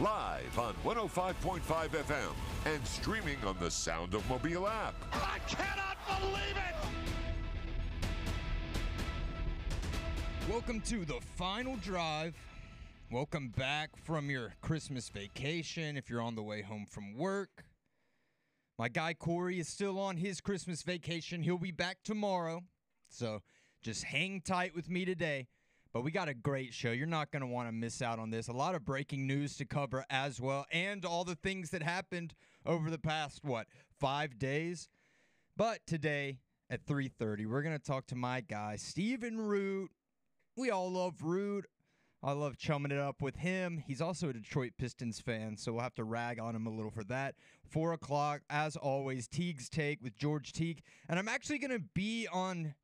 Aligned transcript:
Live 0.00 0.58
on 0.58 0.72
105.5 0.86 1.60
FM 1.60 2.32
and 2.64 2.86
streaming 2.86 3.36
on 3.44 3.54
the 3.60 3.70
Sound 3.70 4.14
of 4.14 4.26
Mobile 4.26 4.66
app. 4.66 4.94
I 5.12 5.38
cannot 5.46 5.98
believe 6.08 6.56
it. 6.56 6.74
Welcome 10.50 10.80
to 10.80 11.04
the 11.04 11.20
final 11.36 11.76
drive. 11.76 12.34
Welcome 13.10 13.50
back 13.50 13.90
from 14.02 14.30
your 14.30 14.54
Christmas 14.62 15.10
vacation 15.10 15.98
if 15.98 16.08
you're 16.08 16.22
on 16.22 16.36
the 16.36 16.42
way 16.42 16.62
home 16.62 16.86
from 16.88 17.14
work. 17.14 17.66
My 18.78 18.88
guy 18.88 19.12
Corey 19.12 19.60
is 19.60 19.68
still 19.68 20.00
on 20.00 20.16
his 20.16 20.40
Christmas 20.40 20.80
vacation. 20.80 21.42
He'll 21.42 21.58
be 21.58 21.70
back 21.70 21.98
tomorrow. 22.02 22.62
So 23.10 23.42
just 23.82 24.04
hang 24.04 24.40
tight 24.40 24.74
with 24.74 24.88
me 24.88 25.04
today. 25.04 25.48
But 25.92 26.02
we 26.02 26.10
got 26.10 26.28
a 26.28 26.34
great 26.34 26.72
show. 26.72 26.90
You're 26.90 27.06
not 27.06 27.30
going 27.30 27.42
to 27.42 27.46
want 27.46 27.68
to 27.68 27.72
miss 27.72 28.00
out 28.00 28.18
on 28.18 28.30
this. 28.30 28.48
A 28.48 28.52
lot 28.52 28.74
of 28.74 28.84
breaking 28.84 29.26
news 29.26 29.56
to 29.56 29.66
cover 29.66 30.06
as 30.08 30.40
well, 30.40 30.64
and 30.72 31.04
all 31.04 31.24
the 31.24 31.34
things 31.34 31.70
that 31.70 31.82
happened 31.82 32.34
over 32.64 32.90
the 32.90 32.98
past, 32.98 33.40
what, 33.44 33.66
five 34.00 34.38
days? 34.38 34.88
But 35.56 35.80
today 35.86 36.38
at 36.70 36.86
3.30, 36.86 37.46
we're 37.46 37.62
going 37.62 37.76
to 37.76 37.84
talk 37.84 38.06
to 38.06 38.16
my 38.16 38.40
guy, 38.40 38.76
Stephen 38.76 39.38
Root. 39.38 39.90
We 40.56 40.70
all 40.70 40.90
love 40.90 41.22
Root. 41.22 41.66
I 42.24 42.32
love 42.32 42.56
chumming 42.56 42.92
it 42.92 42.98
up 42.98 43.20
with 43.20 43.36
him. 43.36 43.82
He's 43.84 44.00
also 44.00 44.28
a 44.28 44.32
Detroit 44.32 44.72
Pistons 44.78 45.20
fan, 45.20 45.56
so 45.56 45.72
we'll 45.72 45.82
have 45.82 45.96
to 45.96 46.04
rag 46.04 46.38
on 46.38 46.54
him 46.54 46.66
a 46.68 46.70
little 46.70 46.90
for 46.90 47.02
that. 47.04 47.34
Four 47.68 47.92
o'clock, 47.92 48.42
as 48.48 48.76
always, 48.76 49.26
Teague's 49.26 49.68
Take 49.68 50.00
with 50.00 50.16
George 50.16 50.52
Teague. 50.52 50.82
And 51.08 51.18
I'm 51.18 51.28
actually 51.28 51.58
going 51.58 51.72
to 51.72 51.84
be 51.94 52.28
on 52.32 52.74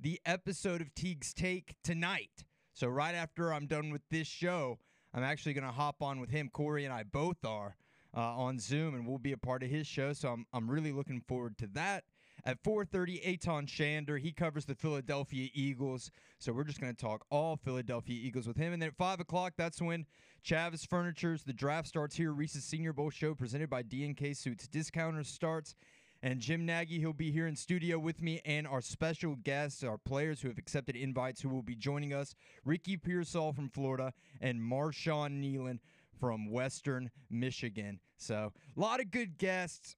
the 0.00 0.20
episode 0.24 0.80
of 0.80 0.94
Teague's 0.94 1.34
Take 1.34 1.74
tonight. 1.84 2.44
So 2.72 2.88
right 2.88 3.14
after 3.14 3.52
I'm 3.52 3.66
done 3.66 3.90
with 3.90 4.02
this 4.10 4.26
show, 4.26 4.78
I'm 5.12 5.22
actually 5.22 5.52
going 5.52 5.66
to 5.66 5.72
hop 5.72 6.02
on 6.02 6.20
with 6.20 6.30
him. 6.30 6.48
Corey 6.48 6.84
and 6.84 6.94
I 6.94 7.02
both 7.02 7.44
are 7.44 7.76
uh, 8.16 8.20
on 8.20 8.58
Zoom, 8.58 8.94
and 8.94 9.06
we'll 9.06 9.18
be 9.18 9.32
a 9.32 9.38
part 9.38 9.62
of 9.62 9.68
his 9.68 9.86
show. 9.86 10.12
So 10.12 10.30
I'm 10.30 10.46
I'm 10.52 10.70
really 10.70 10.92
looking 10.92 11.20
forward 11.20 11.58
to 11.58 11.66
that. 11.74 12.04
At 12.44 12.62
4:30, 12.62 13.34
Aton 13.34 13.66
Shander 13.66 14.18
he 14.18 14.32
covers 14.32 14.64
the 14.64 14.74
Philadelphia 14.74 15.48
Eagles. 15.52 16.10
So 16.38 16.52
we're 16.52 16.64
just 16.64 16.80
going 16.80 16.94
to 16.94 17.00
talk 17.00 17.26
all 17.30 17.56
Philadelphia 17.56 18.18
Eagles 18.18 18.46
with 18.46 18.56
him. 18.56 18.72
And 18.72 18.80
then 18.80 18.88
at 18.88 18.96
five 18.96 19.20
o'clock, 19.20 19.54
that's 19.58 19.82
when 19.82 20.06
Chavis 20.42 20.86
Furniture's 20.86 21.44
The 21.44 21.52
Draft 21.52 21.88
starts 21.88 22.16
here. 22.16 22.32
Reese's 22.32 22.64
Senior 22.64 22.94
Bowl 22.94 23.10
show 23.10 23.34
presented 23.34 23.68
by 23.68 23.82
DNK 23.82 24.34
Suits. 24.34 24.66
Discounters 24.66 25.28
starts 25.28 25.74
and 26.22 26.40
Jim 26.40 26.66
Nagy, 26.66 26.98
he'll 26.98 27.14
be 27.14 27.32
here 27.32 27.46
in 27.46 27.56
studio 27.56 27.98
with 27.98 28.20
me, 28.20 28.42
and 28.44 28.66
our 28.66 28.82
special 28.82 29.36
guests, 29.36 29.82
our 29.82 29.96
players 29.96 30.42
who 30.42 30.48
have 30.48 30.58
accepted 30.58 30.94
invites, 30.94 31.40
who 31.40 31.48
will 31.48 31.62
be 31.62 31.74
joining 31.74 32.12
us 32.12 32.34
Ricky 32.62 32.98
Pearsall 32.98 33.54
from 33.54 33.70
Florida 33.70 34.12
and 34.38 34.60
Marshawn 34.60 35.40
Kneeland 35.40 35.78
from 36.18 36.50
Western 36.50 37.10
Michigan. 37.30 38.00
So, 38.18 38.52
a 38.76 38.80
lot 38.80 39.00
of 39.00 39.10
good 39.10 39.38
guests. 39.38 39.96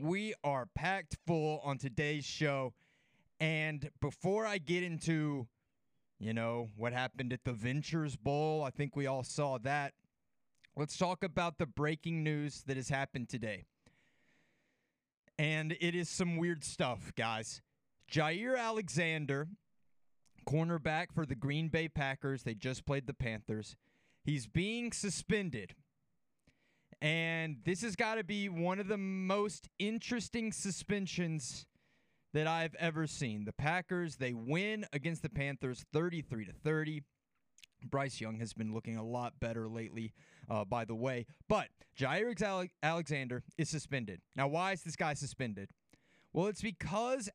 We 0.00 0.32
are 0.42 0.66
packed 0.74 1.18
full 1.26 1.60
on 1.62 1.76
today's 1.76 2.24
show. 2.24 2.72
And 3.38 3.90
before 4.00 4.46
I 4.46 4.56
get 4.56 4.82
into, 4.82 5.48
you 6.18 6.32
know, 6.32 6.70
what 6.76 6.94
happened 6.94 7.30
at 7.30 7.44
the 7.44 7.52
Ventures 7.52 8.16
Bowl, 8.16 8.64
I 8.64 8.70
think 8.70 8.96
we 8.96 9.06
all 9.06 9.22
saw 9.22 9.58
that. 9.58 9.92
Let's 10.74 10.96
talk 10.96 11.22
about 11.22 11.58
the 11.58 11.66
breaking 11.66 12.24
news 12.24 12.62
that 12.66 12.78
has 12.78 12.88
happened 12.88 13.28
today 13.28 13.66
and 15.38 15.76
it 15.80 15.94
is 15.94 16.08
some 16.08 16.36
weird 16.36 16.64
stuff, 16.64 17.12
guys. 17.16 17.60
Jaire 18.10 18.58
Alexander, 18.58 19.48
cornerback 20.48 21.06
for 21.14 21.24
the 21.24 21.34
Green 21.34 21.68
Bay 21.68 21.88
Packers, 21.88 22.42
they 22.42 22.54
just 22.54 22.84
played 22.84 23.06
the 23.06 23.14
Panthers. 23.14 23.76
He's 24.24 24.46
being 24.46 24.92
suspended. 24.92 25.74
And 27.00 27.56
this 27.64 27.82
has 27.82 27.96
got 27.96 28.14
to 28.14 28.24
be 28.24 28.48
one 28.48 28.78
of 28.78 28.86
the 28.86 28.98
most 28.98 29.68
interesting 29.78 30.52
suspensions 30.52 31.66
that 32.32 32.46
I've 32.46 32.74
ever 32.76 33.06
seen. 33.06 33.44
The 33.44 33.52
Packers, 33.52 34.16
they 34.16 34.32
win 34.32 34.86
against 34.92 35.22
the 35.22 35.28
Panthers 35.28 35.84
33 35.92 36.46
to 36.46 36.52
30. 36.52 37.02
Bryce 37.84 38.20
Young 38.20 38.38
has 38.38 38.52
been 38.52 38.72
looking 38.72 38.96
a 38.96 39.04
lot 39.04 39.40
better 39.40 39.68
lately, 39.68 40.12
uh, 40.50 40.64
by 40.64 40.84
the 40.84 40.94
way. 40.94 41.26
But 41.48 41.68
Jaire 41.98 42.40
Ale- 42.42 42.68
Alexander 42.82 43.42
is 43.58 43.68
suspended. 43.68 44.20
Now, 44.36 44.48
why 44.48 44.72
is 44.72 44.82
this 44.82 44.96
guy 44.96 45.14
suspended? 45.14 45.70
Well, 46.32 46.46
it's 46.46 46.62
because 46.62 47.28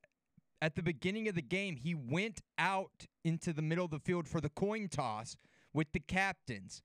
at 0.61 0.75
the 0.75 0.81
beginning 0.81 1.27
of 1.27 1.35
the 1.35 1.41
game, 1.41 1.75
he 1.75 1.93
went 1.93 2.41
out 2.57 3.05
into 3.23 3.53
the 3.53 3.61
middle 3.61 3.85
of 3.85 3.91
the 3.91 3.99
field 3.99 4.27
for 4.27 4.41
the 4.41 4.49
coin 4.49 4.87
toss 4.89 5.37
with 5.73 5.91
the 5.91 5.99
captains. 5.99 6.81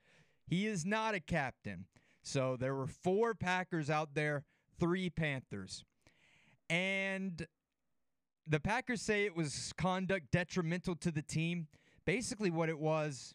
He 0.46 0.66
is 0.66 0.84
not 0.84 1.14
a 1.14 1.20
captain. 1.20 1.86
So 2.22 2.56
there 2.56 2.74
were 2.74 2.86
four 2.86 3.34
Packers 3.34 3.88
out 3.88 4.14
there, 4.14 4.44
three 4.78 5.08
Panthers. 5.08 5.84
And 6.68 7.46
the 8.46 8.60
Packers 8.60 9.02
say 9.02 9.24
it 9.24 9.36
was 9.36 9.72
conduct 9.76 10.30
detrimental 10.30 10.94
to 10.96 11.10
the 11.10 11.22
team. 11.22 11.68
Basically, 12.04 12.50
what 12.50 12.68
it 12.68 12.78
was 12.78 13.34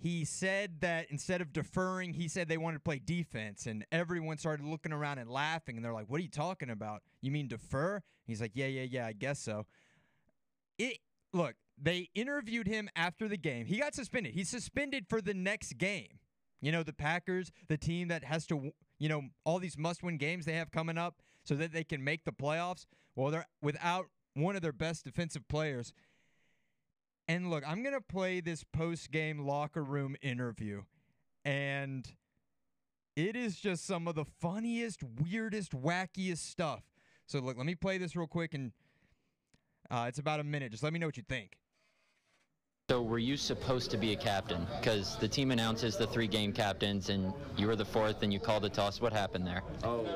he 0.00 0.24
said 0.24 0.80
that 0.80 1.10
instead 1.10 1.40
of 1.40 1.52
deferring, 1.52 2.14
he 2.14 2.28
said 2.28 2.48
they 2.48 2.56
wanted 2.56 2.76
to 2.76 2.82
play 2.82 3.00
defense, 3.04 3.66
and 3.66 3.84
everyone 3.90 4.38
started 4.38 4.64
looking 4.64 4.92
around 4.92 5.18
and 5.18 5.28
laughing, 5.28 5.76
and 5.76 5.84
they're 5.84 5.92
like, 5.92 6.08
"What 6.08 6.20
are 6.20 6.22
you 6.22 6.28
talking 6.28 6.70
about? 6.70 7.02
You 7.20 7.32
mean 7.32 7.48
defer?" 7.48 8.02
He's 8.24 8.40
like, 8.40 8.52
"Yeah, 8.54 8.66
yeah, 8.66 8.82
yeah, 8.82 9.06
I 9.06 9.12
guess 9.12 9.40
so." 9.40 9.66
It 10.78 10.98
look, 11.32 11.56
they 11.76 12.10
interviewed 12.14 12.68
him 12.68 12.88
after 12.94 13.26
the 13.26 13.36
game. 13.36 13.66
He 13.66 13.78
got 13.78 13.94
suspended. 13.94 14.34
He's 14.34 14.48
suspended 14.48 15.06
for 15.08 15.20
the 15.20 15.34
next 15.34 15.78
game. 15.78 16.20
You 16.60 16.72
know, 16.72 16.82
the 16.82 16.92
Packers, 16.92 17.50
the 17.68 17.76
team 17.76 18.08
that 18.08 18.24
has 18.24 18.46
to, 18.46 18.72
you 18.98 19.08
know, 19.08 19.22
all 19.44 19.58
these 19.58 19.78
must-win 19.78 20.16
games 20.16 20.44
they 20.44 20.54
have 20.54 20.70
coming 20.70 20.98
up, 20.98 21.22
so 21.44 21.54
that 21.56 21.72
they 21.72 21.84
can 21.84 22.04
make 22.04 22.24
the 22.24 22.32
playoffs. 22.32 22.86
Well, 23.16 23.30
they're 23.30 23.46
without 23.60 24.06
one 24.34 24.54
of 24.54 24.62
their 24.62 24.72
best 24.72 25.04
defensive 25.04 25.48
players. 25.48 25.92
And 27.28 27.50
look, 27.50 27.62
I'm 27.66 27.82
going 27.82 27.94
to 27.94 28.00
play 28.00 28.40
this 28.40 28.64
post 28.64 29.10
game 29.10 29.40
locker 29.40 29.84
room 29.84 30.16
interview. 30.22 30.82
And 31.44 32.10
it 33.16 33.36
is 33.36 33.56
just 33.56 33.86
some 33.86 34.08
of 34.08 34.14
the 34.14 34.24
funniest, 34.24 35.02
weirdest, 35.02 35.72
wackiest 35.72 36.38
stuff. 36.38 36.82
So, 37.26 37.40
look, 37.40 37.58
let 37.58 37.66
me 37.66 37.74
play 37.74 37.98
this 37.98 38.16
real 38.16 38.26
quick. 38.26 38.54
And 38.54 38.72
uh, 39.90 40.06
it's 40.08 40.18
about 40.18 40.40
a 40.40 40.44
minute. 40.44 40.70
Just 40.70 40.82
let 40.82 40.92
me 40.92 40.98
know 40.98 41.06
what 41.06 41.18
you 41.18 41.24
think. 41.28 41.58
So, 42.90 43.02
were 43.02 43.18
you 43.18 43.36
supposed 43.36 43.90
to 43.90 43.98
be 43.98 44.14
a 44.14 44.16
captain? 44.16 44.66
Because 44.80 45.18
the 45.18 45.28
team 45.28 45.50
announces 45.50 45.98
the 45.98 46.06
three 46.06 46.26
game 46.26 46.54
captains, 46.54 47.10
and 47.10 47.34
you 47.58 47.66
were 47.66 47.76
the 47.76 47.84
fourth, 47.84 48.22
and 48.22 48.32
you 48.32 48.40
called 48.40 48.64
a 48.64 48.70
toss. 48.70 48.98
What 48.98 49.12
happened 49.12 49.46
there? 49.46 49.62
Oh, 49.84 50.06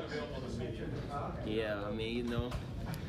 yeah. 1.45 1.79
I 1.85 1.91
mean, 1.91 2.17
you 2.17 2.23
know, 2.23 2.49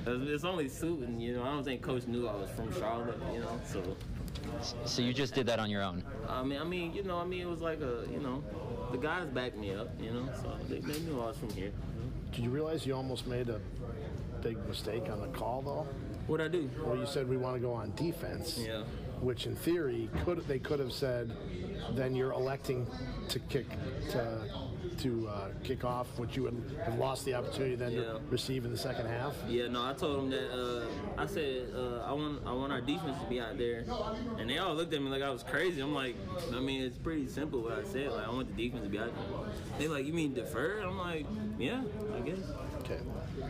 it's 0.06 0.44
only 0.44 0.68
suiting, 0.68 1.18
you 1.18 1.34
know. 1.34 1.44
I 1.44 1.46
don't 1.46 1.64
think 1.64 1.80
Coach 1.80 2.06
knew 2.06 2.28
I 2.28 2.34
was 2.34 2.50
from 2.50 2.78
Charlotte, 2.78 3.18
you 3.32 3.40
know. 3.40 3.58
So. 3.66 3.82
So 4.84 5.00
you 5.00 5.14
just 5.14 5.32
did 5.32 5.46
that 5.46 5.58
on 5.58 5.70
your 5.70 5.82
own? 5.82 6.04
I 6.28 6.42
mean, 6.42 6.60
I 6.60 6.64
mean, 6.64 6.92
you 6.92 7.02
know, 7.02 7.16
I 7.16 7.24
mean, 7.24 7.40
it 7.40 7.48
was 7.48 7.62
like 7.62 7.80
a, 7.80 8.04
you 8.12 8.20
know, 8.20 8.44
the 8.92 8.98
guys 8.98 9.28
backed 9.28 9.56
me 9.56 9.72
up, 9.72 9.88
you 9.98 10.10
know. 10.10 10.28
So 10.42 10.54
they, 10.68 10.80
they 10.80 11.00
knew 11.00 11.22
I 11.22 11.28
was 11.28 11.38
from 11.38 11.48
here. 11.54 11.72
Did 12.32 12.44
you 12.44 12.50
realize 12.50 12.84
you 12.84 12.94
almost 12.94 13.26
made 13.26 13.48
a 13.48 13.62
big 14.42 14.58
mistake 14.68 15.08
on 15.08 15.22
the 15.22 15.28
call, 15.28 15.62
though? 15.62 15.86
What'd 16.26 16.44
I 16.44 16.48
do? 16.50 16.70
Well, 16.84 16.98
you 16.98 17.06
said 17.06 17.26
we 17.26 17.38
want 17.38 17.56
to 17.56 17.60
go 17.60 17.72
on 17.72 17.94
defense. 17.96 18.58
Yeah. 18.58 18.82
Which, 19.20 19.46
in 19.46 19.56
theory, 19.56 20.10
could 20.24 20.38
they 20.46 20.58
could 20.58 20.78
have 20.80 20.92
said, 20.92 21.32
then 21.92 22.14
you're 22.14 22.32
electing 22.32 22.86
to 23.28 23.38
kick 23.38 23.66
to 24.10 24.38
to 24.98 25.28
uh, 25.28 25.48
kick 25.64 25.84
off, 25.84 26.06
which 26.18 26.36
you 26.36 26.42
would 26.44 26.78
have 26.84 26.98
lost 26.98 27.24
the 27.24 27.34
opportunity 27.34 27.74
then 27.74 27.92
Yeah. 27.92 28.00
to 28.02 28.20
receive 28.30 28.64
in 28.64 28.70
the 28.70 28.76
second 28.78 29.06
half. 29.06 29.34
Yeah, 29.48 29.66
no, 29.68 29.84
I 29.84 29.92
told 29.94 30.18
them 30.18 30.30
that. 30.30 30.52
Uh, 30.52 30.86
I 31.20 31.26
said 31.26 31.68
uh, 31.74 32.02
I 32.06 32.12
want 32.12 32.42
I 32.46 32.52
want 32.52 32.72
our 32.72 32.80
defense 32.80 33.18
to 33.20 33.26
be 33.28 33.40
out 33.40 33.56
there, 33.58 33.84
and 34.38 34.48
they 34.48 34.58
all 34.58 34.74
looked 34.74 34.92
at 34.94 35.02
me 35.02 35.08
like 35.08 35.22
I 35.22 35.30
was 35.30 35.42
crazy. 35.42 35.80
I'm 35.80 35.94
like, 35.94 36.16
I 36.54 36.60
mean, 36.60 36.82
it's 36.82 36.98
pretty 36.98 37.26
simple 37.26 37.62
what 37.62 37.72
I 37.72 37.84
said. 37.84 38.12
Like 38.12 38.26
I 38.26 38.30
want 38.30 38.54
the 38.54 38.62
defense 38.62 38.84
to 38.84 38.90
be 38.90 38.98
out 38.98 39.12
there. 39.14 39.78
They 39.78 39.88
like, 39.88 40.04
you 40.06 40.12
mean 40.12 40.34
defer? 40.34 40.80
I'm 40.80 40.98
like, 40.98 41.26
yeah, 41.58 41.82
I 42.14 42.20
guess. 42.20 42.38
Okay. 42.80 42.98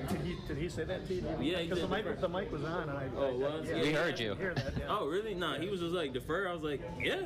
Did 0.08 0.20
he, 0.22 0.36
did 0.48 0.56
he 0.56 0.68
say 0.68 0.84
that 0.84 1.06
to 1.06 1.14
you? 1.14 1.22
Yeah, 1.40 1.58
he 1.58 1.64
Because 1.68 1.82
the 1.82 1.88
did 1.96 2.04
mic, 2.06 2.20
the 2.20 2.28
mic 2.28 2.50
was 2.52 2.64
on, 2.64 2.88
and 2.88 2.98
I. 2.98 3.08
Oh, 3.16 3.24
I- 3.24 3.28
it 3.28 3.36
was? 3.36 3.68
yeah, 3.68 3.74
We 3.82 3.90
yeah, 3.92 3.96
heard 3.98 4.18
you. 4.18 4.34
Hear 4.34 4.54
that, 4.54 4.72
yeah. 4.78 4.84
Oh, 4.88 5.06
really? 5.06 5.34
Nah, 5.34 5.58
he 5.58 5.68
was 5.68 5.80
just 5.80 5.94
like 5.94 6.12
defer. 6.12 6.48
I 6.48 6.52
was 6.52 6.62
like, 6.62 6.80
yeah. 7.02 7.20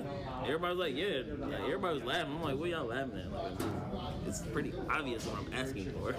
Everybody 0.44 0.76
was 0.76 0.78
like, 0.78 0.96
yeah. 0.96 1.22
Like, 1.46 1.60
everybody 1.60 1.94
was 1.98 2.04
laughing. 2.04 2.34
I'm 2.34 2.42
like, 2.42 2.58
what 2.58 2.68
y'all 2.70 2.86
laughing 2.86 3.18
at? 3.18 3.32
Like, 3.32 3.52
it's 4.26 4.40
pretty 4.42 4.72
obvious 4.90 5.24
what 5.26 5.38
I'm 5.46 5.52
asking 5.54 5.90
for. 5.92 6.14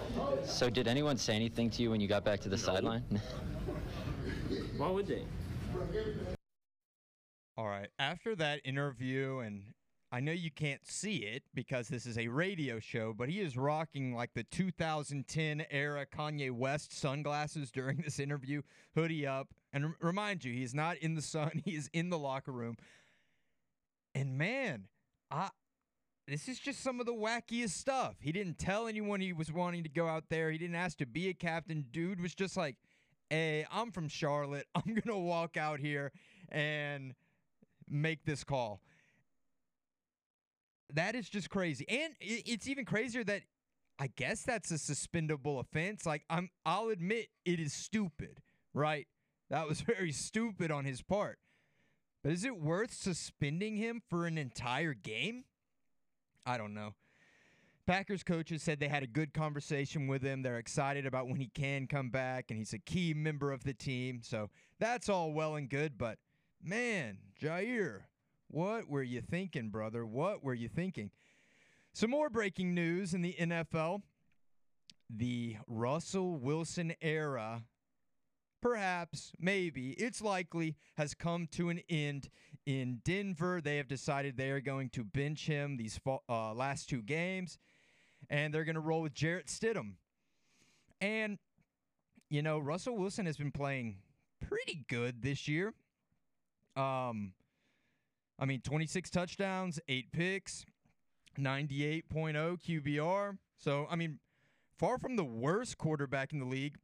So 0.45 0.69
did 0.69 0.87
anyone 0.87 1.17
say 1.17 1.35
anything 1.35 1.69
to 1.71 1.81
you 1.81 1.91
when 1.91 1.99
you 2.01 2.07
got 2.07 2.23
back 2.23 2.39
to 2.41 2.49
the 2.49 2.57
sideline? 2.57 3.03
Why 4.77 4.89
would 4.89 5.07
they? 5.07 5.23
All 7.57 7.67
right. 7.67 7.89
After 7.99 8.35
that 8.37 8.61
interview, 8.63 9.39
and 9.39 9.63
I 10.11 10.19
know 10.21 10.31
you 10.31 10.49
can't 10.49 10.85
see 10.87 11.17
it 11.17 11.43
because 11.53 11.87
this 11.87 12.07
is 12.07 12.17
a 12.17 12.27
radio 12.29 12.79
show, 12.79 13.13
but 13.13 13.29
he 13.29 13.39
is 13.41 13.55
rocking 13.55 14.15
like 14.15 14.33
the 14.33 14.43
2010 14.43 15.65
era 15.69 16.05
Kanye 16.07 16.51
West 16.51 16.97
sunglasses 16.97 17.69
during 17.71 17.97
this 17.97 18.19
interview, 18.19 18.63
hoodie 18.95 19.27
up. 19.27 19.49
And 19.71 19.93
remind 20.01 20.43
you, 20.43 20.51
he's 20.51 20.73
not 20.73 20.97
in 20.97 21.13
the 21.13 21.21
sun, 21.21 21.61
he 21.65 21.75
is 21.75 21.89
in 21.93 22.09
the 22.09 22.17
locker 22.17 22.51
room. 22.51 22.75
And 24.15 24.37
man, 24.37 24.87
I. 25.29 25.49
This 26.27 26.47
is 26.47 26.59
just 26.59 26.81
some 26.81 26.99
of 26.99 27.07
the 27.07 27.13
wackiest 27.13 27.71
stuff. 27.71 28.17
He 28.21 28.31
didn't 28.31 28.59
tell 28.59 28.87
anyone 28.87 29.19
he 29.19 29.33
was 29.33 29.51
wanting 29.51 29.81
to 29.81 29.89
go 29.89 30.07
out 30.07 30.25
there. 30.29 30.51
He 30.51 30.59
didn't 30.59 30.75
ask 30.75 30.99
to 30.99 31.07
be 31.07 31.27
a 31.29 31.33
captain. 31.33 31.85
Dude 31.91 32.21
was 32.21 32.35
just 32.35 32.55
like, 32.55 32.75
hey, 33.31 33.65
I'm 33.71 33.91
from 33.91 34.07
Charlotte. 34.07 34.67
I'm 34.75 34.93
going 34.93 35.01
to 35.07 35.17
walk 35.17 35.57
out 35.57 35.79
here 35.79 36.11
and 36.49 37.15
make 37.89 38.25
this 38.25 38.43
call. 38.43 38.79
That 40.93 41.15
is 41.15 41.29
just 41.29 41.49
crazy. 41.49 41.85
And 41.87 42.13
it's 42.19 42.67
even 42.67 42.85
crazier 42.85 43.23
that 43.25 43.43
I 43.99 44.07
guess 44.07 44.43
that's 44.43 44.71
a 44.71 44.75
suspendable 44.75 45.59
offense. 45.59 46.05
Like 46.05 46.23
I'm 46.29 46.49
I'll 46.65 46.89
admit 46.89 47.27
it 47.45 47.59
is 47.59 47.73
stupid, 47.73 48.41
right? 48.73 49.07
That 49.49 49.67
was 49.67 49.81
very 49.97 50.11
stupid 50.11 50.71
on 50.71 50.85
his 50.85 51.01
part. 51.01 51.39
But 52.23 52.33
is 52.33 52.43
it 52.43 52.59
worth 52.59 52.93
suspending 52.93 53.77
him 53.77 54.01
for 54.09 54.25
an 54.25 54.37
entire 54.37 54.93
game? 54.93 55.45
I 56.45 56.57
don't 56.57 56.73
know. 56.73 56.95
Packers 57.85 58.23
coaches 58.23 58.61
said 58.61 58.79
they 58.79 58.87
had 58.87 59.01
a 59.01 59.07
good 59.07 59.33
conversation 59.33 60.07
with 60.07 60.21
him. 60.21 60.43
They're 60.43 60.59
excited 60.59 61.07
about 61.07 61.27
when 61.27 61.37
he 61.37 61.47
can 61.47 61.87
come 61.87 62.11
back, 62.11 62.45
and 62.49 62.59
he's 62.59 62.73
a 62.73 62.77
key 62.77 63.15
member 63.15 63.51
of 63.51 63.63
the 63.63 63.73
team. 63.73 64.21
So 64.21 64.49
that's 64.79 65.09
all 65.09 65.33
well 65.33 65.55
and 65.55 65.67
good. 65.67 65.97
But 65.97 66.19
man, 66.61 67.17
Jaire, 67.41 68.01
what 68.49 68.89
were 68.89 69.03
you 69.03 69.21
thinking, 69.21 69.69
brother? 69.69 70.05
What 70.05 70.43
were 70.43 70.53
you 70.53 70.67
thinking? 70.67 71.11
Some 71.93 72.09
more 72.09 72.29
breaking 72.29 72.73
news 72.73 73.13
in 73.13 73.21
the 73.21 73.35
NFL. 73.39 74.01
The 75.09 75.57
Russell 75.67 76.37
Wilson 76.37 76.93
era, 77.01 77.63
perhaps, 78.61 79.31
maybe, 79.39 79.91
it's 79.91 80.21
likely, 80.21 80.75
has 80.97 81.13
come 81.13 81.47
to 81.53 81.69
an 81.69 81.81
end 81.89 82.29
in 82.65 83.01
Denver. 83.03 83.61
They 83.61 83.77
have 83.77 83.87
decided 83.87 84.35
they 84.35 84.51
are 84.51 84.61
going 84.61 84.89
to 84.89 85.03
bench 85.03 85.45
him 85.45 85.77
these 85.77 85.99
uh, 86.05 86.53
last 86.53 86.89
two 86.89 87.01
games, 87.01 87.57
and 88.29 88.53
they're 88.53 88.65
going 88.65 88.75
to 88.75 88.81
roll 88.81 89.01
with 89.01 89.13
Jarrett 89.13 89.47
Stidham. 89.47 89.93
And, 91.01 91.37
you 92.29 92.41
know, 92.41 92.59
Russell 92.59 92.97
Wilson 92.97 93.25
has 93.25 93.37
been 93.37 93.51
playing 93.51 93.97
pretty 94.47 94.85
good 94.87 95.21
this 95.21 95.47
year. 95.47 95.73
Um, 96.75 97.33
I 98.39 98.45
mean, 98.45 98.61
26 98.61 99.09
touchdowns, 99.09 99.79
eight 99.89 100.11
picks, 100.11 100.65
98.0 101.37 102.03
QBR. 102.13 103.37
So, 103.57 103.85
I 103.89 103.95
mean, 103.95 104.19
far 104.77 104.97
from 104.97 105.17
the 105.17 105.25
worst 105.25 105.77
quarterback 105.77 106.31
in 106.31 106.39
the 106.39 106.45
league. 106.45 106.77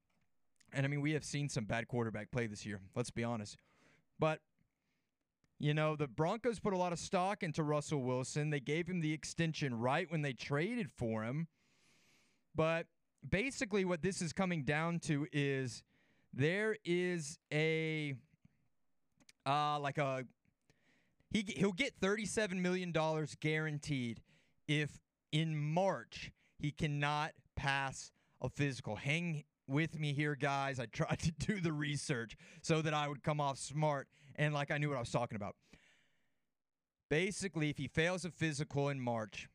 And 0.74 0.86
I 0.86 0.90
mean, 0.90 1.00
we 1.00 1.14
have 1.14 1.24
seen 1.24 1.48
some 1.48 1.64
bad 1.64 1.88
quarterback 1.88 2.32
play 2.32 2.48
this 2.48 2.66
year, 2.66 2.82
let's 2.96 3.10
be 3.10 3.24
honest. 3.24 3.58
But, 4.20 4.42
you 5.58 5.74
know, 5.74 5.96
the 5.96 6.08
Broncos 6.08 6.60
put 6.60 6.74
a 6.74 6.78
lot 6.78 6.92
of 6.92 7.00
stock 7.00 7.42
into 7.42 7.64
Russell 7.64 8.02
Wilson. 8.02 8.50
They 8.50 8.60
gave 8.60 8.88
him 8.88 9.00
the 9.00 9.14
extension 9.14 9.80
right 9.80 10.12
when 10.12 10.22
they 10.22 10.34
traded 10.34 10.92
for 10.92 11.24
him. 11.24 11.48
But 12.54 12.88
basically, 13.28 13.86
what 13.86 14.02
this 14.02 14.22
is 14.22 14.34
coming 14.34 14.64
down 14.64 15.00
to 15.02 15.28
is 15.32 15.84
there 16.34 16.76
is 16.84 17.40
a, 17.54 18.16
uh, 19.46 19.80
like 19.80 19.98
a, 19.98 20.26
he, 21.36 21.54
he'll 21.58 21.74
get 21.74 22.00
$37 22.00 22.54
million 22.62 22.94
guaranteed 23.42 24.22
if 24.70 25.02
in 25.34 25.58
March 25.58 26.32
he 26.60 26.72
cannot 26.72 27.34
pass 27.58 28.14
a 28.42 28.48
physical. 28.48 28.96
Hang 28.96 29.44
with 29.68 30.00
me 30.00 30.14
here, 30.14 30.36
guys. 30.36 30.80
I 30.80 30.86
tried 30.86 31.20
to 31.20 31.32
do 31.32 31.60
the 31.60 31.74
research 31.74 32.38
so 32.62 32.82
that 32.82 32.94
I 32.94 33.10
would 33.10 33.22
come 33.22 33.42
off 33.42 33.58
smart 33.58 34.08
and 34.38 34.54
like 34.54 34.72
I 34.72 34.78
knew 34.78 34.88
what 34.88 34.96
I 34.96 35.02
was 35.02 35.12
talking 35.12 35.36
about. 35.36 35.56
Basically, 37.10 37.70
if 37.70 37.78
he 37.78 37.90
fails 37.90 38.24
a 38.24 38.32
physical 38.32 38.88
in 38.88 39.02
March, 39.02 39.50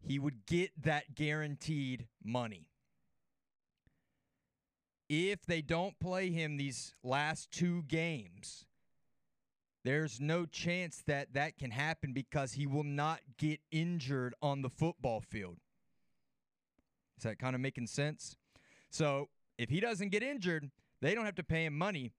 he 0.00 0.18
would 0.18 0.46
get 0.46 0.70
that 0.82 1.14
guaranteed 1.14 2.06
money. 2.24 2.68
If 5.10 5.44
they 5.44 5.60
don't 5.60 6.00
play 6.00 6.30
him 6.30 6.56
these 6.56 6.94
last 7.04 7.50
two 7.50 7.82
games, 7.82 8.64
there's 9.84 10.20
no 10.20 10.46
chance 10.46 11.02
that 11.06 11.34
that 11.34 11.58
can 11.58 11.70
happen 11.70 12.12
because 12.12 12.52
he 12.52 12.66
will 12.66 12.84
not 12.84 13.20
get 13.38 13.60
injured 13.70 14.34
on 14.40 14.62
the 14.62 14.70
football 14.70 15.20
field. 15.20 15.56
Is 17.18 17.24
that 17.24 17.38
kind 17.38 17.54
of 17.54 17.60
making 17.60 17.88
sense? 17.88 18.36
So 18.90 19.28
if 19.58 19.70
he 19.70 19.80
doesn't 19.80 20.10
get 20.10 20.22
injured, 20.22 20.70
they 21.00 21.14
don't 21.14 21.24
have 21.24 21.34
to 21.36 21.44
pay 21.44 21.64
him 21.64 21.76
money. 21.76 22.12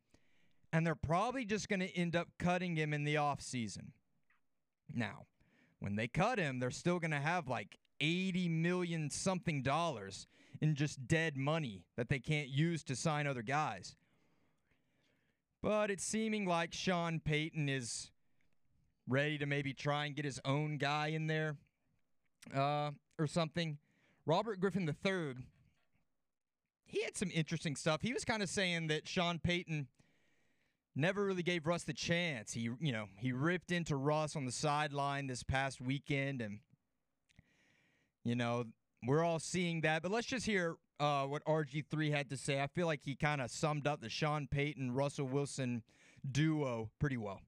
And 0.71 0.86
they're 0.86 0.95
probably 0.95 1.45
just 1.45 1.69
going 1.69 1.81
to 1.81 1.98
end 1.98 2.15
up 2.15 2.30
cutting 2.39 2.75
him 2.75 2.94
in 2.94 3.04
the 3.04 3.15
offseason. 3.15 3.92
Now, 4.94 5.25
when 5.80 5.95
they 5.95 6.07
cut 6.07 6.39
him, 6.39 6.60
they're 6.60 6.71
still 6.71 7.00
going 7.00 7.12
to 7.12 7.19
have 7.19 7.48
like 7.48 7.77
80 8.00 8.50
million 8.50 9.10
something 9.10 9.62
dollars 9.62 10.27
in 10.62 10.75
just 10.75 11.07
dead 11.07 11.38
money 11.38 11.83
that 11.95 12.10
they 12.10 12.19
can't 12.19 12.50
use 12.50 12.83
to 12.86 12.95
sign 12.95 13.27
other 13.27 13.42
guys. 13.42 13.95
But 15.63 15.89
it's 15.89 16.04
seeming 16.04 16.45
like 16.45 16.74
Sean 16.74 17.21
Payton 17.21 17.69
is 17.69 18.12
ready 19.07 19.38
to 19.38 19.45
maybe 19.45 19.74
try 19.74 20.06
and 20.06 20.13
get 20.13 20.25
his 20.25 20.42
own 20.44 20.77
guy 20.77 21.07
in 21.07 21.27
there 21.27 21.56
uh, 22.54 22.92
or 23.18 23.27
something. 23.27 23.77
Robert 24.25 24.60
Griffin 24.60 24.86
III, 24.86 25.36
he 26.86 27.04
had 27.04 27.15
some 27.15 27.31
interesting 27.33 27.77
stuff. 27.77 28.01
He 28.01 28.12
was 28.12 28.25
kind 28.25 28.44
of 28.44 28.50
saying 28.50 28.88
that 28.88 29.07
Sean 29.07 29.39
Payton 29.39 29.88
never 30.98 31.24
really 31.24 31.44
gave 31.44 31.65
Russ 31.65 31.83
the 31.83 31.94
chance. 31.94 32.51
He, 32.51 32.69
you 32.81 32.92
know, 32.92 33.06
he 33.15 33.31
ripped 33.31 33.71
into 33.71 33.95
Russ 33.95 34.36
on 34.36 34.45
the 34.45 34.51
sideline 34.51 35.27
this 35.27 35.44
past 35.44 35.80
weekend, 35.80 36.42
and 36.42 36.60
you 38.25 38.36
know, 38.36 38.65
we're 39.07 39.24
all 39.24 39.39
seeing 39.39 39.80
that. 39.81 40.01
But 40.01 40.12
let's 40.12 40.27
just 40.27 40.45
hear 40.45 40.75
uh, 41.00 41.24
what 41.25 41.44
RG3 41.45 42.12
had 42.12 42.30
to 42.30 42.38
say. 42.38 42.62
I 42.62 42.68
feel 42.68 42.88
like 42.88 43.01
he 43.04 43.16
kind 43.16 43.42
of 43.42 43.51
summed 43.51 43.88
up 43.88 44.01
the 44.01 44.10
Sean 44.10 44.48
Payton 44.48 44.94
Russell 44.94 45.27
Wilson 45.27 45.84
duo 46.29 46.89
pretty 47.00 47.18
well. 47.18 47.41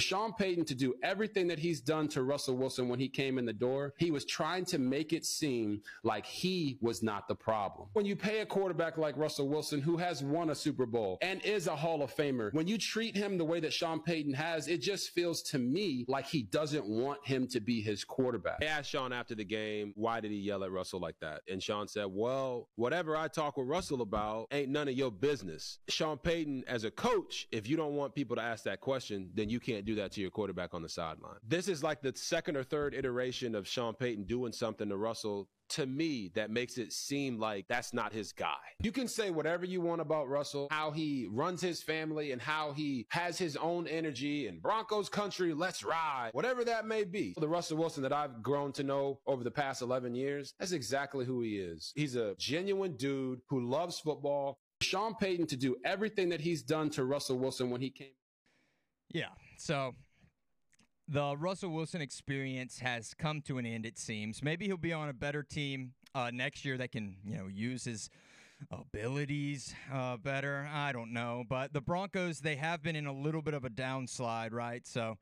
Sean 0.00 0.32
Payton 0.32 0.64
to 0.66 0.74
do 0.74 0.94
everything 1.02 1.46
that 1.48 1.58
he's 1.58 1.80
done 1.80 2.08
to 2.08 2.22
Russell 2.22 2.56
Wilson 2.56 2.88
when 2.88 2.98
he 2.98 3.08
came 3.08 3.38
in 3.38 3.46
the 3.46 3.52
door, 3.52 3.94
he 3.96 4.10
was 4.10 4.24
trying 4.24 4.64
to 4.66 4.78
make 4.78 5.12
it 5.12 5.24
seem 5.24 5.80
like 6.02 6.26
he 6.26 6.78
was 6.80 7.02
not 7.02 7.28
the 7.28 7.34
problem. 7.34 7.88
When 7.92 8.04
you 8.04 8.16
pay 8.16 8.40
a 8.40 8.46
quarterback 8.46 8.98
like 8.98 9.16
Russell 9.16 9.48
Wilson, 9.48 9.80
who 9.80 9.96
has 9.96 10.22
won 10.22 10.50
a 10.50 10.54
Super 10.54 10.86
Bowl 10.86 11.18
and 11.22 11.40
is 11.42 11.68
a 11.68 11.76
Hall 11.76 12.02
of 12.02 12.14
Famer, 12.14 12.52
when 12.52 12.66
you 12.66 12.76
treat 12.76 13.16
him 13.16 13.38
the 13.38 13.44
way 13.44 13.60
that 13.60 13.72
Sean 13.72 14.00
Payton 14.00 14.34
has, 14.34 14.66
it 14.68 14.78
just 14.82 15.10
feels 15.10 15.42
to 15.42 15.58
me 15.58 16.04
like 16.08 16.26
he 16.26 16.42
doesn't 16.42 16.86
want 16.86 17.24
him 17.24 17.46
to 17.48 17.60
be 17.60 17.80
his 17.80 18.04
quarterback. 18.04 18.58
I 18.62 18.66
asked 18.66 18.90
Sean 18.90 19.12
after 19.12 19.34
the 19.34 19.44
game, 19.44 19.92
why 19.94 20.20
did 20.20 20.32
he 20.32 20.38
yell 20.38 20.64
at 20.64 20.72
Russell 20.72 21.00
like 21.00 21.16
that? 21.20 21.42
And 21.48 21.62
Sean 21.62 21.86
said, 21.86 22.06
well, 22.08 22.68
whatever 22.74 23.16
I 23.16 23.28
talk 23.28 23.56
with 23.56 23.68
Russell 23.68 24.02
about 24.02 24.48
ain't 24.50 24.70
none 24.70 24.88
of 24.88 24.94
your 24.94 25.12
business. 25.12 25.78
Sean 25.88 26.18
Payton, 26.18 26.64
as 26.66 26.84
a 26.84 26.90
coach, 26.90 27.46
if 27.52 27.68
you 27.68 27.76
don't 27.76 27.94
want 27.94 28.14
people 28.14 28.34
to 28.36 28.42
ask 28.42 28.64
that 28.64 28.80
question, 28.80 29.30
then 29.34 29.48
you 29.48 29.60
can't 29.60 29.83
do 29.84 29.94
that 29.96 30.12
to 30.12 30.20
your 30.20 30.30
quarterback 30.30 30.74
on 30.74 30.82
the 30.82 30.88
sideline. 30.88 31.36
This 31.46 31.68
is 31.68 31.82
like 31.82 32.02
the 32.02 32.12
second 32.14 32.56
or 32.56 32.64
third 32.64 32.94
iteration 32.94 33.54
of 33.54 33.66
Sean 33.66 33.94
Payton 33.94 34.24
doing 34.24 34.52
something 34.52 34.88
to 34.88 34.96
Russell 34.96 35.48
to 35.70 35.86
me 35.86 36.30
that 36.34 36.50
makes 36.50 36.78
it 36.78 36.92
seem 36.92 37.38
like 37.38 37.66
that's 37.68 37.94
not 37.94 38.12
his 38.12 38.32
guy. 38.32 38.56
You 38.82 38.92
can 38.92 39.08
say 39.08 39.30
whatever 39.30 39.64
you 39.64 39.80
want 39.80 40.00
about 40.00 40.28
Russell, 40.28 40.68
how 40.70 40.90
he 40.90 41.26
runs 41.30 41.60
his 41.60 41.82
family 41.82 42.32
and 42.32 42.40
how 42.40 42.72
he 42.72 43.06
has 43.10 43.38
his 43.38 43.56
own 43.56 43.86
energy 43.86 44.46
and 44.46 44.60
Broncos 44.60 45.08
country, 45.08 45.54
let's 45.54 45.82
ride, 45.82 46.30
whatever 46.32 46.64
that 46.64 46.86
may 46.86 47.04
be. 47.04 47.34
The 47.38 47.48
Russell 47.48 47.78
Wilson 47.78 48.02
that 48.02 48.12
I've 48.12 48.42
grown 48.42 48.72
to 48.72 48.82
know 48.82 49.20
over 49.26 49.42
the 49.42 49.50
past 49.50 49.82
11 49.82 50.14
years, 50.14 50.54
that's 50.58 50.72
exactly 50.72 51.24
who 51.24 51.42
he 51.42 51.56
is. 51.56 51.92
He's 51.94 52.16
a 52.16 52.34
genuine 52.38 52.96
dude 52.96 53.40
who 53.48 53.60
loves 53.60 53.98
football. 53.98 54.58
Sean 54.80 55.14
Payton 55.14 55.46
to 55.46 55.56
do 55.56 55.76
everything 55.84 56.28
that 56.28 56.40
he's 56.40 56.62
done 56.62 56.90
to 56.90 57.04
Russell 57.04 57.38
Wilson 57.38 57.70
when 57.70 57.80
he 57.80 57.90
came. 57.90 58.08
Yeah. 59.10 59.28
So 59.64 59.94
the 61.08 61.38
Russell 61.38 61.70
Wilson 61.70 62.02
experience 62.02 62.80
has 62.80 63.14
come 63.14 63.40
to 63.46 63.56
an 63.56 63.64
end, 63.64 63.86
it 63.86 63.98
seems. 63.98 64.42
Maybe 64.42 64.66
he'll 64.66 64.76
be 64.76 64.92
on 64.92 65.08
a 65.08 65.14
better 65.14 65.42
team 65.42 65.94
uh, 66.14 66.30
next 66.30 66.66
year 66.66 66.76
that 66.76 66.92
can, 66.92 67.16
you 67.24 67.38
know, 67.38 67.46
use 67.46 67.84
his 67.84 68.10
abilities 68.70 69.74
uh, 69.90 70.18
better. 70.18 70.68
I 70.70 70.92
don't 70.92 71.14
know. 71.14 71.44
But 71.48 71.72
the 71.72 71.80
Broncos, 71.80 72.40
they 72.40 72.56
have 72.56 72.82
been 72.82 72.94
in 72.94 73.06
a 73.06 73.12
little 73.14 73.40
bit 73.40 73.54
of 73.54 73.64
a 73.64 73.70
downslide, 73.70 74.52
right? 74.52 74.86
So 74.86 75.16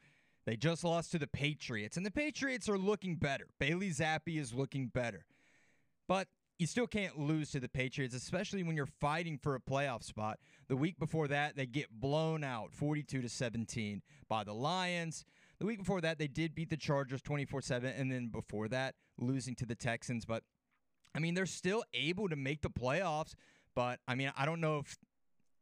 they 0.45 0.57
just 0.57 0.83
lost 0.83 1.13
to 1.13 1.21
the 1.21 1.29
Patriots, 1.29 1.97
and 1.97 2.05
the 2.05 2.11
Patriots 2.11 2.69
are 2.69 2.79
looking 2.79 3.15
better. 3.15 3.47
Bailey 3.61 3.91
Zappe 3.91 4.41
is 4.41 4.53
looking 4.53 4.89
better. 4.89 5.25
But 6.09 6.27
you 6.63 6.67
still 6.69 6.87
can't 6.87 7.19
lose 7.19 7.51
to 7.51 7.59
the 7.59 7.69
Patriots, 7.69 8.15
especially 8.15 8.63
when 8.63 8.77
you're 8.77 8.87
fighting 8.87 9.37
for 9.37 9.57
a 9.57 9.61
playoff 9.61 10.05
spot. 10.05 10.39
The 10.69 10.77
week 10.77 10.97
before 10.97 11.27
that, 11.27 11.57
they 11.57 11.67
get 11.67 11.91
blown 11.91 12.45
out 12.45 12.73
42 12.73 13.21
to 13.21 13.29
17 13.29 14.01
by 14.29 14.45
the 14.45 14.53
Lions. 14.53 15.25
The 15.59 15.67
week 15.67 15.81
before 15.81 16.01
that, 16.03 16.21
they 16.21 16.29
did 16.29 16.55
beat 16.55 16.71
the 16.71 16.77
Chargers 16.77 17.21
24 17.21 17.63
7, 17.63 17.93
and 17.97 18.13
then 18.13 18.29
before 18.29 18.69
that, 18.69 18.95
losing 19.19 19.57
to 19.57 19.67
the 19.67 19.75
Texans. 19.75 20.25
But 20.25 20.45
I 21.17 21.19
mean, 21.19 21.35
they're 21.35 21.47
still 21.47 21.83
able 21.95 22.29
to 22.29 22.37
make 22.37 22.63
the 22.63 22.71
playoffs. 22.71 23.35
But 23.75 23.99
I 24.07 24.15
mean, 24.15 24.33
I 24.37 24.47
don't 24.47 24.61
know 24.61 24.79
if 24.79 24.97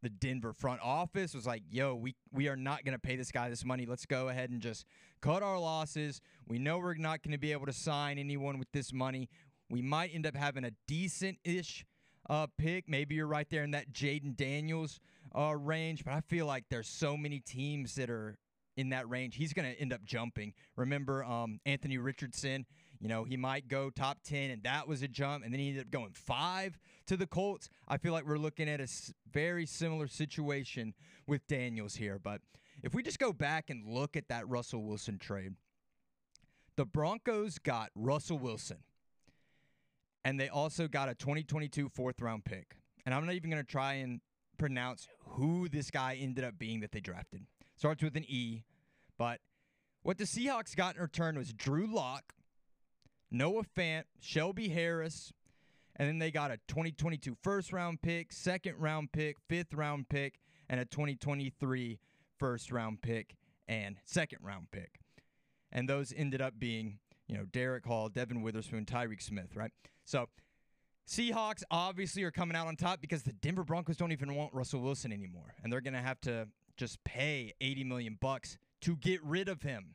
the 0.03 0.11
Denver 0.11 0.53
front 0.53 0.81
office 0.83 1.35
was 1.35 1.47
like, 1.47 1.63
yo, 1.71 1.95
we, 1.95 2.15
we 2.33 2.49
are 2.49 2.57
not 2.57 2.85
going 2.85 2.95
to 2.95 2.99
pay 2.99 3.17
this 3.17 3.31
guy 3.31 3.49
this 3.49 3.65
money. 3.65 3.87
Let's 3.87 4.07
go 4.07 4.29
ahead 4.29 4.51
and 4.51 4.61
just 4.61 4.85
cut 5.21 5.43
our 5.43 5.59
losses. 5.59 6.21
We 6.47 6.59
know 6.59 6.79
we're 6.79 6.95
not 6.95 7.23
going 7.23 7.33
to 7.33 7.39
be 7.39 7.53
able 7.53 7.67
to 7.67 7.73
sign 7.73 8.19
anyone 8.19 8.59
with 8.59 8.71
this 8.73 8.93
money. 8.93 9.29
We 9.71 9.83
might 9.83 10.11
end 10.13 10.27
up 10.27 10.37
having 10.37 10.65
a 10.65 10.73
decent 10.87 11.39
ish 11.45 11.87
uh, 12.29 12.49
pick. 12.59 12.89
Maybe 12.89 13.15
you're 13.15 13.27
right 13.27 13.49
there 13.49 13.63
in 13.63 13.71
that 13.71 13.93
Jayden 13.93 14.37
Daniels 14.37 15.01
uh, 15.37 15.55
range, 15.57 16.05
but 16.05 16.13
I 16.13 16.21
feel 16.21 16.47
like 16.47 16.65
there's 16.71 16.89
so 16.89 17.17
many 17.17 17.41
teams 17.41 17.95
that 17.95 18.11
are 18.11 18.37
in 18.77 18.91
that 18.91 19.09
range. 19.09 19.37
He's 19.37 19.53
going 19.53 19.73
to 19.73 19.81
end 19.81 19.93
up 19.93 20.05
jumping. 20.05 20.55
Remember 20.77 21.25
um, 21.25 21.61
Anthony 21.67 21.99
Richardson? 21.99 22.67
You 23.01 23.09
know, 23.09 23.25
he 23.25 23.37
might 23.37 23.69
go 23.69 23.91
top 23.91 24.19
10, 24.25 24.51
and 24.51 24.63
that 24.65 24.87
was 24.87 25.03
a 25.03 25.09
jump, 25.09 25.45
and 25.45 25.53
then 25.53 25.61
he 25.61 25.69
ended 25.69 25.85
up 25.85 25.91
going 25.91 26.13
five 26.13 26.79
to 27.07 27.17
the 27.17 27.27
Colts. 27.27 27.69
I 27.89 27.97
feel 27.97 28.13
like 28.13 28.27
we're 28.27 28.39
looking 28.39 28.69
at 28.69 28.81
a 28.81 28.89
very 29.33 29.67
similar 29.67 30.07
situation 30.07 30.95
with 31.27 31.47
Daniels 31.47 31.97
here. 31.97 32.19
But 32.23 32.43
if 32.83 32.95
we 32.95 33.03
just 33.03 33.19
go 33.19 33.33
back 33.33 33.71
and 33.71 33.87
look 33.87 34.17
at 34.17 34.29
that 34.29 34.49
Russell 34.49 34.83
Wilson 34.83 35.19
trade, 35.19 35.55
the 36.77 36.85
Broncos 36.85 37.59
got 37.59 37.91
Russell 37.95 38.39
Wilson, 38.39 38.79
and 40.25 40.39
they 40.39 40.49
also 40.49 40.89
got 40.89 41.09
a 41.09 41.15
2022 41.15 41.89
fourth 41.89 42.21
round 42.21 42.45
pick. 42.45 42.77
And 43.05 43.15
I'm 43.15 43.25
not 43.25 43.35
even 43.35 43.51
going 43.51 43.63
to 43.63 43.71
try 43.71 43.95
and 43.95 44.21
pronounce 44.59 45.09
who 45.21 45.69
this 45.69 45.91
guy 45.91 46.19
ended 46.21 46.45
up 46.45 46.59
being 46.59 46.81
that 46.81 46.93
they 46.93 47.01
drafted. 47.01 47.47
Starts 47.77 48.03
with 48.03 48.17
an 48.17 48.25
E, 48.29 48.65
but 49.17 49.41
what 50.03 50.19
the 50.19 50.25
Seahawks 50.25 50.77
got 50.77 50.97
in 50.97 51.03
return 51.03 51.37
was 51.37 51.53
Drew 51.53 51.87
Lock, 51.87 52.35
Noah 53.31 53.65
Fant, 53.77 54.05
Shelby 54.21 54.69
Harris, 54.69 55.33
and 55.97 56.09
then 56.09 56.19
they 56.19 56.31
got 56.31 56.51
a 56.51 56.59
2022 56.69 57.37
first 57.43 57.73
round 57.73 58.01
pick, 58.03 58.33
second 58.33 58.77
round 58.79 59.13
pick, 59.13 59.37
fifth 59.49 59.75
round 59.75 60.09
pick, 60.09 60.41
and 60.69 60.81
a 60.81 60.85
2023 60.85 61.99
first 62.39 62.73
round 62.73 63.03
pick 63.03 63.37
and 63.69 63.97
second 64.05 64.39
round 64.43 64.71
pick. 64.71 65.01
And 65.71 65.89
those 65.89 66.13
ended 66.17 66.41
up 66.41 66.55
being, 66.59 66.99
you 67.31 67.39
know, 67.39 67.45
Derick 67.45 67.87
Hall, 67.87 68.09
Devon 68.09 68.43
Witherspoon, 68.43 68.85
Tyreke 68.85 69.23
Smith, 69.23 69.55
right? 69.55 69.71
So 70.05 70.29
Seahawks 71.09 71.63
obviously 71.71 72.23
are 72.25 72.31
coming 72.31 72.57
out 72.57 72.67
on 72.67 72.77
top 72.77 73.01
because 73.01 73.23
the 73.23 73.33
Denver 73.33 73.65
Broncos 73.65 73.97
don't 73.97 74.13
even 74.13 74.35
want 74.35 74.53
Russell 74.53 74.81
Wilson 74.81 75.13
anymore. 75.13 75.55
And 75.63 75.73
they're 75.73 75.81
going 75.81 75.95
to 75.95 76.01
have 76.01 76.21
to 76.23 76.49
just 76.77 77.03
pay 77.05 77.55
80 77.61 77.85
million 77.85 78.19
bucks 78.21 78.59
to 78.83 78.97
get 78.97 79.23
rid 79.23 79.49
of 79.49 79.63
him 79.63 79.95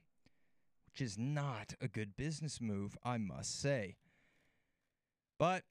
which 0.96 1.02
is 1.02 1.18
not 1.18 1.74
a 1.82 1.90
good 1.90 2.16
business 2.16 2.62
move, 2.62 2.98
I 3.04 3.18
must 3.18 3.60
say. 3.60 3.98
But 5.38 5.64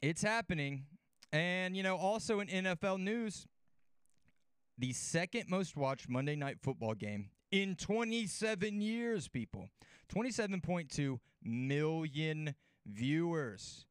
it's 0.00 0.22
happening. 0.22 0.84
And, 1.32 1.76
you 1.76 1.82
know, 1.82 1.96
also 1.96 2.38
in 2.38 2.46
NFL 2.46 3.00
news, 3.00 3.48
the 4.78 4.92
second 4.92 5.46
most 5.48 5.76
watched 5.76 6.08
Monday 6.08 6.36
Night 6.36 6.58
Football 6.62 6.94
game 6.94 7.30
in 7.50 7.74
27 7.74 8.80
years, 8.80 9.26
people. 9.26 9.70
27.2 10.14 11.18
million 11.42 12.54
viewers. 12.86 13.86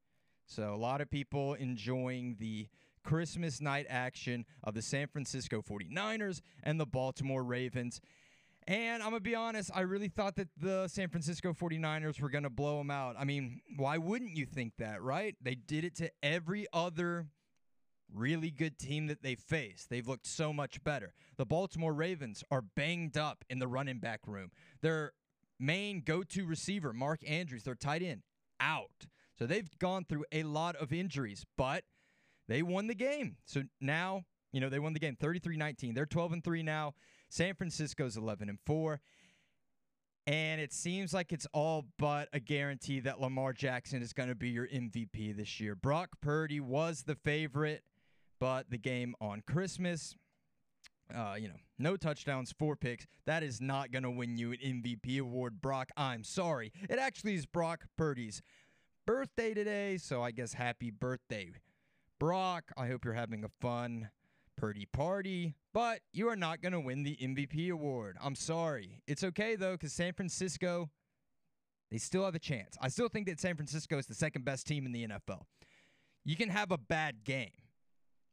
So 0.45 0.73
a 0.73 0.77
lot 0.77 1.01
of 1.01 1.09
people 1.09 1.53
enjoying 1.53 2.37
the 2.39 2.67
Christmas 3.03 3.61
night 3.61 3.85
action 3.89 4.45
of 4.63 4.73
the 4.73 4.81
San 4.81 5.07
Francisco 5.07 5.61
49ers 5.61 6.41
and 6.63 6.79
the 6.79 6.85
Baltimore 6.85 7.43
Ravens. 7.43 8.01
And 8.67 9.01
I'm 9.01 9.11
going 9.11 9.21
to 9.21 9.29
be 9.29 9.35
honest, 9.35 9.71
I 9.73 9.81
really 9.81 10.09
thought 10.09 10.35
that 10.35 10.49
the 10.57 10.89
San 10.89 11.07
Francisco 11.07 11.53
49ers 11.53 12.19
were 12.19 12.29
going 12.29 12.43
to 12.43 12.49
blow 12.49 12.79
them 12.79 12.91
out. 12.91 13.15
I 13.17 13.23
mean, 13.23 13.61
why 13.77 13.97
wouldn't 13.97 14.35
you 14.35 14.45
think 14.45 14.73
that, 14.79 15.01
right? 15.01 15.35
They 15.41 15.55
did 15.55 15.85
it 15.85 15.95
to 15.97 16.11
every 16.21 16.65
other 16.73 17.27
really 18.13 18.51
good 18.51 18.77
team 18.77 19.07
that 19.07 19.21
they 19.21 19.35
faced. 19.35 19.89
They've 19.89 20.07
looked 20.07 20.27
so 20.27 20.51
much 20.51 20.83
better. 20.83 21.13
The 21.37 21.45
Baltimore 21.45 21.93
Ravens 21.93 22.43
are 22.51 22.61
banged 22.61 23.17
up 23.17 23.45
in 23.49 23.59
the 23.59 23.67
running 23.67 23.99
back 23.99 24.21
room. 24.27 24.51
Their 24.81 25.13
main 25.59 26.01
go 26.01 26.23
to 26.23 26.45
receiver, 26.45 26.93
Mark 26.93 27.21
Andrews, 27.27 27.63
their 27.63 27.75
tight 27.75 28.03
end, 28.03 28.21
out. 28.59 29.07
So 29.37 29.45
they've 29.45 29.69
gone 29.79 30.05
through 30.05 30.25
a 30.31 30.43
lot 30.43 30.75
of 30.75 30.91
injuries, 30.91 31.45
but 31.57 31.83
they 32.47 32.61
won 32.61 32.87
the 32.87 32.95
game. 32.95 33.37
So 33.45 33.63
now, 33.79 34.23
you 34.51 34.61
know, 34.61 34.69
they 34.69 34.79
won 34.79 34.93
the 34.93 34.99
game 34.99 35.15
33 35.19 35.57
19. 35.57 35.93
They're 35.93 36.05
12 36.05 36.33
and 36.33 36.43
3 36.43 36.63
now. 36.63 36.93
San 37.29 37.53
Francisco's 37.53 38.17
11 38.17 38.49
and 38.49 38.59
4. 38.65 38.99
And 40.25 40.59
it 40.59 40.73
seems 40.73 41.13
like 41.13 41.31
it's 41.31 41.47
all 41.53 41.85
but 41.97 42.27
a 42.33 42.39
guarantee 42.39 42.99
that 43.01 43.21
Lamar 43.21 43.53
Jackson 43.53 44.01
is 44.01 44.11
going 44.11 44.27
to 44.27 44.35
be 44.35 44.49
your 44.49 44.67
MVP 44.67 45.35
this 45.35 45.59
year. 45.59 45.73
Brock 45.73 46.09
Purdy 46.21 46.59
was 46.59 47.03
the 47.03 47.15
favorite, 47.15 47.83
but 48.39 48.69
the 48.69 48.77
game 48.77 49.15
on 49.21 49.41
Christmas, 49.47 50.15
uh, 51.15 51.35
you 51.39 51.47
know, 51.47 51.55
no 51.79 51.95
touchdowns, 51.95 52.53
four 52.57 52.75
picks. 52.75 53.05
That 53.25 53.43
is 53.43 53.61
not 53.61 53.91
going 53.91 54.03
to 54.03 54.11
win 54.11 54.37
you 54.37 54.51
an 54.51 54.57
MVP 54.83 55.19
award, 55.19 55.61
Brock. 55.61 55.89
I'm 55.95 56.23
sorry. 56.23 56.71
It 56.89 56.99
actually 56.99 57.35
is 57.35 57.45
Brock 57.45 57.85
Purdy's 57.97 58.41
birthday 59.05 59.53
today, 59.53 59.97
so 59.97 60.21
I 60.21 60.31
guess 60.31 60.53
happy 60.53 60.91
birthday, 60.91 61.51
Brock. 62.19 62.71
I 62.77 62.87
hope 62.87 63.05
you're 63.05 63.13
having 63.13 63.43
a 63.43 63.49
fun 63.61 64.09
Purdy 64.57 64.85
party, 64.85 65.55
but 65.71 66.01
you 66.11 66.27
are 66.29 66.35
not 66.35 66.61
going 66.61 66.73
to 66.73 66.79
win 66.79 67.03
the 67.03 67.15
MVP 67.21 67.71
award. 67.71 68.17
I'm 68.21 68.35
sorry. 68.35 69.01
It's 69.07 69.23
okay, 69.23 69.55
though, 69.55 69.73
because 69.73 69.93
San 69.93 70.13
Francisco, 70.13 70.89
they 71.91 71.99
still 71.99 72.25
have 72.25 72.35
a 72.35 72.39
chance. 72.39 72.75
I 72.81 72.89
still 72.89 73.07
think 73.07 73.27
that 73.27 73.39
San 73.39 73.55
Francisco 73.55 73.97
is 73.97 74.07
the 74.07 74.15
second 74.15 74.43
best 74.45 74.65
team 74.65 74.85
in 74.85 74.91
the 74.91 75.07
NFL. 75.07 75.43
You 76.25 76.35
can 76.35 76.49
have 76.49 76.71
a 76.71 76.77
bad 76.77 77.23
game, 77.23 77.51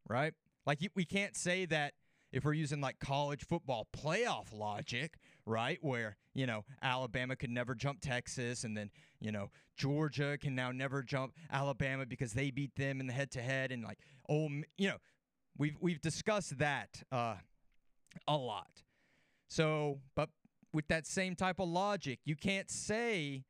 right? 0.08 0.32
Like, 0.66 0.80
we 0.94 1.04
can't 1.04 1.36
say 1.36 1.66
that 1.66 1.92
if 2.34 2.44
we're 2.44 2.52
using 2.52 2.80
like 2.80 2.98
college 2.98 3.46
football 3.46 3.88
playoff 3.96 4.52
logic, 4.52 5.14
right? 5.46 5.78
Where, 5.80 6.16
you 6.34 6.46
know, 6.46 6.64
Alabama 6.82 7.36
could 7.36 7.50
never 7.50 7.74
jump 7.74 8.00
Texas 8.00 8.64
and 8.64 8.76
then, 8.76 8.90
you 9.20 9.32
know, 9.32 9.50
Georgia 9.76 10.36
can 10.38 10.54
now 10.54 10.70
never 10.70 11.02
jump 11.02 11.32
Alabama 11.50 12.04
because 12.04 12.32
they 12.32 12.50
beat 12.50 12.74
them 12.76 13.00
in 13.00 13.06
the 13.06 13.12
head 13.12 13.30
to 13.32 13.40
head 13.40 13.72
and 13.72 13.82
like, 13.82 13.98
oh, 14.28 14.48
you 14.76 14.88
know, 14.88 14.98
We've 15.56 15.76
we've 15.80 16.00
discussed 16.00 16.58
that 16.58 17.02
uh, 17.12 17.36
a 18.26 18.36
lot. 18.36 18.82
So, 19.48 20.00
but 20.16 20.30
with 20.72 20.88
that 20.88 21.06
same 21.06 21.36
type 21.36 21.60
of 21.60 21.68
logic, 21.68 22.18
you 22.24 22.34
can't 22.34 22.68
say 22.68 23.44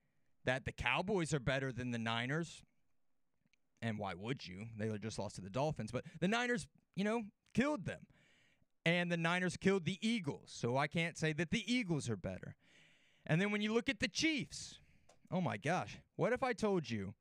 that 0.44 0.66
the 0.66 0.72
Cowboys 0.72 1.32
are 1.32 1.40
better 1.40 1.72
than 1.72 1.92
the 1.92 1.98
Niners. 1.98 2.62
And 3.80 3.98
why 3.98 4.14
would 4.14 4.46
you? 4.46 4.66
They 4.76 4.96
just 4.98 5.18
lost 5.18 5.36
to 5.36 5.40
the 5.40 5.50
Dolphins, 5.50 5.92
but 5.92 6.04
the 6.20 6.28
Niners, 6.28 6.66
you 6.94 7.04
know, 7.04 7.22
killed 7.54 7.86
them. 7.86 8.00
And 8.86 9.10
the 9.10 9.16
Niners 9.16 9.56
killed 9.56 9.84
the 9.84 9.98
Eagles. 10.06 10.52
So 10.54 10.76
I 10.76 10.86
can't 10.86 11.16
say 11.16 11.32
that 11.34 11.50
the 11.50 11.64
Eagles 11.72 12.10
are 12.10 12.16
better. 12.16 12.54
And 13.26 13.40
then 13.40 13.50
when 13.50 13.62
you 13.62 13.72
look 13.72 13.88
at 13.88 14.00
the 14.00 14.08
Chiefs, 14.08 14.78
oh 15.30 15.40
my 15.40 15.56
gosh, 15.56 15.98
what 16.16 16.32
if 16.32 16.42
I 16.42 16.52
told 16.52 16.90
you 16.90 17.14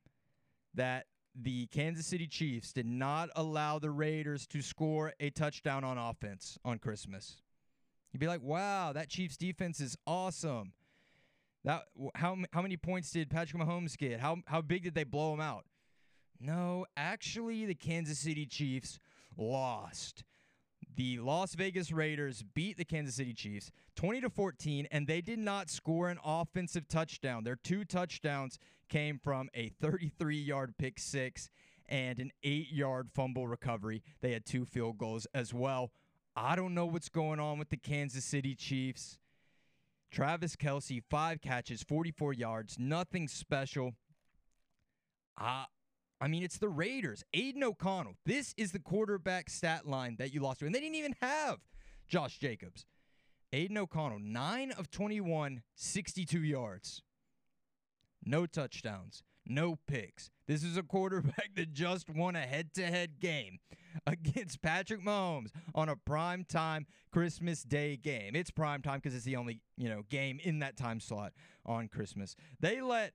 that 0.74 1.06
the 1.36 1.66
Kansas 1.68 2.06
City 2.06 2.28
Chiefs 2.28 2.74
did 2.74 2.86
not 2.86 3.30
allow 3.36 3.80
the 3.80 3.90
Raiders 3.90 4.46
to 4.48 4.62
score 4.62 5.14
a 5.20 5.30
touchdown 5.30 5.84
on 5.84 5.98
offense 5.98 6.60
on 6.64 6.78
Christmas. 6.80 7.42
You'd 8.12 8.20
be 8.20 8.28
like, 8.28 8.42
"Wow, 8.42 8.94
that 8.94 9.10
Chiefs 9.10 9.38
defense 9.38 9.80
is 9.80 9.98
awesome." 10.06 10.74
That 11.64 11.86
how 12.16 12.38
how 12.52 12.62
many 12.62 12.78
points 12.78 13.10
did 13.12 13.30
Patrick 13.30 13.62
Mahomes 13.62 13.98
get? 13.98 14.20
How 14.20 14.38
how 14.46 14.62
big 14.62 14.84
did 14.84 14.94
they 14.94 15.04
blow 15.04 15.34
him 15.34 15.42
out? 15.42 15.66
No, 16.40 16.86
actually, 16.96 17.66
the 17.66 17.76
Kansas 17.76 18.20
City 18.20 18.46
Chiefs 18.46 19.00
lost. 19.38 20.24
The 20.96 21.20
Las 21.20 21.56
Vegas 21.56 21.92
Raiders 21.92 22.44
beat 22.54 22.78
the 22.78 22.86
Kansas 22.86 23.16
City 23.16 23.34
Chiefs 23.34 23.72
20 23.96 24.22
to 24.22 24.30
14 24.30 24.88
and 24.92 25.08
they 25.08 25.22
did 25.22 25.40
not 25.40 25.70
score 25.70 26.10
an 26.10 26.20
offensive 26.24 26.88
touchdown. 26.88 27.44
Their 27.44 27.56
two 27.56 27.84
touchdowns 27.84 28.60
came 28.90 29.18
from 29.18 29.50
a 29.56 29.70
33 29.70 30.38
yard 30.38 30.76
pick 30.78 31.00
six 31.00 31.50
and 31.88 32.20
an 32.20 32.32
eight 32.44 32.72
yard 32.72 33.10
fumble 33.14 33.48
recovery. 33.48 34.04
They 34.22 34.34
had 34.34 34.46
two 34.46 34.66
field 34.66 34.98
goals 34.98 35.26
as 35.34 35.54
well. 35.54 35.92
I 36.36 36.56
don't 36.56 36.74
know 36.74 36.86
what's 36.86 37.10
going 37.10 37.40
on 37.40 37.60
with 37.60 37.70
the 37.70 37.78
Kansas 37.78 38.26
City 38.26 38.56
Chiefs. 38.56 39.18
Travis 40.12 40.56
Kelce, 40.56 41.02
five 41.10 41.42
catches, 41.42 41.82
44 41.82 42.34
yards, 42.34 42.78
nothing 42.78 43.28
special. 43.28 43.94
I, 45.38 45.66
I 46.24 46.30
mean, 46.30 46.42
it's 46.42 46.58
the 46.58 46.70
Raiders. 46.70 47.22
Aidan 47.34 47.66
O'Connell. 47.66 48.14
This 48.26 48.54
is 48.56 48.72
the 48.72 48.80
quarterback 48.80 49.50
stat 49.50 49.86
line 49.86 50.16
that 50.20 50.34
you 50.34 50.40
lost 50.40 50.62
to. 50.62 50.66
And 50.66 50.74
they 50.74 50.80
didn't 50.80 50.96
even 50.96 51.16
have 51.22 51.58
Josh 52.08 52.40
Jacobs. 52.40 52.86
Aidan 53.52 53.78
O'Connell, 53.78 54.20
9 54.20 54.72
of 54.72 54.90
21, 54.90 55.64
62 55.76 56.42
yards. 56.42 57.02
No 58.24 58.46
touchdowns, 58.46 59.22
no 59.46 59.78
picks. 59.86 60.32
This 60.48 60.64
is 60.64 60.78
a 60.78 60.82
quarterback 60.82 61.50
that 61.58 61.74
just 61.74 62.10
won 62.10 62.38
a 62.38 62.42
head 62.42 62.74
to 62.76 62.86
head 62.86 63.20
game 63.20 63.60
against 64.08 64.62
Patrick 64.62 65.04
Mahomes 65.04 65.50
on 65.76 65.90
a 65.90 65.98
prime 65.98 66.46
time 66.46 66.88
Christmas 67.12 67.64
Day 67.64 67.98
game. 67.98 68.34
It's 68.34 68.50
prime 68.50 68.82
time 68.82 69.00
because 69.00 69.14
it's 69.14 69.26
the 69.26 69.36
only, 69.36 69.60
you 69.76 69.90
know, 69.90 70.04
game 70.10 70.40
in 70.42 70.60
that 70.60 70.78
time 70.78 71.02
slot 71.02 71.34
on 71.66 71.90
Christmas. 71.90 72.38
They 72.62 72.80
let 72.80 73.12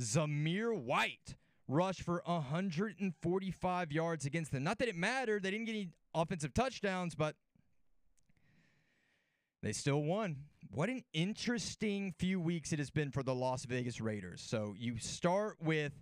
Zamir 0.00 0.74
White 0.74 1.36
rush 1.68 2.00
for 2.00 2.22
145 2.24 3.92
yards 3.92 4.26
against 4.26 4.52
them. 4.52 4.64
Not 4.64 4.78
that 4.78 4.88
it 4.88 4.96
mattered, 4.96 5.42
they 5.42 5.50
didn't 5.50 5.66
get 5.66 5.72
any 5.72 5.90
offensive 6.14 6.54
touchdowns, 6.54 7.14
but 7.14 7.34
they 9.62 9.72
still 9.72 10.02
won. 10.02 10.36
What 10.70 10.88
an 10.88 11.04
interesting 11.12 12.14
few 12.18 12.40
weeks 12.40 12.72
it 12.72 12.78
has 12.78 12.90
been 12.90 13.10
for 13.10 13.22
the 13.22 13.34
Las 13.34 13.64
Vegas 13.64 14.00
Raiders. 14.00 14.42
So 14.42 14.74
you 14.76 14.98
start 14.98 15.56
with 15.60 15.92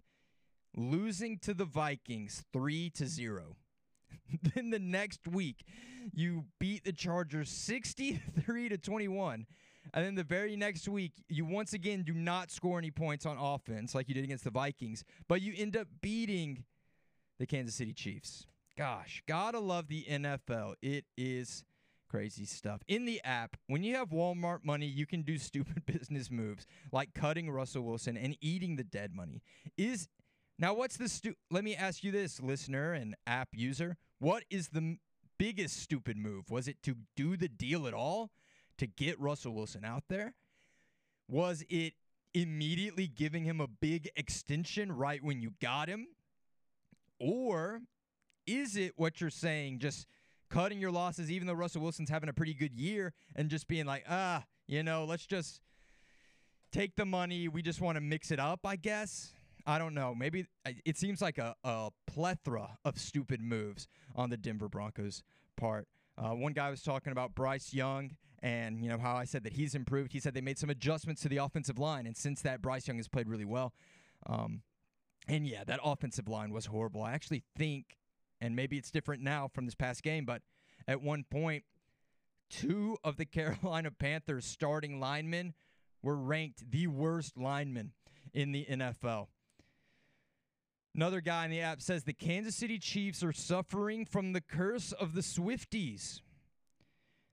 losing 0.76 1.38
to 1.40 1.54
the 1.54 1.64
Vikings 1.64 2.44
3 2.52 2.90
to 2.90 3.06
0. 3.06 3.56
then 4.54 4.70
the 4.70 4.78
next 4.78 5.26
week 5.28 5.64
you 6.12 6.44
beat 6.58 6.84
the 6.84 6.92
Chargers 6.92 7.50
63 7.50 8.68
to 8.70 8.78
21. 8.78 9.46
And 9.92 10.04
then 10.04 10.14
the 10.14 10.24
very 10.24 10.56
next 10.56 10.88
week, 10.88 11.12
you 11.28 11.44
once 11.44 11.72
again 11.72 12.02
do 12.02 12.14
not 12.14 12.50
score 12.50 12.78
any 12.78 12.90
points 12.90 13.26
on 13.26 13.36
offense 13.38 13.94
like 13.94 14.08
you 14.08 14.14
did 14.14 14.24
against 14.24 14.44
the 14.44 14.50
Vikings, 14.50 15.04
but 15.28 15.40
you 15.40 15.54
end 15.56 15.76
up 15.76 15.88
beating 16.00 16.64
the 17.38 17.46
Kansas 17.46 17.74
City 17.74 17.92
Chiefs. 17.92 18.46
Gosh, 18.76 19.22
gotta 19.26 19.58
love 19.58 19.88
the 19.88 20.04
NFL. 20.08 20.74
It 20.80 21.04
is 21.16 21.64
crazy 22.08 22.44
stuff. 22.44 22.82
In 22.88 23.04
the 23.04 23.20
app, 23.24 23.56
when 23.68 23.84
you 23.84 23.96
have 23.96 24.10
Walmart 24.10 24.64
money, 24.64 24.86
you 24.86 25.06
can 25.06 25.22
do 25.22 25.38
stupid 25.38 25.86
business 25.86 26.30
moves 26.30 26.66
like 26.92 27.14
cutting 27.14 27.50
Russell 27.50 27.82
Wilson 27.82 28.16
and 28.16 28.36
eating 28.40 28.76
the 28.76 28.84
dead 28.84 29.14
money. 29.14 29.42
Is 29.76 30.08
now 30.58 30.74
what's 30.74 30.96
the 30.96 31.08
stu- 31.08 31.36
Let 31.50 31.64
me 31.64 31.74
ask 31.74 32.04
you 32.04 32.12
this, 32.12 32.40
listener 32.40 32.92
and 32.92 33.14
app 33.26 33.48
user. 33.52 33.96
What 34.18 34.44
is 34.50 34.68
the 34.68 34.98
biggest 35.38 35.78
stupid 35.78 36.18
move? 36.18 36.50
Was 36.50 36.68
it 36.68 36.82
to 36.82 36.96
do 37.16 37.36
the 37.36 37.48
deal 37.48 37.86
at 37.86 37.94
all? 37.94 38.30
To 38.80 38.86
get 38.86 39.20
Russell 39.20 39.52
Wilson 39.52 39.84
out 39.84 40.04
there? 40.08 40.32
Was 41.28 41.62
it 41.68 41.92
immediately 42.32 43.06
giving 43.06 43.44
him 43.44 43.60
a 43.60 43.66
big 43.66 44.08
extension 44.16 44.90
right 44.90 45.22
when 45.22 45.42
you 45.42 45.52
got 45.60 45.86
him? 45.86 46.06
Or 47.18 47.82
is 48.46 48.78
it 48.78 48.94
what 48.96 49.20
you're 49.20 49.28
saying, 49.28 49.80
just 49.80 50.06
cutting 50.48 50.80
your 50.80 50.90
losses, 50.90 51.30
even 51.30 51.46
though 51.46 51.52
Russell 51.52 51.82
Wilson's 51.82 52.08
having 52.08 52.30
a 52.30 52.32
pretty 52.32 52.54
good 52.54 52.74
year, 52.74 53.12
and 53.36 53.50
just 53.50 53.68
being 53.68 53.84
like, 53.84 54.06
ah, 54.08 54.44
you 54.66 54.82
know, 54.82 55.04
let's 55.04 55.26
just 55.26 55.60
take 56.72 56.96
the 56.96 57.04
money. 57.04 57.48
We 57.48 57.60
just 57.60 57.82
want 57.82 57.96
to 57.96 58.00
mix 58.00 58.30
it 58.30 58.40
up, 58.40 58.60
I 58.64 58.76
guess. 58.76 59.32
I 59.66 59.78
don't 59.78 59.92
know. 59.92 60.14
Maybe 60.14 60.46
it 60.86 60.96
seems 60.96 61.20
like 61.20 61.36
a, 61.36 61.54
a 61.64 61.90
plethora 62.06 62.78
of 62.86 62.98
stupid 62.98 63.42
moves 63.42 63.88
on 64.16 64.30
the 64.30 64.38
Denver 64.38 64.70
Broncos' 64.70 65.22
part. 65.58 65.86
Uh, 66.16 66.30
one 66.30 66.54
guy 66.54 66.70
was 66.70 66.82
talking 66.82 67.12
about 67.12 67.34
Bryce 67.34 67.74
Young 67.74 68.16
and 68.42 68.82
you 68.82 68.88
know 68.88 68.98
how 68.98 69.16
I 69.16 69.24
said 69.24 69.44
that 69.44 69.52
he's 69.52 69.74
improved. 69.74 70.12
He 70.12 70.20
said 70.20 70.34
they 70.34 70.40
made 70.40 70.58
some 70.58 70.70
adjustments 70.70 71.22
to 71.22 71.28
the 71.28 71.38
offensive 71.38 71.78
line, 71.78 72.06
and 72.06 72.16
since 72.16 72.42
that, 72.42 72.62
Bryce 72.62 72.88
Young 72.88 72.96
has 72.96 73.08
played 73.08 73.28
really 73.28 73.44
well. 73.44 73.72
Um, 74.26 74.62
and 75.28 75.46
yeah, 75.46 75.64
that 75.64 75.80
offensive 75.84 76.28
line 76.28 76.52
was 76.52 76.66
horrible. 76.66 77.02
I 77.02 77.12
actually 77.12 77.42
think, 77.56 77.98
and 78.40 78.56
maybe 78.56 78.78
it's 78.78 78.90
different 78.90 79.22
now 79.22 79.48
from 79.48 79.66
this 79.66 79.74
past 79.74 80.02
game, 80.02 80.24
but 80.24 80.42
at 80.88 81.02
one 81.02 81.24
point, 81.30 81.64
two 82.48 82.96
of 83.04 83.16
the 83.16 83.24
Carolina 83.26 83.90
Panthers 83.90 84.46
starting 84.46 85.00
linemen 85.00 85.54
were 86.02 86.16
ranked 86.16 86.70
the 86.70 86.86
worst 86.86 87.36
linemen 87.36 87.92
in 88.32 88.52
the 88.52 88.66
NFL. 88.70 89.28
Another 90.94 91.20
guy 91.20 91.44
in 91.44 91.50
the 91.50 91.60
app 91.60 91.80
says 91.80 92.02
the 92.02 92.12
Kansas 92.12 92.56
City 92.56 92.78
Chiefs 92.78 93.22
are 93.22 93.32
suffering 93.32 94.04
from 94.04 94.32
the 94.32 94.40
curse 94.40 94.92
of 94.92 95.14
the 95.14 95.20
Swifties. 95.20 96.20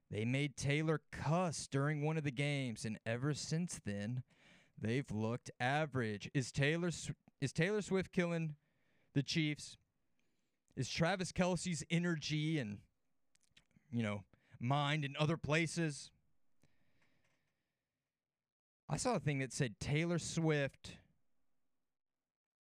They 0.09 0.23
made 0.23 0.55
Taylor 0.55 1.01
cuss 1.11 1.67
during 1.67 2.05
one 2.05 2.17
of 2.17 2.23
the 2.23 2.31
games, 2.31 2.85
and 2.85 2.97
ever 3.05 3.33
since 3.33 3.79
then, 3.85 4.23
they've 4.79 5.09
looked 5.11 5.51
average. 5.59 6.29
Is 6.33 6.51
Taylor 6.51 6.91
is 7.41 7.53
Taylor 7.53 7.81
Swift 7.81 8.11
killing 8.13 8.55
the 9.13 9.23
Chiefs? 9.23 9.77
Is 10.75 10.89
Travis 10.89 11.31
Kelce's 11.31 11.83
energy 11.89 12.57
and 12.57 12.77
you 13.91 14.01
know 14.01 14.23
mind 14.59 15.03
in 15.03 15.15
other 15.19 15.37
places? 15.37 16.11
I 18.89 18.95
saw 18.95 19.15
a 19.15 19.19
thing 19.19 19.39
that 19.39 19.51
said 19.51 19.79
Taylor 19.81 20.19
Swift 20.19 20.91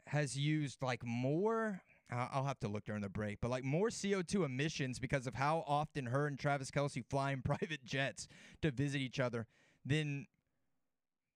has 0.08 0.38
used 0.38 0.82
like 0.82 1.04
more 1.04 1.82
I'll 2.14 2.46
have 2.46 2.60
to 2.60 2.68
look 2.68 2.86
during 2.86 3.02
the 3.02 3.10
break, 3.10 3.40
but 3.42 3.52
like 3.52 3.64
more 3.64 3.90
CO2 3.90 4.46
emissions 4.46 5.00
because 5.00 5.28
of 5.28 5.36
how 5.36 5.64
often 5.68 6.08
her 6.08 6.28
and 6.28 6.38
Travis 6.38 6.72
Kelce 6.72 7.04
fly 7.10 7.32
in 7.32 7.42
private 7.44 7.84
jets 7.84 8.28
to 8.62 8.72
visit 8.72 9.02
each 9.02 9.20
other 9.20 9.48
than 9.86 10.28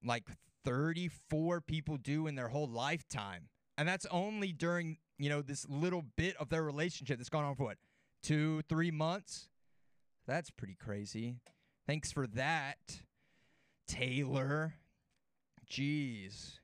like 0.03 0.23
34 0.65 1.61
people 1.61 1.97
do 1.97 2.27
in 2.27 2.35
their 2.35 2.49
whole 2.49 2.67
lifetime. 2.67 3.49
And 3.77 3.87
that's 3.87 4.05
only 4.07 4.51
during, 4.51 4.97
you 5.17 5.29
know, 5.29 5.41
this 5.41 5.67
little 5.69 6.03
bit 6.15 6.35
of 6.37 6.49
their 6.49 6.63
relationship 6.63 7.17
that's 7.17 7.29
gone 7.29 7.43
on 7.43 7.55
for 7.55 7.63
what, 7.63 7.77
two, 8.23 8.61
three 8.67 8.91
months? 8.91 9.49
That's 10.25 10.49
pretty 10.49 10.75
crazy. 10.75 11.35
Thanks 11.85 12.11
for 12.11 12.27
that, 12.27 13.01
Taylor. 13.87 14.73
Jeez. 15.69 16.59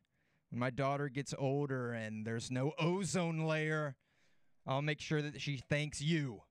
When 0.49 0.60
my 0.60 0.69
daughter 0.69 1.10
gets 1.10 1.34
older 1.38 1.93
and 1.93 2.26
there's 2.26 2.52
no 2.52 2.73
ozone 2.78 3.45
layer, 3.45 3.95
I'll 4.65 4.82
make 4.82 5.02
sure 5.02 5.21
that 5.21 5.41
she 5.41 5.62
thanks 5.69 6.02
you. 6.02 6.41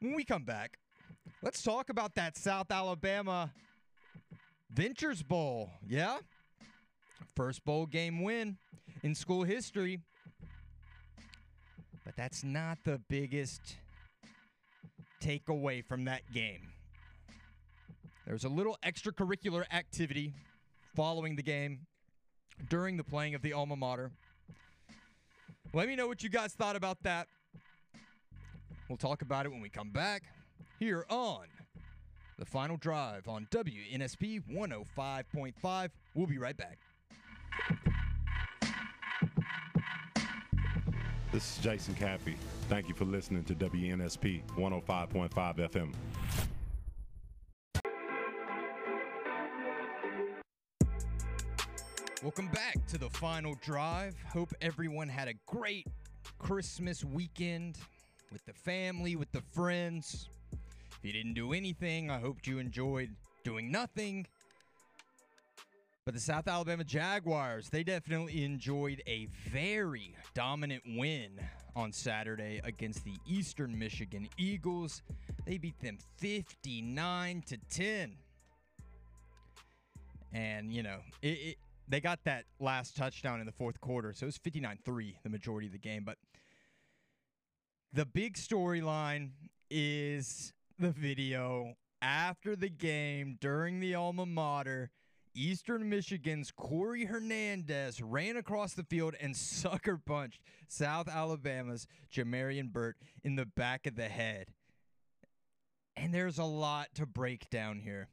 When 0.00 0.14
we 0.14 0.24
come 0.24 0.44
back, 0.44 0.78
let's 1.42 1.62
talk 1.62 1.88
about 1.88 2.14
that 2.14 2.36
South 2.36 2.70
Alabama 2.70 3.52
Ventures 4.70 5.22
Bowl. 5.22 5.70
Yeah? 5.86 6.18
First 7.34 7.64
bowl 7.64 7.86
game 7.86 8.22
win 8.22 8.58
in 9.02 9.14
school 9.14 9.44
history. 9.44 10.00
But 12.04 12.16
that's 12.16 12.44
not 12.44 12.78
the 12.84 13.00
biggest 13.08 13.76
takeaway 15.22 15.84
from 15.84 16.04
that 16.04 16.22
game. 16.32 16.68
There's 18.26 18.44
a 18.44 18.48
little 18.48 18.76
extracurricular 18.84 19.64
activity 19.72 20.34
following 20.94 21.36
the 21.36 21.42
game 21.42 21.86
during 22.68 22.96
the 22.96 23.04
playing 23.04 23.34
of 23.34 23.42
the 23.42 23.52
alma 23.52 23.76
mater. 23.76 24.10
Let 25.74 25.86
me 25.86 25.96
know 25.96 26.06
what 26.06 26.22
you 26.22 26.30
guys 26.30 26.54
thought 26.54 26.76
about 26.76 27.02
that. 27.02 27.28
We'll 28.88 28.96
talk 28.96 29.20
about 29.20 29.44
it 29.44 29.50
when 29.50 29.60
we 29.60 29.68
come 29.68 29.90
back 29.90 30.22
here 30.78 31.04
on 31.10 31.44
the 32.38 32.46
final 32.46 32.78
drive 32.78 33.28
on 33.28 33.46
WNSP 33.50 34.42
105.5. 34.50 35.90
We'll 36.14 36.26
be 36.26 36.38
right 36.38 36.56
back. 36.56 36.78
This 41.32 41.56
is 41.56 41.62
Jason 41.62 41.94
Cappy. 41.94 42.36
Thank 42.70 42.88
you 42.88 42.94
for 42.94 43.04
listening 43.04 43.44
to 43.44 43.54
WNSP 43.54 44.40
105.5 44.56 45.30
FM. 45.30 45.92
Welcome 52.20 52.48
back 52.48 52.84
to 52.88 52.98
the 52.98 53.08
final 53.10 53.54
drive. 53.62 54.16
Hope 54.32 54.52
everyone 54.60 55.08
had 55.08 55.28
a 55.28 55.34
great 55.46 55.86
Christmas 56.40 57.04
weekend 57.04 57.78
with 58.32 58.44
the 58.44 58.52
family, 58.52 59.14
with 59.14 59.30
the 59.30 59.40
friends. 59.52 60.28
If 60.50 60.98
you 61.04 61.12
didn't 61.12 61.34
do 61.34 61.52
anything, 61.52 62.10
I 62.10 62.18
hope 62.18 62.44
you 62.44 62.58
enjoyed 62.58 63.14
doing 63.44 63.70
nothing. 63.70 64.26
But 66.04 66.14
the 66.14 66.20
South 66.20 66.48
Alabama 66.48 66.82
Jaguars, 66.82 67.70
they 67.70 67.84
definitely 67.84 68.42
enjoyed 68.42 69.00
a 69.06 69.28
very 69.48 70.16
dominant 70.34 70.82
win 70.96 71.38
on 71.76 71.92
Saturday 71.92 72.60
against 72.64 73.04
the 73.04 73.14
Eastern 73.28 73.78
Michigan 73.78 74.28
Eagles. 74.36 75.02
They 75.46 75.56
beat 75.56 75.78
them 75.78 75.98
59 76.16 77.44
to 77.46 77.58
10. 77.70 78.16
And, 80.32 80.72
you 80.72 80.82
know, 80.82 80.98
it, 81.22 81.28
it 81.28 81.56
they 81.88 82.00
got 82.00 82.20
that 82.24 82.44
last 82.60 82.96
touchdown 82.96 83.40
in 83.40 83.46
the 83.46 83.52
fourth 83.52 83.80
quarter, 83.80 84.12
so 84.12 84.24
it 84.24 84.28
was 84.28 84.38
59 84.38 84.78
3 84.84 85.18
the 85.22 85.30
majority 85.30 85.66
of 85.66 85.72
the 85.72 85.78
game. 85.78 86.04
But 86.04 86.18
the 87.92 88.04
big 88.04 88.34
storyline 88.34 89.30
is 89.70 90.52
the 90.78 90.90
video 90.90 91.74
after 92.02 92.54
the 92.54 92.68
game 92.68 93.38
during 93.40 93.80
the 93.80 93.94
alma 93.94 94.26
mater. 94.26 94.90
Eastern 95.34 95.88
Michigan's 95.88 96.50
Corey 96.50 97.04
Hernandez 97.04 98.02
ran 98.02 98.36
across 98.36 98.74
the 98.74 98.82
field 98.82 99.14
and 99.20 99.36
sucker 99.36 99.96
punched 99.96 100.40
South 100.66 101.08
Alabama's 101.08 101.86
Jamarian 102.12 102.72
Burt 102.72 102.96
in 103.22 103.36
the 103.36 103.46
back 103.46 103.86
of 103.86 103.94
the 103.94 104.08
head. 104.08 104.48
And 105.96 106.12
there's 106.12 106.38
a 106.38 106.44
lot 106.44 106.88
to 106.94 107.06
break 107.06 107.50
down 107.50 107.80
here. 107.80 108.08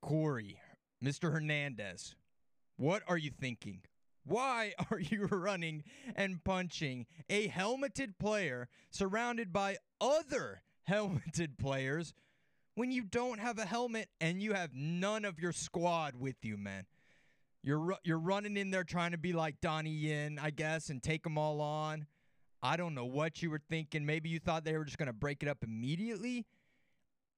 Corey, 0.00 0.58
Mr. 1.02 1.32
Hernandez, 1.32 2.14
what 2.76 3.02
are 3.08 3.18
you 3.18 3.30
thinking? 3.30 3.80
Why 4.24 4.72
are 4.90 5.00
you 5.00 5.26
running 5.26 5.82
and 6.14 6.42
punching 6.44 7.06
a 7.28 7.48
helmeted 7.48 8.18
player 8.18 8.68
surrounded 8.90 9.52
by 9.52 9.78
other 10.00 10.62
helmeted 10.84 11.58
players 11.58 12.14
when 12.74 12.90
you 12.90 13.02
don't 13.02 13.40
have 13.40 13.58
a 13.58 13.66
helmet 13.66 14.08
and 14.20 14.42
you 14.42 14.52
have 14.52 14.70
none 14.74 15.24
of 15.24 15.38
your 15.38 15.52
squad 15.52 16.14
with 16.16 16.36
you, 16.42 16.56
man? 16.56 16.86
You're 17.64 17.96
you're 18.02 18.18
running 18.18 18.56
in 18.56 18.70
there 18.70 18.82
trying 18.82 19.12
to 19.12 19.18
be 19.18 19.32
like 19.32 19.60
Donnie 19.60 19.90
Yen, 19.90 20.38
I 20.42 20.50
guess, 20.50 20.88
and 20.88 21.00
take 21.00 21.22
them 21.22 21.38
all 21.38 21.60
on. 21.60 22.06
I 22.60 22.76
don't 22.76 22.94
know 22.94 23.04
what 23.04 23.42
you 23.42 23.50
were 23.50 23.60
thinking. 23.70 24.04
Maybe 24.04 24.28
you 24.28 24.38
thought 24.40 24.64
they 24.64 24.76
were 24.76 24.84
just 24.84 24.98
going 24.98 25.08
to 25.08 25.12
break 25.12 25.42
it 25.42 25.48
up 25.48 25.58
immediately. 25.62 26.44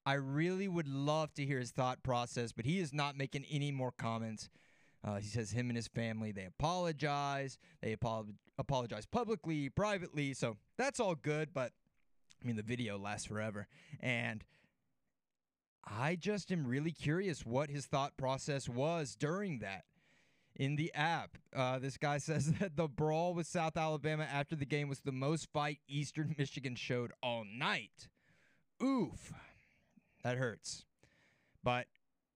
I 0.07 0.15
really 0.15 0.69
would 0.69 0.89
love 0.89 1.33
to 1.35 1.47
hear 1.47 1.59
his 1.59 1.71
thought 1.71 2.03
process, 2.03 2.53
but 2.53 2.67
he 2.67 2.79
is 2.79 2.93
not 2.93 3.17
making 3.17 3.47
any 3.51 3.73
more 3.73 3.93
comments. 3.93 4.51
Uh, 5.03 5.17
he 5.17 5.27
says 5.27 5.51
him 5.51 5.69
and 5.71 5.77
his 5.77 5.89
family 5.89 6.33
they 6.33 6.45
apologize. 6.45 7.59
They 7.83 7.95
apo- 7.95 8.27
apologize 8.59 9.07
publicly, 9.07 9.69
privately. 9.69 10.35
So 10.35 10.57
that's 10.77 11.01
all 11.01 11.15
good. 11.15 11.55
But 11.55 11.73
I 12.43 12.47
mean, 12.47 12.57
the 12.57 12.63
video 12.63 12.99
lasts 12.99 13.27
forever, 13.27 13.67
and 14.01 14.45
I 15.87 16.17
just 16.17 16.51
am 16.51 16.67
really 16.67 16.93
curious 16.93 17.45
what 17.45 17.71
his 17.71 17.87
thought 17.87 18.17
process 18.17 18.69
was 18.69 19.15
during 19.15 19.59
that. 19.61 19.85
In 20.57 20.77
the 20.77 20.95
app, 20.95 21.37
uh, 21.55 21.79
this 21.81 21.97
guy 21.97 22.19
says 22.19 22.53
that 22.53 22.77
the 22.77 22.89
brawl 22.89 23.35
with 23.35 23.47
South 23.47 23.77
Alabama 23.77 24.27
after 24.31 24.55
the 24.55 24.67
game 24.67 24.89
was 24.89 25.01
the 25.01 25.13
most 25.13 25.49
fight 25.53 25.81
Eastern 25.89 26.35
Michigan 26.39 26.77
showed 26.77 27.13
all 27.23 27.45
night. 27.45 28.09
Oof, 28.83 29.33
that 30.25 30.39
hurts. 30.39 30.85
But 31.63 31.87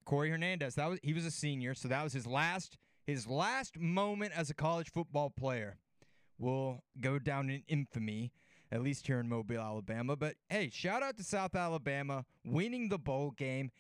Corey 0.05 0.31
Hernandez, 0.31 0.77
that 0.77 0.89
was 0.89 0.99
he 1.03 1.13
was 1.13 1.25
a 1.25 1.31
senior, 1.31 1.75
so 1.75 1.89
that 1.89 2.05
was 2.05 2.13
his 2.13 2.27
last 2.27 2.79
his 3.07 3.27
last 3.27 3.79
moment 3.79 4.33
as 4.37 4.51
a 4.51 4.55
college 4.55 4.91
football 4.93 5.31
player. 5.31 5.79
Will 6.39 6.85
go 7.01 7.19
down 7.19 7.51
in 7.51 7.65
infamy, 7.67 8.31
at 8.71 8.81
least 8.81 9.09
here 9.09 9.19
in 9.19 9.29
Mobile, 9.29 9.59
Alabama. 9.59 10.15
But 10.15 10.37
hey, 10.49 10.71
shout 10.73 11.03
out 11.03 11.17
to 11.17 11.25
South 11.25 11.57
Alabama 11.57 12.25
winning 12.45 12.89
the 12.89 12.99
bowl 12.99 13.33
game 13.33 13.73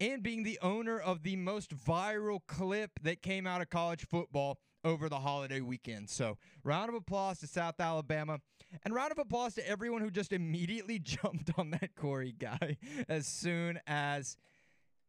and 0.00 0.22
being 0.22 0.42
the 0.42 0.58
owner 0.62 0.98
of 0.98 1.22
the 1.22 1.36
most 1.36 1.76
viral 1.76 2.40
clip 2.46 2.92
that 3.02 3.20
came 3.20 3.46
out 3.46 3.60
of 3.60 3.68
college 3.68 4.06
football 4.06 4.58
over 4.84 5.08
the 5.08 5.18
holiday 5.18 5.60
weekend. 5.60 6.08
So, 6.08 6.38
round 6.64 6.88
of 6.88 6.94
applause 6.94 7.40
to 7.40 7.46
South 7.46 7.80
Alabama. 7.80 8.40
And 8.84 8.94
round 8.94 9.10
of 9.10 9.18
applause 9.18 9.54
to 9.54 9.68
everyone 9.68 10.00
who 10.00 10.10
just 10.10 10.32
immediately 10.32 10.98
jumped 11.02 11.50
on 11.58 11.70
that 11.70 11.96
Corey 11.96 12.34
guy 12.38 12.76
as 13.08 13.26
soon 13.26 13.80
as 13.86 14.36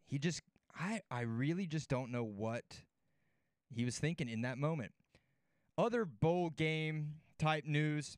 he 0.08 0.18
just 0.18 0.42
I 0.78 1.02
I 1.10 1.22
really 1.22 1.68
just 1.68 1.90
don't 1.90 2.12
know 2.12 2.24
what 2.24 2.64
he 3.70 3.86
was 3.86 3.98
thinking 3.98 4.30
in 4.30 4.42
that 4.42 4.58
moment. 4.58 4.94
Other 5.78 6.06
bowl 6.06 6.50
game 6.50 7.16
type 7.40 7.66
news. 7.66 8.18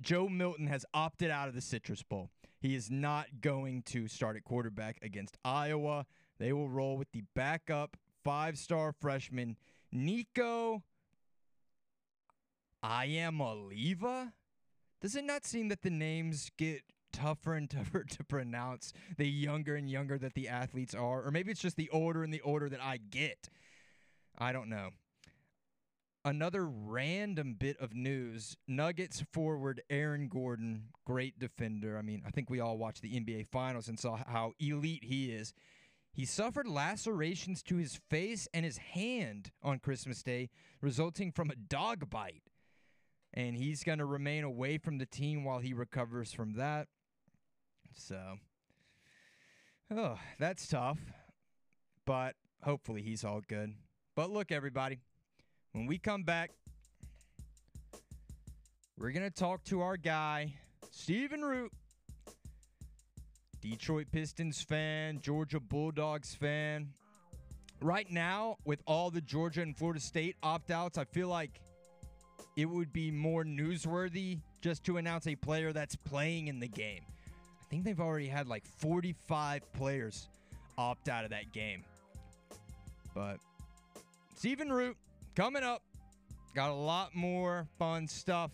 Joe 0.00 0.28
Milton 0.28 0.66
has 0.66 0.84
opted 0.92 1.30
out 1.30 1.48
of 1.48 1.54
the 1.54 1.60
Citrus 1.60 2.02
Bowl. 2.02 2.30
He 2.58 2.74
is 2.74 2.90
not 2.90 3.26
going 3.40 3.82
to 3.82 4.08
start 4.08 4.36
at 4.36 4.44
quarterback 4.44 4.98
against 5.02 5.36
Iowa. 5.44 6.06
They 6.38 6.52
will 6.52 6.68
roll 6.68 6.96
with 6.96 7.12
the 7.12 7.22
backup 7.34 7.96
five 8.24 8.58
star 8.58 8.92
freshman 8.92 9.56
Nico 9.94 10.82
I 12.84 13.06
am 13.06 13.40
Oliva? 13.40 14.34
Does 15.00 15.16
it 15.16 15.24
not 15.24 15.46
seem 15.46 15.68
that 15.68 15.80
the 15.80 15.88
names 15.88 16.50
get 16.58 16.82
tougher 17.14 17.54
and 17.54 17.70
tougher 17.70 18.04
to 18.04 18.24
pronounce 18.24 18.92
the 19.16 19.26
younger 19.26 19.74
and 19.74 19.88
younger 19.88 20.18
that 20.18 20.34
the 20.34 20.48
athletes 20.48 20.94
are? 20.94 21.22
Or 21.24 21.30
maybe 21.30 21.50
it's 21.50 21.62
just 21.62 21.76
the 21.76 21.88
order 21.88 22.22
and 22.22 22.32
the 22.32 22.42
order 22.42 22.68
that 22.68 22.82
I 22.82 22.98
get. 22.98 23.48
I 24.36 24.52
don't 24.52 24.68
know. 24.68 24.90
Another 26.26 26.66
random 26.66 27.54
bit 27.58 27.78
of 27.78 27.94
news 27.94 28.56
Nuggets 28.68 29.24
forward 29.32 29.80
Aaron 29.88 30.28
Gordon, 30.28 30.88
great 31.06 31.38
defender. 31.38 31.96
I 31.96 32.02
mean, 32.02 32.22
I 32.26 32.30
think 32.30 32.50
we 32.50 32.60
all 32.60 32.76
watched 32.76 33.00
the 33.00 33.18
NBA 33.18 33.46
Finals 33.48 33.88
and 33.88 33.98
saw 33.98 34.16
how 34.26 34.52
elite 34.58 35.04
he 35.04 35.32
is. 35.32 35.54
He 36.14 36.24
suffered 36.24 36.68
lacerations 36.68 37.60
to 37.64 37.76
his 37.76 37.98
face 38.08 38.46
and 38.54 38.64
his 38.64 38.78
hand 38.78 39.50
on 39.64 39.80
Christmas 39.80 40.22
Day, 40.22 40.48
resulting 40.80 41.32
from 41.32 41.50
a 41.50 41.56
dog 41.56 42.08
bite. 42.08 42.44
And 43.32 43.56
he's 43.56 43.82
going 43.82 43.98
to 43.98 44.04
remain 44.04 44.44
away 44.44 44.78
from 44.78 44.98
the 44.98 45.06
team 45.06 45.42
while 45.42 45.58
he 45.58 45.74
recovers 45.74 46.32
from 46.32 46.54
that. 46.54 46.86
So, 47.96 48.38
oh, 49.90 50.18
that's 50.38 50.68
tough. 50.68 50.98
But 52.06 52.36
hopefully 52.62 53.02
he's 53.02 53.24
all 53.24 53.40
good. 53.48 53.74
But 54.14 54.30
look, 54.30 54.52
everybody, 54.52 55.00
when 55.72 55.86
we 55.86 55.98
come 55.98 56.22
back, 56.22 56.52
we're 58.96 59.10
going 59.10 59.28
to 59.28 59.34
talk 59.34 59.64
to 59.64 59.80
our 59.80 59.96
guy, 59.96 60.54
Stephen 60.92 61.42
Root, 61.42 61.72
Detroit 63.64 64.08
Pistons 64.12 64.60
fan, 64.60 65.20
Georgia 65.22 65.58
Bulldogs 65.58 66.34
fan. 66.34 66.90
Right 67.80 68.10
now, 68.10 68.58
with 68.66 68.82
all 68.86 69.10
the 69.10 69.22
Georgia 69.22 69.62
and 69.62 69.74
Florida 69.74 70.00
State 70.00 70.36
opt 70.42 70.70
outs, 70.70 70.98
I 70.98 71.04
feel 71.04 71.28
like 71.28 71.62
it 72.58 72.66
would 72.66 72.92
be 72.92 73.10
more 73.10 73.42
newsworthy 73.42 74.40
just 74.60 74.84
to 74.84 74.98
announce 74.98 75.26
a 75.26 75.34
player 75.34 75.72
that's 75.72 75.96
playing 75.96 76.48
in 76.48 76.60
the 76.60 76.68
game. 76.68 77.00
I 77.58 77.64
think 77.70 77.84
they've 77.84 78.00
already 78.00 78.28
had 78.28 78.48
like 78.48 78.66
45 78.66 79.72
players 79.72 80.28
opt 80.76 81.08
out 81.08 81.24
of 81.24 81.30
that 81.30 81.50
game. 81.50 81.84
But 83.14 83.38
Stephen 84.36 84.70
Root 84.70 84.98
coming 85.34 85.62
up. 85.62 85.82
Got 86.54 86.68
a 86.68 86.74
lot 86.74 87.16
more 87.16 87.66
fun 87.78 88.08
stuff 88.08 88.50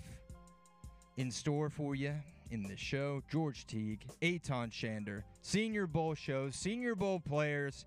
in 1.16 1.32
store 1.32 1.68
for 1.68 1.96
you 1.96 2.14
in 2.50 2.62
the 2.62 2.76
show. 2.76 3.22
George 3.30 3.66
Teague, 3.66 4.04
Aton 4.22 4.70
Shander, 4.70 5.22
Senior 5.42 5.86
Bowl 5.86 6.14
shows, 6.14 6.56
Senior 6.56 6.94
Bowl 6.94 7.20
players. 7.20 7.84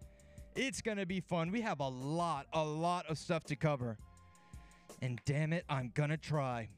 It's 0.56 0.82
going 0.82 0.98
to 0.98 1.06
be 1.06 1.20
fun. 1.20 1.52
We 1.52 1.62
have 1.62 1.80
a 1.80 1.88
lot, 1.88 2.48
a 2.54 2.64
lot 2.64 3.06
of 3.08 3.18
stuff 3.18 3.44
to 3.46 3.56
cover. 3.56 3.98
And 5.02 5.20
damn 5.26 5.54
it, 5.54 5.66
I'm 5.70 5.92
going 5.94 6.12
to 6.12 6.18
try. 6.18 6.70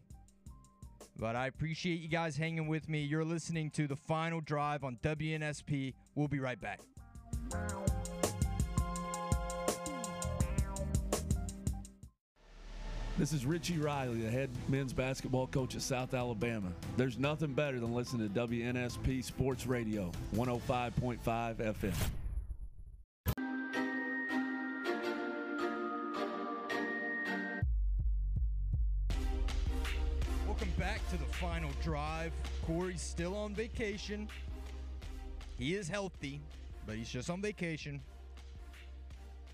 But 1.18 1.36
I 1.36 1.48
appreciate 1.48 2.02
you 2.02 2.10
guys 2.10 2.36
hanging 2.36 2.68
with 2.68 2.90
me. 2.90 3.02
You're 3.02 3.26
listening 3.26 3.70
to 3.72 3.88
the 3.88 3.96
final 3.96 4.42
drive 4.42 4.84
on 4.84 4.98
WNSP. 5.04 5.94
We'll 6.16 6.28
be 6.28 6.40
right 6.40 6.60
back. 6.60 6.82
This 13.18 13.32
is 13.32 13.46
Richie 13.46 13.78
Riley, 13.78 14.24
the 14.24 14.30
head 14.30 14.50
men's 14.68 14.92
basketball 14.92 15.48
coach 15.48 15.74
at 15.74 15.82
South 15.82 16.14
Alabama. 16.14 16.68
There's 16.98 17.18
nothing 17.18 17.54
better 17.54 17.80
than 17.80 17.94
listening 17.94 18.28
to 18.28 18.48
WNSP 18.48 19.24
Sports 19.24 19.66
Radio, 19.66 20.12
105.5 20.36 21.56
FM. 21.56 21.94
Welcome 30.46 30.74
back 30.78 31.00
to 31.10 31.16
the 31.16 31.24
final 31.40 31.72
drive. 31.82 32.34
Corey's 32.68 33.00
still 33.00 33.38
on 33.38 33.56
vacation. 33.56 34.28
He 35.58 35.76
is 35.76 35.88
healthy, 35.88 36.42
but 36.86 36.98
he's 36.98 37.08
just 37.08 37.30
on 37.30 37.42
vacation. 37.42 38.02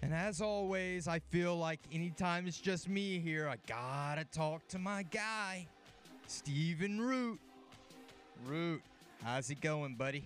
And 0.01 0.13
as 0.13 0.41
always, 0.41 1.07
I 1.07 1.19
feel 1.19 1.55
like 1.55 1.79
anytime 1.93 2.47
it's 2.47 2.59
just 2.59 2.89
me 2.89 3.19
here, 3.19 3.47
I 3.47 3.57
gotta 3.67 4.25
talk 4.25 4.67
to 4.69 4.79
my 4.79 5.03
guy, 5.03 5.67
Steven 6.27 6.99
Root. 6.99 7.39
Root, 8.45 8.81
how's 9.23 9.51
it 9.51 9.61
going, 9.61 9.95
buddy? 9.95 10.23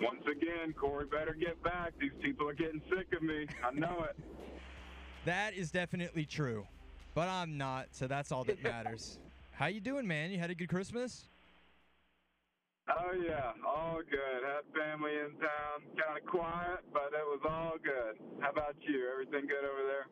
Once 0.00 0.22
again, 0.22 0.72
Corey 0.72 1.06
better 1.06 1.34
get 1.38 1.62
back. 1.62 1.92
These 2.00 2.12
people 2.20 2.48
are 2.48 2.54
getting 2.54 2.80
sick 2.88 3.12
of 3.14 3.22
me. 3.22 3.46
I 3.64 3.72
know 3.72 4.04
it. 4.08 4.16
That 5.24 5.54
is 5.54 5.70
definitely 5.70 6.26
true, 6.26 6.66
but 7.14 7.28
I'm 7.28 7.56
not, 7.56 7.86
so 7.92 8.06
that's 8.06 8.30
all 8.30 8.44
that 8.44 8.62
matters. 8.62 9.18
How 9.52 9.68
you 9.68 9.80
doing, 9.80 10.06
man? 10.06 10.30
You 10.30 10.38
had 10.38 10.50
a 10.50 10.54
good 10.54 10.68
Christmas? 10.68 11.30
Oh 12.88 13.12
yeah, 13.14 13.52
all 13.66 14.00
good. 14.10 14.42
Had 14.44 14.64
family 14.74 15.12
in 15.12 15.32
town. 15.40 15.80
Kind 15.96 16.18
of 16.18 16.26
quiet, 16.26 16.80
but 16.92 17.10
it 17.12 17.24
was 17.24 17.40
all 17.48 17.74
good. 17.82 18.18
How 18.40 18.50
about 18.50 18.76
you? 18.80 19.08
Everything 19.10 19.48
good 19.48 19.64
over 19.64 19.86
there? 19.86 20.06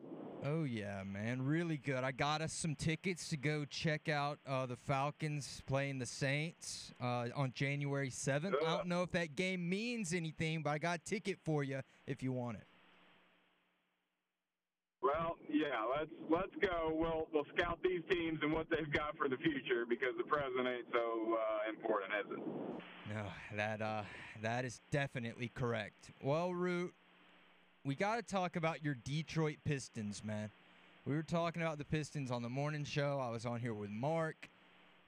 Oh 0.45 0.63
yeah, 0.63 1.03
man, 1.05 1.41
really 1.41 1.77
good. 1.77 2.03
I 2.03 2.11
got 2.11 2.41
us 2.41 2.51
some 2.51 2.75
tickets 2.75 3.29
to 3.29 3.37
go 3.37 3.63
check 3.63 4.09
out 4.09 4.39
uh, 4.47 4.65
the 4.65 4.75
Falcons 4.75 5.61
playing 5.67 5.99
the 5.99 6.05
Saints 6.05 6.91
uh, 7.01 7.27
on 7.35 7.53
January 7.53 8.09
seventh. 8.09 8.55
I 8.65 8.75
don't 8.75 8.87
know 8.87 9.03
if 9.03 9.11
that 9.11 9.35
game 9.35 9.69
means 9.69 10.13
anything, 10.13 10.63
but 10.63 10.71
I 10.71 10.79
got 10.79 10.99
a 10.99 11.03
ticket 11.03 11.37
for 11.45 11.63
you 11.63 11.81
if 12.07 12.23
you 12.23 12.33
want 12.33 12.57
it. 12.57 12.65
Well, 15.03 15.35
yeah, 15.49 15.83
let's 15.97 16.11
let's 16.29 16.55
go. 16.61 16.93
We'll 16.95 17.27
we'll 17.33 17.45
scout 17.57 17.79
these 17.83 18.01
teams 18.09 18.39
and 18.41 18.53
what 18.53 18.67
they've 18.69 18.89
got 18.91 19.17
for 19.17 19.27
the 19.27 19.35
future 19.35 19.85
because 19.87 20.15
the 20.17 20.23
present 20.23 20.65
ain't 20.65 20.87
so 20.93 21.37
uh, 21.37 21.69
important, 21.69 22.11
is 22.21 22.37
it? 22.37 23.13
No, 23.13 23.25
that 23.57 23.81
uh, 23.81 24.03
that 24.41 24.63
is 24.63 24.79
definitely 24.91 25.51
correct. 25.53 26.11
Well, 26.21 26.53
Root, 26.53 26.93
we 27.83 27.95
got 27.95 28.15
to 28.15 28.21
talk 28.21 28.55
about 28.55 28.81
your 28.81 28.95
Detroit 29.03 29.57
Pistons, 29.65 30.23
man. 30.23 30.49
We 31.05 31.15
were 31.15 31.23
talking 31.23 31.61
about 31.61 31.79
the 31.79 31.85
Pistons 31.85 32.31
on 32.31 32.41
the 32.41 32.49
morning 32.49 32.85
show. 32.85 33.19
I 33.21 33.29
was 33.29 33.45
on 33.45 33.59
here 33.59 33.73
with 33.73 33.89
Mark, 33.89 34.47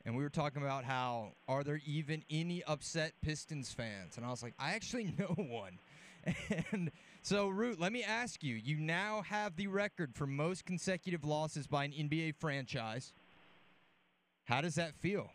and 0.06 0.18
we 0.18 0.24
were 0.24 0.30
talking 0.30 0.62
about 0.62 0.84
how 0.84 1.32
are 1.48 1.64
there 1.64 1.80
even 1.86 2.22
any 2.30 2.62
upset 2.64 3.14
Pistons 3.22 3.72
fans? 3.72 4.18
And 4.18 4.26
I 4.26 4.30
was 4.30 4.44
like, 4.44 4.56
I 4.60 4.74
actually 4.74 5.06
know 5.18 5.34
one. 5.38 5.80
And 6.72 6.92
so, 7.22 7.48
Root, 7.48 7.80
let 7.80 7.92
me 7.92 8.04
ask 8.04 8.44
you: 8.44 8.56
You 8.56 8.78
now 8.78 9.24
have 9.24 9.56
the 9.56 9.68
record 9.68 10.16
for 10.16 10.28
most 10.28 10.66
consecutive 10.66 11.24
losses 11.24 11.68
by 11.68 11.86
an 11.86 11.92
NBA 11.92 12.36
franchise. 12.36 13.14
How 14.46 14.62
does 14.62 14.76
that 14.76 14.96
feel? 14.96 15.32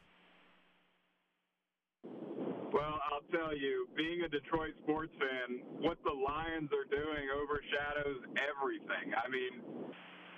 Well, 2.04 3.00
I'll 3.10 3.26
tell 3.32 3.56
you, 3.56 3.88
being 3.96 4.22
a 4.22 4.28
Detroit 4.28 4.74
sports 4.84 5.12
fan, 5.18 5.60
what 5.80 5.98
the 6.04 6.12
Lions 6.12 6.70
are 6.72 6.88
doing 6.88 7.26
overshadows 7.34 8.22
everything. 8.38 9.12
I 9.14 9.28
mean, 9.28 9.60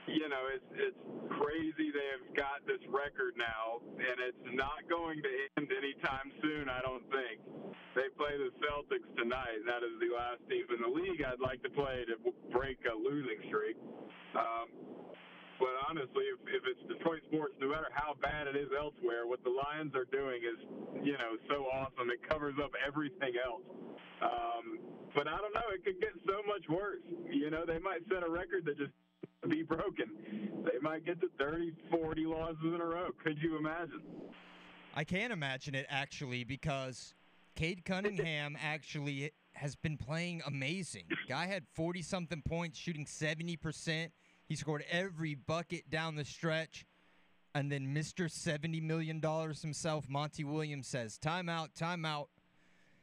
you 0.06 0.28
know, 0.28 0.50
it's 0.50 0.70
it's 0.74 1.02
crazy 1.38 1.94
they 1.94 2.08
have 2.18 2.26
got 2.34 2.66
this 2.66 2.82
record 2.90 3.38
now, 3.38 3.82
and 3.98 4.16
it's 4.18 4.44
not 4.54 4.82
going 4.90 5.22
to 5.22 5.30
end 5.56 5.70
anytime 5.70 6.28
soon. 6.42 6.68
I 6.68 6.82
don't 6.82 7.06
think. 7.10 7.38
They 7.94 8.08
play 8.16 8.34
the 8.40 8.50
Celtics 8.64 9.06
tonight. 9.20 9.62
That 9.68 9.84
is 9.84 9.94
the 10.00 10.10
last 10.16 10.40
team 10.48 10.64
in 10.72 10.80
the 10.80 10.88
league 10.88 11.20
I'd 11.20 11.44
like 11.44 11.62
to 11.62 11.70
play 11.70 12.04
to 12.08 12.16
break 12.50 12.80
a 12.88 12.96
losing 12.96 13.36
streak. 13.52 13.76
Um, 14.32 14.72
but 15.60 15.76
honestly, 15.86 16.24
if, 16.32 16.40
if 16.48 16.62
it's 16.66 16.82
Detroit 16.88 17.22
sports, 17.28 17.54
no 17.60 17.68
matter 17.68 17.92
how 17.92 18.16
bad 18.18 18.48
it 18.48 18.56
is 18.56 18.72
elsewhere, 18.72 19.28
what 19.28 19.44
the 19.44 19.52
Lions 19.52 19.94
are 19.94 20.08
doing 20.10 20.40
is, 20.42 20.58
you 21.04 21.14
know, 21.20 21.36
so 21.46 21.68
awesome. 21.70 22.10
It 22.10 22.24
covers 22.26 22.56
up 22.58 22.72
everything 22.80 23.36
else. 23.38 23.62
Um, 24.24 24.80
but 25.14 25.28
I 25.28 25.36
don't 25.36 25.52
know. 25.52 25.68
It 25.70 25.84
could 25.84 26.00
get 26.00 26.16
so 26.26 26.40
much 26.48 26.64
worse. 26.66 27.04
You 27.30 27.50
know, 27.52 27.62
they 27.68 27.78
might 27.78 28.00
set 28.08 28.26
a 28.26 28.30
record 28.30 28.64
that 28.64 28.78
just 28.78 28.90
be 29.48 29.62
broken. 29.62 30.11
They 30.64 30.78
might 30.80 31.04
get 31.04 31.20
to 31.20 31.28
30, 31.38 31.72
40 31.90 32.26
losses 32.26 32.58
in 32.62 32.80
a 32.80 32.85
row. 32.85 33.11
Could 33.22 33.38
you 33.42 33.56
imagine? 33.56 34.02
I 34.94 35.04
can't 35.04 35.32
imagine 35.32 35.74
it 35.74 35.87
actually 35.88 36.44
because 36.44 37.14
Cade 37.56 37.85
Cunningham 37.85 38.56
actually 38.62 39.32
has 39.54 39.74
been 39.74 39.96
playing 39.96 40.42
amazing. 40.46 41.04
Guy 41.28 41.46
had 41.46 41.64
40 41.74 42.02
something 42.02 42.42
points, 42.42 42.78
shooting 42.78 43.04
70%. 43.04 44.11
He 44.48 44.56
scored 44.56 44.85
every 44.90 45.35
bucket 45.35 45.90
down 45.90 46.16
the 46.16 46.24
stretch. 46.24 46.87
And 47.54 47.70
then 47.70 47.94
Mr. 47.94 48.30
$70 48.30 48.82
million 48.82 49.20
himself, 49.20 50.08
Monty 50.08 50.42
Williams, 50.42 50.88
says, 50.88 51.18
Timeout, 51.22 51.68
timeout. 51.78 52.28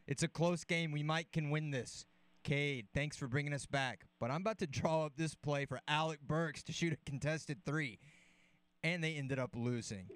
It's 0.07 0.23
a 0.23 0.27
close 0.27 0.63
game. 0.63 0.91
We 0.91 1.03
might 1.03 1.31
can 1.31 1.51
win 1.51 1.69
this. 1.69 2.07
Cade, 2.43 2.87
thanks 2.93 3.17
for 3.17 3.27
bringing 3.27 3.53
us 3.53 3.65
back. 3.65 4.05
But 4.19 4.31
I'm 4.31 4.41
about 4.41 4.59
to 4.59 4.67
draw 4.67 5.05
up 5.05 5.13
this 5.15 5.35
play 5.35 5.65
for 5.65 5.79
Alec 5.87 6.19
Burks 6.21 6.63
to 6.63 6.73
shoot 6.73 6.93
a 6.93 6.97
contested 7.05 7.65
three. 7.65 7.99
And 8.83 9.03
they 9.03 9.15
ended 9.15 9.39
up 9.39 9.51
losing. 9.55 10.07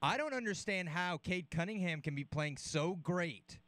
I 0.00 0.16
don't 0.16 0.34
understand 0.34 0.88
how 0.88 1.18
Cade 1.18 1.50
Cunningham 1.50 2.00
can 2.00 2.14
be 2.14 2.24
playing 2.24 2.56
so 2.58 2.94
great 3.02 3.58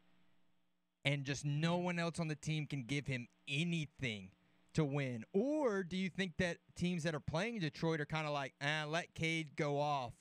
and 1.04 1.24
just 1.24 1.44
no 1.44 1.76
one 1.76 1.98
else 1.98 2.18
on 2.18 2.28
the 2.28 2.34
team 2.34 2.66
can 2.66 2.82
give 2.82 3.06
him 3.06 3.28
anything 3.48 4.30
to 4.74 4.84
win. 4.84 5.24
Or 5.32 5.82
do 5.82 5.96
you 5.96 6.10
think 6.10 6.36
that 6.38 6.58
teams 6.74 7.04
that 7.04 7.14
are 7.14 7.20
playing 7.20 7.60
Detroit 7.60 8.00
are 8.00 8.06
kind 8.06 8.26
of 8.26 8.32
like, 8.32 8.54
ah, 8.60 8.84
let 8.88 9.14
Cade 9.14 9.56
go 9.56 9.78
off 9.78 10.12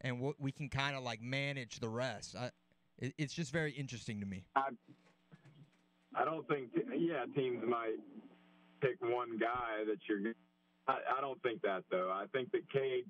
and 0.00 0.34
we 0.38 0.52
can 0.52 0.68
kind 0.68 0.96
of 0.96 1.04
like 1.04 1.20
manage 1.20 1.80
the 1.80 1.88
rest? 1.88 2.34
I, 2.34 2.50
it's 2.98 3.34
just 3.34 3.52
very 3.52 3.72
interesting 3.72 4.20
to 4.20 4.26
me. 4.26 4.46
I 6.16 6.24
don't 6.24 6.46
think, 6.48 6.70
yeah, 6.96 7.24
teams 7.34 7.62
might 7.66 7.96
pick 8.80 8.96
one 9.00 9.38
guy 9.38 9.84
that 9.86 9.98
you're. 10.08 10.32
I, 10.88 10.98
I 11.18 11.20
don't 11.20 11.40
think 11.42 11.62
that 11.62 11.84
though. 11.90 12.10
I 12.12 12.26
think 12.32 12.52
that 12.52 12.68
Cade, 12.72 13.04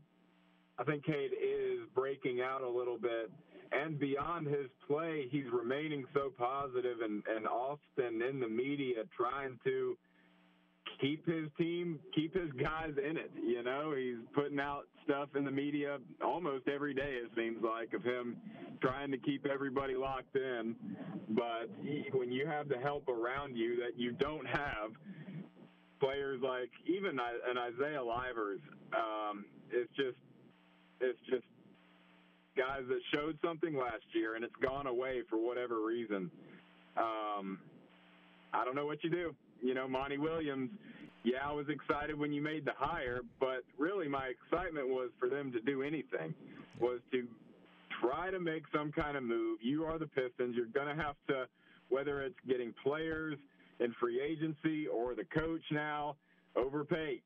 I 0.79 0.85
think 0.85 1.05
Cade 1.05 1.33
is 1.33 1.81
breaking 1.95 2.41
out 2.41 2.63
a 2.63 2.69
little 2.69 2.99
bit, 2.99 3.31
and 3.73 3.99
beyond 3.99 4.47
his 4.47 4.67
play, 4.87 5.27
he's 5.31 5.45
remaining 5.53 6.05
so 6.15 6.33
positive 6.37 6.99
and 7.03 7.23
and 7.35 7.47
often 7.47 8.23
in 8.23 8.41
the 8.41 8.49
media 8.49 9.05
trying 9.17 9.59
to 9.65 9.97
keep 11.01 11.27
his 11.27 11.49
team, 11.59 11.99
keep 12.15 12.35
his 12.35 12.51
guys 12.53 12.93
in 12.99 13.17
it. 13.17 13.31
You 13.45 13.63
know, 13.63 13.95
he's 13.97 14.25
putting 14.35 14.59
out 14.59 14.85
stuff 15.05 15.29
in 15.37 15.45
the 15.45 15.51
media 15.51 15.99
almost 16.25 16.69
every 16.69 16.95
day. 16.95 17.19
It 17.23 17.31
seems 17.37 17.63
like 17.63 17.93
of 17.93 18.03
him 18.03 18.37
trying 18.81 19.11
to 19.11 19.19
keep 19.19 19.47
everybody 19.47 19.95
locked 19.95 20.37
in. 20.37 20.75
But 21.31 21.71
when 22.13 22.33
you 22.33 22.47
have 22.47 22.69
the 22.69 22.79
help 22.79 23.09
around 23.09 23.57
you 23.57 23.77
that 23.77 23.99
you 23.99 24.13
don't 24.13 24.47
have, 24.47 24.93
players 26.01 26.41
like 26.43 26.71
even 26.87 27.19
an 27.19 27.59
Isaiah 27.59 28.03
Livers, 28.03 28.61
um, 28.95 29.45
it's 29.71 29.91
just, 29.97 30.19
it's 31.01 31.19
just 31.29 31.45
guys 32.57 32.83
that 32.89 33.01
showed 33.15 33.39
something 33.45 33.77
last 33.77 34.05
year 34.13 34.35
and 34.35 34.45
it's 34.45 34.55
gone 34.63 34.87
away 34.87 35.23
for 35.29 35.37
whatever 35.37 35.85
reason. 35.85 36.31
Um, 36.97 37.59
I 38.55 38.65
don't 38.65 38.75
know 38.75 38.87
what 38.87 39.05
you 39.05 39.11
do 39.11 39.35
you 39.67 39.75
know, 39.75 39.89
Monty 39.89 40.19
Williams, 40.19 40.71
yeah, 41.25 41.39
I 41.45 41.53
was 41.53 41.67
excited 41.69 42.17
when 42.17 42.33
you 42.33 42.41
made 42.41 42.65
the 42.65 42.73
hire, 42.77 43.23
but 43.41 43.65
really 43.79 44.09
my 44.09 44.29
excitement 44.29 44.89
was 44.89 45.11
for 45.19 45.29
them 45.29 45.51
to 45.53 45.61
do 45.61 45.83
anything, 45.83 46.35
was 46.81 47.01
to 47.11 47.27
try 48.01 48.31
to 48.31 48.39
make 48.39 48.63
some 48.73 48.93
kind 48.93 49.17
of 49.17 49.25
move. 49.25 49.59
You 49.61 49.85
are 49.85 49.99
the 49.99 50.07
Pistons. 50.07 50.55
You're 50.55 50.67
going 50.67 50.95
to 50.95 51.03
have 51.03 51.17
to, 51.29 51.47
whether 51.89 52.23
it's 52.23 52.37
getting 52.47 52.73
players 52.85 53.37
in 53.81 53.93
free 53.99 54.21
agency 54.21 54.87
or 54.87 55.15
the 55.15 55.25
coach 55.25 55.63
now, 55.73 56.17
overpay 56.55 57.21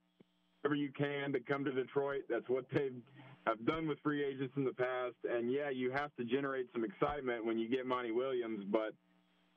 whatever 0.62 0.76
you 0.76 0.90
can 0.96 1.32
to 1.32 1.40
come 1.40 1.64
to 1.64 1.72
Detroit. 1.72 2.22
That's 2.28 2.48
what 2.48 2.64
they've 2.72 3.02
have 3.46 3.64
done 3.64 3.88
with 3.88 3.98
free 4.02 4.22
agents 4.24 4.52
in 4.56 4.64
the 4.64 4.72
past. 4.72 5.16
And 5.30 5.50
yeah, 5.50 5.70
you 5.70 5.90
have 5.90 6.14
to 6.16 6.24
generate 6.24 6.66
some 6.72 6.84
excitement 6.84 7.44
when 7.44 7.58
you 7.58 7.68
get 7.68 7.86
Monty 7.86 8.12
Williams, 8.12 8.64
but– 8.70 8.94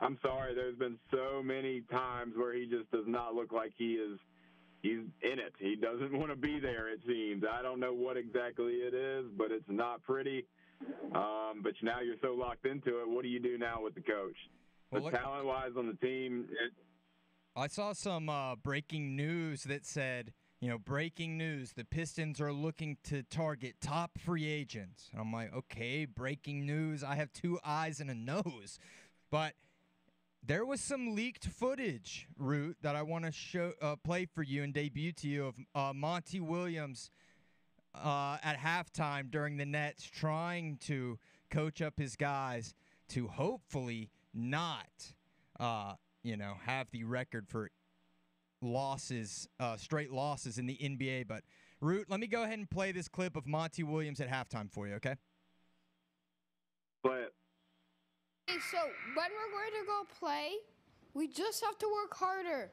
I'm 0.03 0.17
sorry. 0.21 0.53
There's 0.53 0.75
been 0.75 0.97
so 1.11 1.41
many 1.41 1.81
times 1.89 2.33
where 2.35 2.53
he 2.53 2.65
just 2.65 2.91
does 2.91 3.05
not 3.07 3.33
look 3.33 3.53
like 3.53 3.71
he 3.77 3.93
is. 3.93 4.19
He's 4.81 4.99
in 5.21 5.39
it. 5.39 5.53
He 5.59 5.77
doesn't 5.77 6.11
want 6.11 6.29
to 6.29 6.35
be 6.35 6.59
there. 6.59 6.91
It 6.91 6.99
seems. 7.07 7.43
I 7.49 7.61
don't 7.61 7.79
know 7.79 7.93
what 7.93 8.17
exactly 8.17 8.73
it 8.73 8.93
is, 8.93 9.25
but 9.37 9.49
it's 9.49 9.63
not 9.69 10.03
pretty. 10.03 10.45
Um, 11.15 11.61
but 11.63 11.71
now 11.81 12.01
you're 12.01 12.17
so 12.21 12.33
locked 12.33 12.65
into 12.65 12.99
it. 12.99 13.07
What 13.07 13.23
do 13.23 13.29
you 13.29 13.39
do 13.39 13.57
now 13.57 13.81
with 13.81 13.95
the 13.95 14.01
coach? 14.01 14.35
Well, 14.91 15.05
the 15.05 15.11
talent 15.11 15.45
wise 15.45 15.71
on 15.77 15.87
the 15.87 16.05
team. 16.05 16.47
It, 16.51 16.73
I 17.55 17.67
saw 17.67 17.93
some 17.93 18.27
uh, 18.27 18.57
breaking 18.57 19.15
news 19.15 19.63
that 19.63 19.85
said, 19.85 20.33
you 20.59 20.67
know, 20.67 20.77
breaking 20.77 21.37
news: 21.37 21.71
the 21.71 21.85
Pistons 21.85 22.41
are 22.41 22.51
looking 22.51 22.97
to 23.05 23.23
target 23.23 23.75
top 23.79 24.19
free 24.19 24.49
agents. 24.49 25.09
And 25.13 25.21
I'm 25.21 25.31
like, 25.31 25.53
okay, 25.53 26.03
breaking 26.03 26.65
news. 26.65 27.05
I 27.05 27.15
have 27.15 27.31
two 27.31 27.57
eyes 27.63 28.01
and 28.01 28.09
a 28.09 28.15
nose, 28.15 28.79
but 29.31 29.53
there 30.45 30.65
was 30.65 30.81
some 30.81 31.15
leaked 31.15 31.45
footage, 31.45 32.27
Root, 32.37 32.77
that 32.81 32.95
I 32.95 33.01
want 33.01 33.25
to 33.25 33.31
show 33.31 33.71
uh, 33.81 33.95
play 33.95 34.25
for 34.25 34.43
you 34.43 34.63
and 34.63 34.73
debut 34.73 35.13
to 35.13 35.27
you 35.27 35.45
of 35.45 35.55
uh, 35.73 35.93
Monty 35.93 36.41
Williams 36.41 37.11
uh, 37.95 38.37
at 38.43 38.57
halftime 38.57 39.31
during 39.31 39.57
the 39.57 39.65
Nets 39.65 40.03
trying 40.03 40.77
to 40.81 41.17
coach 41.49 41.81
up 41.81 41.93
his 41.97 42.15
guys 42.15 42.73
to 43.09 43.27
hopefully 43.27 44.09
not, 44.33 45.13
uh, 45.59 45.93
you 46.23 46.35
know, 46.35 46.55
have 46.65 46.87
the 46.91 47.03
record 47.05 47.47
for 47.47 47.69
losses, 48.61 49.47
uh, 49.59 49.77
straight 49.77 50.11
losses 50.11 50.57
in 50.57 50.65
the 50.65 50.77
NBA. 50.77 51.27
But 51.27 51.43
Root, 51.79 52.07
let 52.09 52.19
me 52.19 52.27
go 52.27 52.43
ahead 52.43 52.59
and 52.59 52.69
play 52.69 52.91
this 52.91 53.07
clip 53.07 53.37
of 53.37 53.47
Monty 53.47 53.83
Williams 53.83 54.19
at 54.19 54.29
halftime 54.29 54.69
for 54.69 54.87
you, 54.87 54.95
okay? 54.95 55.15
It. 57.05 57.33
Okay, 58.53 58.61
so 58.71 58.77
when 59.15 59.29
we're 59.33 59.51
going 59.51 59.81
to 59.81 59.87
go 59.87 60.03
play, 60.19 60.51
we 61.15 61.27
just 61.27 61.63
have 61.63 61.77
to 61.79 61.87
work 61.87 62.15
harder. 62.15 62.69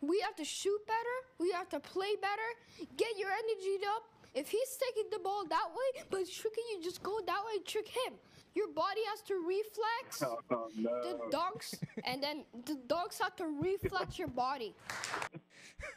We 0.00 0.18
have 0.20 0.34
to 0.36 0.44
shoot 0.44 0.80
better. 0.86 1.16
We 1.38 1.52
have 1.52 1.68
to 1.68 1.78
play 1.78 2.16
better. 2.20 2.88
Get 2.96 3.16
your 3.16 3.28
energy 3.30 3.84
up. 3.94 4.02
If 4.34 4.48
he's 4.48 4.76
taking 4.88 5.08
the 5.12 5.20
ball 5.20 5.44
that 5.48 5.68
way, 5.70 6.02
but 6.10 6.20
it's 6.20 6.34
tricking 6.34 6.64
you, 6.72 6.82
just 6.82 7.02
go 7.02 7.20
that 7.24 7.42
way, 7.46 7.62
trick 7.64 7.88
him. 7.88 8.14
Your 8.54 8.72
body 8.72 9.02
has 9.10 9.22
to 9.22 9.34
reflex 9.46 10.22
oh, 10.50 10.68
no. 10.76 11.02
the 11.02 11.30
dogs, 11.30 11.76
and 12.04 12.20
then 12.20 12.44
the 12.64 12.76
dogs 12.88 13.20
have 13.20 13.36
to 13.36 13.46
reflex 13.46 14.18
your 14.18 14.28
body. 14.28 14.74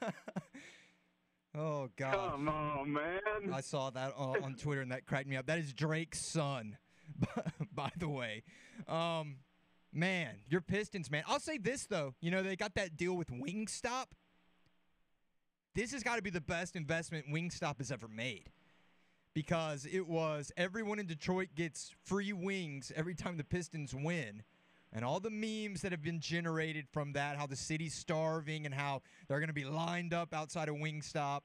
Oh 1.56 1.88
God! 1.98 2.32
Come 2.32 2.50
on, 2.50 2.92
man. 2.94 3.54
I 3.54 3.62
saw 3.62 3.92
that 3.92 4.14
on, 4.18 4.44
on 4.44 4.56
Twitter 4.56 4.82
and 4.82 4.92
that 4.92 5.06
cracked 5.06 5.28
me 5.28 5.38
up. 5.38 5.46
That 5.46 5.60
is 5.60 5.72
Drake's 5.72 6.20
son, 6.20 6.78
by 7.74 7.92
the 7.98 8.10
way. 8.10 8.44
Um, 8.88 9.38
man, 9.92 10.36
your 10.50 10.62
Pistons, 10.62 11.10
man. 11.10 11.24
I'll 11.28 11.40
say 11.40 11.58
this 11.58 11.86
though. 11.86 12.14
You 12.22 12.32
know 12.32 12.44
they 12.44 12.56
got 12.56 12.76
that 12.76 12.98
deal 12.98 13.16
with 13.16 13.30
Wingstop. 13.30 14.06
This 15.76 15.92
has 15.92 16.04
got 16.04 16.18
to 16.18 16.22
be 16.22 16.30
the 16.30 16.42
best 16.42 16.76
investment 16.76 17.26
Wingstop 17.32 17.80
has 17.80 17.92
ever 17.92 18.08
made. 18.08 18.52
Because 19.34 19.88
it 19.92 20.08
was 20.08 20.52
everyone 20.56 21.00
in 21.00 21.08
Detroit 21.08 21.50
gets 21.56 21.92
free 22.06 22.34
wings 22.34 22.92
every 22.96 23.16
time 23.16 23.38
the 23.38 23.44
Pistons 23.44 23.96
win. 23.96 24.44
And 24.96 25.04
all 25.04 25.20
the 25.20 25.32
memes 25.32 25.82
that 25.82 25.92
have 25.92 26.04
been 26.04 26.20
generated 26.20 26.88
from 26.88 27.14
that, 27.14 27.36
how 27.38 27.48
the 27.48 27.56
city's 27.56 27.96
starving 27.96 28.68
and 28.68 28.76
how 28.76 29.02
they're 29.28 29.40
going 29.40 29.48
to 29.48 29.54
be 29.54 29.66
lined 29.66 30.14
up 30.14 30.36
outside 30.36 30.70
of 30.70 30.76
Wingstop. 30.76 31.42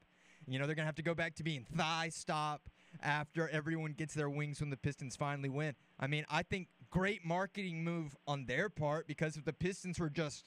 You 0.47 0.59
know, 0.59 0.67
they're 0.67 0.75
going 0.75 0.83
to 0.83 0.87
have 0.87 0.95
to 0.95 1.01
go 1.01 1.15
back 1.15 1.33
to 1.35 1.43
being 1.43 1.65
thigh 1.75 2.09
stop 2.09 2.69
after 3.01 3.49
everyone 3.49 3.93
gets 3.93 4.13
their 4.13 4.29
wings 4.29 4.59
when 4.59 4.69
the 4.69 4.77
Pistons 4.77 5.15
finally 5.15 5.49
win. 5.49 5.75
I 5.99 6.07
mean, 6.07 6.25
I 6.29 6.43
think 6.43 6.67
great 6.89 7.25
marketing 7.25 7.83
move 7.83 8.15
on 8.27 8.45
their 8.45 8.69
part 8.69 9.07
because 9.07 9.37
if 9.37 9.45
the 9.45 9.53
Pistons 9.53 9.99
were 9.99 10.09
just 10.09 10.45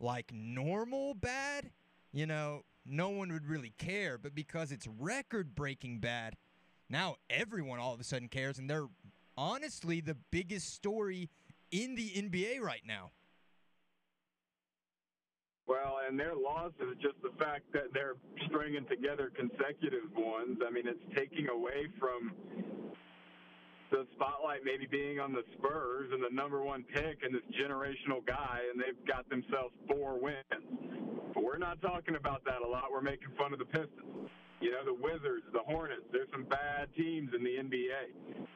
like 0.00 0.32
normal 0.32 1.14
bad, 1.14 1.70
you 2.12 2.26
know, 2.26 2.62
no 2.84 3.10
one 3.10 3.32
would 3.32 3.46
really 3.46 3.72
care. 3.78 4.18
But 4.18 4.34
because 4.34 4.72
it's 4.72 4.86
record 4.98 5.54
breaking 5.54 6.00
bad, 6.00 6.36
now 6.88 7.16
everyone 7.28 7.78
all 7.78 7.94
of 7.94 8.00
a 8.00 8.04
sudden 8.04 8.28
cares. 8.28 8.58
And 8.58 8.68
they're 8.68 8.88
honestly 9.36 10.00
the 10.00 10.16
biggest 10.30 10.74
story 10.74 11.30
in 11.70 11.94
the 11.94 12.10
NBA 12.10 12.60
right 12.60 12.82
now. 12.86 13.12
Well, 15.68 15.98
and 16.08 16.18
their 16.18 16.34
loss 16.34 16.72
is 16.80 16.96
just 17.02 17.20
the 17.22 17.30
fact 17.38 17.70
that 17.74 17.92
they're 17.92 18.16
stringing 18.46 18.86
together 18.88 19.30
consecutive 19.36 20.08
ones. 20.16 20.58
I 20.66 20.70
mean, 20.70 20.88
it's 20.88 21.04
taking 21.14 21.48
away 21.48 21.88
from 22.00 22.32
the 23.90 24.06
spotlight 24.14 24.60
maybe 24.64 24.86
being 24.90 25.20
on 25.20 25.32
the 25.32 25.42
Spurs 25.58 26.10
and 26.12 26.22
the 26.22 26.34
number 26.34 26.62
one 26.62 26.84
pick 26.84 27.18
and 27.22 27.34
this 27.34 27.44
generational 27.52 28.24
guy, 28.26 28.60
and 28.72 28.80
they've 28.80 29.06
got 29.06 29.28
themselves 29.28 29.74
four 29.88 30.18
wins. 30.18 31.34
But 31.34 31.44
we're 31.44 31.58
not 31.58 31.80
talking 31.82 32.16
about 32.16 32.44
that 32.44 32.62
a 32.64 32.68
lot. 32.68 32.84
We're 32.90 33.02
making 33.02 33.28
fun 33.36 33.52
of 33.52 33.58
the 33.58 33.66
Pistons. 33.66 34.30
You 34.60 34.74
know, 34.74 34.82
the 34.82 34.94
Wizards, 34.94 35.46
the 35.52 35.62
Hornets, 35.62 36.02
there's 36.10 36.30
some 36.32 36.44
bad 36.44 36.90
teams 36.96 37.30
in 37.34 37.44
the 37.44 37.62
NBA. 37.62 38.02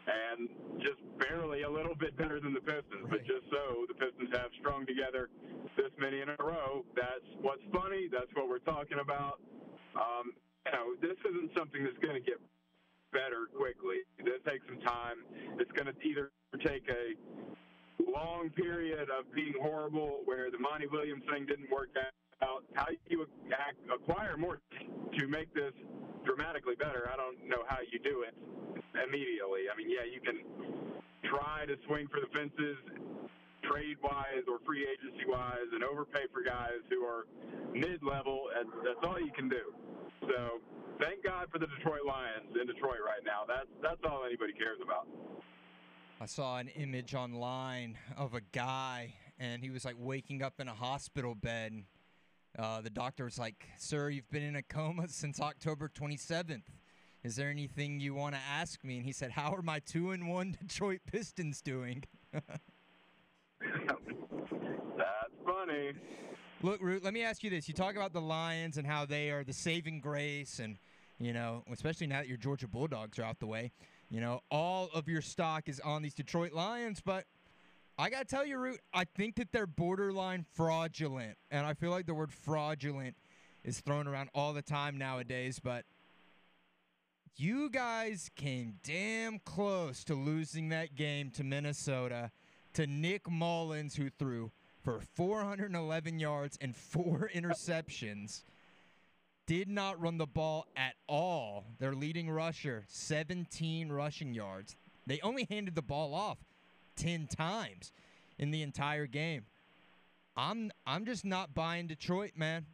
And 0.03 0.49
just 0.83 0.99
barely 1.19 1.63
a 1.63 1.71
little 1.71 1.95
bit 1.95 2.17
better 2.17 2.41
than 2.41 2.53
the 2.53 2.61
Pistons. 2.61 3.07
But 3.09 3.23
just 3.23 3.47
so 3.51 3.87
the 3.87 3.95
Pistons 3.95 4.35
have 4.35 4.51
strung 4.59 4.87
together 4.87 5.31
this 5.77 5.95
many 5.99 6.21
in 6.21 6.29
a 6.29 6.37
row, 6.43 6.85
that's 6.97 7.27
what's 7.41 7.63
funny. 7.73 8.11
That's 8.11 8.31
what 8.35 8.49
we're 8.49 8.67
talking 8.67 8.99
about. 8.99 9.39
Um, 9.95 10.35
you 10.67 10.73
know, 10.73 10.87
this 11.01 11.19
isn't 11.23 11.51
something 11.57 11.85
that's 11.85 11.99
going 11.99 12.19
to 12.19 12.25
get 12.25 12.41
better 13.13 13.47
quickly. 13.55 14.03
It 14.19 14.43
takes 14.45 14.67
some 14.67 14.81
time. 14.81 15.23
It's 15.61 15.71
going 15.73 15.87
to 15.87 15.95
either 16.03 16.31
take 16.65 16.89
a 16.91 17.15
long 18.11 18.51
period 18.51 19.09
of 19.11 19.31
being 19.35 19.55
horrible 19.61 20.21
where 20.25 20.51
the 20.51 20.59
Monty 20.59 20.87
Williams 20.87 21.23
thing 21.31 21.47
didn't 21.47 21.71
work 21.71 21.91
out 21.97 22.11
about 22.43 22.67
how 22.75 22.87
you 23.07 23.27
acquire 23.95 24.37
more 24.37 24.59
to 25.19 25.27
make 25.29 25.55
this 25.55 25.73
dramatically 26.27 26.75
better. 26.75 27.09
I 27.13 27.17
don't 27.17 27.39
know 27.47 27.63
how 27.67 27.79
you 27.87 27.99
do 28.03 28.27
it 28.27 28.35
immediately. 28.99 29.71
I 29.71 29.79
mean, 29.79 29.87
yeah, 29.91 30.03
you 30.03 30.19
can 30.19 30.43
try 31.23 31.67
to 31.67 31.79
swing 31.87 32.11
for 32.11 32.19
the 32.19 32.27
fences 32.35 32.79
trade 33.63 33.97
wise 34.03 34.43
or 34.51 34.59
free 34.67 34.83
agency 34.83 35.23
wise 35.29 35.71
and 35.73 35.85
overpay 35.85 36.27
for 36.35 36.43
guys 36.43 36.83
who 36.91 37.07
are 37.07 37.31
mid 37.73 38.03
level. 38.03 38.51
And 38.59 38.67
that's 38.83 39.07
all 39.07 39.21
you 39.21 39.31
can 39.31 39.49
do. 39.49 39.71
So 40.27 40.59
thank 41.01 41.23
God 41.23 41.47
for 41.53 41.59
the 41.59 41.67
Detroit 41.79 42.03
Lions 42.07 42.51
in 42.61 42.67
Detroit 42.67 43.03
right 43.07 43.23
now. 43.25 43.47
That's 43.47 43.71
that's 43.83 44.03
all 44.03 44.27
anybody 44.27 44.53
cares 44.53 44.79
about. 44.83 45.07
I 46.21 46.27
saw 46.27 46.59
an 46.59 46.69
image 46.69 47.15
online 47.15 47.99
of 48.17 48.35
a 48.35 48.41
guy 48.41 49.15
and 49.39 49.63
he 49.63 49.71
was 49.71 49.85
like 49.85 49.97
waking 49.99 50.43
up 50.43 50.61
in 50.61 50.69
a 50.69 50.75
hospital 50.75 51.35
bed. 51.35 51.83
Uh, 52.59 52.81
the 52.81 52.91
doctor 52.91 53.25
was 53.25 53.39
like, 53.39 53.69
Sir, 53.79 54.11
you've 54.11 54.31
been 54.31 54.43
in 54.43 54.57
a 54.57 54.63
coma 54.63 55.09
since 55.09 55.41
October 55.41 55.89
27th. 55.89 56.65
Is 57.25 57.37
there 57.37 57.51
anything 57.51 58.01
you 58.01 58.15
want 58.15 58.35
to 58.35 58.41
ask 58.41 58.83
me? 58.85 58.97
And 58.97 59.07
he 59.07 59.13
said, 59.13 59.31
How 59.31 59.55
are 59.55 59.63
my 59.63 59.79
two 59.79 60.11
and 60.11 60.29
one 60.29 60.57
Detroit 60.67 61.01
Pistons 61.11 61.63
doing? 61.63 62.05
That's 62.33 62.43
funny. 65.47 65.93
Look, 66.63 66.81
Root, 66.81 67.03
let 67.05 67.15
me 67.15 67.23
ask 67.23 67.43
you 67.43 67.51
this. 67.51 67.69
You 67.69 67.75
talk 67.75 67.97
about 67.97 68.13
the 68.13 68.21
Lions 68.21 68.77
and 68.77 68.87
how 68.87 69.07
they 69.07 69.31
are 69.31 69.45
the 69.45 69.53
saving 69.53 70.01
grace, 70.01 70.59
and, 70.59 70.79
you 71.19 71.33
know, 71.33 71.65
especially 71.73 72.07
now 72.07 72.19
that 72.19 72.29
your 72.29 72.37
Georgia 72.37 72.69
Bulldogs 72.69 73.19
are 73.19 73.25
out 73.25 73.41
the 73.41 73.47
way, 73.47 73.73
you 74.11 74.21
know, 74.21 74.41
all 74.51 74.91
of 74.95 75.09
your 75.09 75.23
stock 75.23 75.69
is 75.69 75.81
on 75.81 76.03
these 76.03 76.15
Detroit 76.15 76.53
Lions, 76.53 77.01
but 77.05 77.25
I 78.03 78.11
got 78.11 78.19
to 78.19 78.25
tell 78.25 78.45
you, 78.45 78.59
Root, 78.59 78.81
I 78.93 79.05
think 79.05 79.37
that 79.37 79.53
they're 79.53 79.65
borderline 79.65 80.45
fraudulent. 80.55 81.37
And 81.53 81.65
I 81.65 81.75
feel 81.75 81.93
like 81.93 82.05
the 82.05 82.15
word 82.15 82.33
fraudulent 82.33 83.15
is 83.63 83.79
thrown 83.79 84.09
around 84.09 84.29
all 84.35 84.53
the 84.53 84.61
time 84.61 84.99
nowadays, 84.99 85.61
but 85.63 85.85
you 87.37 87.71
guys 87.71 88.29
came 88.35 88.81
damn 88.83 89.39
close 89.39 90.03
to 90.03 90.17
losing 90.17 90.71
that 90.71 90.97
game 90.97 91.31
to 91.31 91.45
Minnesota 91.45 92.33
to 92.73 92.89
Nick 92.89 93.31
Mullens, 93.31 93.95
who 93.95 94.11
threw 94.11 94.51
for 94.83 95.01
411 95.15 96.19
yards 96.19 96.59
and 96.61 96.77
four 96.77 97.31
interceptions. 97.37 98.43
Did 99.47 99.69
not 99.69 100.01
run 100.01 100.19
the 100.19 100.27
ball 100.27 100.67
at 100.77 100.95
all. 101.07 101.67
Their 101.79 101.95
leading 101.95 102.29
rusher, 102.29 102.83
17 102.89 103.93
rushing 103.93 104.35
yards. 104.35 104.75
They 105.07 105.21
only 105.21 105.47
handed 105.49 105.77
the 105.77 105.83
ball 105.83 106.17
off 106.17 106.39
10 106.97 107.29
times 107.29 107.93
in 108.39 108.51
the 108.51 108.63
entire 108.63 109.07
game. 109.07 109.45
I'm 110.37 110.71
I'm 110.87 111.05
just 111.05 111.25
not 111.25 111.55
buying 111.55 111.87
Detroit, 111.87 112.33
man. 112.37 112.67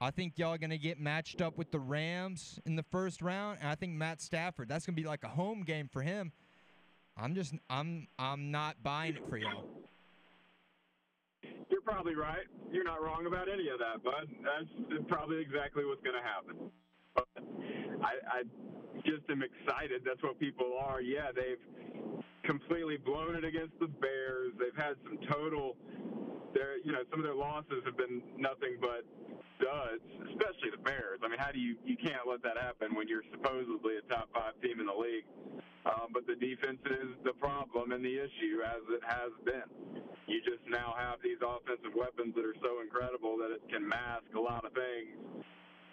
I 0.00 0.10
think 0.10 0.34
y'all 0.36 0.52
are 0.54 0.58
going 0.58 0.70
to 0.70 0.78
get 0.78 1.00
matched 1.00 1.40
up 1.40 1.56
with 1.56 1.70
the 1.70 1.78
Rams 1.78 2.58
in 2.66 2.76
the 2.76 2.82
first 2.82 3.22
round, 3.22 3.58
and 3.60 3.68
I 3.68 3.74
think 3.74 3.92
Matt 3.92 4.20
Stafford, 4.20 4.68
that's 4.68 4.84
going 4.84 4.94
to 4.94 5.02
be 5.02 5.08
like 5.08 5.24
a 5.24 5.28
home 5.28 5.62
game 5.62 5.88
for 5.90 6.02
him. 6.02 6.32
I'm 7.16 7.34
just 7.34 7.54
I'm 7.70 8.08
I'm 8.18 8.50
not 8.50 8.82
buying 8.82 9.16
it 9.16 9.28
for 9.28 9.38
y'all. 9.38 9.64
You're 11.70 11.80
probably 11.80 12.14
right. 12.14 12.44
You're 12.70 12.84
not 12.84 13.02
wrong 13.02 13.26
about 13.26 13.48
any 13.48 13.68
of 13.68 13.78
that, 13.78 14.04
bud. 14.04 14.28
That's 14.44 15.04
probably 15.08 15.40
exactly 15.40 15.84
what's 15.84 16.02
going 16.02 16.16
to 16.16 16.22
happen. 16.22 16.70
But 17.14 17.28
I, 18.04 18.40
I 18.40 18.42
just 19.04 19.28
am 19.30 19.42
excited. 19.42 20.02
That's 20.04 20.22
what 20.22 20.38
people 20.38 20.78
are. 20.78 21.00
Yeah, 21.00 21.32
they've 21.34 21.62
completely 22.46 22.96
blown 22.96 23.34
it 23.34 23.44
against 23.44 23.78
the 23.80 23.88
Bears. 23.88 24.52
They've 24.58 24.76
had 24.76 24.94
some 25.04 25.18
total. 25.30 25.76
Their, 26.54 26.78
you 26.80 26.92
know, 26.92 27.04
some 27.10 27.20
of 27.20 27.26
their 27.26 27.36
losses 27.36 27.84
have 27.84 27.98
been 27.98 28.22
nothing 28.38 28.78
but 28.80 29.04
duds, 29.60 30.00
especially 30.32 30.72
the 30.72 30.80
Bears. 30.80 31.20
I 31.20 31.28
mean, 31.28 31.38
how 31.38 31.52
do 31.52 31.58
you 31.58 31.76
you 31.84 31.96
can't 31.96 32.24
let 32.24 32.40
that 32.42 32.56
happen 32.56 32.94
when 32.94 33.08
you're 33.08 33.26
supposedly 33.34 33.98
a 34.00 34.04
top 34.08 34.30
five 34.32 34.56
team 34.62 34.80
in 34.80 34.86
the 34.86 34.96
league? 34.96 35.28
Um, 35.84 36.10
but 36.10 36.26
the 36.26 36.34
defense 36.34 36.82
is 36.86 37.14
the 37.22 37.34
problem 37.38 37.92
and 37.92 38.02
the 38.02 38.16
issue, 38.18 38.58
as 38.66 38.82
it 38.90 39.02
has 39.06 39.30
been. 39.44 40.02
You 40.26 40.42
just 40.42 40.66
now 40.66 40.94
have 40.98 41.22
these 41.22 41.38
offensive 41.38 41.94
weapons 41.94 42.34
that 42.34 42.42
are 42.42 42.58
so 42.58 42.82
incredible 42.82 43.38
that 43.38 43.54
it 43.54 43.62
can 43.70 43.86
mask 43.86 44.26
a 44.34 44.40
lot 44.40 44.64
of 44.64 44.74
things. 44.74 45.46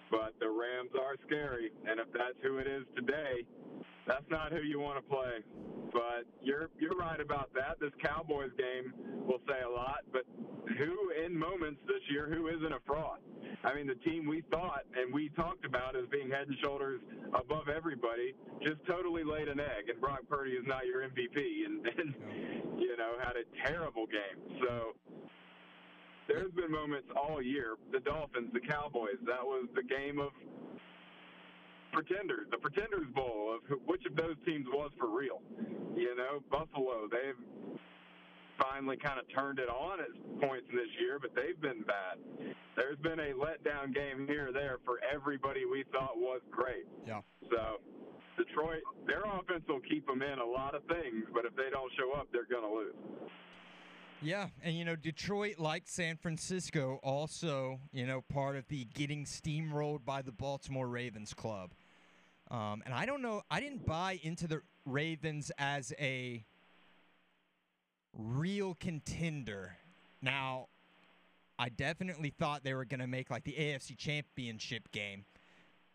But 0.10 0.34
the 0.40 0.50
Rams 0.50 0.90
are 0.98 1.14
scary, 1.28 1.70
and 1.86 2.00
if 2.00 2.10
that's 2.14 2.38
who 2.42 2.58
it 2.58 2.66
is 2.66 2.86
today, 2.96 3.46
that's 4.08 4.26
not 4.30 4.52
who 4.52 4.62
you 4.66 4.80
want 4.80 4.98
to 4.98 5.06
play. 5.06 5.46
But 5.94 6.26
you're 6.42 6.70
you're 6.80 6.98
right 6.98 7.22
about 7.22 7.54
that. 7.54 7.80
This 7.80 7.92
Cowboys 8.04 8.52
game 8.58 8.94
will 9.28 9.40
say 9.48 9.62
a 9.66 9.70
lot. 9.70 10.02
But 10.12 10.24
who 10.78 11.12
in 11.24 11.38
moments 11.38 11.80
this 11.88 12.02
year 12.10 12.28
who 12.28 12.48
isn't 12.48 12.74
a 12.74 12.80
fraud? 12.86 13.20
I 13.64 13.74
mean, 13.74 13.88
the 13.88 13.96
team 14.10 14.28
we 14.28 14.42
thought 14.52 14.84
and 14.98 15.14
we 15.14 15.30
talked 15.30 15.66
about 15.66 15.96
as 15.96 16.04
being 16.12 16.30
head 16.30 16.48
and 16.48 16.58
shoulders 16.64 17.00
above 17.34 17.70
everybody 17.70 18.34
just 18.62 18.84
totally 18.88 19.24
laid 19.24 19.48
an 19.48 19.60
egg. 19.60 19.90
And 19.90 20.02
Brock 20.02 20.22
Purdy 20.28 20.52
is 20.52 20.66
not 20.66 20.86
your 20.86 21.02
MVP, 21.04 21.38
and, 21.66 21.86
and 21.88 22.16
you 22.80 22.98
know 22.98 23.14
had 23.22 23.36
a 23.38 23.46
terrible 23.68 24.06
game. 24.08 24.60
So 24.66 24.96
there's 26.28 26.52
been 26.52 26.72
moments 26.72 27.08
all 27.16 27.42
year. 27.42 27.76
The 27.92 28.00
Dolphins, 28.00 28.50
the 28.54 28.60
Cowboys. 28.60 29.20
That 29.26 29.44
was 29.44 29.68
the 29.76 29.84
game 29.84 30.20
of 30.20 30.32
pretenders, 31.94 32.50
the 32.52 32.58
Pretenders 32.58 33.08
Bowl 33.16 33.54
of 33.56 33.62
who, 33.70 33.80
which 33.86 34.04
of 34.10 34.18
those 34.18 34.36
teams 34.46 34.66
was 34.74 34.92
for 34.98 35.08
real. 35.08 35.40
You 35.96 36.18
know, 36.18 36.42
Buffalo, 36.50 37.08
they've 37.08 37.38
finally 38.58 38.98
kind 38.98 39.20
of 39.20 39.26
turned 39.34 39.60
it 39.60 39.70
on 39.70 40.02
at 40.02 40.12
points 40.42 40.68
this 40.74 40.90
year, 41.00 41.20
but 41.22 41.32
they've 41.36 41.60
been 41.62 41.84
bad. 41.84 42.18
There's 42.76 42.98
been 43.00 43.20
a 43.20 43.32
letdown 43.38 43.94
game 43.94 44.26
here 44.28 44.50
or 44.50 44.52
there 44.52 44.78
for 44.84 45.00
everybody 45.06 45.66
we 45.66 45.86
thought 45.94 46.18
was 46.18 46.42
great. 46.52 46.86
Yeah. 47.06 47.22
So 47.50 47.78
Detroit, 48.38 48.82
their 49.06 49.22
offense 49.22 49.64
will 49.68 49.82
keep 49.82 50.08
them 50.08 50.22
in 50.22 50.40
a 50.40 50.46
lot 50.46 50.76
of 50.76 50.82
things, 50.86 51.26
but 51.34 51.46
if 51.46 51.56
they 51.56 51.70
don't 51.72 51.92
show 51.98 52.18
up, 52.20 52.28
they're 52.34 52.50
going 52.50 52.68
to 52.68 52.74
lose. 52.74 53.30
Yeah, 54.22 54.48
and 54.64 54.74
you 54.78 54.86
know 54.86 54.96
Detroit, 54.96 55.60
like 55.60 55.84
San 55.86 56.16
Francisco, 56.16 56.98
also 57.04 57.80
you 57.92 58.08
know 58.08 58.22
part 58.22 58.56
of 58.56 58.66
the 58.70 58.86
getting 58.94 59.26
steamrolled 59.26 60.06
by 60.06 60.22
the 60.22 60.32
Baltimore 60.32 60.88
Ravens 60.88 61.34
club. 61.34 61.72
Um, 62.54 62.84
and 62.86 62.94
I 62.94 63.08
don't 63.08 63.24
know, 63.24 63.42
I 63.50 63.60
didn't 63.60 63.84
buy 63.84 64.20
into 64.22 64.48
the 64.48 64.62
Ravens 64.86 65.52
as 65.58 65.92
a 66.00 66.46
real 68.16 68.76
contender. 68.80 69.76
Now, 70.22 70.68
I 71.58 71.70
definitely 71.70 72.30
thought 72.30 72.64
they 72.64 72.76
were 72.76 72.86
going 72.86 73.00
to 73.00 73.08
make 73.08 73.32
like 73.32 73.44
the 73.44 73.54
AFC 73.54 73.98
Championship 73.98 74.92
game, 74.92 75.26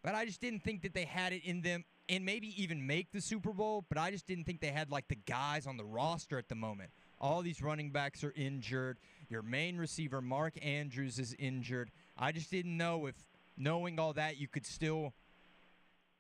but 0.03 0.17
I 0.17 0.25
just 0.25 0.41
didn't 0.41 0.65
think 0.65 0.83
that 0.83 0.95
they 0.95 1.05
had 1.05 1.33
it 1.33 1.45
in 1.45 1.63
them 1.63 1.85
and 2.09 2.25
maybe 2.25 2.61
even 2.61 2.85
make 2.85 3.13
the 3.13 3.21
Super 3.21 3.53
Bowl, 3.53 3.85
but 3.89 3.97
I 3.97 4.11
just 4.11 4.27
didn't 4.27 4.45
think 4.45 4.61
they 4.61 4.69
had 4.69 4.91
like 4.91 5.07
the 5.07 5.19
guys 5.27 5.65
on 5.65 5.77
the 5.77 5.85
roster 5.85 6.39
at 6.39 6.49
the 6.49 6.57
moment. 6.57 6.91
All 7.21 7.41
these 7.43 7.63
running 7.63 7.91
backs 7.91 8.25
are 8.25 8.33
injured. 8.37 8.99
Your 9.29 9.43
main 9.43 9.77
receiver, 9.77 10.21
Mark 10.21 10.55
Andrews, 10.61 11.21
is 11.21 11.37
injured. 11.39 11.93
I 12.17 12.33
just 12.33 12.51
didn't 12.51 12.77
know 12.77 13.07
if 13.07 13.15
knowing 13.57 14.01
all 14.01 14.13
that, 14.15 14.39
you 14.39 14.49
could 14.49 14.67
still, 14.67 15.13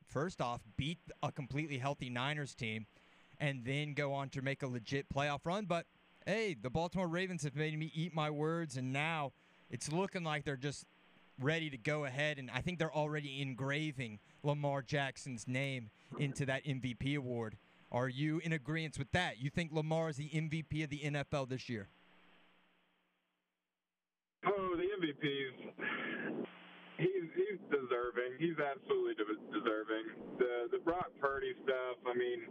first 0.09 0.41
off, 0.41 0.61
beat 0.77 0.99
a 1.23 1.31
completely 1.31 1.79
healthy 1.79 2.11
Niners 2.11 2.55
team 2.55 2.87
and 3.39 3.65
then 3.65 3.95
go 3.95 4.13
on 4.13 4.29
to 4.31 4.43
make 4.43 4.63
a 4.63 4.67
legit 4.67 5.07
playoff 5.09 5.41
run. 5.45 5.67
But 5.67 5.87
hey, 6.27 6.57
the 6.61 6.71
Baltimore 6.71 7.09
Ravens 7.09 7.43
have 7.45 7.55
made 7.55 7.79
me 7.79 7.93
eat 7.95 8.15
my 8.15 8.31
words, 8.31 8.77
and 8.77 8.93
now 8.93 9.33
it's 9.71 9.93
looking 9.93 10.25
like 10.25 10.45
they're 10.45 10.57
just 10.57 10.87
ready 11.41 11.71
to 11.71 11.79
go 11.79 12.05
ahead. 12.05 12.39
And 12.39 12.51
I 12.51 12.61
think 12.61 12.79
they're 12.79 12.95
already 12.95 13.41
engraving 13.41 14.19
Lamar 14.43 14.83
Jackson's 14.83 15.47
name 15.47 15.91
into 16.19 16.45
that 16.47 16.65
MVP 16.65 17.17
award. 17.17 17.57
Are 17.91 18.09
you 18.09 18.41
in 18.45 18.53
agreement 18.53 18.99
with 18.99 19.11
that? 19.13 19.41
You 19.41 19.51
think 19.51 19.73
Lamar 19.73 20.11
is 20.11 20.17
the 20.17 20.29
MVP 20.29 20.85
of 20.85 20.91
the 20.91 21.01
NFL 21.01 21.49
this 21.49 21.69
year? 21.69 21.89
Oh, 24.47 24.77
the 24.77 24.83
MVP's 24.83 25.73
he's 26.99 27.27
he's 27.35 27.61
deserving. 27.71 28.37
He's 28.39 28.59
absolutely 28.59 29.15
de- 29.15 29.43
deserving. 29.55 30.39
The 30.39 30.69
the 30.71 30.83
Brock 30.83 31.11
Purdy 31.21 31.55
stuff. 31.65 31.99
I 32.05 32.15
mean, 32.15 32.47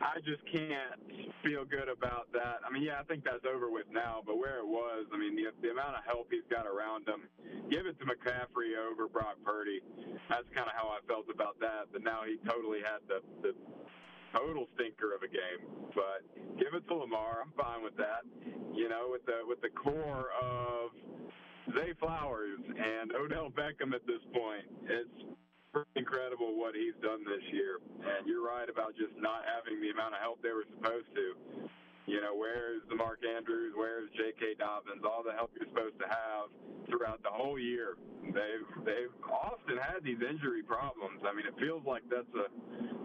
I 0.00 0.16
just 0.24 0.40
can't 0.48 0.96
feel 1.44 1.68
good 1.68 1.92
about 1.92 2.32
that. 2.32 2.64
I 2.64 2.72
mean, 2.72 2.82
yeah, 2.82 3.00
I 3.00 3.04
think 3.04 3.22
that's 3.24 3.44
over 3.44 3.68
with 3.68 3.86
now. 3.92 4.24
But 4.24 4.40
where 4.40 4.58
it 4.58 4.66
was, 4.66 5.04
I 5.12 5.16
mean, 5.20 5.36
the, 5.36 5.52
the 5.60 5.70
amount 5.76 6.00
of 6.00 6.02
help 6.08 6.32
he's 6.32 6.48
got 6.48 6.64
around 6.64 7.04
him, 7.04 7.28
give 7.68 7.84
it 7.84 8.00
to 8.00 8.04
McCaffrey 8.08 8.80
over 8.80 9.06
Brock 9.06 9.36
Purdy. 9.44 9.84
That's 10.32 10.48
kind 10.56 10.66
of 10.66 10.74
how 10.74 10.88
I 10.88 11.04
felt 11.04 11.28
about 11.28 11.60
that. 11.60 11.92
But 11.92 12.02
now 12.02 12.24
he 12.24 12.40
totally 12.48 12.80
had 12.80 13.04
the 13.06 13.20
the 13.44 13.52
total 14.32 14.66
stinker 14.74 15.12
of 15.12 15.20
a 15.20 15.28
game. 15.28 15.68
But 15.92 16.24
give 16.56 16.72
it 16.72 16.88
to 16.88 16.94
Lamar. 16.94 17.44
I'm 17.44 17.52
fine 17.52 17.84
with 17.84 17.96
that. 18.00 18.24
You 18.72 18.88
know, 18.88 19.12
with 19.12 19.26
the 19.28 19.44
with 19.44 19.60
the 19.60 19.70
core 19.70 20.32
of 20.40 20.96
Zay 21.74 21.92
Flowers 21.98 22.60
and 22.66 23.12
Odell 23.12 23.50
Beckham 23.50 23.94
at 23.94 24.06
this 24.06 24.22
point, 24.32 24.64
it's 24.84 25.18
incredible 25.94 26.58
what 26.58 26.74
he's 26.74 26.96
done 27.02 27.22
this 27.24 27.44
year. 27.52 27.78
And 28.02 28.26
you're 28.26 28.44
right 28.44 28.68
about 28.68 28.96
just 28.96 29.14
not 29.18 29.44
having 29.46 29.80
the 29.80 29.90
amount 29.90 30.14
of 30.14 30.20
help 30.20 30.42
they 30.42 30.52
were 30.52 30.66
supposed 30.76 31.10
to. 31.14 31.26
You 32.10 32.18
know, 32.18 32.34
where's 32.34 32.82
the 32.88 32.96
Mark 32.96 33.22
Andrews? 33.22 33.70
Where's 33.76 34.10
J.K. 34.18 34.58
Dobbins? 34.58 35.04
All 35.06 35.22
the 35.22 35.36
help 35.36 35.54
you're 35.54 35.68
supposed 35.70 35.94
to 36.02 36.08
have 36.10 36.50
throughout 36.90 37.22
the 37.22 37.30
whole 37.30 37.54
year. 37.54 37.94
They've 38.24 38.66
they've 38.82 39.14
often 39.30 39.78
had 39.78 40.02
these 40.02 40.18
injury 40.18 40.66
problems. 40.66 41.22
I 41.22 41.30
mean, 41.30 41.46
it 41.46 41.54
feels 41.60 41.86
like 41.86 42.02
that's 42.10 42.34
a 42.34 42.50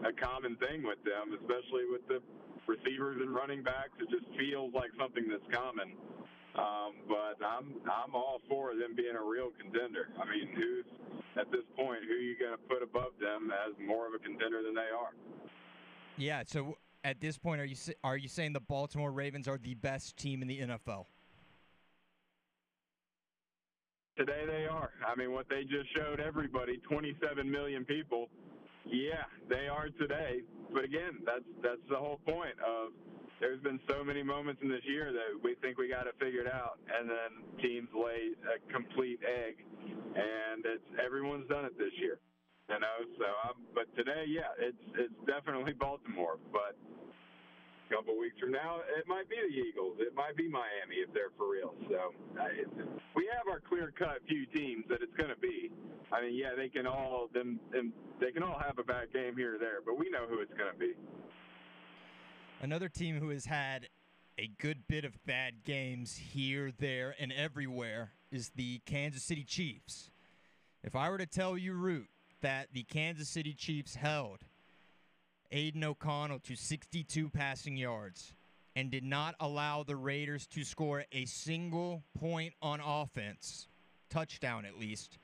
a 0.09 0.13
common 0.13 0.57
thing 0.57 0.81
with 0.81 0.97
them, 1.05 1.37
especially 1.37 1.85
with 1.85 2.01
the 2.09 2.17
receivers 2.65 3.21
and 3.21 3.29
running 3.29 3.61
backs. 3.61 3.93
It 4.01 4.09
just 4.09 4.25
feels 4.39 4.73
like 4.73 4.89
something 4.97 5.29
that's 5.29 5.45
common. 5.53 5.93
Um, 6.57 6.93
but 7.07 7.35
I'm 7.43 7.75
I'm 7.83 8.15
all 8.15 8.39
for 8.47 8.71
them 8.75 8.95
being 8.95 9.15
a 9.15 9.23
real 9.23 9.51
contender. 9.59 10.07
I 10.15 10.23
mean, 10.23 10.47
who's 10.55 10.85
at 11.35 11.51
this 11.51 11.67
point 11.75 11.99
who 12.07 12.15
are 12.15 12.17
you 12.17 12.35
going 12.39 12.55
to 12.55 12.63
put 12.69 12.81
above 12.81 13.11
them 13.19 13.51
as 13.51 13.75
more 13.85 14.07
of 14.07 14.13
a 14.13 14.19
contender 14.19 14.63
than 14.63 14.73
they 14.73 14.87
are? 14.95 15.11
Yeah. 16.17 16.43
So 16.47 16.77
at 17.03 17.19
this 17.19 17.37
point, 17.37 17.61
are 17.61 17.65
you 17.65 17.75
are 18.03 18.17
you 18.17 18.27
saying 18.27 18.53
the 18.53 18.61
Baltimore 18.61 19.11
Ravens 19.11 19.47
are 19.47 19.57
the 19.57 19.75
best 19.75 20.17
team 20.17 20.41
in 20.41 20.47
the 20.47 20.59
NFL? 20.59 21.05
Today 24.17 24.45
they 24.47 24.65
are. 24.65 24.91
I 25.05 25.15
mean, 25.15 25.33
what 25.33 25.47
they 25.49 25.63
just 25.63 25.93
showed 25.93 26.21
everybody, 26.21 26.77
27 26.89 27.51
million 27.51 27.83
people. 27.83 28.29
Yeah, 28.85 29.27
they 29.49 29.67
are 29.67 29.89
today. 29.99 30.39
But 30.73 30.85
again, 30.85 31.19
that's 31.25 31.43
that's 31.61 31.83
the 31.89 31.97
whole 31.97 32.19
point 32.25 32.55
of 32.65 32.93
there's 33.39 33.61
been 33.61 33.79
so 33.89 34.03
many 34.03 34.23
moments 34.23 34.61
in 34.61 34.69
this 34.69 34.83
year 34.85 35.11
that 35.11 35.43
we 35.43 35.55
think 35.61 35.77
we 35.77 35.89
got 35.89 36.07
it 36.07 36.47
out, 36.47 36.79
and 36.87 37.09
then 37.09 37.59
teams 37.61 37.89
lay 37.93 38.31
a 38.47 38.57
complete 38.71 39.19
egg, 39.23 39.59
and 39.59 40.65
it's 40.65 40.87
everyone's 41.03 41.47
done 41.49 41.65
it 41.65 41.77
this 41.77 41.91
year, 41.99 42.19
you 42.69 42.79
know. 42.79 42.97
So, 43.19 43.25
um, 43.49 43.67
but 43.73 43.93
today, 43.95 44.25
yeah, 44.27 44.51
it's 44.57 44.83
it's 44.95 45.13
definitely 45.27 45.73
Baltimore, 45.73 46.39
but 46.51 46.75
a 47.85 47.93
couple 47.93 48.17
weeks 48.17 48.39
from 48.39 48.51
now, 48.51 48.81
it 48.97 49.07
might 49.07 49.29
be 49.29 49.35
the 49.35 49.53
Eagles, 49.53 49.97
it 49.99 50.15
might 50.15 50.35
be 50.35 50.49
Miami 50.49 50.95
if 51.05 51.13
they're 51.13 51.29
for 51.37 51.51
real. 51.51 51.75
So, 51.89 52.13
uh, 52.39 52.47
we 53.15 53.29
have 53.35 53.47
our 53.47 53.61
clear-cut 53.61 54.25
few 54.27 54.45
teams 54.47 54.85
that 54.89 55.01
it's 55.01 55.13
going 55.13 55.29
to 55.29 55.37
be. 55.39 55.69
I 56.11 56.21
mean, 56.21 56.35
yeah, 56.35 56.55
they 56.55 56.69
can 56.69 56.87
all 56.87 57.29
them, 57.33 57.59
them 57.71 57.93
they 58.19 58.31
can 58.31 58.43
all 58.43 58.57
have 58.59 58.79
a 58.79 58.83
bad 58.83 59.13
game 59.13 59.35
here 59.35 59.55
or 59.55 59.59
there, 59.59 59.81
but 59.85 59.99
we 59.99 60.09
know 60.09 60.25
who 60.27 60.39
it's 60.39 60.53
going 60.53 60.71
to 60.71 60.79
be. 60.79 60.93
Another 62.61 62.89
team 62.89 63.19
who 63.19 63.29
has 63.29 63.45
had 63.45 63.89
a 64.37 64.47
good 64.59 64.87
bit 64.87 65.05
of 65.05 65.23
bad 65.25 65.63
games 65.65 66.15
here, 66.15 66.71
there, 66.79 67.15
and 67.19 67.31
everywhere 67.31 68.11
is 68.31 68.51
the 68.55 68.79
Kansas 68.85 69.23
City 69.23 69.43
Chiefs. 69.43 70.09
If 70.83 70.95
I 70.95 71.09
were 71.09 71.17
to 71.17 71.25
tell 71.25 71.57
you, 71.57 71.73
Root, 71.73 72.07
that 72.41 72.69
the 72.73 72.83
Kansas 72.83 73.29
City 73.29 73.53
Chiefs 73.53 73.95
held 73.95 74.39
Aidan 75.51 75.83
O'Connell 75.83 76.39
to 76.39 76.55
62 76.55 77.29
passing 77.29 77.77
yards 77.77 78.33
and 78.75 78.89
did 78.89 79.03
not 79.03 79.35
allow 79.39 79.83
the 79.83 79.95
Raiders 79.95 80.47
to 80.47 80.63
score 80.63 81.05
a 81.11 81.25
single 81.25 82.03
point 82.17 82.53
on 82.61 82.79
offense, 82.79 83.67
touchdown 84.09 84.65
at 84.65 84.77
least, 84.77 85.17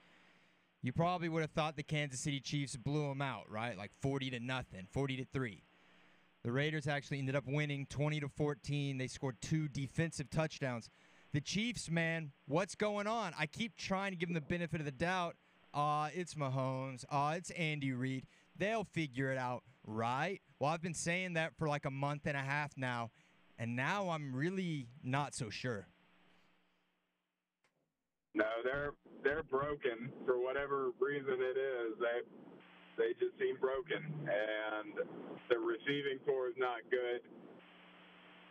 you 0.82 0.92
probably 0.92 1.30
would 1.30 1.42
have 1.42 1.52
thought 1.52 1.76
the 1.76 1.84
Kansas 1.84 2.20
City 2.20 2.40
Chiefs 2.40 2.76
blew 2.76 3.08
them 3.08 3.22
out, 3.22 3.50
right? 3.50 3.78
Like 3.78 3.92
40 4.02 4.32
to 4.32 4.40
nothing, 4.40 4.88
40 4.92 5.18
to 5.18 5.26
3. 5.26 5.64
The 6.44 6.52
Raiders 6.52 6.88
actually 6.88 7.20
ended 7.20 7.36
up 7.36 7.44
winning 7.46 7.86
20 7.90 8.20
to 8.22 8.30
14. 8.30 8.98
They 8.98 9.08
scored 9.08 9.38
two 9.42 9.68
defensive 9.68 10.30
touchdowns. 10.30 10.90
The 11.34 11.42
Chiefs, 11.42 11.90
man, 11.90 12.32
what's 12.48 12.76
going 12.76 13.08
on? 13.08 13.34
I 13.38 13.46
keep 13.46 13.78
trying 13.78 14.12
to 14.12 14.18
give 14.18 14.28
them 14.28 14.34
the 14.34 14.42
benefit 14.42 14.80
of 14.80 14.86
the 14.86 14.92
doubt. 14.92 15.36
Ah, 15.74 16.06
uh, 16.06 16.10
it's 16.14 16.34
Mahomes. 16.34 17.06
Ah, 17.10 17.30
uh, 17.30 17.36
it's 17.36 17.52
Andy 17.52 17.94
Reid. 17.94 18.26
They'll 18.58 18.84
figure 18.84 19.32
it 19.32 19.38
out, 19.38 19.64
right? 19.86 20.42
Well, 20.60 20.72
I've 20.72 20.82
been 20.82 20.94
saying 20.94 21.34
that 21.34 21.56
for 21.58 21.70
like 21.70 21.86
a 21.86 21.92
month 21.92 22.24
and 22.26 22.36
a 22.36 22.42
half 22.42 22.72
now, 22.76 23.12
and 23.58 23.76
now 23.76 24.10
I'm 24.10 24.36
really 24.36 24.88
not 25.04 25.34
so 25.34 25.50
sure. 25.50 25.88
No, 28.34 28.46
they're 28.64 28.92
they're 29.24 29.44
broken 29.44 30.12
for 30.26 30.42
whatever 30.42 30.92
reason 31.00 31.38
it 31.40 31.58
is. 31.58 31.98
They 32.00 32.22
they 33.02 33.18
just 33.18 33.34
seem 33.42 33.58
broken, 33.58 33.98
and 34.30 34.94
the 35.50 35.58
receiving 35.58 36.22
core 36.22 36.54
is 36.54 36.58
not 36.62 36.86
good. 36.94 37.26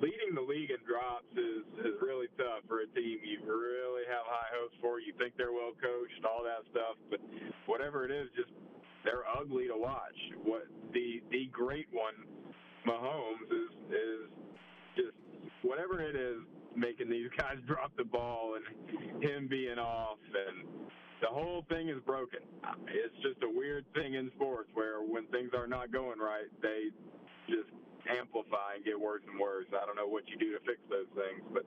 Leading 0.03 0.35
the 0.35 0.43
league 0.43 0.75
in 0.75 0.83
drops 0.83 1.31
is 1.39 1.63
is 1.87 1.95
really 2.03 2.27
tough 2.35 2.67
for 2.67 2.83
a 2.83 2.89
team 2.97 3.21
you 3.23 3.39
really 3.47 4.03
have 4.11 4.27
high 4.27 4.51
hopes 4.59 4.75
for. 4.83 4.99
You 4.99 5.15
think 5.21 5.39
they're 5.39 5.55
well 5.55 5.77
coached, 5.79 6.25
all 6.27 6.43
that 6.43 6.67
stuff, 6.75 6.99
but 7.13 7.21
whatever 7.71 8.03
it 8.03 8.11
is, 8.11 8.27
just 8.35 8.51
they're 9.05 9.29
ugly 9.39 9.69
to 9.69 9.77
watch. 9.77 10.19
What 10.43 10.67
the 10.91 11.23
the 11.31 11.47
great 11.53 11.87
one, 11.93 12.17
Mahomes, 12.89 13.47
is 13.55 13.71
is 13.93 14.23
just 14.97 15.17
whatever 15.63 16.01
it 16.03 16.17
is 16.17 16.43
making 16.77 17.11
these 17.11 17.31
guys 17.39 17.57
drop 17.67 17.93
the 17.97 18.05
ball 18.05 18.57
and 18.57 19.23
him 19.23 19.49
being 19.49 19.79
off 19.79 20.19
and 20.27 20.91
the 21.21 21.29
whole 21.29 21.65
thing 21.69 21.89
is 21.89 22.01
broken. 22.07 22.41
It's 22.89 23.17
just 23.21 23.45
a 23.45 23.51
weird 23.51 23.85
thing 23.93 24.15
in 24.15 24.33
sports 24.37 24.71
where 24.73 25.05
when 25.05 25.27
things 25.29 25.51
are 25.53 25.67
not 25.67 25.93
going 25.93 26.19
right, 26.19 26.49
they 26.63 26.89
just 27.45 27.69
amplify 28.09 28.81
and 28.81 28.85
get 28.85 28.97
worse 28.97 29.21
and 29.29 29.37
worse. 29.39 29.69
I 29.69 29.85
don't 29.85 29.97
know 29.97 30.09
what 30.09 30.25
you 30.29 30.41
do 30.41 30.57
to 30.57 30.61
fix 30.65 30.81
those 30.89 31.11
things, 31.13 31.45
but 31.53 31.65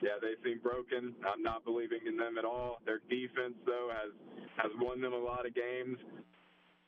yeah, 0.00 0.16
they 0.20 0.40
seem 0.40 0.60
broken. 0.64 1.12
I'm 1.28 1.44
not 1.44 1.64
believing 1.64 2.00
in 2.08 2.16
them 2.16 2.38
at 2.38 2.44
all. 2.48 2.80
Their 2.88 3.04
defense, 3.12 3.60
though, 3.68 3.92
has 3.92 4.12
has 4.56 4.72
won 4.80 5.00
them 5.00 5.12
a 5.12 5.20
lot 5.20 5.44
of 5.44 5.52
games. 5.54 5.98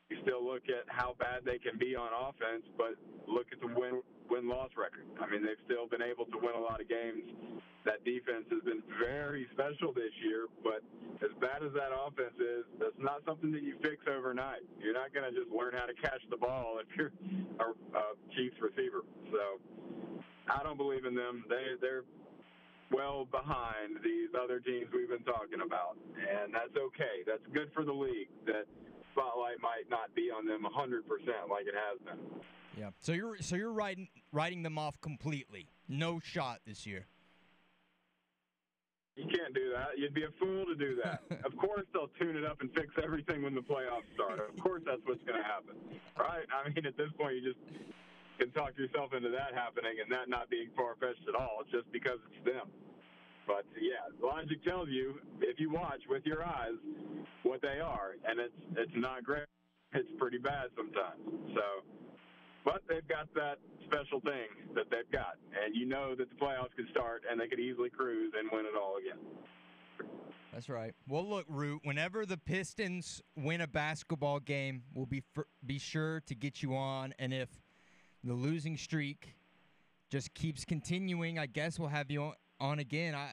You 0.08 0.16
still 0.22 0.40
look 0.40 0.62
at 0.70 0.86
how 0.88 1.16
bad 1.18 1.44
they 1.44 1.58
can 1.58 1.76
be 1.78 1.96
on 1.96 2.08
offense, 2.14 2.64
but 2.78 2.94
look 3.26 3.46
at 3.52 3.60
the 3.60 3.68
win 3.68 4.00
win 4.30 4.48
loss 4.48 4.70
record. 4.76 5.06
I 5.20 5.28
mean, 5.30 5.42
they've 5.42 5.60
still 5.64 5.86
been 5.86 6.02
able 6.02 6.26
to 6.26 6.38
win 6.38 6.54
a 6.54 6.60
lot 6.60 6.80
of 6.80 6.88
games. 6.88 7.22
That 7.84 8.04
defense 8.04 8.46
has 8.50 8.62
been 8.62 8.82
very 8.98 9.46
special 9.52 9.92
this 9.92 10.10
year, 10.24 10.46
but 10.62 10.82
as 11.22 11.30
bad 11.40 11.62
as 11.62 11.72
that 11.74 11.94
offense 11.94 12.34
is, 12.38 12.66
that's 12.80 12.98
not 12.98 13.22
something 13.24 13.52
that 13.52 13.62
you 13.62 13.78
fix 13.80 14.02
overnight. 14.10 14.66
You're 14.82 14.94
not 14.94 15.14
going 15.14 15.26
to 15.28 15.34
just 15.34 15.50
learn 15.54 15.74
how 15.74 15.86
to 15.86 15.94
catch 15.94 16.20
the 16.30 16.36
ball 16.36 16.78
if 16.82 16.88
you're 16.96 17.12
a, 17.60 17.70
a 17.96 18.04
Chiefs 18.34 18.58
receiver. 18.60 19.06
So 19.30 19.62
I 20.50 20.62
don't 20.62 20.76
believe 20.76 21.04
in 21.04 21.14
them. 21.14 21.44
They 21.48 21.78
they're 21.80 22.04
well 22.90 23.26
behind 23.30 23.98
these 24.02 24.30
other 24.34 24.60
teams 24.60 24.86
we've 24.94 25.08
been 25.08 25.26
talking 25.26 25.62
about, 25.64 25.98
and 26.14 26.54
that's 26.54 26.74
okay. 26.76 27.22
That's 27.26 27.42
good 27.52 27.70
for 27.74 27.84
the 27.84 27.92
league. 27.92 28.30
That 28.46 28.66
spotlight 29.16 29.60
might 29.62 29.88
not 29.88 30.14
be 30.14 30.30
on 30.30 30.46
them 30.46 30.62
100% 30.62 31.48
like 31.50 31.66
it 31.66 31.74
has 31.74 31.98
been. 32.04 32.40
Yeah. 32.76 32.90
So 33.00 33.12
you're 33.12 33.36
so 33.40 33.56
you're 33.56 33.72
writing 33.72 34.08
writing 34.32 34.62
them 34.62 34.76
off 34.76 35.00
completely. 35.00 35.68
No 35.88 36.20
shot 36.20 36.60
this 36.66 36.86
year. 36.86 37.06
You 39.16 39.24
can't 39.24 39.54
do 39.54 39.72
that. 39.72 39.96
You'd 39.96 40.12
be 40.12 40.24
a 40.24 40.34
fool 40.38 40.66
to 40.66 40.74
do 40.76 41.00
that. 41.02 41.24
of 41.48 41.56
course, 41.56 41.88
they'll 41.94 42.12
tune 42.20 42.36
it 42.36 42.44
up 42.44 42.60
and 42.60 42.68
fix 42.74 42.92
everything 43.02 43.42
when 43.42 43.54
the 43.54 43.64
playoffs 43.64 44.04
start. 44.12 44.44
Of 44.44 44.60
course, 44.60 44.82
that's 44.84 45.00
what's 45.08 45.24
going 45.24 45.40
to 45.40 45.46
happen, 45.48 45.72
right? 46.20 46.44
I 46.52 46.68
mean, 46.68 46.84
at 46.84 46.98
this 47.00 47.08
point, 47.16 47.40
you 47.40 47.40
just 47.40 47.64
can 48.36 48.52
talk 48.52 48.76
yourself 48.76 49.16
into 49.16 49.32
that 49.32 49.56
happening 49.56 49.96
and 50.04 50.12
that 50.12 50.28
not 50.28 50.50
being 50.50 50.68
far 50.76 51.00
fetched 51.00 51.24
at 51.24 51.34
all, 51.34 51.64
just 51.72 51.90
because 51.92 52.20
it's 52.28 52.44
them. 52.44 52.68
But 53.46 53.64
yeah, 53.80 54.10
logic 54.20 54.64
tells 54.64 54.88
you 54.88 55.20
if 55.40 55.60
you 55.60 55.70
watch 55.70 56.00
with 56.08 56.26
your 56.26 56.44
eyes 56.44 56.74
what 57.42 57.62
they 57.62 57.80
are, 57.80 58.16
and 58.28 58.40
it's 58.40 58.54
it's 58.76 58.96
not 58.96 59.24
great. 59.24 59.46
It's 59.92 60.08
pretty 60.18 60.38
bad 60.38 60.66
sometimes. 60.76 61.22
So, 61.54 61.62
but 62.64 62.82
they've 62.88 63.06
got 63.06 63.32
that 63.34 63.58
special 63.84 64.20
thing 64.20 64.74
that 64.74 64.90
they've 64.90 65.10
got, 65.12 65.36
and 65.64 65.74
you 65.74 65.86
know 65.86 66.14
that 66.16 66.28
the 66.28 66.36
playoffs 66.36 66.74
could 66.76 66.88
start 66.90 67.22
and 67.30 67.40
they 67.40 67.46
could 67.46 67.60
easily 67.60 67.88
cruise 67.88 68.32
and 68.36 68.50
win 68.52 68.66
it 68.66 68.76
all 68.76 68.96
again. 68.96 69.18
That's 70.52 70.68
right. 70.68 70.94
Well, 71.06 71.28
look, 71.28 71.44
Root. 71.48 71.82
Whenever 71.84 72.24
the 72.26 72.38
Pistons 72.38 73.20
win 73.36 73.60
a 73.60 73.66
basketball 73.66 74.40
game, 74.40 74.82
we'll 74.94 75.06
be 75.06 75.22
fir- 75.34 75.46
be 75.64 75.78
sure 75.78 76.20
to 76.26 76.34
get 76.34 76.62
you 76.62 76.74
on, 76.74 77.14
and 77.18 77.32
if 77.32 77.50
the 78.24 78.32
losing 78.32 78.76
streak 78.76 79.36
just 80.10 80.34
keeps 80.34 80.64
continuing, 80.64 81.38
I 81.38 81.46
guess 81.46 81.78
we'll 81.78 81.90
have 81.90 82.10
you 82.10 82.22
on, 82.22 82.32
on 82.60 82.78
again. 82.78 83.14
I 83.14 83.32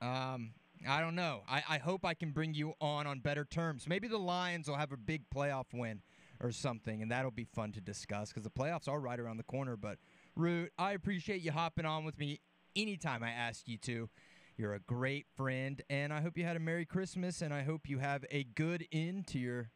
um 0.00 0.52
I 0.88 1.00
don't 1.00 1.14
know. 1.14 1.42
I, 1.48 1.62
I 1.68 1.78
hope 1.78 2.04
I 2.04 2.14
can 2.14 2.30
bring 2.30 2.54
you 2.54 2.72
on 2.80 3.06
on 3.06 3.20
better 3.20 3.44
terms. 3.44 3.86
Maybe 3.86 4.08
the 4.08 4.18
Lions 4.18 4.68
will 4.68 4.76
have 4.76 4.92
a 4.92 4.96
big 4.96 5.28
playoff 5.34 5.66
win 5.74 6.02
or 6.42 6.52
something, 6.52 7.02
and 7.02 7.10
that'll 7.10 7.30
be 7.30 7.44
fun 7.44 7.72
to 7.72 7.80
discuss 7.80 8.30
because 8.30 8.44
the 8.44 8.50
playoffs 8.50 8.88
are 8.88 8.98
right 8.98 9.20
around 9.20 9.36
the 9.36 9.42
corner. 9.42 9.76
But 9.76 9.98
Root, 10.36 10.72
I 10.78 10.92
appreciate 10.92 11.42
you 11.42 11.52
hopping 11.52 11.84
on 11.84 12.04
with 12.04 12.18
me 12.18 12.40
anytime 12.74 13.22
I 13.22 13.30
ask 13.30 13.68
you 13.68 13.76
to. 13.78 14.08
You're 14.56 14.74
a 14.74 14.80
great 14.80 15.26
friend, 15.36 15.80
and 15.88 16.12
I 16.12 16.20
hope 16.20 16.36
you 16.36 16.44
had 16.44 16.56
a 16.56 16.60
Merry 16.60 16.84
Christmas, 16.84 17.40
and 17.40 17.52
I 17.52 17.62
hope 17.62 17.88
you 17.88 17.98
have 17.98 18.24
a 18.30 18.44
good 18.44 18.86
end 18.92 19.26
to 19.28 19.38
your 19.38 19.70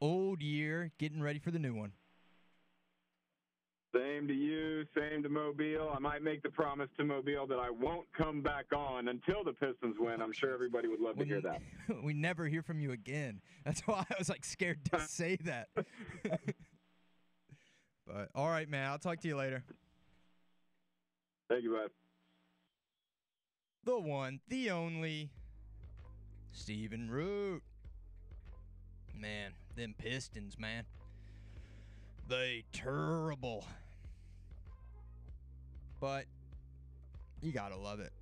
old 0.00 0.42
year, 0.42 0.92
getting 0.98 1.22
ready 1.22 1.38
for 1.38 1.50
the 1.50 1.58
new 1.58 1.74
one. 1.74 1.92
Same 3.94 4.26
to 4.28 4.34
you, 4.34 4.84
same 4.96 5.22
to 5.22 5.28
Mobile. 5.28 5.90
I 5.94 5.98
might 5.98 6.22
make 6.22 6.42
the 6.42 6.50
promise 6.50 6.88
to 6.98 7.04
Mobile 7.04 7.46
that 7.46 7.58
I 7.58 7.70
won't 7.70 8.06
come 8.16 8.42
back 8.42 8.66
on 8.74 9.08
until 9.08 9.44
the 9.44 9.52
Pistons 9.52 9.96
win. 9.98 10.20
I'm 10.20 10.32
sure 10.32 10.52
everybody 10.52 10.88
would 10.88 11.00
love 11.00 11.16
to 11.18 11.24
hear 11.24 11.40
that. 11.40 11.62
we 12.02 12.12
never 12.12 12.46
hear 12.46 12.62
from 12.62 12.80
you 12.80 12.92
again. 12.92 13.40
That's 13.64 13.80
why 13.82 14.04
I 14.10 14.14
was 14.18 14.28
like 14.28 14.44
scared 14.44 14.84
to 14.92 15.00
say 15.08 15.36
that. 15.44 15.68
but 18.06 18.28
all 18.34 18.48
right, 18.48 18.68
man. 18.68 18.90
I'll 18.90 18.98
talk 18.98 19.20
to 19.20 19.28
you 19.28 19.36
later. 19.36 19.62
Thank 21.48 21.62
you, 21.62 21.72
bud. 21.72 21.90
The 23.84 23.98
one, 24.00 24.40
the 24.48 24.70
only, 24.70 25.30
Stephen 26.50 27.08
Root. 27.08 27.62
Man, 29.14 29.52
them 29.76 29.94
Pistons, 29.96 30.58
man. 30.58 30.84
They 32.28 32.64
terrible. 32.72 33.64
But 36.00 36.24
you 37.40 37.52
gotta 37.52 37.76
love 37.76 38.00
it. 38.00 38.12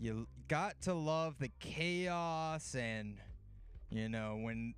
You 0.00 0.28
got 0.46 0.80
to 0.82 0.94
love 0.94 1.34
the 1.40 1.50
chaos 1.58 2.76
and, 2.76 3.16
you 3.90 4.08
know, 4.08 4.38
when, 4.40 4.74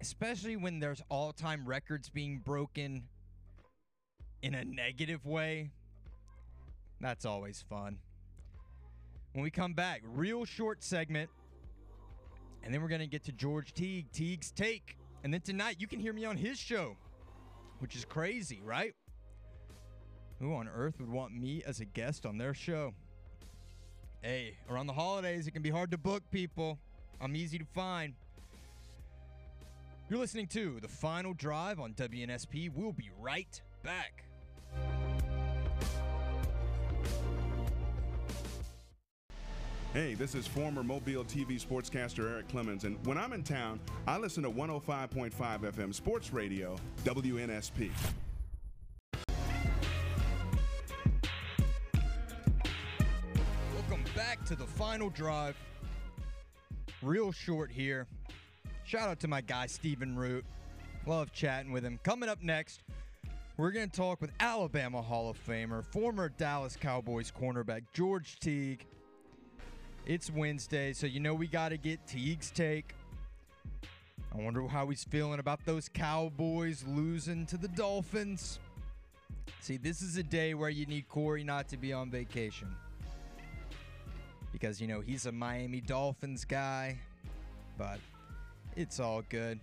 especially 0.00 0.56
when 0.56 0.78
there's 0.78 1.02
all 1.08 1.32
time 1.32 1.66
records 1.66 2.08
being 2.08 2.38
broken 2.38 3.02
in 4.42 4.54
a 4.54 4.64
negative 4.64 5.26
way. 5.26 5.70
That's 7.00 7.24
always 7.24 7.64
fun. 7.68 7.98
When 9.32 9.42
we 9.42 9.50
come 9.50 9.72
back, 9.74 10.02
real 10.04 10.44
short 10.44 10.84
segment. 10.84 11.30
And 12.62 12.72
then 12.72 12.82
we're 12.82 12.88
going 12.88 13.00
to 13.00 13.06
get 13.06 13.24
to 13.24 13.32
George 13.32 13.72
Teague, 13.72 14.12
Teague's 14.12 14.50
Take. 14.50 14.96
And 15.22 15.32
then 15.32 15.40
tonight, 15.42 15.76
you 15.78 15.86
can 15.86 16.00
hear 16.00 16.12
me 16.12 16.24
on 16.24 16.36
his 16.36 16.58
show, 16.58 16.96
which 17.78 17.94
is 17.94 18.04
crazy, 18.04 18.60
right? 18.64 18.94
Who 20.38 20.54
on 20.54 20.68
earth 20.68 20.98
would 20.98 21.10
want 21.10 21.34
me 21.34 21.62
as 21.66 21.80
a 21.80 21.84
guest 21.84 22.24
on 22.24 22.38
their 22.38 22.54
show? 22.54 22.94
Hey, 24.22 24.56
around 24.68 24.86
the 24.86 24.94
holidays, 24.94 25.46
it 25.46 25.50
can 25.50 25.62
be 25.62 25.70
hard 25.70 25.90
to 25.90 25.98
book 25.98 26.22
people. 26.30 26.78
I'm 27.20 27.36
easy 27.36 27.58
to 27.58 27.66
find. 27.66 28.14
You're 30.08 30.18
listening 30.18 30.46
to 30.48 30.78
The 30.80 30.88
Final 30.88 31.34
Drive 31.34 31.78
on 31.78 31.92
WNSP. 31.94 32.70
We'll 32.74 32.92
be 32.92 33.10
right 33.20 33.60
back. 33.82 34.24
Hey, 39.92 40.14
this 40.14 40.36
is 40.36 40.46
former 40.46 40.84
Mobile 40.84 41.24
TV 41.24 41.60
sportscaster 41.60 42.30
Eric 42.30 42.46
Clemens, 42.46 42.84
and 42.84 43.04
when 43.04 43.18
I'm 43.18 43.32
in 43.32 43.42
town, 43.42 43.80
I 44.06 44.18
listen 44.18 44.44
to 44.44 44.48
105.5 44.48 45.32
FM 45.32 45.92
Sports 45.92 46.32
Radio, 46.32 46.76
WNSP. 47.02 47.90
Welcome 53.74 54.04
back 54.14 54.44
to 54.44 54.54
the 54.54 54.64
final 54.64 55.10
drive. 55.10 55.56
Real 57.02 57.32
short 57.32 57.72
here. 57.72 58.06
Shout 58.84 59.08
out 59.08 59.18
to 59.18 59.26
my 59.26 59.40
guy, 59.40 59.66
Stephen 59.66 60.14
Root. 60.14 60.44
Love 61.04 61.32
chatting 61.32 61.72
with 61.72 61.84
him. 61.84 61.98
Coming 62.04 62.28
up 62.28 62.40
next, 62.44 62.84
we're 63.56 63.72
going 63.72 63.90
to 63.90 63.96
talk 63.96 64.20
with 64.20 64.30
Alabama 64.38 65.02
Hall 65.02 65.28
of 65.28 65.44
Famer, 65.44 65.84
former 65.84 66.28
Dallas 66.28 66.76
Cowboys 66.76 67.32
cornerback 67.36 67.82
George 67.92 68.38
Teague. 68.38 68.86
It's 70.06 70.30
Wednesday, 70.30 70.92
so 70.94 71.06
you 71.06 71.20
know 71.20 71.34
we 71.34 71.46
got 71.46 71.68
to 71.68 71.76
get 71.76 72.04
Teague's 72.06 72.50
take. 72.50 72.94
I 74.34 74.38
wonder 74.38 74.66
how 74.66 74.88
he's 74.88 75.04
feeling 75.04 75.40
about 75.40 75.60
those 75.66 75.88
Cowboys 75.88 76.84
losing 76.88 77.44
to 77.46 77.58
the 77.58 77.68
Dolphins. 77.68 78.58
See, 79.60 79.76
this 79.76 80.00
is 80.00 80.16
a 80.16 80.22
day 80.22 80.54
where 80.54 80.70
you 80.70 80.86
need 80.86 81.06
Corey 81.08 81.44
not 81.44 81.68
to 81.68 81.76
be 81.76 81.92
on 81.92 82.10
vacation. 82.10 82.74
Because, 84.52 84.80
you 84.80 84.86
know, 84.86 85.00
he's 85.00 85.26
a 85.26 85.32
Miami 85.32 85.80
Dolphins 85.80 86.44
guy, 86.44 86.98
but 87.76 88.00
it's 88.76 89.00
all 89.00 89.22
good. 89.28 89.60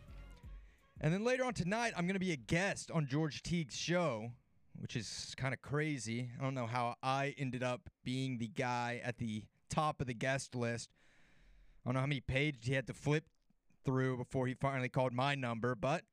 And 1.01 1.13
then 1.13 1.23
later 1.23 1.45
on 1.45 1.55
tonight, 1.55 1.93
I'm 1.97 2.05
going 2.05 2.13
to 2.13 2.19
be 2.19 2.31
a 2.31 2.37
guest 2.37 2.91
on 2.91 3.07
George 3.07 3.41
Teague's 3.41 3.75
show, 3.75 4.29
which 4.79 4.95
is 4.95 5.33
kind 5.35 5.53
of 5.53 5.61
crazy. 5.61 6.29
I 6.39 6.43
don't 6.43 6.53
know 6.53 6.67
how 6.67 6.95
I 7.01 7.33
ended 7.37 7.63
up 7.63 7.89
being 8.03 8.37
the 8.37 8.47
guy 8.47 9.01
at 9.03 9.17
the 9.17 9.43
top 9.77 10.01
of 10.01 10.07
the 10.07 10.13
guest 10.13 10.55
list. 10.55 10.89
I 11.85 11.89
don't 11.89 11.93
know 11.93 11.99
how 11.99 12.07
many 12.07 12.19
pages 12.19 12.65
he 12.65 12.73
had 12.73 12.87
to 12.87 12.93
flip 12.93 13.25
through 13.85 14.17
before 14.17 14.47
he 14.47 14.55
finally 14.55 14.89
called 14.89 15.13
my 15.13 15.35
number, 15.35 15.75
but 15.75 16.03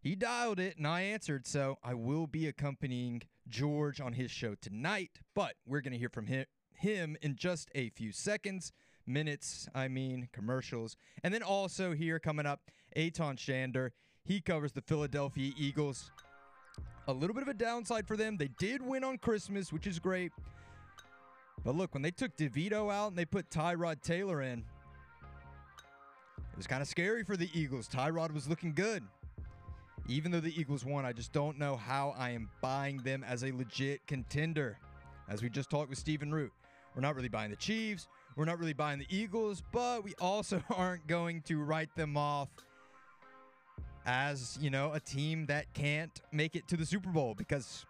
he 0.00 0.14
dialed 0.14 0.60
it 0.60 0.76
and 0.76 0.86
I 0.86 1.00
answered. 1.00 1.44
So 1.44 1.78
I 1.82 1.94
will 1.94 2.28
be 2.28 2.46
accompanying 2.46 3.22
George 3.48 4.00
on 4.00 4.12
his 4.12 4.30
show 4.30 4.54
tonight, 4.54 5.18
but 5.34 5.54
we're 5.66 5.80
going 5.80 5.92
to 5.94 5.98
hear 5.98 6.10
from 6.10 6.28
him, 6.28 6.46
him 6.74 7.16
in 7.22 7.34
just 7.34 7.70
a 7.74 7.90
few 7.90 8.12
seconds. 8.12 8.72
Minutes, 9.04 9.68
I 9.74 9.88
mean, 9.88 10.28
commercials. 10.32 10.96
And 11.24 11.34
then 11.34 11.42
also 11.42 11.94
here 11.94 12.20
coming 12.20 12.46
up, 12.46 12.70
Aton 12.94 13.36
Shander. 13.36 13.90
He 14.24 14.40
covers 14.40 14.70
the 14.70 14.82
Philadelphia 14.82 15.52
Eagles. 15.56 16.12
A 17.08 17.12
little 17.12 17.34
bit 17.34 17.42
of 17.42 17.48
a 17.48 17.54
downside 17.54 18.06
for 18.06 18.16
them. 18.16 18.36
They 18.36 18.50
did 18.60 18.80
win 18.80 19.02
on 19.02 19.18
Christmas, 19.18 19.72
which 19.72 19.88
is 19.88 19.98
great. 19.98 20.30
But 21.64 21.76
look, 21.76 21.94
when 21.94 22.02
they 22.02 22.10
took 22.10 22.36
DeVito 22.36 22.92
out 22.92 23.08
and 23.08 23.18
they 23.18 23.24
put 23.24 23.50
Tyrod 23.50 24.02
Taylor 24.02 24.42
in, 24.42 24.64
it 26.52 26.56
was 26.56 26.66
kind 26.66 26.82
of 26.82 26.88
scary 26.88 27.24
for 27.24 27.36
the 27.36 27.48
Eagles. 27.54 27.88
Tyrod 27.88 28.32
was 28.32 28.48
looking 28.48 28.72
good. 28.72 29.02
Even 30.08 30.32
though 30.32 30.40
the 30.40 30.58
Eagles 30.58 30.84
won, 30.84 31.06
I 31.06 31.12
just 31.12 31.32
don't 31.32 31.58
know 31.58 31.76
how 31.76 32.14
I 32.18 32.30
am 32.30 32.50
buying 32.60 32.98
them 32.98 33.24
as 33.24 33.44
a 33.44 33.52
legit 33.52 34.04
contender. 34.06 34.78
As 35.28 35.42
we 35.42 35.48
just 35.48 35.70
talked 35.70 35.88
with 35.88 35.98
Stephen 35.98 36.34
Root, 36.34 36.52
we're 36.94 37.02
not 37.02 37.14
really 37.14 37.28
buying 37.28 37.50
the 37.50 37.56
Chiefs. 37.56 38.08
We're 38.36 38.44
not 38.44 38.58
really 38.58 38.72
buying 38.72 38.98
the 38.98 39.06
Eagles, 39.08 39.62
but 39.72 40.02
we 40.02 40.14
also 40.20 40.62
aren't 40.76 41.06
going 41.06 41.42
to 41.42 41.62
write 41.62 41.94
them 41.94 42.16
off 42.16 42.48
as, 44.04 44.58
you 44.60 44.70
know, 44.70 44.92
a 44.92 45.00
team 45.00 45.46
that 45.46 45.72
can't 45.74 46.20
make 46.32 46.56
it 46.56 46.66
to 46.68 46.76
the 46.76 46.84
Super 46.84 47.10
Bowl 47.10 47.34
because 47.36 47.86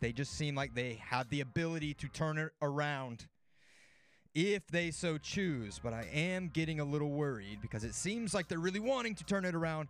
they 0.00 0.12
just 0.12 0.32
seem 0.32 0.54
like 0.54 0.74
they 0.74 1.00
have 1.08 1.28
the 1.30 1.40
ability 1.40 1.94
to 1.94 2.08
turn 2.08 2.38
it 2.38 2.52
around 2.62 3.26
if 4.34 4.66
they 4.68 4.90
so 4.90 5.18
choose. 5.18 5.80
But 5.82 5.92
I 5.92 6.06
am 6.12 6.48
getting 6.48 6.80
a 6.80 6.84
little 6.84 7.10
worried 7.10 7.58
because 7.62 7.84
it 7.84 7.94
seems 7.94 8.34
like 8.34 8.48
they're 8.48 8.58
really 8.58 8.80
wanting 8.80 9.14
to 9.16 9.24
turn 9.24 9.44
it 9.44 9.54
around 9.54 9.88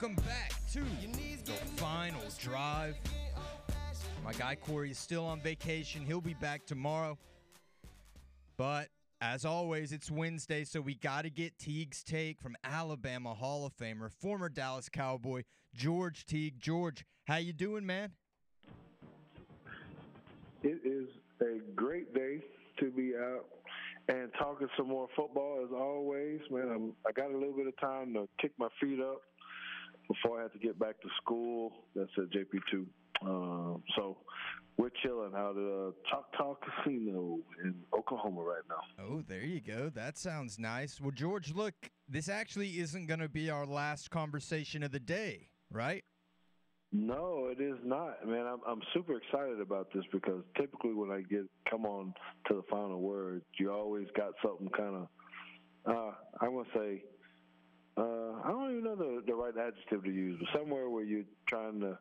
Welcome 0.00 0.24
back 0.26 0.52
to 0.74 0.78
the 1.44 1.52
final 1.74 2.20
drive. 2.38 2.94
My 4.24 4.32
guy 4.32 4.54
Corey 4.54 4.92
is 4.92 4.98
still 4.98 5.26
on 5.26 5.40
vacation. 5.40 6.04
He'll 6.06 6.20
be 6.20 6.34
back 6.34 6.64
tomorrow. 6.66 7.18
But 8.56 8.90
as 9.20 9.44
always, 9.44 9.90
it's 9.90 10.08
Wednesday, 10.08 10.62
so 10.62 10.80
we 10.80 10.94
got 10.94 11.22
to 11.22 11.30
get 11.30 11.58
Teague's 11.58 12.04
take 12.04 12.40
from 12.40 12.54
Alabama 12.62 13.34
Hall 13.34 13.66
of 13.66 13.76
Famer, 13.76 14.08
former 14.08 14.48
Dallas 14.48 14.88
Cowboy 14.88 15.42
George 15.74 16.24
Teague. 16.26 16.60
George, 16.60 17.04
how 17.26 17.38
you 17.38 17.52
doing, 17.52 17.84
man? 17.84 18.12
It 20.62 20.80
is 20.84 21.08
a 21.40 21.58
great 21.74 22.14
day 22.14 22.38
to 22.78 22.92
be 22.92 23.14
out 23.16 23.46
and 24.08 24.30
talking 24.38 24.68
some 24.76 24.86
more 24.86 25.08
football 25.16 25.64
as 25.66 25.72
always, 25.72 26.38
man. 26.52 26.70
I'm, 26.72 26.92
I 27.04 27.10
got 27.10 27.32
a 27.32 27.36
little 27.36 27.56
bit 27.56 27.66
of 27.66 27.76
time 27.80 28.14
to 28.14 28.28
kick 28.40 28.52
my 28.58 28.68
feet 28.80 29.00
up 29.00 29.22
before 30.08 30.40
I 30.40 30.42
had 30.42 30.52
to 30.52 30.58
get 30.58 30.78
back 30.78 31.00
to 31.02 31.08
school. 31.22 31.72
That's 31.94 32.10
at 32.16 32.24
JP2. 32.30 32.86
Um, 33.22 33.82
so 33.96 34.18
we're 34.76 34.90
chilling 35.02 35.34
out 35.34 35.56
at 35.56 35.62
uh, 35.62 35.90
Choctaw 36.08 36.54
Casino 36.54 37.38
in 37.64 37.74
Oklahoma 37.92 38.42
right 38.42 38.62
now. 38.68 39.04
Oh, 39.04 39.22
there 39.26 39.44
you 39.44 39.60
go. 39.60 39.90
That 39.90 40.16
sounds 40.16 40.58
nice. 40.58 41.00
Well, 41.00 41.10
George, 41.10 41.52
look, 41.52 41.74
this 42.08 42.28
actually 42.28 42.78
isn't 42.78 43.06
going 43.06 43.20
to 43.20 43.28
be 43.28 43.50
our 43.50 43.66
last 43.66 44.10
conversation 44.10 44.82
of 44.82 44.92
the 44.92 45.00
day, 45.00 45.48
right? 45.70 46.04
No, 46.90 47.50
it 47.50 47.62
is 47.62 47.76
not, 47.84 48.26
man. 48.26 48.46
I'm 48.46 48.60
I'm 48.66 48.80
super 48.94 49.18
excited 49.18 49.60
about 49.60 49.88
this 49.92 50.04
because 50.10 50.42
typically 50.56 50.94
when 50.94 51.10
I 51.10 51.20
get 51.20 51.44
come 51.70 51.84
on 51.84 52.14
to 52.46 52.54
the 52.54 52.62
final 52.70 52.98
word, 52.98 53.42
you 53.58 53.70
always 53.70 54.06
got 54.16 54.32
something 54.42 54.70
kind 54.70 54.96
of. 54.96 55.08
Uh, 55.84 56.12
I'm 56.40 56.54
gonna 56.54 56.68
say, 56.74 57.02
uh, 57.98 58.40
I 58.44 58.48
don't 58.50 58.70
even 58.70 58.84
know 58.84 58.96
the 58.96 59.22
the 59.26 59.34
right 59.34 59.54
adjective 59.56 60.04
to 60.04 60.10
use, 60.10 60.38
but 60.38 60.60
somewhere 60.60 60.88
where 60.88 61.04
you're 61.04 61.24
trying 61.46 61.80
to 61.80 61.98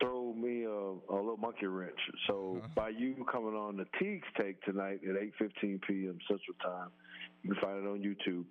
throw 0.00 0.34
me 0.34 0.64
a, 0.64 0.68
a 0.68 1.16
little 1.16 1.36
monkey 1.36 1.66
wrench. 1.66 1.98
So 2.26 2.60
by 2.74 2.90
you 2.90 3.24
coming 3.30 3.54
on 3.54 3.76
the 3.76 3.86
Teagues 3.98 4.26
take 4.38 4.62
tonight 4.62 5.00
at 5.08 5.16
8:15 5.40 5.80
p.m. 5.82 6.18
Central 6.28 6.56
Time, 6.62 6.90
you 7.42 7.52
can 7.52 7.62
find 7.62 7.84
it 7.84 7.88
on 7.88 8.00
YouTube. 8.00 8.44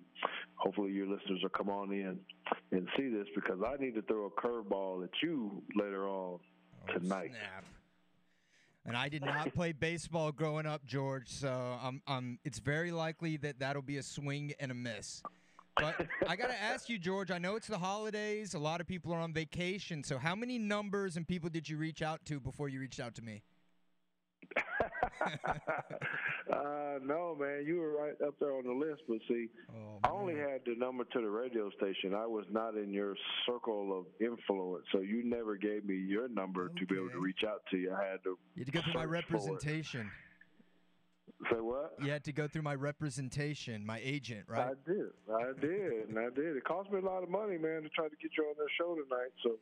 Hopefully, 0.56 0.92
your 0.92 1.06
listeners 1.06 1.40
will 1.42 1.50
come 1.50 1.68
on 1.68 1.92
in 1.92 2.18
and 2.72 2.88
see 2.96 3.08
this 3.08 3.26
because 3.34 3.58
I 3.64 3.76
need 3.76 3.94
to 3.94 4.02
throw 4.02 4.26
a 4.26 4.30
curveball 4.30 5.04
at 5.04 5.10
you 5.22 5.62
later 5.76 6.08
on 6.08 6.40
tonight. 6.92 7.30
Snap. 7.30 7.64
And 8.86 8.96
I 8.96 9.08
did 9.08 9.24
not 9.24 9.54
play 9.54 9.72
baseball 9.72 10.30
growing 10.30 10.66
up, 10.66 10.84
George. 10.84 11.28
So 11.28 11.48
I'm, 11.82 12.02
I'm, 12.06 12.38
it's 12.44 12.58
very 12.58 12.92
likely 12.92 13.38
that 13.38 13.58
that'll 13.58 13.80
be 13.80 13.96
a 13.96 14.02
swing 14.02 14.52
and 14.60 14.70
a 14.70 14.74
miss. 14.74 15.22
But 15.76 16.06
I 16.28 16.36
got 16.36 16.48
to 16.48 16.60
ask 16.60 16.88
you, 16.88 16.98
George. 16.98 17.30
I 17.30 17.38
know 17.38 17.56
it's 17.56 17.66
the 17.66 17.78
holidays. 17.78 18.54
A 18.54 18.58
lot 18.58 18.80
of 18.80 18.86
people 18.86 19.12
are 19.12 19.20
on 19.20 19.32
vacation. 19.32 20.04
So 20.04 20.18
how 20.18 20.34
many 20.34 20.58
numbers 20.58 21.16
and 21.16 21.26
people 21.26 21.50
did 21.50 21.68
you 21.68 21.76
reach 21.76 22.02
out 22.02 22.24
to 22.26 22.38
before 22.40 22.68
you 22.68 22.80
reached 22.80 23.00
out 23.00 23.14
to 23.16 23.22
me? 23.22 23.42
uh, 26.52 26.98
no, 27.02 27.36
man, 27.38 27.64
you 27.66 27.78
were 27.80 27.96
right 27.96 28.14
up 28.26 28.34
there 28.38 28.52
on 28.52 28.64
the 28.64 28.72
list. 28.72 29.02
But 29.08 29.18
see, 29.28 29.48
I 30.04 30.10
only 30.10 30.34
had 30.34 30.60
the 30.66 30.74
number 30.76 31.04
to 31.04 31.20
the 31.20 31.28
radio 31.28 31.70
station. 31.70 32.14
I 32.14 32.26
was 32.26 32.44
not 32.50 32.74
in 32.74 32.92
your 32.92 33.14
circle 33.46 33.98
of 33.98 34.06
influence, 34.20 34.84
so 34.92 35.00
you 35.00 35.22
never 35.24 35.56
gave 35.56 35.84
me 35.84 35.96
your 35.96 36.28
number 36.28 36.68
to 36.68 36.86
be 36.86 36.94
able 36.96 37.10
to 37.10 37.20
reach 37.20 37.42
out 37.46 37.62
to 37.70 37.76
you. 37.76 37.92
I 37.92 38.04
had 38.04 38.22
to. 38.24 38.38
You 38.54 38.64
had 38.64 38.66
to 38.66 38.72
go 38.72 38.80
through 38.82 38.94
my 38.94 39.04
representation. 39.04 40.10
Say 41.50 41.60
what? 41.60 41.94
You 42.02 42.10
had 42.10 42.24
to 42.24 42.32
go 42.32 42.48
through 42.48 42.62
my 42.62 42.74
representation, 42.74 43.84
my 43.84 44.00
agent, 44.02 44.44
right? 44.48 44.68
I 44.68 44.90
did. 44.90 45.10
I 45.30 45.52
did. 45.60 46.08
And 46.08 46.18
I 46.18 46.30
did. 46.34 46.56
It 46.56 46.64
cost 46.64 46.90
me 46.90 46.98
a 46.98 47.04
lot 47.04 47.22
of 47.22 47.28
money, 47.28 47.58
man, 47.58 47.82
to 47.82 47.88
try 47.90 48.08
to 48.08 48.16
get 48.20 48.30
you 48.36 48.44
on 48.44 48.54
their 48.56 48.68
show 48.78 48.94
tonight. 48.94 49.32
So. 49.42 49.56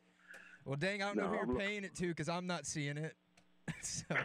Well, 0.65 0.77
dang, 0.77 1.03
I 1.03 1.07
don't 1.07 1.17
know 1.17 1.23
No, 1.23 1.29
who 1.29 1.39
I'm 1.39 1.49
you're 1.49 1.59
paying 1.59 1.83
it 1.83 1.95
to 1.95 2.07
because 2.07 2.29
I'm 2.29 2.47
not 2.47 2.65
seeing 2.65 2.97
it. 2.97 3.15
so 3.81 4.05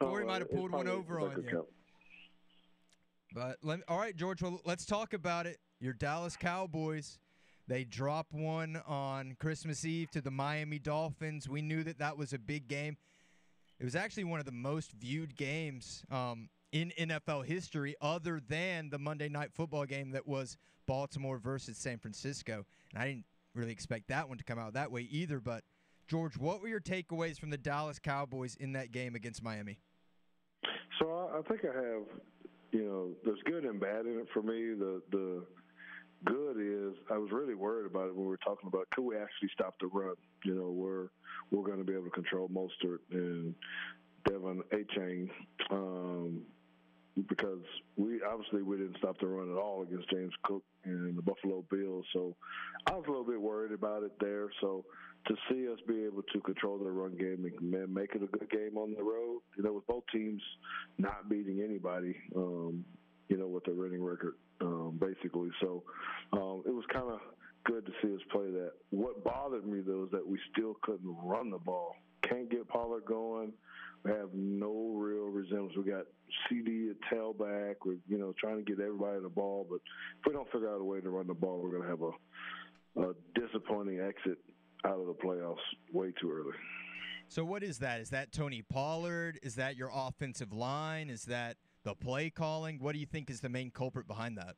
Oh, 0.00 0.06
Corey 0.06 0.24
well, 0.24 0.34
might 0.34 0.42
have 0.42 0.50
pulled 0.50 0.72
one 0.72 0.88
over 0.88 1.20
on 1.20 1.42
you. 1.42 1.66
But 3.34 3.58
let, 3.62 3.80
all 3.88 3.98
right, 3.98 4.16
George. 4.16 4.42
Well, 4.42 4.60
let's 4.64 4.84
talk 4.86 5.12
about 5.12 5.46
it. 5.46 5.58
Your 5.80 5.92
Dallas 5.92 6.36
Cowboys. 6.36 7.18
They 7.68 7.84
drop 7.84 8.26
one 8.32 8.82
on 8.86 9.36
Christmas 9.38 9.84
Eve 9.84 10.10
to 10.12 10.20
the 10.20 10.30
Miami 10.30 10.78
Dolphins. 10.80 11.48
We 11.48 11.62
knew 11.62 11.84
that 11.84 11.98
that 11.98 12.16
was 12.16 12.32
a 12.32 12.38
big 12.38 12.66
game. 12.66 12.96
It 13.80 13.84
was 13.84 13.96
actually 13.96 14.24
one 14.24 14.40
of 14.40 14.46
the 14.46 14.52
most 14.52 14.92
viewed 14.92 15.34
games 15.34 16.04
um, 16.10 16.50
in 16.70 16.92
NFL 16.98 17.46
history, 17.46 17.96
other 18.02 18.38
than 18.46 18.90
the 18.90 18.98
Monday 18.98 19.30
Night 19.30 19.52
Football 19.54 19.86
game 19.86 20.10
that 20.10 20.26
was 20.28 20.58
Baltimore 20.86 21.38
versus 21.38 21.78
San 21.78 21.98
Francisco. 21.98 22.66
And 22.92 23.02
I 23.02 23.06
didn't 23.06 23.24
really 23.54 23.72
expect 23.72 24.08
that 24.08 24.28
one 24.28 24.36
to 24.36 24.44
come 24.44 24.58
out 24.58 24.74
that 24.74 24.92
way 24.92 25.08
either. 25.10 25.40
But 25.40 25.64
George, 26.08 26.36
what 26.36 26.60
were 26.60 26.68
your 26.68 26.80
takeaways 26.80 27.40
from 27.40 27.48
the 27.48 27.56
Dallas 27.56 27.98
Cowboys 27.98 28.54
in 28.56 28.72
that 28.72 28.92
game 28.92 29.14
against 29.14 29.42
Miami? 29.42 29.78
So 30.98 31.30
I, 31.34 31.40
think 31.48 31.62
I 31.64 31.74
have, 31.74 32.02
you 32.72 32.84
know, 32.84 33.12
there's 33.24 33.40
good 33.46 33.64
and 33.64 33.80
bad 33.80 34.04
in 34.04 34.18
it 34.18 34.26
for 34.34 34.42
me. 34.42 34.74
The 34.74 35.00
the 35.10 35.46
good 36.26 36.58
is 36.58 36.98
I 37.10 37.16
was 37.16 37.30
really 37.32 37.54
worried 37.54 37.86
about 37.86 38.08
it 38.08 38.14
when 38.14 38.24
we 38.24 38.30
were 38.30 38.36
talking 38.36 38.68
about 38.68 38.90
could 38.90 39.04
we 39.04 39.16
actually 39.16 39.48
stop 39.54 39.76
the 39.80 39.86
run? 39.86 40.16
You 40.44 40.54
know, 40.54 40.70
we're 40.70 41.08
we're 41.50 41.66
going 41.66 41.78
to 41.78 41.84
be 41.84 41.92
able 41.92 42.04
to 42.04 42.10
control 42.10 42.48
Mostert 42.48 43.00
and 43.12 43.54
Devon 44.24 44.62
A 44.72 44.84
Chain. 44.94 45.30
Um, 45.70 46.42
because 47.28 47.62
we 47.96 48.20
obviously 48.22 48.62
we 48.62 48.76
didn't 48.76 48.96
stop 48.98 49.18
the 49.20 49.26
run 49.26 49.50
at 49.50 49.58
all 49.58 49.82
against 49.82 50.08
James 50.10 50.32
Cook 50.42 50.62
and 50.84 51.16
the 51.16 51.22
Buffalo 51.22 51.64
Bills. 51.70 52.04
So 52.12 52.36
I 52.86 52.92
was 52.92 53.04
a 53.06 53.10
little 53.10 53.24
bit 53.24 53.40
worried 53.40 53.72
about 53.72 54.02
it 54.02 54.12
there. 54.20 54.48
So 54.60 54.84
to 55.26 55.34
see 55.48 55.68
us 55.68 55.78
be 55.86 56.04
able 56.04 56.22
to 56.32 56.40
control 56.40 56.78
the 56.78 56.90
run 56.90 57.16
game 57.16 57.50
and 57.60 57.94
make 57.94 58.14
it 58.14 58.22
a 58.22 58.26
good 58.26 58.48
game 58.50 58.76
on 58.76 58.94
the 58.94 59.02
road, 59.02 59.40
you 59.56 59.62
know, 59.62 59.72
with 59.72 59.86
both 59.86 60.04
teams 60.12 60.40
not 60.98 61.28
beating 61.28 61.62
anybody, 61.62 62.16
um, 62.36 62.84
you 63.28 63.36
know, 63.36 63.46
with 63.46 63.64
their 63.64 63.74
winning 63.74 64.02
record, 64.02 64.34
um, 64.60 64.98
basically. 65.00 65.50
So 65.60 65.82
um, 66.32 66.62
it 66.66 66.72
was 66.72 66.84
kind 66.92 67.10
of 67.10 67.20
good 67.64 67.86
to 67.86 67.92
see 68.02 68.14
us 68.14 68.20
play 68.30 68.50
that. 68.50 68.72
What 68.90 69.24
bothered 69.24 69.66
me 69.66 69.80
though 69.80 70.04
is 70.04 70.10
that 70.12 70.26
we 70.26 70.38
still 70.52 70.76
couldn't 70.82 71.16
run 71.22 71.50
the 71.50 71.58
ball. 71.58 71.94
Can't 72.28 72.50
get 72.50 72.68
Pollard 72.68 73.04
going. 73.06 73.52
We 74.04 74.12
have 74.12 74.30
no 74.32 74.94
real 74.96 75.26
resemblance. 75.26 75.76
We 75.76 75.84
got 75.84 76.04
CeeDee 76.50 76.90
at 76.90 76.96
tailback. 77.12 77.76
We're 77.84 77.96
you 78.08 78.18
know 78.18 78.34
trying 78.40 78.56
to 78.56 78.62
get 78.62 78.80
everybody 78.80 79.20
the 79.20 79.28
ball, 79.28 79.66
but 79.68 79.80
if 80.20 80.26
we 80.26 80.32
don't 80.32 80.50
figure 80.50 80.72
out 80.72 80.80
a 80.80 80.84
way 80.84 81.00
to 81.00 81.10
run 81.10 81.26
the 81.26 81.34
ball, 81.34 81.58
we're 81.58 81.70
going 81.70 81.82
to 81.82 81.88
have 81.88 82.02
a, 82.02 83.10
a 83.10 83.14
disappointing 83.34 84.00
exit 84.00 84.38
out 84.84 84.98
of 84.98 85.06
the 85.06 85.14
playoffs 85.14 85.56
way 85.92 86.12
too 86.20 86.32
early. 86.32 86.56
So 87.28 87.44
what 87.44 87.62
is 87.62 87.78
that? 87.78 88.00
Is 88.00 88.10
that 88.10 88.32
Tony 88.32 88.62
Pollard? 88.62 89.38
Is 89.42 89.54
that 89.56 89.76
your 89.76 89.90
offensive 89.94 90.52
line? 90.52 91.10
Is 91.10 91.24
that 91.26 91.58
the 91.84 91.94
play 91.94 92.30
calling? 92.30 92.80
What 92.80 92.92
do 92.92 92.98
you 92.98 93.06
think 93.06 93.30
is 93.30 93.40
the 93.40 93.48
main 93.48 93.70
culprit 93.70 94.08
behind 94.08 94.36
that? 94.38 94.56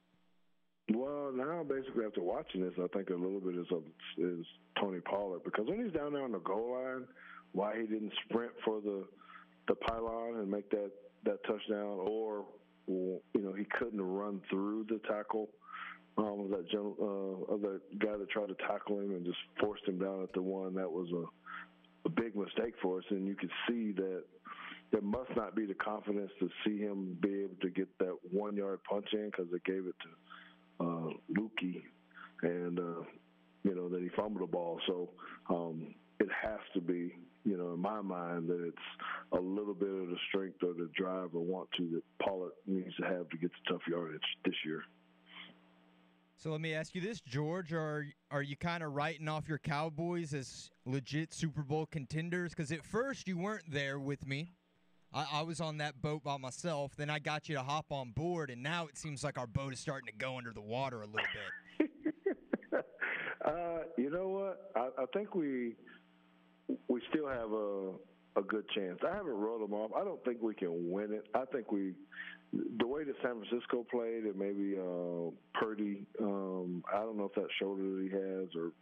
Well, 0.91 1.33
now 1.33 1.62
basically 1.62 2.05
after 2.05 2.22
watching 2.22 2.62
this, 2.62 2.72
I 2.78 2.89
think 2.89 3.11
a 3.11 3.14
little 3.14 3.41
bit 3.41 3.55
is 3.55 3.66
of, 3.70 3.85
is 4.18 4.45
Tony 4.80 5.01
Pollard 5.01 5.45
because 5.45 5.66
when 5.68 5.85
he's 5.85 5.93
down 5.93 6.12
there 6.12 6.24
on 6.24 6.33
the 6.33 6.41
goal 6.41 6.72
line, 6.72 7.07
why 7.53 7.76
he 7.80 7.87
didn't 7.87 8.12
sprint 8.24 8.53
for 8.64 8.80
the 8.80 9.05
the 9.68 9.74
pylon 9.76 10.41
and 10.41 10.51
make 10.51 10.68
that 10.70 10.91
that 11.24 11.39
touchdown, 11.45 11.99
or 12.01 12.45
you 12.89 13.20
know 13.35 13.53
he 13.53 13.64
couldn't 13.78 14.03
run 14.03 14.41
through 14.51 14.85
the 14.89 15.01
tackle 15.09 15.49
um, 16.18 16.41
of 16.41 16.51
that 16.51 16.68
gen- 16.68 16.97
uh, 17.01 17.55
of 17.55 17.61
that 17.61 17.80
guy 17.99 18.16
that 18.16 18.28
tried 18.30 18.49
to 18.49 18.57
tackle 18.66 18.99
him 18.99 19.12
and 19.12 19.24
just 19.24 19.39
forced 19.61 19.87
him 19.87 19.99
down 19.99 20.22
at 20.22 20.33
the 20.33 20.43
one. 20.43 20.74
That 20.74 20.91
was 20.91 21.09
a, 21.12 22.09
a 22.09 22.11
big 22.11 22.35
mistake 22.35 22.74
for 22.83 22.99
us, 22.99 23.05
and 23.11 23.26
you 23.26 23.37
could 23.37 23.53
see 23.68 23.93
that 23.93 24.24
there 24.91 25.01
must 25.01 25.30
not 25.37 25.55
be 25.55 25.64
the 25.64 25.74
confidence 25.74 26.30
to 26.41 26.51
see 26.66 26.78
him 26.78 27.16
be 27.20 27.45
able 27.45 27.57
to 27.62 27.70
get 27.70 27.89
that 27.99 28.16
one 28.30 28.57
yard 28.57 28.80
punch 28.89 29.07
in 29.12 29.26
because 29.26 29.47
they 29.51 29.59
gave 29.64 29.87
it 29.87 29.95
to 30.03 30.09
uh, 30.83 31.11
Luepke, 31.39 31.83
and 32.43 32.78
uh, 32.78 33.03
you 33.62 33.74
know, 33.74 33.89
that 33.89 34.01
he 34.01 34.09
fumbled 34.16 34.43
the 34.43 34.53
ball. 34.53 34.80
So 34.87 35.11
um, 35.49 35.95
it 36.18 36.28
has 36.43 36.61
to 36.74 36.80
be, 36.80 37.14
you 37.45 37.57
know, 37.57 37.72
in 37.72 37.80
my 37.80 38.01
mind, 38.01 38.49
that 38.49 38.64
it's 38.66 38.76
a 39.33 39.41
little 39.41 39.74
bit 39.74 39.89
of 39.89 40.09
the 40.09 40.16
strength 40.28 40.62
or 40.62 40.74
the 40.74 40.91
drive 40.97 41.35
or 41.35 41.41
want 41.41 41.68
to 41.78 41.89
that 41.91 42.24
Pollard 42.24 42.53
needs 42.66 42.95
to 42.97 43.05
have 43.05 43.28
to 43.30 43.39
get 43.39 43.51
the 43.51 43.72
tough 43.72 43.83
yardage 43.89 44.20
this 44.45 44.55
year. 44.64 44.83
So 46.37 46.51
let 46.51 46.61
me 46.61 46.74
ask 46.74 46.95
you 46.97 47.01
this, 47.01 47.20
George: 47.20 47.72
Are 47.72 48.05
are 48.33 48.43
you 48.43 48.57
kind 48.57 48.83
of 48.83 48.95
writing 48.95 49.28
off 49.28 49.49
your 49.49 49.59
Cowboys 49.59 50.35
as 50.35 50.70
legit 50.85 51.33
Super 51.33 51.62
Bowl 51.62 51.87
contenders? 51.87 52.51
Because 52.51 52.72
at 52.72 52.85
first 52.85 53.28
you 53.28 53.39
weren't 53.39 53.70
there 53.70 54.01
with 54.01 54.26
me. 54.26 54.51
I, 55.14 55.26
I 55.32 55.42
was 55.42 55.60
on 55.60 55.78
that 55.78 56.00
boat 56.00 56.22
by 56.24 56.36
myself. 56.38 56.92
Then 56.96 57.10
I 57.10 57.18
got 57.18 57.48
you 57.48 57.56
to 57.56 57.62
hop 57.62 57.86
on 57.90 58.12
board, 58.12 58.50
and 58.50 58.62
now 58.62 58.86
it 58.86 58.96
seems 58.96 59.22
like 59.22 59.38
our 59.38 59.46
boat 59.46 59.72
is 59.72 59.80
starting 59.80 60.06
to 60.06 60.14
go 60.14 60.38
under 60.38 60.52
the 60.52 60.60
water 60.60 61.02
a 61.02 61.06
little 61.06 61.20
bit. 61.78 61.90
Uh, 63.44 63.78
you 63.98 64.08
know 64.08 64.28
what? 64.28 64.70
I, 64.76 65.02
I 65.02 65.06
think 65.12 65.34
we 65.34 65.74
we 66.88 67.02
still 67.10 67.26
have 67.26 67.50
a 67.50 67.90
a 68.36 68.42
good 68.42 68.64
chance. 68.74 68.98
I 69.04 69.14
haven't 69.14 69.32
rolled 69.32 69.62
them 69.62 69.74
off. 69.74 69.90
I 69.96 70.04
don't 70.04 70.22
think 70.24 70.40
we 70.40 70.54
can 70.54 70.90
win 70.90 71.12
it. 71.12 71.26
I 71.34 71.44
think 71.52 71.72
we 71.72 71.94
the 72.52 72.86
way 72.86 73.04
that 73.04 73.14
San 73.22 73.40
Francisco 73.40 73.84
played 73.90 74.24
and 74.24 74.36
maybe 74.36 74.76
uh, 74.78 75.30
Purdy. 75.58 76.06
Um, 76.20 76.84
I 76.92 76.98
don't 76.98 77.16
know 77.16 77.24
if 77.24 77.34
that 77.34 77.48
shoulder 77.58 77.82
that 77.82 78.02
he 78.02 78.10
has 78.10 78.48
or 78.54 78.72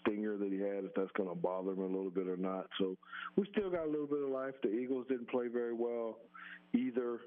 stinger 0.00 0.36
that 0.36 0.52
he 0.52 0.58
had, 0.58 0.84
if 0.84 0.94
that's 0.94 1.10
going 1.16 1.28
to 1.28 1.34
bother 1.34 1.72
him 1.72 1.80
a 1.80 1.86
little 1.86 2.10
bit 2.10 2.28
or 2.28 2.36
not. 2.36 2.66
So 2.78 2.96
we 3.36 3.46
still 3.52 3.70
got 3.70 3.86
a 3.86 3.90
little 3.90 4.06
bit 4.06 4.22
of 4.22 4.28
life. 4.28 4.54
The 4.62 4.70
Eagles 4.70 5.06
didn't 5.08 5.30
play 5.30 5.48
very 5.48 5.74
well 5.74 6.18
either. 6.74 7.20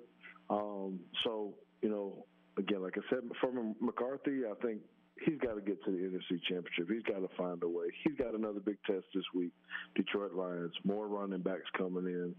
Um, 0.49 0.99
so 1.23 1.53
you 1.81 1.89
know, 1.89 2.25
again, 2.57 2.81
like 2.81 2.97
I 2.97 3.01
said, 3.09 3.19
from 3.39 3.75
McCarthy, 3.79 4.41
I 4.45 4.53
think 4.65 4.81
he's 5.25 5.37
got 5.39 5.55
to 5.55 5.61
get 5.61 5.83
to 5.85 5.91
the 5.91 5.97
NFC 5.97 6.41
Championship. 6.47 6.87
He's 6.89 7.03
got 7.03 7.19
to 7.19 7.29
find 7.37 7.61
a 7.63 7.67
way. 7.67 7.85
He's 8.03 8.15
got 8.17 8.35
another 8.35 8.59
big 8.59 8.77
test 8.85 9.05
this 9.13 9.23
week. 9.33 9.51
Detroit 9.95 10.33
Lions, 10.33 10.73
more 10.83 11.07
running 11.07 11.41
backs 11.41 11.69
coming 11.77 12.05
in. 12.05 12.35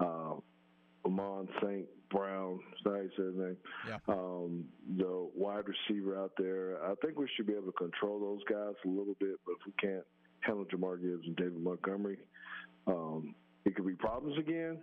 Uh, 0.00 0.34
Amon 1.08 1.48
St. 1.62 1.86
Brown, 2.10 2.60
is 2.76 2.84
that 2.84 2.90
how 2.90 2.96
you 2.96 3.10
say 3.16 3.24
his 3.24 3.36
name? 3.36 3.56
Yeah. 3.86 3.96
Um, 4.08 4.64
the 4.96 5.28
wide 5.34 5.64
receiver 5.66 6.18
out 6.18 6.32
there. 6.38 6.82
I 6.84 6.94
think 7.04 7.18
we 7.18 7.28
should 7.36 7.46
be 7.46 7.54
able 7.54 7.66
to 7.66 7.72
control 7.72 8.20
those 8.20 8.40
guys 8.48 8.74
a 8.84 8.88
little 8.88 9.16
bit, 9.18 9.36
but 9.44 9.52
if 9.52 9.66
we 9.66 9.72
can't 9.80 10.04
handle 10.40 10.64
Jahmyr 10.64 11.00
Gibbs 11.00 11.26
and 11.26 11.36
David 11.36 11.60
Montgomery, 11.60 12.18
um, 12.86 13.34
it 13.64 13.74
could 13.74 13.86
be 13.86 13.94
problems 13.94 14.38
again. 14.38 14.78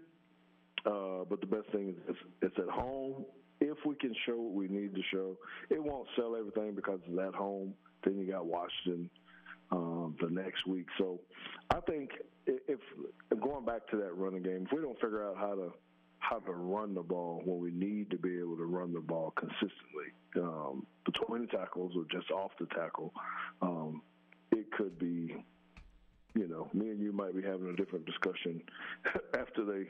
Uh, 0.85 1.25
but 1.29 1.41
the 1.41 1.47
best 1.47 1.67
thing 1.71 1.89
is 1.89 1.95
it's, 2.09 2.19
it's 2.41 2.55
at 2.59 2.69
home. 2.69 3.25
If 3.59 3.77
we 3.85 3.95
can 3.95 4.13
show 4.25 4.35
what 4.35 4.53
we 4.53 4.67
need 4.67 4.93
to 4.93 5.01
show, 5.11 5.37
it 5.69 5.81
won't 5.81 6.07
sell 6.15 6.35
everything 6.35 6.75
because 6.75 6.99
it's 7.07 7.19
at 7.19 7.33
home. 7.33 7.73
Then 8.03 8.19
you 8.19 8.31
got 8.31 8.45
Washington 8.45 9.09
um, 9.71 10.15
the 10.21 10.29
next 10.29 10.67
week. 10.67 10.85
So 10.97 11.19
I 11.71 11.79
think 11.81 12.11
if 12.45 12.79
going 13.41 13.65
back 13.65 13.87
to 13.91 13.97
that 13.97 14.15
running 14.15 14.43
game, 14.43 14.67
if 14.69 14.71
we 14.75 14.81
don't 14.81 14.99
figure 14.99 15.27
out 15.27 15.37
how 15.37 15.55
to 15.55 15.71
how 16.27 16.39
to 16.39 16.51
run 16.51 16.93
the 16.93 17.03
ball 17.03 17.41
when 17.45 17.59
we 17.59 17.71
need 17.71 18.09
to 18.09 18.17
be 18.17 18.37
able 18.39 18.57
to 18.57 18.65
run 18.65 18.93
the 18.93 18.99
ball 18.99 19.31
consistently 19.35 20.11
um, 20.37 20.85
between 21.05 21.47
tackles 21.47 21.93
or 21.95 22.03
just 22.11 22.31
off 22.31 22.51
the 22.59 22.65
tackle, 22.67 23.13
um, 23.61 24.01
it 24.51 24.71
could 24.71 24.97
be. 24.97 25.35
You 26.37 26.49
know, 26.49 26.67
me 26.73 26.89
and 26.89 26.99
you 26.99 27.13
might 27.13 27.33
be 27.33 27.41
having 27.41 27.69
a 27.69 27.75
different 27.77 28.05
discussion 28.05 28.61
after 29.39 29.63
they 29.63 29.85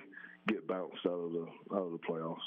get 0.47 0.67
bounced 0.67 1.03
out 1.07 1.13
of 1.13 1.31
the 1.31 1.47
out 1.73 1.85
of 1.87 1.91
the 1.91 1.97
playoffs. 2.07 2.37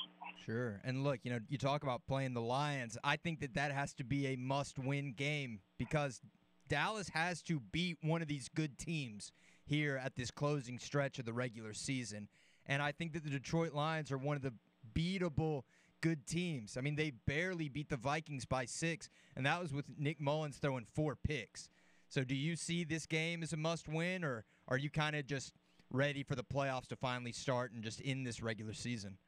Sure. 0.47 0.81
And 0.85 1.03
look, 1.03 1.19
you 1.25 1.33
know, 1.33 1.41
you 1.49 1.59
talk 1.59 1.83
about 1.83 2.07
playing 2.07 2.33
the 2.33 2.41
Lions. 2.41 2.97
I 3.03 3.17
think 3.17 3.41
that 3.41 3.55
that 3.55 3.73
has 3.73 3.93
to 3.95 4.05
be 4.05 4.29
a 4.29 4.37
must-win 4.37 5.15
game 5.17 5.59
because 5.79 6.21
Dallas 6.69 7.09
has 7.09 7.43
to 7.43 7.61
beat 7.73 7.99
one 8.01 8.23
of 8.23 8.29
these 8.29 8.49
good 8.49 8.79
teams 8.79 9.33
here 9.67 10.01
at 10.03 10.15
this 10.15 10.31
closing 10.31 10.79
stretch 10.79 11.19
of 11.19 11.25
the 11.25 11.33
regular 11.33 11.75
season. 11.75 12.29
And 12.69 12.83
I 12.83 12.93
think 12.93 13.15
that 13.15 13.25
the 13.25 13.31
Detroit 13.31 13.73
Lions 13.73 14.13
are 14.13 14.19
one 14.19 14.37
of 14.37 14.43
the 14.43 14.53
beatable 14.95 15.63
good 16.01 16.27
teams. 16.27 16.77
I 16.77 16.81
mean, 16.81 16.97
they 16.97 17.13
barely 17.27 17.69
beat 17.69 17.89
the 17.89 17.97
Vikings 17.97 18.45
by 18.45 18.67
6, 18.67 19.09
and 19.37 19.47
that 19.47 19.61
was 19.61 19.73
with 19.73 19.87
Nick 19.99 20.21
Mullens 20.21 20.59
throwing 20.59 20.87
four 20.95 21.17
picks. 21.17 21.69
So 22.09 22.25
do 22.25 22.35
you 22.35 22.57
see 22.57 22.85
this 22.85 23.07
game 23.07 23.43
as 23.43 23.53
a 23.53 23.57
must-win 23.57 24.25
or 24.25 24.45
are 24.69 24.79
you 24.79 24.91
kind 24.91 25.17
of 25.17 25.27
just 25.27 25.53
ready 25.91 26.23
for 26.23 26.35
the 26.35 26.45
playoffs 26.45 26.87
to 26.89 26.97
finally 26.97 27.33
start 27.33 27.73
and 27.73 27.83
just 27.83 28.01
end 28.05 28.27
this 28.27 28.43
regular 28.43 28.75
season? 28.75 29.19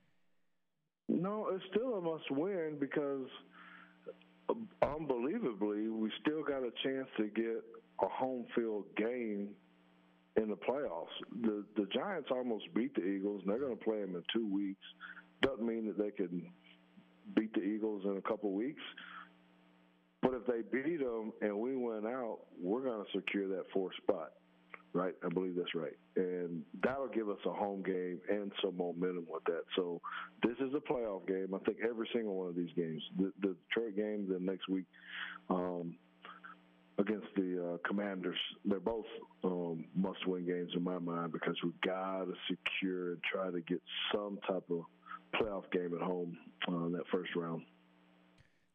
No, 1.08 1.48
it's 1.52 1.64
still 1.70 1.94
a 1.94 2.00
must 2.00 2.30
win 2.30 2.76
because 2.78 3.26
uh, 4.48 4.54
unbelievably, 4.82 5.88
we 5.88 6.10
still 6.20 6.42
got 6.42 6.62
a 6.62 6.70
chance 6.82 7.08
to 7.16 7.24
get 7.24 7.62
a 8.02 8.08
home 8.08 8.46
field 8.54 8.84
game 8.96 9.50
in 10.36 10.48
the 10.48 10.56
playoffs. 10.56 11.06
The 11.42 11.64
the 11.76 11.86
Giants 11.92 12.28
almost 12.30 12.64
beat 12.74 12.94
the 12.94 13.04
Eagles, 13.04 13.42
and 13.42 13.50
they're 13.50 13.60
going 13.60 13.76
to 13.76 13.84
play 13.84 14.00
them 14.00 14.14
in 14.14 14.22
two 14.32 14.46
weeks. 14.46 14.84
Doesn't 15.42 15.66
mean 15.66 15.86
that 15.86 15.98
they 15.98 16.10
can 16.10 16.42
beat 17.34 17.52
the 17.54 17.62
Eagles 17.62 18.02
in 18.04 18.16
a 18.16 18.22
couple 18.22 18.52
weeks. 18.52 18.82
But 20.22 20.34
if 20.34 20.46
they 20.46 20.60
beat 20.70 20.98
them 20.98 21.32
and 21.40 21.58
we 21.58 21.76
win 21.76 22.04
out, 22.06 22.40
we're 22.60 22.82
going 22.82 23.04
to 23.04 23.18
secure 23.18 23.48
that 23.48 23.64
fourth 23.72 23.94
spot 24.02 24.32
right? 24.92 25.14
I 25.24 25.28
believe 25.28 25.54
that's 25.56 25.74
right. 25.74 25.96
And 26.16 26.62
that'll 26.82 27.08
give 27.08 27.28
us 27.28 27.38
a 27.46 27.52
home 27.52 27.82
game 27.82 28.20
and 28.28 28.52
some 28.62 28.76
momentum 28.76 29.26
with 29.28 29.44
that. 29.44 29.62
So 29.76 30.00
this 30.42 30.56
is 30.58 30.74
a 30.74 30.92
playoff 30.92 31.26
game. 31.26 31.54
I 31.54 31.58
think 31.64 31.78
every 31.88 32.08
single 32.12 32.34
one 32.34 32.48
of 32.48 32.56
these 32.56 32.72
games, 32.76 33.02
the, 33.16 33.32
the 33.40 33.56
Detroit 33.68 33.96
game, 33.96 34.26
the 34.28 34.40
next 34.40 34.68
week 34.68 34.86
um, 35.48 35.94
against 37.00 37.26
the 37.34 37.74
uh, 37.74 37.88
Commanders, 37.88 38.38
they're 38.64 38.78
both 38.80 39.06
um, 39.42 39.84
must-win 39.94 40.46
games 40.46 40.70
in 40.76 40.82
my 40.82 40.98
mind 40.98 41.32
because 41.32 41.56
we've 41.64 41.80
got 41.80 42.24
to 42.24 42.34
secure 42.48 43.12
and 43.12 43.22
try 43.22 43.50
to 43.50 43.60
get 43.62 43.80
some 44.14 44.38
type 44.46 44.64
of 44.70 44.82
playoff 45.34 45.70
game 45.72 45.92
at 45.94 46.02
home 46.02 46.36
uh, 46.68 46.86
in 46.86 46.92
that 46.92 47.06
first 47.10 47.30
round. 47.34 47.62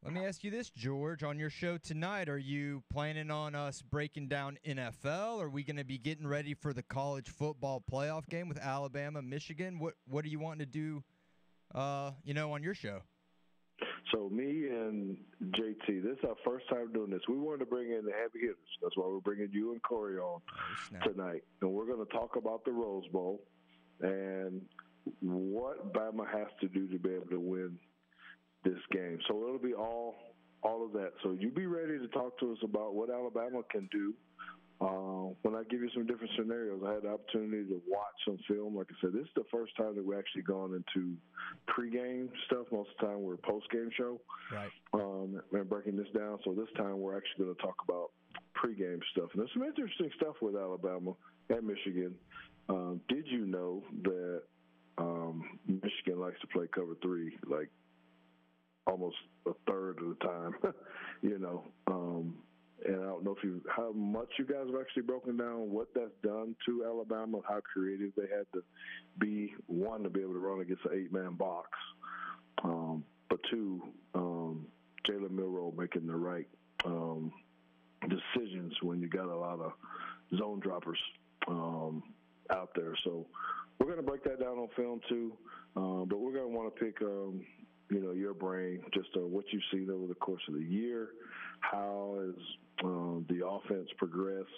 Let 0.03 0.13
me 0.13 0.23
ask 0.23 0.43
you 0.43 0.51
this, 0.51 0.69
George. 0.69 1.23
On 1.23 1.39
your 1.39 1.49
show 1.49 1.78
tonight, 1.78 2.30
are 2.30 2.38
you 2.38 2.84
planning 2.91 3.32
on 3.32 3.55
us 3.55 3.82
breaking 3.82 4.28
down 4.28 4.57
NFL? 4.65 5.41
Are 5.41 5.49
we 5.49 5.63
going 5.63 5.78
to 5.78 5.84
be 5.84 5.97
getting 5.97 6.28
ready 6.28 6.53
for 6.53 6.73
the 6.73 6.84
college 6.84 7.28
football 7.30 7.84
playoff 7.91 8.28
game 8.30 8.47
with 8.47 8.59
Alabama, 8.59 9.23
Michigan? 9.23 9.80
What 9.80 9.95
What 10.07 10.23
are 10.23 10.28
you 10.28 10.39
wanting 10.39 10.59
to 10.59 10.71
do? 10.71 11.03
Uh, 11.73 12.11
you 12.23 12.36
know, 12.36 12.51
on 12.51 12.61
your 12.61 12.76
show. 12.76 13.01
So 14.14 14.30
me 14.30 14.68
and 14.68 15.18
JT, 15.43 16.03
this 16.03 16.18
is 16.20 16.26
our 16.26 16.36
first 16.45 16.70
time 16.70 16.93
doing 16.93 17.10
this. 17.10 17.22
We 17.28 17.38
wanted 17.38 17.60
to 17.60 17.66
bring 17.66 17.91
in 17.91 18.06
the 18.06 18.12
heavy 18.12 18.41
hitters. 18.41 18.58
That's 18.82 18.95
why 18.95 19.08
we're 19.08 19.20
bringing 19.20 19.49
you 19.51 19.72
and 19.72 19.82
Corey 19.82 20.18
on 20.18 20.41
oh, 20.41 21.08
tonight, 21.08 21.43
and 21.62 21.72
we're 21.72 21.88
going 21.88 22.06
to 22.06 22.14
talk 22.14 22.36
about 22.36 22.64
the 22.66 22.72
Rose 22.72 23.08
Bowl 23.12 23.41
and 24.01 24.62
what 25.22 25.93
Bama 25.93 26.28
has 26.32 26.47
to 26.62 26.68
do 26.68 26.88
to 26.88 26.99
be 26.99 27.14
able 27.14 27.28
to 27.28 27.39
win 27.39 27.80
this 28.64 28.80
game. 28.91 29.20
So 29.28 29.43
it'll 29.43 29.60
be 29.60 29.74
all 29.74 30.16
all 30.62 30.84
of 30.84 30.93
that. 30.93 31.12
So 31.24 31.34
you 31.39 31.51
be 31.51 31.68
ready 31.68 31.99
to 31.99 32.08
talk 32.08 32.39
to 32.39 32.51
us 32.51 32.58
about 32.64 32.95
what 32.95 33.10
Alabama 33.10 33.62
can 33.72 33.88
do. 33.91 34.14
Uh, 34.82 35.32
when 35.43 35.55
I 35.55 35.63
give 35.69 35.80
you 35.80 35.89
some 35.93 36.05
different 36.05 36.32
scenarios, 36.38 36.82
I 36.86 36.93
had 36.93 37.03
the 37.03 37.09
opportunity 37.09 37.63
to 37.69 37.82
watch 37.88 38.15
some 38.26 38.38
film. 38.47 38.76
Like 38.76 38.88
I 38.91 38.95
said, 38.99 39.13
this 39.13 39.23
is 39.23 39.36
the 39.36 39.45
first 39.51 39.76
time 39.78 39.95
that 39.95 40.05
we 40.05 40.15
actually 40.17 40.41
gone 40.41 40.73
into 40.73 41.15
pregame 41.69 42.28
stuff. 42.47 42.65
Most 42.71 42.89
of 42.89 42.95
the 42.99 43.07
time, 43.07 43.21
we're 43.21 43.36
a 43.36 43.38
postgame 43.38 43.89
show. 43.97 44.19
Right. 44.51 44.69
Um, 44.93 45.41
and 45.53 45.69
breaking 45.69 45.95
this 45.95 46.09
down. 46.13 46.39
So 46.43 46.53
this 46.53 46.67
time, 46.76 46.99
we're 46.99 47.17
actually 47.17 47.45
going 47.45 47.55
to 47.55 47.61
talk 47.61 47.76
about 47.88 48.11
pregame 48.55 48.99
stuff. 49.11 49.30
And 49.34 49.39
there's 49.39 49.53
some 49.53 49.63
interesting 49.63 50.09
stuff 50.17 50.36
with 50.41 50.55
Alabama 50.55 51.13
and 51.49 51.65
Michigan. 51.65 52.13
Um, 52.67 52.99
did 53.07 53.26
you 53.28 53.45
know 53.45 53.84
that 54.03 54.41
um, 54.97 55.59
Michigan 55.67 56.19
likes 56.19 56.39
to 56.41 56.47
play 56.47 56.65
cover 56.73 56.95
three? 57.01 57.38
Like 57.45 57.69
almost 58.88 59.15
a 59.47 59.51
third 59.67 59.99
of 59.99 60.09
the 60.09 60.26
time, 60.26 60.55
you 61.21 61.39
know. 61.39 61.63
Um, 61.88 62.36
and 62.88 63.01
I 63.01 63.05
don't 63.05 63.23
know 63.23 63.36
if 63.38 63.43
you 63.43 63.61
how 63.75 63.91
much 63.93 64.29
you 64.38 64.45
guys 64.45 64.67
have 64.67 64.79
actually 64.79 65.03
broken 65.03 65.38
down 65.38 65.71
what 65.71 65.88
that's 65.93 66.11
done 66.23 66.55
to 66.65 66.86
Alabama, 66.86 67.39
how 67.47 67.61
creative 67.61 68.11
they 68.15 68.23
had 68.23 68.45
to 68.53 68.63
be 69.19 69.53
one 69.67 70.03
to 70.03 70.09
be 70.09 70.21
able 70.21 70.33
to 70.33 70.39
run 70.39 70.61
against 70.61 70.86
an 70.86 70.91
eight 70.93 71.11
man 71.11 71.33
box, 71.33 71.69
um, 72.63 73.03
but 73.29 73.39
two, 73.49 73.81
um, 74.13 74.67
Jalen 75.07 75.31
Milroe 75.31 75.73
making 75.77 76.07
the 76.07 76.15
right 76.15 76.47
um, 76.86 77.31
decisions 78.01 78.73
when 78.81 79.01
you 79.01 79.07
got 79.07 79.25
a 79.25 79.36
lot 79.36 79.59
of 79.59 79.71
zone 80.38 80.59
droppers 80.59 80.99
um, 81.47 82.03
out 82.51 82.69
there. 82.75 82.93
So 83.03 83.25
we're 83.79 83.88
going 83.88 83.97
to 83.97 84.03
break 84.03 84.23
that 84.23 84.39
down 84.39 84.57
on 84.57 84.67
film 84.75 85.01
too, 85.09 85.33
uh, 85.75 86.05
but 86.05 86.19
we're 86.19 86.33
going 86.33 86.51
to 86.51 86.55
want 86.55 86.75
to 86.75 86.86
pick 86.86 87.01
um, 87.01 87.41
you 87.89 87.99
know, 87.99 88.11
your 88.11 88.33
brain, 88.33 88.81
just 88.93 89.09
on 89.15 89.31
what 89.31 89.45
you've 89.51 89.63
seen 89.71 89.89
over 89.91 90.07
the 90.07 90.15
course 90.15 90.41
of 90.47 90.55
the 90.55 90.63
year. 90.63 91.09
How 91.72 92.16
has 92.20 92.36
um, 92.84 93.26
the 93.30 93.45
offense 93.45 93.89
progressed, 93.97 94.49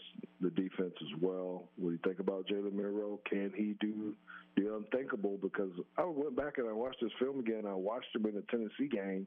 the 0.41 0.49
defense 0.49 0.93
as 1.01 1.21
well? 1.21 1.69
What 1.77 1.89
do 1.89 1.93
you 1.93 1.99
think 2.03 2.19
about 2.19 2.47
Jalen 2.47 2.73
Milroe? 2.73 3.19
Can 3.29 3.51
he 3.55 3.75
do 3.79 4.13
the 4.55 4.75
unthinkable? 4.75 5.37
Because 5.41 5.71
I 5.97 6.03
went 6.03 6.35
back 6.35 6.57
and 6.57 6.67
I 6.67 6.73
watched 6.73 6.97
this 7.01 7.11
film 7.19 7.39
again. 7.39 7.63
I 7.67 7.73
watched 7.73 8.13
him 8.15 8.25
in 8.25 8.35
the 8.35 8.43
Tennessee 8.49 8.89
game, 8.91 9.25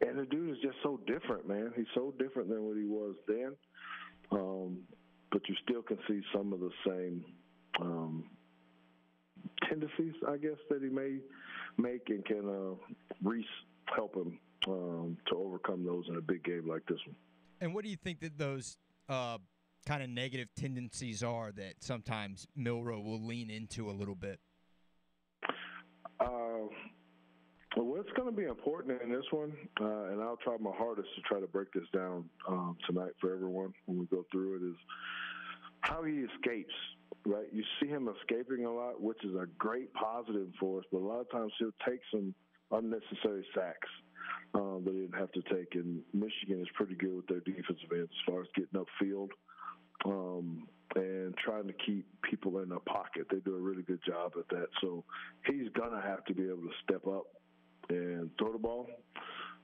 and 0.00 0.18
the 0.18 0.26
dude 0.26 0.50
is 0.50 0.56
just 0.62 0.76
so 0.82 1.00
different, 1.06 1.48
man. 1.48 1.72
He's 1.76 1.86
so 1.94 2.12
different 2.18 2.48
than 2.48 2.62
what 2.64 2.76
he 2.76 2.84
was 2.84 3.14
then. 3.26 3.54
um, 4.32 4.78
but 5.30 5.42
you 5.48 5.54
still 5.62 5.82
can 5.82 5.98
see 6.08 6.20
some 6.34 6.52
of 6.52 6.60
the 6.60 6.70
same 6.86 7.24
um, 7.80 8.24
tendencies, 9.68 10.14
I 10.26 10.36
guess, 10.36 10.58
that 10.70 10.82
he 10.82 10.88
may 10.88 11.18
make, 11.76 12.08
and 12.08 12.24
can 12.24 12.48
uh, 12.48 12.74
Rees 13.22 13.44
help 13.94 14.14
him 14.14 14.38
um, 14.68 15.16
to 15.28 15.36
overcome 15.36 15.84
those 15.84 16.04
in 16.08 16.16
a 16.16 16.20
big 16.20 16.44
game 16.44 16.68
like 16.68 16.82
this 16.88 16.98
one. 17.06 17.16
And 17.60 17.74
what 17.74 17.84
do 17.84 17.90
you 17.90 17.96
think 17.96 18.20
that 18.20 18.38
those 18.38 18.76
uh, 19.08 19.38
kind 19.86 20.02
of 20.02 20.10
negative 20.10 20.48
tendencies 20.56 21.22
are 21.22 21.52
that 21.52 21.74
sometimes 21.80 22.46
Milroe 22.54 23.00
will 23.00 23.24
lean 23.24 23.50
into 23.50 23.90
a 23.90 23.92
little 23.92 24.14
bit? 24.14 24.38
Uh, 26.20 26.66
well, 27.76 28.00
it's 28.00 28.10
going 28.16 28.28
to 28.28 28.36
be 28.36 28.44
important 28.44 29.00
in 29.02 29.10
this 29.10 29.24
one, 29.30 29.52
uh, 29.80 30.12
and 30.12 30.20
I'll 30.20 30.38
try 30.42 30.56
my 30.58 30.72
hardest 30.76 31.08
to 31.14 31.22
try 31.22 31.40
to 31.40 31.46
break 31.46 31.72
this 31.72 31.84
down 31.94 32.28
um, 32.48 32.76
tonight 32.86 33.12
for 33.20 33.32
everyone 33.32 33.72
when 33.86 33.98
we 33.98 34.06
go 34.06 34.24
through 34.32 34.56
it. 34.56 34.70
Is 34.70 34.76
how 35.80 36.04
he 36.04 36.24
escapes. 36.34 36.74
Right, 37.26 37.46
you 37.52 37.62
see 37.80 37.88
him 37.88 38.08
escaping 38.08 38.64
a 38.64 38.72
lot, 38.72 39.00
which 39.00 39.22
is 39.24 39.34
a 39.34 39.46
great 39.58 39.92
positive 39.92 40.48
for 40.58 40.78
us. 40.78 40.84
But 40.90 40.98
a 40.98 41.06
lot 41.06 41.20
of 41.20 41.30
times 41.30 41.52
he'll 41.58 41.70
take 41.86 42.00
some 42.10 42.34
unnecessary 42.70 43.44
sacks 43.54 43.88
um, 44.54 44.82
that 44.84 44.94
he 44.94 45.00
didn't 45.00 45.18
have 45.18 45.32
to 45.32 45.42
take. 45.42 45.74
And 45.74 46.00
Michigan 46.12 46.60
is 46.60 46.68
pretty 46.74 46.94
good 46.94 47.16
with 47.16 47.26
their 47.26 47.40
defensive 47.40 47.90
ends 47.92 48.10
as 48.10 48.32
far 48.32 48.42
as 48.42 48.48
getting 48.54 48.80
upfield 48.80 49.30
um, 50.04 50.66
and 50.94 51.36
trying 51.36 51.66
to 51.66 51.74
keep 51.84 52.06
people 52.22 52.58
in 52.58 52.70
the 52.70 52.80
pocket. 52.80 53.26
They 53.30 53.38
do 53.38 53.56
a 53.56 53.60
really 53.60 53.82
good 53.82 54.00
job 54.06 54.32
at 54.38 54.48
that. 54.48 54.68
So 54.80 55.04
he's 55.46 55.68
going 55.74 55.92
to 55.92 56.00
have 56.00 56.24
to 56.26 56.34
be 56.34 56.44
able 56.44 56.62
to 56.62 56.72
step 56.84 57.06
up 57.06 57.26
and 57.90 58.30
throw 58.38 58.52
the 58.52 58.58
ball 58.58 58.86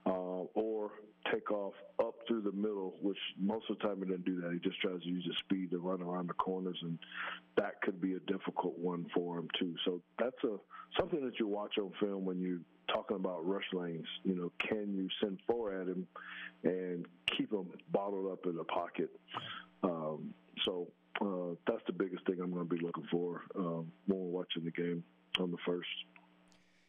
uh, 0.05 0.45
or 0.53 0.91
take 1.31 1.51
off 1.51 1.73
up 1.99 2.15
through 2.27 2.41
the 2.41 2.51
middle, 2.51 2.95
which 3.01 3.17
most 3.39 3.65
of 3.69 3.77
the 3.77 3.83
time 3.83 3.97
he 3.97 4.05
doesn't 4.05 4.25
do 4.25 4.41
that. 4.41 4.53
He 4.53 4.59
just 4.59 4.79
tries 4.79 5.01
to 5.01 5.07
use 5.07 5.25
his 5.25 5.35
speed 5.43 5.71
to 5.71 5.79
run 5.79 6.01
around 6.01 6.29
the 6.29 6.33
corners, 6.33 6.77
and 6.81 6.99
that 7.57 7.81
could 7.81 7.99
be 8.01 8.13
a 8.13 8.19
difficult 8.19 8.77
one 8.77 9.07
for 9.13 9.39
him 9.39 9.47
too. 9.59 9.75
So 9.85 10.01
that's 10.19 10.43
a 10.43 10.57
something 10.99 11.23
that 11.25 11.39
you 11.39 11.47
watch 11.47 11.77
on 11.77 11.91
film 11.99 12.25
when 12.25 12.39
you're 12.39 12.61
talking 12.93 13.15
about 13.15 13.45
rush 13.45 13.65
lanes. 13.73 14.07
You 14.23 14.35
know, 14.35 14.51
can 14.67 14.93
you 14.93 15.07
send 15.21 15.39
four 15.47 15.73
at 15.73 15.87
him 15.87 16.07
and 16.63 17.05
keep 17.37 17.51
him 17.51 17.67
bottled 17.91 18.31
up 18.31 18.45
in 18.45 18.55
the 18.55 18.63
pocket? 18.63 19.09
Um, 19.83 20.33
so 20.65 20.87
uh, 21.21 21.55
that's 21.67 21.83
the 21.87 21.93
biggest 21.93 22.25
thing 22.25 22.37
I'm 22.41 22.51
going 22.51 22.67
to 22.67 22.75
be 22.75 22.83
looking 22.83 23.07
for 23.11 23.41
um, 23.57 23.91
when 24.07 24.19
we're 24.19 24.39
watching 24.39 24.63
the 24.63 24.71
game 24.71 25.03
on 25.39 25.51
the 25.51 25.57
first. 25.65 25.89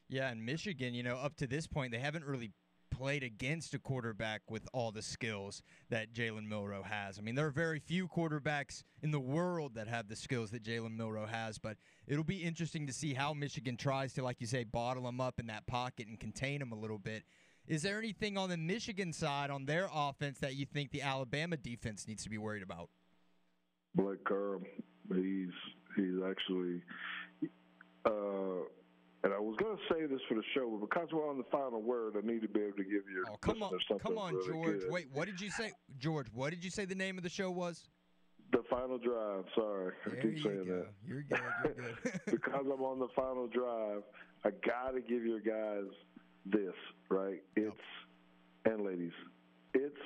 Yeah, 0.09 0.29
and 0.29 0.45
Michigan, 0.45 0.95
you 0.95 1.03
know, 1.03 1.17
up 1.17 1.37
to 1.39 1.47
this 1.47 1.67
point, 1.67 1.91
they 1.91 1.99
haven't 1.99 2.25
really 2.25 2.53
played 2.97 3.23
against 3.23 3.75
a 3.75 3.79
quarterback 3.79 4.43
with 4.51 4.67
all 4.73 4.91
the 4.91 5.03
skills 5.03 5.63
that 5.91 6.15
Jalen 6.15 6.49
Milroe 6.49 6.83
has. 6.83 7.19
I 7.19 7.23
mean, 7.23 7.35
there 7.35 7.47
are 7.47 7.51
very 7.51 7.79
few 7.79 8.09
quarterbacks 8.09 8.83
in 9.03 9.11
the 9.11 9.21
world 9.21 9.75
that 9.75 9.87
have 9.87 10.09
the 10.09 10.17
skills 10.17 10.51
that 10.53 10.65
Jalen 10.65 10.97
Milroe 10.97 11.27
has, 11.27 11.59
but 11.59 11.77
it'll 12.07 12.25
be 12.25 12.43
interesting 12.43 12.87
to 12.87 12.93
see 12.93 13.13
how 13.13 13.35
Michigan 13.35 13.77
tries 13.77 14.15
to, 14.15 14.25
like 14.25 14.41
you 14.41 14.47
say, 14.47 14.65
bottle 14.65 15.07
him 15.07 15.21
up 15.21 15.39
in 15.39 15.47
that 15.49 15.67
pocket 15.67 16.07
and 16.07 16.19
contain 16.19 16.63
him 16.63 16.73
a 16.73 16.77
little 16.77 16.99
bit. 16.99 17.25
Is 17.67 17.83
there 17.83 17.99
anything 17.99 18.39
on 18.39 18.49
the 18.49 18.57
Michigan 18.57 19.13
side 19.13 19.51
on 19.51 19.67
their 19.67 19.89
offense 19.93 20.39
that 20.39 20.55
you 20.55 20.65
think 20.65 20.91
the 20.91 21.03
Alabama 21.03 21.57
defense 21.57 22.09
needs 22.09 22.23
to 22.23 22.31
be 22.31 22.39
worried 22.39 22.63
about? 22.63 22.89
Blake 23.95 24.25
Corum, 24.25 24.65
he's 25.09 25.51
he's 25.97 26.23
actually 26.25 26.83
uh, 28.05 28.65
and 29.27 29.35
I 29.35 29.41
was 29.41 29.57
going 29.59 29.77
to 29.77 29.83
say 29.93 30.07
this 30.07 30.20
for 30.29 30.37
the 30.37 30.43
show, 30.55 30.70
but 30.70 30.89
because 30.89 31.09
we're 31.12 31.29
on 31.29 31.37
the 31.37 31.45
final 31.51 31.83
word, 31.83 32.14
I 32.16 32.24
need 32.24 32.43
to 32.43 32.49
be 32.49 32.61
able 32.61 32.77
to 32.77 32.85
give 32.85 33.03
you. 33.12 33.24
Oh, 33.29 33.37
come 33.41 33.61
on, 33.61 33.77
come 34.01 34.18
on, 34.18 34.35
really 34.35 34.53
George. 34.53 34.81
good. 34.83 34.93
Wait, 34.93 35.07
what 35.12 35.27
did 35.27 35.41
you 35.41 35.51
say, 35.51 35.72
George? 35.99 36.29
What 36.33 36.51
did 36.51 36.62
you 36.62 36.70
say 36.70 36.85
the 36.85 36.95
name 36.95 37.18
of 37.18 37.24
the 37.24 37.29
show 37.29 37.51
was? 37.51 37.89
The 38.53 38.62
final 38.70 38.99
drive. 38.99 39.43
Sorry, 39.57 39.95
I 40.07 40.11
keep 40.11 40.37
you 40.37 40.43
saying 40.45 40.64
go. 40.68 40.77
that. 40.77 40.87
You're 41.05 41.22
good. 41.22 41.41
You're 41.64 41.74
good. 41.74 42.20
because 42.31 42.66
I'm 42.72 42.83
on 42.83 43.01
the 43.01 43.09
final 43.16 43.49
drive, 43.49 44.03
I 44.45 44.51
got 44.64 44.95
to 44.95 45.01
give 45.01 45.24
you 45.24 45.41
guys 45.41 45.91
this, 46.45 46.74
right? 47.11 47.43
It's 47.57 47.74
and 48.64 48.87
ladies, 48.87 49.11
it's 49.74 49.97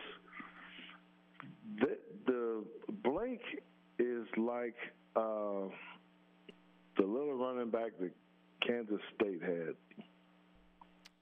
the 1.79 1.99
the 2.27 2.65
Blake 3.05 3.45
is 3.99 4.27
like 4.39 4.77
uh, 5.15 5.69
the 6.97 7.05
little 7.05 7.35
running 7.35 7.69
back 7.69 7.91
that 8.01 8.13
Kansas 8.67 9.01
State 9.15 9.43
had. 9.43 9.75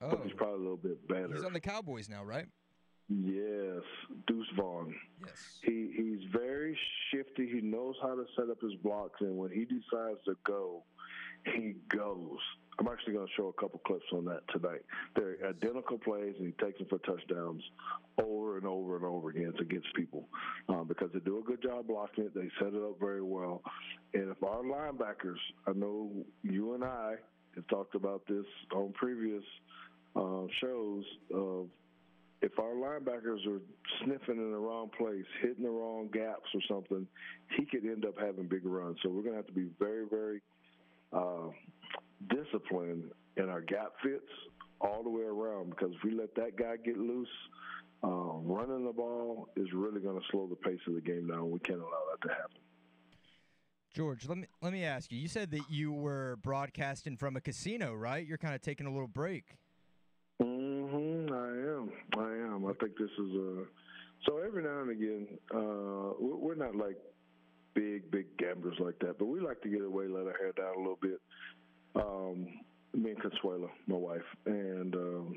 But 0.01 0.21
he's 0.23 0.33
oh. 0.33 0.37
probably 0.37 0.55
a 0.55 0.59
little 0.59 0.77
bit 0.77 1.09
better. 1.09 1.29
Oh. 1.31 1.35
He's 1.35 1.45
on 1.45 1.53
the 1.53 1.61
Cowboys 1.61 2.09
now, 2.09 2.25
right? 2.25 2.47
Yes, 3.09 3.83
Deuce 4.27 4.47
Vaughn. 4.55 4.95
Yes. 5.25 5.59
He 5.63 5.91
he's 5.97 6.31
very 6.31 6.79
shifty. 7.11 7.49
He 7.49 7.63
knows 7.63 7.95
how 8.03 8.15
to 8.15 8.25
set 8.37 8.51
up 8.51 8.61
his 8.61 8.75
blocks, 8.83 9.21
and 9.21 9.37
when 9.39 9.51
he 9.51 9.65
decides 9.65 10.23
to 10.27 10.37
go, 10.45 10.83
he 11.55 11.75
goes. 11.89 12.39
I'm 12.79 12.87
actually 12.87 13.15
going 13.15 13.27
to 13.27 13.33
show 13.37 13.49
a 13.49 13.61
couple 13.61 13.81
clips 13.87 14.07
on 14.13 14.25
that 14.27 14.43
tonight. 14.53 14.83
They're 15.17 15.37
identical 15.49 15.99
plays, 15.99 16.35
and 16.39 16.47
he 16.47 16.65
takes 16.65 16.79
them 16.79 16.87
for 16.89 16.99
touchdowns 16.99 17.63
over 18.23 18.57
and 18.57 18.67
over 18.67 18.97
and 18.97 19.05
over 19.05 19.31
again 19.31 19.53
against 19.61 19.89
people 19.95 20.29
um, 20.69 20.87
because 20.87 21.11
they 21.13 21.21
do 21.21 21.39
a 21.39 21.43
good 21.43 21.63
job 21.63 21.89
blocking 21.89 22.25
it. 22.25 22.35
They 22.35 22.49
set 22.59 22.75
it 22.75 22.83
up 22.83 22.99
very 23.01 23.23
well. 23.23 23.63
And 24.15 24.31
if 24.31 24.43
our 24.43 24.63
linebackers, 24.63 25.39
I 25.67 25.73
know 25.73 26.11
you 26.43 26.75
and 26.75 26.85
I 26.85 27.15
have 27.57 27.67
talked 27.67 27.95
about 27.95 28.23
this 28.29 28.47
on 28.73 28.93
previous 28.93 29.43
uh, 30.15 30.47
shows 30.61 31.05
if 32.41 32.59
our 32.59 32.75
linebackers 32.75 33.47
are 33.47 33.61
sniffing 34.03 34.37
in 34.37 34.51
the 34.53 34.59
wrong 34.59 34.91
place, 34.97 35.25
hitting 35.43 35.65
the 35.65 35.71
wrong 35.71 36.09
gaps 36.13 36.49
or 36.55 36.61
something, 36.69 37.07
he 37.57 37.65
could 37.65 37.85
end 37.85 38.05
up 38.05 38.15
having 38.19 38.47
big 38.47 38.65
runs. 38.65 38.99
So 39.03 39.09
we're 39.09 39.23
going 39.23 39.33
to 39.33 39.39
have 39.39 39.47
to 39.47 39.53
be 39.53 39.67
very, 39.79 40.07
very 40.09 40.41
uh, 41.13 41.51
disciplined 42.29 43.05
in 43.37 43.49
our 43.49 43.61
gap 43.61 43.93
fits 44.03 44.25
all 44.81 45.03
the 45.03 45.11
way 45.11 45.23
around 45.25 45.71
because 45.71 45.91
if 45.95 46.03
we 46.05 46.13
let 46.13 46.35
that 46.37 46.57
guy 46.57 46.77
get 46.85 46.97
loose, 46.97 47.29
uh, 48.05 48.09
running 48.09 48.85
the 48.85 48.93
ball 48.93 49.49
is 49.57 49.69
really 49.73 50.01
going 50.01 50.19
to 50.19 50.25
slow 50.31 50.47
the 50.47 50.57
pace 50.57 50.79
of 50.87 50.95
the 50.95 51.01
game 51.01 51.29
down. 51.29 51.51
We 51.51 51.59
can't 51.61 51.81
allow 51.81 52.03
that 52.13 52.29
to 52.29 52.35
happen. 52.35 52.59
George, 53.95 54.29
let 54.29 54.39
me 54.39 54.47
let 54.63 54.73
me 54.73 54.85
ask 54.85 55.11
you. 55.11 55.19
You 55.19 55.29
said 55.29 55.51
that 55.53 55.63
you 55.71 55.93
were 55.93 56.37
broadcasting 56.43 57.17
from 57.17 57.37
a 57.37 57.41
casino, 57.41 57.95
right? 57.95 58.25
You're 58.25 58.39
kind 58.39 58.55
of 58.55 58.61
taking 58.61 58.87
a 58.87 58.93
little 58.93 59.09
break. 59.09 59.57
Mm-hmm. 60.41 61.33
I 61.33 61.49
am. 61.49 61.91
I 62.17 62.55
am. 62.55 62.67
I 62.67 62.73
think 62.75 62.97
this 62.99 63.11
is 63.11 63.35
a. 63.35 63.65
So 64.27 64.39
every 64.39 64.63
now 64.63 64.81
and 64.83 64.91
again, 64.91 65.27
uh, 65.55 66.13
we- 66.21 66.37
we're 66.37 66.55
not 66.55 66.77
like 66.77 66.97
big, 67.75 68.11
big 68.11 68.37
gamblers 68.37 68.77
like 68.79 68.99
that, 69.01 69.19
but 69.19 69.27
we 69.27 69.41
like 69.41 69.61
to 69.63 69.69
get 69.69 69.83
away, 69.83 70.07
let 70.09 70.27
our 70.27 70.37
hair 70.39 70.53
down 70.53 70.75
a 70.77 70.79
little 70.79 70.99
bit. 71.01 71.21
Um, 71.99 72.47
me 72.95 73.11
and 73.11 73.21
Consuela, 73.21 73.69
my 73.87 73.97
wife, 73.97 74.23
and 74.47 74.95
um, 74.95 75.37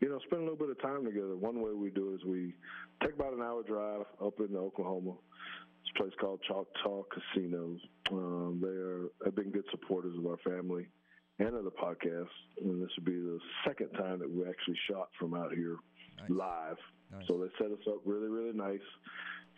you 0.00 0.08
know, 0.08 0.18
spend 0.26 0.42
a 0.42 0.44
little 0.44 0.58
bit 0.58 0.70
of 0.70 0.80
time 0.80 1.04
together. 1.04 1.36
One 1.36 1.60
way 1.60 1.72
we 1.72 1.90
do 1.90 2.12
it 2.12 2.16
is 2.16 2.24
we 2.24 2.54
take 3.02 3.14
about 3.14 3.32
an 3.32 3.40
hour 3.40 3.62
drive 3.62 4.02
up 4.22 4.34
in 4.38 4.56
Oklahoma. 4.56 5.12
It's 5.80 5.90
a 5.96 6.02
place 6.02 6.12
called 6.20 6.40
Choctaw 6.46 7.02
Casinos. 7.12 7.80
Um, 8.10 8.60
they 8.62 8.68
are 8.68 9.10
have 9.24 9.34
been 9.34 9.50
good 9.50 9.64
supporters 9.70 10.16
of 10.18 10.26
our 10.26 10.38
family 10.38 10.86
and 11.38 11.54
of 11.54 11.64
the 11.64 11.70
podcast. 11.70 12.28
And 12.60 12.82
this 12.82 12.90
would 12.96 13.04
be 13.04 13.12
the 13.12 13.38
second 13.66 13.90
time 13.92 14.18
that 14.20 14.30
we 14.30 14.42
actually 14.48 14.78
shot 14.90 15.08
from 15.18 15.34
out 15.34 15.52
here 15.54 15.76
live. 16.28 16.76
So 17.26 17.38
they 17.38 17.48
set 17.58 17.72
us 17.72 17.84
up 17.88 17.98
really, 18.04 18.28
really 18.28 18.56
nice. 18.56 18.80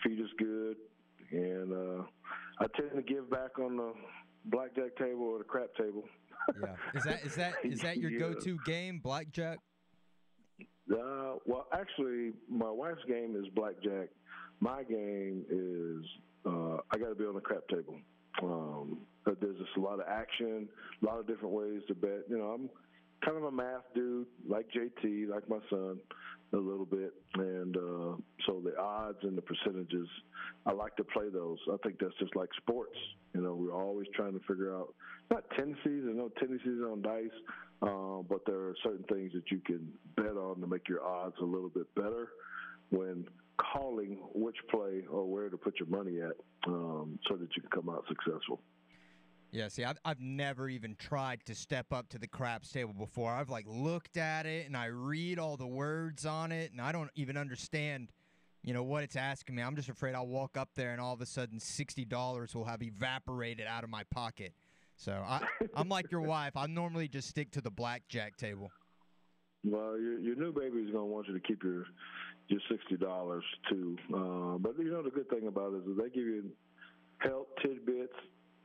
Feed 0.05 0.21
us 0.21 0.31
good, 0.39 0.77
and 1.31 1.73
uh, 1.73 2.03
I 2.61 2.67
tend 2.77 2.91
to 2.97 3.03
give 3.03 3.31
back 3.31 3.59
on 3.59 3.77
the 3.77 3.95
blackjack 4.45 4.97
table 4.97 5.25
or 5.25 5.39
the 5.39 5.45
crap 5.45 5.75
table. 5.75 6.05
Yeah. 6.61 6.77
Is 6.95 7.05
that 7.05 7.25
is 7.27 7.35
that 7.37 7.55
is 7.65 7.81
that 7.81 7.97
your 7.99 8.11
Yeah. 8.11 8.19
go-to 8.19 8.59
game, 8.65 8.99
blackjack? 8.99 9.59
Uh, 10.91 11.37
well, 11.47 11.67
actually, 11.73 12.33
my 12.49 12.71
wife's 12.71 13.05
game 13.09 13.35
is 13.37 13.49
blackjack. 13.55 14.09
My 14.61 14.83
game 14.85 15.45
is 15.51 16.07
uh, 16.47 16.77
I 16.93 16.99
got 16.99 17.09
to 17.09 17.15
be 17.15 17.25
on 17.25 17.35
the 17.35 17.41
crap 17.41 17.67
table. 17.69 17.99
Um, 18.43 18.99
but 19.25 19.41
there's 19.41 19.57
just 19.59 19.77
a 19.77 19.81
lot 19.81 19.95
of 19.99 20.07
action, 20.09 20.69
a 21.03 21.05
lot 21.07 21.19
of 21.19 21.27
different 21.27 21.55
ways 21.55 21.81
to 21.89 21.95
bet. 21.95 22.25
You 22.29 22.39
know, 22.39 22.45
I'm 22.53 22.71
kind 23.25 23.37
of 23.37 23.45
a 23.45 23.51
math 23.51 23.85
dude, 23.95 24.27
like 24.49 24.67
JT, 24.71 25.29
like 25.29 25.49
my 25.49 25.59
son, 25.71 25.99
a 26.53 26.57
little 26.57 26.85
bit, 26.85 27.13
and 27.35 27.77
uh, 27.77 28.17
so 28.47 28.63
the 28.65 28.77
odds 28.79 29.19
and 29.23 29.37
the 29.37 29.43
percentages, 29.43 30.09
I 30.65 30.73
like 30.73 30.97
to 30.97 31.05
play 31.05 31.29
those. 31.33 31.59
I 31.73 31.77
think 31.83 31.99
that's 31.99 32.15
just 32.21 32.37
like 32.37 32.49
sports. 32.57 32.97
You 33.35 33.43
know, 33.43 33.55
we're 33.55 33.75
always 33.75 34.07
trying 34.15 34.33
to 34.33 34.41
figure 34.47 34.75
out 34.75 34.95
not 35.31 35.45
tendencies. 35.51 36.05
There's 36.05 36.17
no 36.17 36.31
tendencies 36.39 36.81
on 36.83 37.03
dice, 37.03 37.37
uh, 37.83 38.23
but 38.29 38.47
there 38.47 38.61
are 38.61 38.75
certain 38.85 39.05
things 39.13 39.33
that 39.35 39.51
you 39.51 39.59
can 39.59 39.89
bet 40.17 40.37
on 40.37 40.61
to 40.61 40.67
make 40.67 40.89
your 40.89 41.05
odds 41.05 41.37
a 41.41 41.45
little 41.45 41.69
bit 41.69 41.93
better 41.95 42.29
when 42.91 43.27
calling 43.73 44.19
which 44.35 44.57
play 44.71 45.03
or 45.11 45.25
where 45.25 45.49
to 45.49 45.57
put 45.57 45.81
your 45.81 45.89
money 45.89 46.21
at, 46.21 46.37
um, 46.69 47.19
so 47.29 47.37
that 47.37 47.49
you 47.57 47.63
can 47.63 47.71
come 47.71 47.89
out 47.89 48.05
successful. 48.09 48.61
Yeah, 49.53 49.69
see, 49.69 49.85
I've, 49.85 49.99
I've 50.05 50.21
never 50.21 50.69
even 50.69 50.97
tried 50.97 51.41
to 51.47 51.55
step 51.55 51.93
up 51.93 52.09
to 52.11 52.19
the 52.19 52.27
craps 52.27 52.71
table 52.71 52.93
before. 52.93 53.33
I've 53.33 53.49
like 53.49 53.65
looked 53.67 54.19
at 54.19 54.45
it 54.45 54.67
and 54.67 54.77
I 54.77 54.87
read 54.87 55.39
all 55.39 55.57
the 55.57 55.67
words 55.67 56.27
on 56.27 56.53
it, 56.53 56.73
and 56.73 56.81
I 56.81 56.93
don't 56.93 57.11
even 57.15 57.39
understand, 57.39 58.13
you 58.63 58.75
know 58.75 58.83
what 58.83 59.03
it's 59.03 59.17
asking 59.17 59.55
me. 59.55 59.63
I'm 59.63 59.77
just 59.77 59.89
afraid 59.89 60.15
I'll 60.15 60.27
walk 60.27 60.59
up 60.59 60.71
there 60.75 60.91
and 60.91 61.01
all 61.01 61.15
of 61.15 61.23
a 61.23 61.27
sudden 61.27 61.59
sixty 61.59 62.05
dollars 62.05 62.55
will 62.55 62.65
have 62.65 62.83
evaporated 62.83 63.67
out 63.67 63.83
of 63.83 63.89
my 63.89 64.03
pocket. 64.05 64.53
So 64.97 65.13
I, 65.13 65.41
I'm 65.75 65.89
like 65.89 66.11
your 66.11 66.23
wife. 66.23 66.57
I 66.57 66.67
normally 66.67 67.09
just 67.09 67.29
stick 67.29 67.51
to 67.53 67.61
the 67.61 67.71
blackjack 67.71 68.37
table. 68.37 68.71
Well, 69.65 69.99
your, 69.99 70.19
your 70.19 70.37
new 70.37 70.53
baby 70.53 70.81
is 70.81 70.91
going 70.91 71.05
to 71.05 71.13
want 71.13 71.29
you 71.29 71.35
to 71.35 71.41
keep 71.41 71.63
your 71.63 71.85
your 72.49 72.61
sixty 72.71 72.97
dollars 72.97 73.45
too. 73.71 73.97
Uh, 74.13 74.59
but 74.59 74.77
you 74.79 74.91
know 74.91 75.03
the 75.03 75.11
good 75.11 75.31
thing 75.31 75.47
about 75.47 75.73
it 75.73 75.89
is 75.89 75.97
they 75.97 76.11
give 76.11 76.25
you 76.25 76.51
help 77.19 77.49
tidbits. 77.63 78.13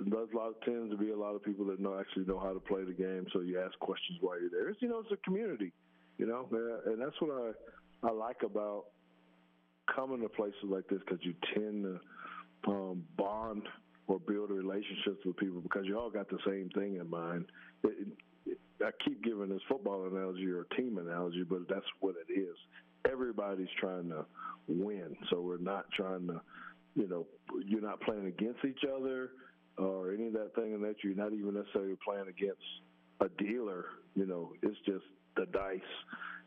There's 0.09 0.29
a 0.33 0.37
lot 0.37 0.53
tends 0.65 0.91
to 0.91 0.97
be 0.97 1.11
a 1.11 1.17
lot 1.17 1.35
of 1.35 1.43
people 1.43 1.65
that 1.65 1.79
know 1.79 1.99
actually 1.99 2.25
know 2.25 2.39
how 2.39 2.53
to 2.53 2.59
play 2.59 2.83
the 2.83 2.93
game, 2.93 3.25
so 3.33 3.41
you 3.41 3.59
ask 3.59 3.77
questions 3.79 4.17
while 4.21 4.39
you're 4.39 4.49
there. 4.49 4.69
It's, 4.69 4.81
you 4.81 4.89
know, 4.89 4.99
it's 4.99 5.11
a 5.11 5.17
community, 5.17 5.71
you 6.17 6.25
know, 6.25 6.47
and 6.85 7.01
that's 7.01 7.19
what 7.19 7.31
I 7.31 8.07
I 8.07 8.11
like 8.11 8.43
about 8.43 8.85
coming 9.93 10.21
to 10.21 10.29
places 10.29 10.63
like 10.63 10.87
this 10.89 10.99
because 11.05 11.23
you 11.23 11.35
tend 11.53 11.83
to 11.83 12.71
um, 12.71 13.03
bond 13.17 13.63
or 14.07 14.19
build 14.19 14.49
relationships 14.49 15.19
with 15.25 15.37
people 15.37 15.61
because 15.61 15.85
you 15.85 15.97
all 15.99 16.09
got 16.09 16.29
the 16.29 16.39
same 16.45 16.69
thing 16.73 16.97
in 16.97 17.09
mind. 17.09 17.45
It, 17.83 18.07
it, 18.45 18.57
I 18.83 18.89
keep 19.05 19.23
giving 19.23 19.49
this 19.49 19.61
football 19.69 20.07
analogy 20.07 20.47
or 20.47 20.65
team 20.75 20.97
analogy, 20.97 21.43
but 21.43 21.67
that's 21.69 21.85
what 21.99 22.15
it 22.27 22.33
is. 22.33 22.55
Everybody's 23.09 23.67
trying 23.79 24.09
to 24.09 24.25
win, 24.67 25.15
so 25.29 25.41
we're 25.41 25.57
not 25.57 25.85
trying 25.95 26.27
to, 26.27 26.41
you 26.95 27.07
know, 27.07 27.25
you're 27.65 27.81
not 27.81 28.01
playing 28.01 28.27
against 28.27 28.65
each 28.65 28.83
other 28.83 29.29
or 29.81 30.13
any 30.13 30.27
of 30.27 30.33
that 30.33 30.53
thing 30.55 30.73
and 30.73 30.83
that 30.83 30.95
you're 31.03 31.15
not 31.15 31.33
even 31.33 31.53
necessarily 31.53 31.97
playing 32.05 32.27
against 32.27 32.61
a 33.19 33.29
dealer. 33.41 33.85
You 34.15 34.25
know, 34.25 34.53
it's 34.61 34.77
just 34.85 35.05
the 35.35 35.45
dice 35.47 35.79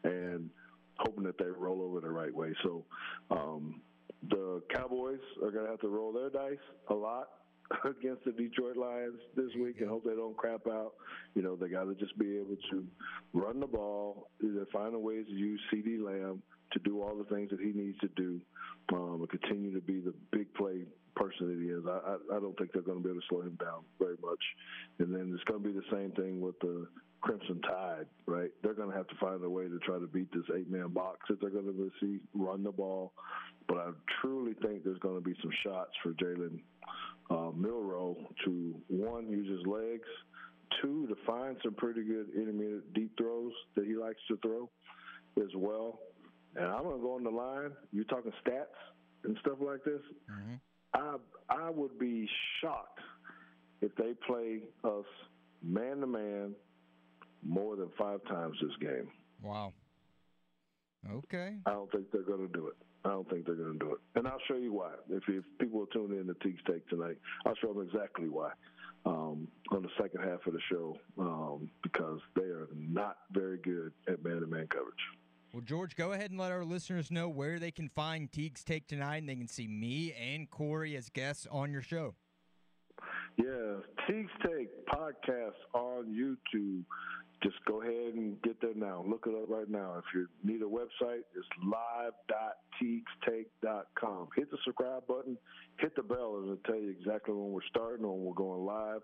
and 0.05 0.51
hoping 0.99 1.25
that 1.25 1.39
they 1.39 1.47
roll 1.47 1.83
over 1.83 2.01
the 2.01 2.11
right 2.11 2.35
way. 2.35 2.55
So 2.63 2.85
um, 3.31 3.81
the 4.29 4.63
Cowboys 4.73 5.21
are 5.43 5.51
going 5.51 5.65
to 5.65 5.71
have 5.71 5.81
to 5.81 5.89
roll 5.89 6.13
their 6.13 6.31
dice 6.31 6.59
a 6.89 6.95
lot 6.95 7.29
against 7.85 8.25
the 8.25 8.33
Detroit 8.33 8.77
Lions 8.77 9.19
this 9.37 9.51
week 9.61 9.81
and 9.81 9.89
hope 9.89 10.05
they 10.05 10.15
don't 10.15 10.37
crap 10.37 10.67
out. 10.69 10.93
You 11.35 11.43
know, 11.43 11.57
they 11.57 11.69
got 11.69 11.85
to 11.85 11.95
just 11.95 12.17
be 12.19 12.37
able 12.37 12.57
to 12.71 12.87
run 13.33 13.61
the 13.61 13.67
ball, 13.67 14.29
either 14.43 14.67
find 14.73 14.95
a 14.95 14.99
ways 14.99 15.27
to 15.27 15.33
use 15.33 15.61
CeeDee 15.73 16.05
Lamb 16.05 16.43
to 16.73 16.79
do 16.81 17.01
all 17.03 17.17
the 17.17 17.35
things 17.35 17.51
that 17.51 17.61
he 17.61 17.73
needs 17.73 17.99
to 18.01 18.09
do 18.17 18.41
um, 18.93 19.21
and 19.21 19.31
continue 19.31 19.73
to 19.73 19.81
be 19.81 20.01
the 20.01 20.15
big 20.31 20.53
play 20.55 20.83
person 21.17 21.49
that 21.49 21.61
he 21.63 21.71
is. 21.71 21.85
I, 21.87 22.37
I, 22.37 22.41
don't 22.41 22.57
think 22.59 22.73
they're 22.73 22.83
going 22.83 22.99
to 22.99 23.05
be 23.05 23.11
able 23.11 23.21
to 23.21 23.27
slow 23.29 23.41
him 23.43 23.57
down 23.61 23.85
very 23.99 24.17
much. 24.23 24.43
And 24.99 25.15
then 25.15 25.33
it's 25.35 25.45
going 25.45 25.63
to 25.63 25.69
be 25.69 25.75
the 25.75 25.87
same 25.93 26.13
thing 26.13 26.41
with 26.41 26.59
the 26.61 26.87
Crimson 27.21 27.61
Tide, 27.63 28.07
right? 28.27 28.51
They're 28.63 28.75
going 28.75 28.91
to 28.91 28.97
have 28.97 29.09
to 29.09 29.15
find 29.21 29.43
a 29.43 29.49
way 29.49 29.65
to 29.65 29.79
try 29.79 29.99
to 29.99 30.07
beat 30.07 30.31
this 30.33 30.45
eight-man 30.57 30.89
box 30.89 31.21
that 31.29 31.41
they're 31.41 31.51
going 31.51 31.67
to 31.67 31.91
see 32.01 32.19
run 32.35 32.63
the 32.63 32.73
ball. 32.73 33.13
But 33.67 33.79
I 33.79 33.91
truly 34.21 34.55
think 34.63 34.85
there's 34.85 34.99
going 34.99 35.17
to 35.17 35.25
be 35.25 35.35
some 35.41 35.51
shots 35.65 35.93
for 36.03 36.13
Jalen 36.13 36.61
uh, 37.31 37.51
Milroe 37.57 38.17
to 38.45 38.75
one 38.89 39.31
use 39.31 39.49
his 39.49 39.67
legs, 39.67 40.09
two 40.83 41.07
to 41.07 41.15
find 41.27 41.57
some 41.65 41.75
pretty 41.75 42.03
good 42.03 42.29
intermediate 42.37 42.93
deep 42.93 43.13
throws 43.17 43.53
that 43.75 43.87
he 43.87 43.95
likes 43.95 44.21
to 44.29 44.37
throw 44.39 44.69
as 45.39 45.51
well. 45.57 46.01
And 46.57 46.67
I'm 46.67 46.83
going 46.83 46.97
to 46.97 47.03
go 47.03 47.15
on 47.15 47.25
the 47.25 47.31
line. 47.31 47.71
You're 47.93 48.05
talking 48.05 48.33
stats 48.47 48.77
and 49.25 49.37
stuff 49.41 49.59
like 49.61 49.83
this. 49.85 50.03
Mm-hmm. 50.31 50.55
I 50.95 51.17
I 51.49 51.71
would 51.71 51.99
be 51.99 52.29
shocked 52.61 53.01
if 53.81 53.95
they 53.97 54.13
play 54.27 54.61
us 54.85 55.05
man 55.63 56.01
to 56.01 56.07
man 56.07 56.55
more 57.43 57.77
than 57.77 57.89
five 57.99 58.25
times 58.25 58.57
this 58.63 58.77
game. 58.81 59.09
Wow. 59.43 59.73
Okay. 61.11 61.57
I 61.67 61.73
don't 61.73 61.91
think 61.93 62.11
they're 62.13 62.23
going 62.23 62.47
to 62.47 62.53
do 62.53 62.69
it. 62.69 62.75
I 63.05 63.11
don't 63.11 63.29
think 63.29 63.45
they're 63.45 63.55
going 63.55 63.79
to 63.79 63.79
do 63.79 63.93
it, 63.93 63.99
and 64.15 64.27
I'll 64.27 64.41
show 64.49 64.57
you 64.57 64.73
why. 64.73 64.93
If, 65.11 65.25
if 65.29 65.45
people 65.61 65.81
will 65.81 65.87
tune 65.89 66.13
in 66.13 66.27
to 66.27 66.35
Teague's 66.43 66.63
Take 66.67 66.89
tonight, 66.89 67.19
I'll 67.45 67.55
show 67.57 67.75
them 67.75 67.87
exactly 67.87 68.31
why 68.31 68.53
um, 69.07 69.49
on 69.71 69.83
the 69.83 69.89
second 70.01 70.23
half 70.23 70.47
of 70.47 70.55
the 70.55 70.61
show 70.71 70.97
um, 71.19 71.71
because 71.83 72.21
they 72.35 72.43
are 72.43 72.69
not 72.75 73.19
very 73.33 73.59
good 73.59 73.93
at 74.09 74.25
man-to-man 74.25 74.69
coverage. 74.69 74.95
Well, 75.55 75.63
George, 75.65 75.95
go 75.95 76.11
ahead 76.11 76.33
and 76.33 76.41
let 76.41 76.51
our 76.51 76.65
listeners 76.65 77.13
know 77.13 77.29
where 77.29 77.61
they 77.61 77.71
can 77.71 77.89
find 77.89 78.33
Teague's 78.33 78.65
Take 78.65 78.89
tonight, 78.89 79.19
and 79.19 79.29
they 79.29 79.37
can 79.37 79.47
see 79.47 79.69
me 79.69 80.13
and 80.13 80.51
Corey 80.51 80.97
as 80.97 81.09
guests 81.09 81.47
on 81.49 81.71
your 81.71 81.81
show. 81.81 82.17
Yeah, 83.37 83.77
Teague's 84.05 84.33
Take 84.45 84.85
podcast 84.89 85.55
on 85.73 86.07
YouTube. 86.07 86.83
Just 87.41 87.65
go 87.69 87.83
ahead 87.83 88.15
and 88.15 88.43
get 88.43 88.61
there 88.61 88.75
now. 88.75 89.05
Look 89.09 89.29
it 89.29 89.35
up 89.41 89.49
right 89.49 89.71
now. 89.71 89.95
If 89.99 90.07
you 90.13 90.27
need 90.43 90.61
a 90.63 90.65
website, 90.65 91.23
it's 91.37 91.47
live.teagstake.com. 91.63 94.29
Hit 94.35 94.51
the 94.51 94.59
subscribe 94.65 95.07
button, 95.07 95.39
hit 95.79 95.95
the 95.95 96.03
bell, 96.03 96.39
and 96.39 96.47
it'll 96.47 96.57
tell 96.67 96.81
you 96.83 96.91
exactly 96.91 97.33
when 97.33 97.53
we're 97.53 97.63
starting 97.71 98.05
or 98.05 98.17
when 98.17 98.25
we're 98.25 98.33
going 98.33 98.67
live. 98.67 99.03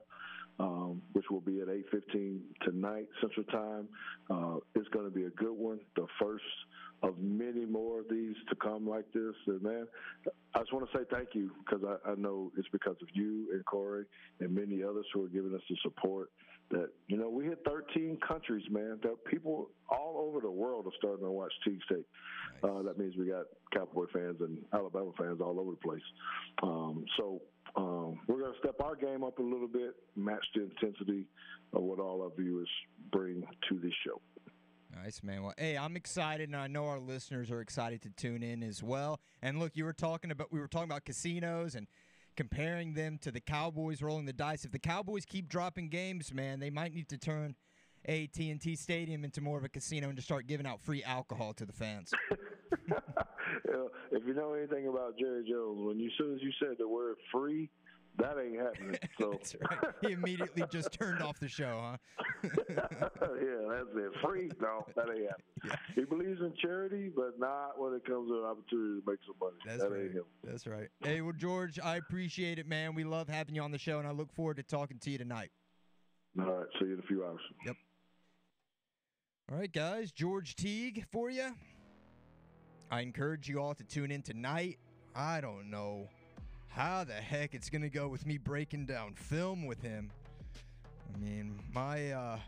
Um, 0.60 1.00
which 1.12 1.24
will 1.30 1.40
be 1.40 1.60
at 1.60 1.68
8:15 1.68 2.40
tonight 2.62 3.06
Central 3.22 3.46
Time. 3.46 3.88
Uh, 4.28 4.56
it's 4.74 4.88
going 4.88 5.06
to 5.06 5.10
be 5.10 5.24
a 5.24 5.30
good 5.30 5.56
one. 5.56 5.80
The 5.96 6.06
first 6.20 6.44
of 7.02 7.18
many 7.18 7.64
more 7.64 8.00
of 8.00 8.06
these 8.10 8.34
to 8.48 8.56
come 8.56 8.86
like 8.86 9.10
this. 9.12 9.34
And 9.46 9.62
man, 9.62 9.86
I 10.54 10.58
just 10.58 10.72
want 10.72 10.90
to 10.90 10.98
say 10.98 11.04
thank 11.10 11.28
you 11.32 11.50
because 11.64 11.82
I, 11.84 12.10
I 12.10 12.14
know 12.14 12.52
it's 12.58 12.68
because 12.72 12.96
of 13.00 13.08
you 13.14 13.48
and 13.52 13.64
Corey 13.64 14.04
and 14.40 14.54
many 14.54 14.82
others 14.82 15.06
who 15.14 15.24
are 15.24 15.28
giving 15.28 15.54
us 15.54 15.62
the 15.68 15.76
support. 15.82 16.30
That 16.70 16.90
you 17.08 17.16
know 17.16 17.28
we 17.28 17.46
hit 17.46 17.60
13 17.66 18.18
countries, 18.26 18.64
man. 18.70 19.00
That 19.02 19.16
people 19.24 19.70
all 19.88 20.24
over 20.28 20.40
the 20.40 20.50
world 20.50 20.86
are 20.86 20.96
starting 20.98 21.24
to 21.24 21.30
watch 21.30 21.52
Teague's 21.64 21.82
Take. 21.88 22.04
Nice. 22.62 22.70
Uh, 22.70 22.82
that 22.82 22.98
means 22.98 23.14
we 23.16 23.26
got 23.26 23.46
Cowboy 23.72 24.04
fans 24.12 24.36
and 24.40 24.58
Alabama 24.72 25.10
fans 25.18 25.40
all 25.40 25.58
over 25.58 25.72
the 25.72 25.76
place. 25.78 26.02
Um, 26.62 27.04
so 27.16 27.40
um, 27.76 28.20
we're 28.26 28.40
going 28.40 28.52
to 28.52 28.58
step 28.58 28.80
our 28.82 28.96
game 28.96 29.24
up 29.24 29.38
a 29.38 29.42
little 29.42 29.68
bit, 29.68 29.94
match 30.16 30.44
the 30.54 30.62
intensity 30.62 31.26
of 31.72 31.82
what 31.82 31.98
all 31.98 32.22
our 32.22 32.30
viewers 32.36 32.68
bring 33.12 33.42
to 33.68 33.78
this 33.78 33.92
show. 34.04 34.20
Nice, 34.94 35.22
man. 35.22 35.42
Well, 35.42 35.54
hey, 35.56 35.78
I'm 35.78 35.96
excited, 35.96 36.48
and 36.48 36.56
I 36.56 36.66
know 36.66 36.86
our 36.86 36.98
listeners 36.98 37.50
are 37.50 37.60
excited 37.60 38.02
to 38.02 38.10
tune 38.10 38.42
in 38.42 38.62
as 38.62 38.82
well. 38.82 39.20
And 39.40 39.60
look, 39.60 39.72
you 39.76 39.84
were 39.84 39.92
talking 39.92 40.30
about 40.30 40.52
we 40.52 40.58
were 40.58 40.66
talking 40.66 40.90
about 40.90 41.04
casinos 41.04 41.76
and 41.76 41.86
comparing 42.36 42.94
them 42.94 43.18
to 43.22 43.30
the 43.30 43.40
Cowboys 43.40 44.02
rolling 44.02 44.24
the 44.24 44.32
dice. 44.32 44.64
If 44.64 44.72
the 44.72 44.78
Cowboys 44.78 45.24
keep 45.24 45.48
dropping 45.48 45.90
games, 45.90 46.34
man, 46.34 46.58
they 46.58 46.70
might 46.70 46.92
need 46.92 47.08
to 47.10 47.18
turn 47.18 47.54
AT&T 48.08 48.76
Stadium 48.76 49.24
into 49.24 49.40
more 49.40 49.58
of 49.58 49.64
a 49.64 49.68
casino 49.68 50.08
and 50.08 50.16
just 50.16 50.26
start 50.26 50.46
giving 50.46 50.66
out 50.66 50.80
free 50.80 51.04
alcohol 51.04 51.52
to 51.54 51.66
the 51.66 51.72
fans. 51.72 52.12
if 54.12 54.22
you 54.26 54.34
know 54.34 54.54
anything 54.54 54.88
about 54.88 55.18
Jerry 55.18 55.44
Jones, 55.48 55.80
when 55.86 55.98
you 55.98 56.06
as 56.06 56.12
soon 56.18 56.34
as 56.34 56.42
you 56.42 56.50
said 56.58 56.76
the 56.78 56.88
word 56.88 57.16
free, 57.32 57.70
that 58.18 58.36
ain't 58.38 58.60
happening. 58.60 58.98
So 59.18 59.32
that's 59.32 59.54
right. 59.54 59.92
He 60.00 60.12
immediately 60.12 60.64
just 60.70 60.92
turned 60.92 61.22
off 61.22 61.38
the 61.38 61.48
show, 61.48 61.78
huh? 61.82 61.96
yeah, 62.42 62.48
that's 63.68 63.88
it. 63.94 64.12
Free? 64.24 64.50
No, 64.60 64.86
that 64.96 65.08
ain't 65.10 65.28
happening. 65.28 65.34
Yeah. 65.64 65.76
He 65.94 66.04
believes 66.04 66.40
in 66.40 66.54
charity, 66.62 67.10
but 67.14 67.38
not 67.38 67.78
when 67.78 67.92
it 67.92 68.04
comes 68.06 68.30
to 68.30 68.38
an 68.38 68.44
opportunity 68.44 69.00
to 69.00 69.02
make 69.06 69.18
some 69.26 69.34
money. 69.38 69.56
That's 69.66 69.82
that 69.82 69.90
right. 69.90 70.04
ain't 70.04 70.12
him. 70.12 70.24
That's 70.42 70.66
right. 70.66 70.88
Hey, 71.00 71.20
well, 71.20 71.34
George, 71.36 71.78
I 71.78 71.96
appreciate 71.96 72.58
it, 72.58 72.66
man. 72.66 72.94
We 72.94 73.04
love 73.04 73.28
having 73.28 73.54
you 73.54 73.60
on 73.60 73.72
the 73.72 73.78
show, 73.78 73.98
and 73.98 74.08
I 74.08 74.12
look 74.12 74.32
forward 74.32 74.56
to 74.56 74.62
talking 74.62 74.98
to 75.00 75.10
you 75.10 75.18
tonight. 75.18 75.50
All 76.38 76.46
right. 76.46 76.66
See 76.78 76.86
you 76.86 76.94
in 76.94 77.00
a 77.00 77.06
few 77.06 77.24
hours. 77.24 77.40
Yep. 77.66 77.76
All 79.52 79.58
right, 79.58 79.72
guys. 79.72 80.12
George 80.12 80.56
Teague 80.56 81.04
for 81.12 81.28
you. 81.28 81.50
I 82.92 83.02
encourage 83.02 83.48
you 83.48 83.60
all 83.60 83.74
to 83.74 83.84
tune 83.84 84.10
in 84.10 84.20
tonight. 84.20 84.78
I 85.14 85.40
don't 85.40 85.70
know 85.70 86.08
how 86.66 87.04
the 87.04 87.12
heck 87.12 87.54
it's 87.54 87.70
going 87.70 87.82
to 87.82 87.88
go 87.88 88.08
with 88.08 88.26
me 88.26 88.36
breaking 88.36 88.86
down 88.86 89.14
film 89.14 89.64
with 89.64 89.80
him. 89.80 90.10
I 91.14 91.18
mean, 91.18 91.60
my 91.72 92.10
uh 92.10 92.38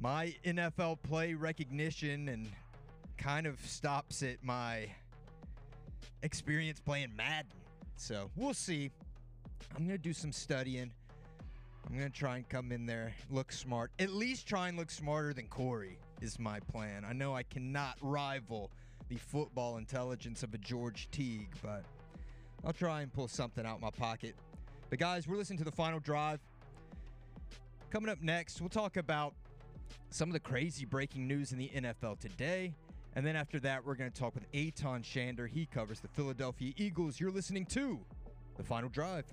my 0.00 0.34
NFL 0.44 1.00
play 1.02 1.34
recognition 1.34 2.28
and 2.28 2.48
kind 3.18 3.46
of 3.46 3.60
stops 3.64 4.24
at 4.24 4.42
my 4.42 4.88
experience 6.24 6.80
playing 6.80 7.14
Madden. 7.14 7.52
So, 7.94 8.30
we'll 8.34 8.52
see. 8.52 8.90
I'm 9.76 9.86
going 9.86 9.96
to 9.96 10.02
do 10.02 10.12
some 10.12 10.32
studying. 10.32 10.90
I'm 11.86 11.96
going 11.96 12.10
to 12.10 12.18
try 12.18 12.36
and 12.36 12.48
come 12.48 12.72
in 12.72 12.84
there, 12.84 13.14
look 13.30 13.52
smart. 13.52 13.92
At 14.00 14.10
least 14.10 14.48
try 14.48 14.66
and 14.66 14.76
look 14.76 14.90
smarter 14.90 15.32
than 15.32 15.46
Corey 15.46 15.98
is 16.22 16.38
my 16.38 16.60
plan. 16.60 17.04
I 17.04 17.12
know 17.12 17.34
I 17.34 17.42
cannot 17.42 17.96
rival 18.00 18.70
the 19.08 19.16
football 19.16 19.76
intelligence 19.76 20.42
of 20.42 20.54
a 20.54 20.58
George 20.58 21.08
Teague, 21.10 21.50
but 21.62 21.84
I'll 22.64 22.72
try 22.72 23.02
and 23.02 23.12
pull 23.12 23.28
something 23.28 23.66
out 23.66 23.76
of 23.76 23.82
my 23.82 23.90
pocket. 23.90 24.34
But 24.88 24.98
guys, 24.98 25.26
we're 25.26 25.36
listening 25.36 25.58
to 25.58 25.64
the 25.64 25.72
final 25.72 25.98
drive. 25.98 26.40
Coming 27.90 28.08
up 28.08 28.22
next, 28.22 28.60
we'll 28.60 28.70
talk 28.70 28.96
about 28.96 29.34
some 30.10 30.28
of 30.28 30.32
the 30.32 30.40
crazy 30.40 30.84
breaking 30.84 31.26
news 31.26 31.52
in 31.52 31.58
the 31.58 31.70
NFL 31.74 32.20
today. 32.20 32.72
And 33.14 33.26
then 33.26 33.36
after 33.36 33.60
that, 33.60 33.84
we're 33.84 33.96
going 33.96 34.10
to 34.10 34.18
talk 34.18 34.34
with 34.34 34.50
Eytan 34.52 35.02
Shander. 35.02 35.48
He 35.48 35.66
covers 35.66 36.00
the 36.00 36.08
Philadelphia 36.08 36.72
Eagles. 36.76 37.20
You're 37.20 37.30
listening 37.30 37.66
to 37.66 37.98
the 38.56 38.62
final 38.62 38.88
drive. 38.88 39.26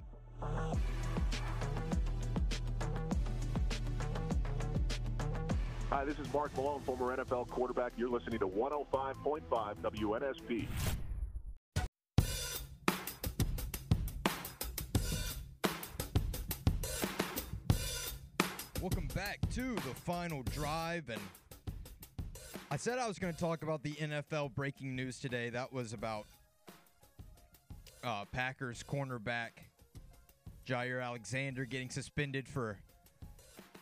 Hi, 5.89 6.05
this 6.05 6.19
is 6.19 6.31
Mark 6.31 6.55
Malone, 6.55 6.81
former 6.81 7.17
NFL 7.17 7.49
quarterback. 7.49 7.93
You're 7.97 8.11
listening 8.11 8.37
to 8.37 8.47
105.5 8.47 9.41
WNSP. 9.81 10.67
Welcome 18.79 19.07
back 19.15 19.39
to 19.55 19.73
the 19.73 19.95
final 20.05 20.43
drive. 20.43 21.09
And 21.09 21.19
I 22.69 22.77
said 22.77 22.99
I 22.99 23.07
was 23.07 23.17
going 23.17 23.33
to 23.33 23.39
talk 23.39 23.63
about 23.63 23.81
the 23.81 23.93
NFL 23.93 24.53
breaking 24.53 24.95
news 24.95 25.19
today. 25.19 25.49
That 25.49 25.73
was 25.73 25.93
about 25.93 26.27
uh, 28.03 28.25
Packers 28.25 28.83
cornerback 28.87 29.49
Jaire 30.67 31.03
Alexander 31.03 31.65
getting 31.65 31.89
suspended 31.89 32.47
for 32.47 32.77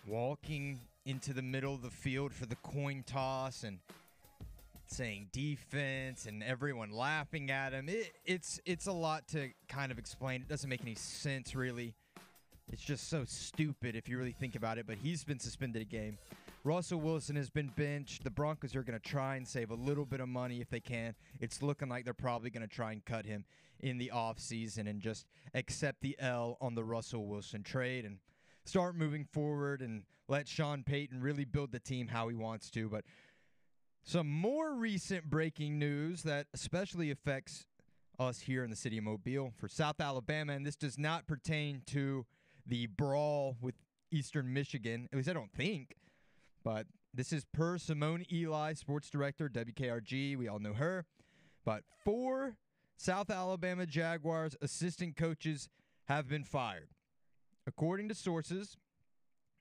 walking 0.08 0.80
into 1.08 1.32
the 1.32 1.42
middle 1.42 1.74
of 1.74 1.82
the 1.82 1.90
field 1.90 2.34
for 2.34 2.46
the 2.46 2.58
coin 2.58 3.02
toss 3.08 3.64
and 3.64 3.80
saying 4.88 5.30
defense 5.32 6.26
and 6.26 6.44
everyone 6.44 6.92
laughing 6.92 7.50
at 7.50 7.72
him. 7.72 7.88
It, 7.88 8.12
it's 8.26 8.60
it's 8.66 8.88
a 8.88 8.92
lot 8.92 9.26
to 9.30 9.50
kind 9.70 9.92
of 9.92 9.98
explain. 9.98 10.42
It 10.42 10.50
doesn't 10.50 10.70
make 10.70 10.82
any 10.82 10.96
sense 10.96 11.56
really. 11.56 11.96
It's 12.70 12.82
just 12.82 13.10
so 13.10 13.24
stupid 13.26 13.96
if 13.96 14.10
you 14.10 14.18
really 14.18 14.36
think 14.38 14.56
about 14.56 14.78
it, 14.78 14.86
but 14.86 14.98
he's 14.98 15.24
been 15.24 15.40
suspended 15.40 15.82
a 15.82 15.86
game. 15.86 16.18
Russell 16.66 17.00
Wilson 17.00 17.38
has 17.38 17.50
been 17.50 17.72
benched. 17.78 18.26
The 18.26 18.30
Broncos 18.30 18.76
are 18.76 18.84
going 18.84 19.00
to 19.00 19.10
try 19.10 19.38
and 19.38 19.48
save 19.48 19.72
a 19.72 19.76
little 19.76 20.04
bit 20.04 20.20
of 20.20 20.28
money 20.28 20.60
if 20.60 20.70
they 20.70 20.82
can. 20.82 21.16
It's 21.40 21.62
looking 21.62 21.88
like 21.88 22.04
they're 22.04 22.14
probably 22.14 22.50
going 22.50 22.68
to 22.68 22.76
try 22.76 22.92
and 22.92 23.06
cut 23.06 23.26
him 23.26 23.46
in 23.80 23.98
the 23.98 24.12
offseason 24.14 24.90
and 24.90 25.00
just 25.00 25.26
accept 25.54 26.02
the 26.02 26.18
L 26.20 26.58
on 26.60 26.76
the 26.76 26.84
Russell 26.84 27.26
Wilson 27.26 27.64
trade 27.64 28.04
and 28.04 28.18
start 28.68 28.96
moving 28.96 29.26
forward 29.26 29.82
and 29.82 30.04
let 30.28 30.48
Sean 30.48 30.84
Payton 30.84 31.22
really 31.22 31.46
build 31.46 31.72
the 31.72 31.80
team 31.80 32.08
how 32.08 32.28
he 32.28 32.36
wants 32.36 32.70
to. 32.72 32.90
But 32.90 33.06
some 34.04 34.28
more 34.28 34.74
recent 34.76 35.30
breaking 35.30 35.80
news 35.80 36.24
that 36.24 36.48
especially 36.54 37.12
affects 37.12 37.66
us 38.20 38.40
here 38.42 38.64
in 38.64 38.70
the 38.70 38.76
city 38.76 38.98
of 38.98 39.04
Mobile 39.04 39.54
for 39.58 39.68
South 39.68 40.00
Alabama, 40.00 40.54
and 40.54 40.66
this 40.66 40.76
does 40.76 40.98
not 40.98 41.28
pertain 41.28 41.82
to 41.88 42.26
the 42.66 42.88
brawl 42.88 43.58
with 43.62 43.76
Eastern 44.12 44.54
Michigan. 44.54 45.08
At 45.12 45.18
least 45.18 45.30
I 45.30 45.34
don't 45.34 45.52
think. 45.52 45.96
But 46.64 46.88
this 47.14 47.32
is 47.32 47.46
per 47.46 47.78
Simone 47.78 48.26
Eli, 48.32 48.74
sports 48.74 49.10
director, 49.10 49.50
WKRG. 49.50 50.38
We 50.38 50.48
all 50.48 50.60
know 50.60 50.74
her. 50.74 51.06
But 51.64 51.84
four 52.04 52.58
South 52.98 53.30
Alabama 53.30 53.86
Jaguars 53.86 54.56
assistant 54.62 55.16
coaches 55.16 55.70
have 56.06 56.28
been 56.28 56.44
fired. 56.44 56.90
According 57.68 58.08
to 58.08 58.16
sources, 58.16 58.78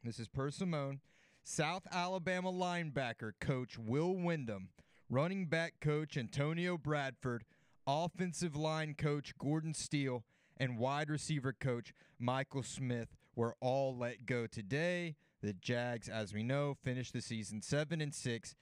this 0.04 0.20
is 0.20 0.28
per 0.28 0.52
Simone, 0.52 1.00
South 1.42 1.88
Alabama 1.90 2.52
linebacker 2.52 3.32
coach 3.40 3.76
Will 3.76 4.14
Wyndham, 4.14 4.68
running 5.11 5.46
back 5.46 5.74
coach 5.80 6.16
Antonio 6.16 6.78
Bradford, 6.78 7.44
offensive 7.84 8.54
line 8.54 8.94
coach 8.96 9.36
Gordon 9.38 9.74
Steele, 9.74 10.22
and 10.57 10.78
wide 10.78 11.11
receiver 11.11 11.52
coach 11.52 11.92
Michael 12.16 12.62
Smith 12.62 13.09
were 13.34 13.57
all 13.61 13.98
let 13.98 14.24
go 14.24 14.46
today. 14.46 15.16
The 15.42 15.54
Jags, 15.54 16.09
as 16.09 16.32
we 16.32 16.44
know, 16.44 16.76
finished 16.84 17.12
the 17.12 17.20
season 17.20 17.61
7 17.61 18.00
and 18.00 18.14
6 18.14 18.54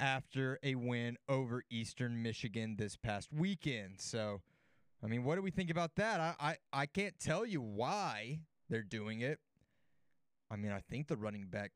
after 0.00 0.58
a 0.62 0.76
win 0.76 1.18
over 1.28 1.62
Eastern 1.70 2.22
Michigan 2.22 2.76
this 2.78 2.96
past 2.96 3.34
weekend. 3.34 4.00
So, 4.00 4.40
I 5.04 5.08
mean, 5.08 5.24
what 5.24 5.34
do 5.34 5.42
we 5.42 5.50
think 5.50 5.68
about 5.68 5.96
that? 5.96 6.20
I, 6.20 6.34
I, 6.40 6.56
I 6.72 6.86
can't 6.86 7.20
tell 7.20 7.44
you 7.44 7.60
why 7.60 8.40
they're 8.72 8.82
doing 8.82 9.20
it. 9.20 9.38
I 10.50 10.56
mean, 10.56 10.72
I 10.72 10.80
think 10.80 11.06
the 11.06 11.16
running 11.16 11.44
back 11.44 11.72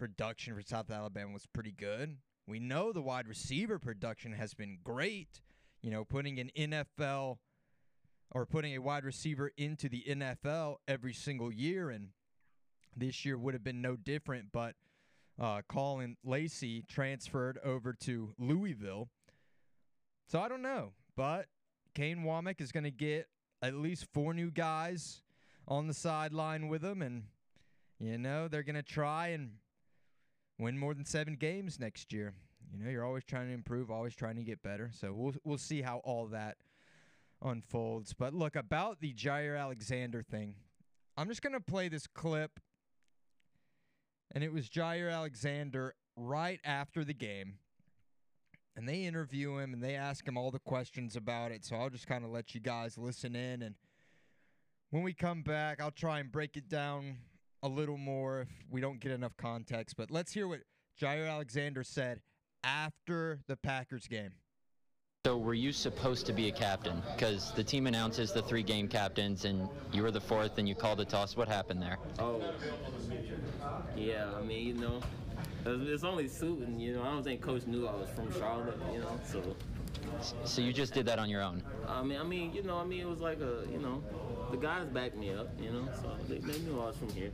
production 0.00 0.52
for 0.52 0.62
South 0.62 0.90
Alabama 0.90 1.32
was 1.32 1.46
pretty 1.46 1.70
good. 1.70 2.16
We 2.44 2.58
know 2.58 2.92
the 2.92 3.00
wide 3.00 3.28
receiver 3.28 3.78
production 3.78 4.32
has 4.32 4.52
been 4.52 4.78
great. 4.82 5.40
You 5.80 5.92
know, 5.92 6.04
putting 6.04 6.40
an 6.40 6.50
NFL 6.58 7.36
or 8.32 8.46
putting 8.46 8.74
a 8.74 8.80
wide 8.80 9.04
receiver 9.04 9.52
into 9.56 9.88
the 9.88 10.02
NFL 10.08 10.76
every 10.88 11.14
single 11.14 11.52
year, 11.52 11.88
and 11.88 12.08
this 12.96 13.24
year 13.24 13.38
would 13.38 13.54
have 13.54 13.62
been 13.62 13.80
no 13.80 13.94
different. 13.94 14.46
But 14.52 14.74
uh, 15.40 15.62
Caullin 15.68 16.16
Lacy 16.24 16.82
transferred 16.88 17.58
over 17.64 17.92
to 17.92 18.34
Louisville, 18.40 19.08
so 20.26 20.40
I 20.40 20.48
don't 20.48 20.62
know. 20.62 20.94
But 21.16 21.46
Kane 21.94 22.24
Wommack 22.24 22.60
is 22.60 22.72
going 22.72 22.84
to 22.84 22.90
get 22.90 23.28
at 23.62 23.74
least 23.74 24.06
four 24.12 24.34
new 24.34 24.50
guys 24.50 25.22
on 25.68 25.86
the 25.86 25.94
sideline 25.94 26.66
with 26.68 26.82
them. 26.82 27.02
and 27.02 27.24
you 28.00 28.16
know 28.16 28.48
they're 28.48 28.62
going 28.62 28.76
to 28.76 28.82
try 28.82 29.28
and 29.28 29.50
win 30.58 30.78
more 30.78 30.94
than 30.94 31.04
seven 31.04 31.36
games 31.36 31.78
next 31.78 32.12
year. 32.12 32.34
You 32.72 32.84
know, 32.84 32.90
you're 32.90 33.04
always 33.04 33.24
trying 33.24 33.48
to 33.48 33.54
improve, 33.54 33.90
always 33.90 34.14
trying 34.14 34.36
to 34.36 34.42
get 34.42 34.62
better. 34.62 34.90
So 34.92 35.12
we'll 35.12 35.34
we'll 35.44 35.58
see 35.58 35.82
how 35.82 35.98
all 35.98 36.26
that 36.26 36.56
unfolds. 37.42 38.14
But 38.14 38.34
look, 38.34 38.56
about 38.56 39.00
the 39.00 39.12
Jaire 39.12 39.58
Alexander 39.58 40.22
thing, 40.22 40.54
I'm 41.16 41.28
just 41.28 41.42
going 41.42 41.52
to 41.52 41.60
play 41.60 41.88
this 41.88 42.06
clip. 42.06 42.60
And 44.32 44.44
it 44.44 44.52
was 44.52 44.68
Jaire 44.68 45.12
Alexander 45.12 45.94
right 46.16 46.60
after 46.64 47.04
the 47.04 47.14
game. 47.14 47.54
And 48.76 48.88
they 48.88 49.04
interview 49.04 49.56
him 49.56 49.72
and 49.72 49.82
they 49.82 49.94
ask 49.94 50.26
him 50.28 50.36
all 50.36 50.50
the 50.50 50.58
questions 50.58 51.16
about 51.16 51.50
it. 51.50 51.64
So 51.64 51.76
I'll 51.76 51.90
just 51.90 52.06
kind 52.06 52.24
of 52.24 52.30
let 52.30 52.54
you 52.54 52.60
guys 52.60 52.96
listen 52.96 53.34
in. 53.34 53.62
And 53.62 53.74
when 54.90 55.02
we 55.02 55.12
come 55.12 55.42
back, 55.42 55.80
I'll 55.80 55.90
try 55.90 56.20
and 56.20 56.30
break 56.30 56.56
it 56.56 56.68
down 56.68 57.16
a 57.62 57.68
little 57.68 57.98
more 57.98 58.42
if 58.42 58.48
we 58.70 58.80
don't 58.80 59.00
get 59.00 59.12
enough 59.12 59.36
context. 59.36 59.96
But 59.96 60.10
let's 60.10 60.32
hear 60.32 60.48
what 60.48 60.60
Jaire 61.00 61.28
Alexander 61.28 61.82
said 61.82 62.20
after 62.64 63.40
the 63.46 63.56
Packers 63.56 64.06
game. 64.06 64.30
So 65.26 65.36
were 65.36 65.54
you 65.54 65.72
supposed 65.72 66.26
to 66.26 66.32
be 66.32 66.48
a 66.48 66.52
captain? 66.52 67.02
Because 67.14 67.52
the 67.52 67.64
team 67.64 67.86
announces 67.86 68.32
the 68.32 68.40
three 68.40 68.62
game 68.62 68.88
captains, 68.88 69.44
and 69.44 69.68
you 69.92 70.02
were 70.02 70.12
the 70.12 70.20
fourth, 70.20 70.58
and 70.58 70.68
you 70.68 70.74
called 70.74 71.00
the 71.00 71.04
toss. 71.04 71.36
What 71.36 71.48
happened 71.48 71.82
there? 71.82 71.98
Oh, 72.18 72.40
yeah. 73.96 74.30
I 74.38 74.40
mean, 74.42 74.66
you 74.66 74.74
know, 74.74 75.00
it's 75.66 75.90
it's 75.90 76.04
only 76.04 76.28
suiting. 76.28 76.78
You 76.78 76.94
know, 76.94 77.02
I 77.02 77.10
don't 77.10 77.24
think 77.24 77.42
Coach 77.42 77.66
knew 77.66 77.86
I 77.86 77.94
was 77.94 78.08
from 78.10 78.32
Charlotte. 78.38 78.78
You 78.92 79.00
know, 79.00 79.20
so. 79.26 79.42
So 80.44 80.60
you 80.62 80.72
just 80.72 80.94
did 80.94 81.06
that 81.06 81.18
on 81.18 81.28
your 81.28 81.42
own? 81.42 81.62
I 81.86 82.02
mean, 82.02 82.18
I 82.18 82.24
mean, 82.24 82.52
you 82.52 82.62
know, 82.62 82.76
I 82.78 82.84
mean, 82.84 83.00
it 83.00 83.08
was 83.08 83.20
like 83.20 83.40
a, 83.40 83.64
you 83.70 83.78
know, 83.78 84.02
the 84.50 84.56
guys 84.56 84.86
backed 84.88 85.16
me 85.16 85.32
up. 85.32 85.48
You 85.60 85.70
know, 85.70 85.88
so 86.00 86.16
they, 86.28 86.38
they 86.38 86.58
knew 86.60 86.80
I 86.80 86.86
was 86.86 86.96
from 86.96 87.10
here. 87.10 87.30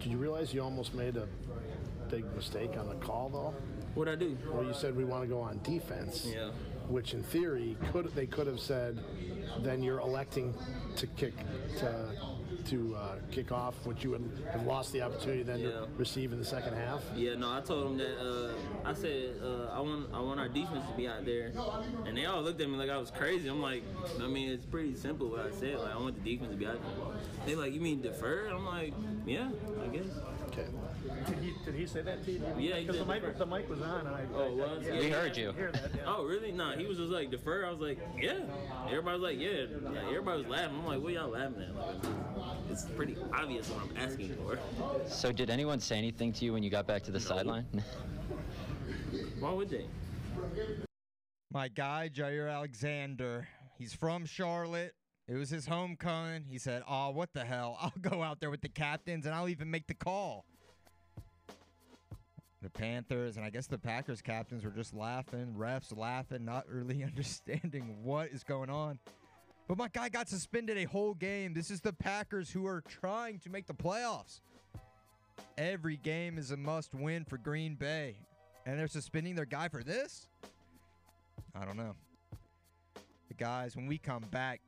Did 0.00 0.12
you 0.12 0.18
realize 0.18 0.52
you 0.52 0.62
almost 0.62 0.94
made 0.94 1.16
a 1.16 1.26
big 2.10 2.24
mistake 2.34 2.76
on 2.76 2.88
the 2.88 2.94
call, 2.96 3.28
though? 3.28 3.54
What'd 3.94 4.12
I 4.12 4.16
do? 4.16 4.36
Well, 4.52 4.64
you 4.64 4.74
said 4.74 4.94
we 4.94 5.04
want 5.04 5.22
to 5.22 5.28
go 5.28 5.40
on 5.40 5.60
defense. 5.62 6.26
Yeah. 6.30 6.50
Which, 6.88 7.14
in 7.14 7.22
theory, 7.22 7.76
could 7.92 8.06
they 8.14 8.26
could 8.26 8.46
have 8.46 8.60
said, 8.60 8.98
then 9.60 9.82
you're 9.82 10.00
electing 10.00 10.54
to 10.96 11.06
kick 11.08 11.34
to 11.78 12.10
to 12.66 12.96
uh, 12.96 13.14
kick 13.30 13.52
off, 13.52 13.74
which 13.86 14.02
you 14.04 14.10
would 14.10 14.46
have 14.52 14.66
lost 14.66 14.92
the 14.92 15.02
opportunity 15.02 15.42
then 15.42 15.60
Yeah. 15.60 15.68
to 15.70 15.88
receive 15.96 16.32
in 16.32 16.38
the 16.38 16.44
second 16.44 16.74
half. 16.74 17.02
Yeah, 17.14 17.34
no, 17.34 17.50
I 17.52 17.60
told 17.60 17.84
them 17.86 17.98
that. 17.98 18.18
Uh, 18.18 18.52
I 18.84 18.92
said 18.94 19.34
uh, 19.42 19.70
I 19.72 19.80
want 19.80 20.08
I 20.12 20.20
want 20.20 20.40
our 20.40 20.48
defense 20.48 20.84
to 20.90 20.96
be 20.96 21.08
out 21.08 21.24
there, 21.24 21.52
and 22.06 22.16
they 22.16 22.26
all 22.26 22.42
looked 22.42 22.60
at 22.60 22.68
me 22.68 22.76
like 22.76 22.90
I 22.90 22.98
was 22.98 23.10
crazy. 23.10 23.48
I'm 23.48 23.62
like, 23.62 23.82
I 24.22 24.26
mean, 24.26 24.50
it's 24.50 24.64
pretty 24.66 24.94
simple 24.96 25.28
what 25.28 25.40
I 25.40 25.50
said. 25.50 25.78
Like, 25.78 25.94
I 25.94 25.98
want 25.98 26.22
the 26.22 26.30
defense 26.32 26.50
to 26.52 26.56
be 26.56 26.66
out 26.66 26.80
there. 26.82 27.46
They 27.46 27.54
like, 27.54 27.72
you 27.72 27.80
mean 27.80 28.00
defer? 28.02 28.48
I'm 28.48 28.66
like, 28.66 28.92
yeah, 29.26 29.48
I 29.82 29.88
guess. 29.88 30.06
Okay. 30.48 30.66
Did 31.26 31.38
he, 31.38 31.54
did 31.64 31.74
he 31.74 31.86
say 31.86 32.02
that 32.02 32.24
to 32.24 32.32
you? 32.32 32.40
Yeah, 32.58 32.76
he 32.76 32.86
because 32.86 32.98
the 32.98 33.04
did 33.12 33.22
mic, 33.22 33.38
the 33.38 33.46
mic 33.46 33.68
was 33.68 33.80
on. 33.82 34.06
And 34.06 34.08
I, 34.08 34.22
Oh, 34.34 34.42
I- 34.42 34.46
it 34.46 34.52
was? 34.56 34.84
yeah, 34.86 34.92
Yeah, 34.94 35.00
I 35.06 35.10
heard 35.20 35.28
could 35.32 35.36
you. 35.36 35.52
Hear 35.52 35.72
that, 35.72 35.90
yeah. 35.94 36.02
Oh, 36.06 36.24
really? 36.24 36.52
Nah, 36.52 36.76
he 36.76 36.86
was 36.86 36.98
just 36.98 37.10
like 37.10 37.30
defer. 37.30 37.64
I 37.64 37.70
was 37.70 37.80
like, 37.80 37.98
yeah. 38.20 38.38
Everybody 38.88 39.18
was 39.18 39.22
like, 39.22 39.38
yeah. 39.38 39.50
yeah. 39.92 40.08
Everybody 40.08 40.38
was 40.42 40.46
laughing. 40.48 40.76
I'm 40.78 40.86
like, 40.86 41.00
what 41.02 41.12
y'all 41.12 41.28
laughing 41.30 41.62
at? 41.62 41.74
Like, 41.76 42.12
it's 42.70 42.84
pretty 42.84 43.16
obvious 43.32 43.68
what 43.70 43.82
I'm 43.84 43.96
asking 43.96 44.36
for. 44.36 44.58
So 45.08 45.32
did 45.32 45.50
anyone 45.50 45.80
say 45.80 45.96
anything 45.98 46.32
to 46.34 46.44
you 46.44 46.52
when 46.52 46.62
you 46.62 46.70
got 46.70 46.86
back 46.86 47.02
to 47.04 47.10
the 47.10 47.20
sideline? 47.20 47.66
Why 49.40 49.52
would 49.52 49.70
they? 49.70 49.86
My 51.52 51.68
guy, 51.68 52.10
Jaire 52.12 52.52
Alexander, 52.52 53.48
he's 53.78 53.94
from 53.94 54.26
Charlotte. 54.26 54.94
It 55.28 55.34
was 55.34 55.50
his 55.50 55.66
homecoming. 55.66 56.44
He 56.48 56.58
said, 56.58 56.82
Oh, 56.88 57.10
what 57.10 57.32
the 57.32 57.44
hell? 57.44 57.76
I'll 57.80 57.92
go 58.00 58.22
out 58.22 58.40
there 58.40 58.50
with 58.50 58.60
the 58.60 58.68
captains 58.68 59.26
and 59.26 59.34
I'll 59.34 59.48
even 59.48 59.70
make 59.70 59.86
the 59.86 59.94
call. 59.94 60.44
The 62.66 62.70
Panthers 62.70 63.36
and 63.36 63.46
I 63.46 63.50
guess 63.50 63.68
the 63.68 63.78
Packers 63.78 64.20
captains 64.20 64.64
were 64.64 64.72
just 64.72 64.92
laughing, 64.92 65.54
refs 65.56 65.96
laughing, 65.96 66.44
not 66.44 66.68
really 66.68 67.04
understanding 67.04 67.98
what 68.02 68.30
is 68.30 68.42
going 68.42 68.70
on. 68.70 68.98
But 69.68 69.78
my 69.78 69.86
guy 69.86 70.08
got 70.08 70.28
suspended 70.28 70.76
a 70.76 70.82
whole 70.82 71.14
game. 71.14 71.54
This 71.54 71.70
is 71.70 71.80
the 71.80 71.92
Packers 71.92 72.50
who 72.50 72.66
are 72.66 72.80
trying 72.80 73.38
to 73.40 73.50
make 73.50 73.68
the 73.68 73.74
playoffs. 73.74 74.40
Every 75.56 75.96
game 75.96 76.38
is 76.38 76.50
a 76.50 76.56
must 76.56 76.92
win 76.92 77.24
for 77.24 77.38
Green 77.38 77.76
Bay. 77.76 78.16
And 78.66 78.76
they're 78.76 78.88
suspending 78.88 79.36
their 79.36 79.44
guy 79.44 79.68
for 79.68 79.84
this? 79.84 80.26
I 81.54 81.64
don't 81.64 81.76
know. 81.76 81.94
But 83.28 83.36
guys, 83.36 83.76
when 83.76 83.86
we 83.86 83.96
come 83.96 84.24
back, 84.32 84.60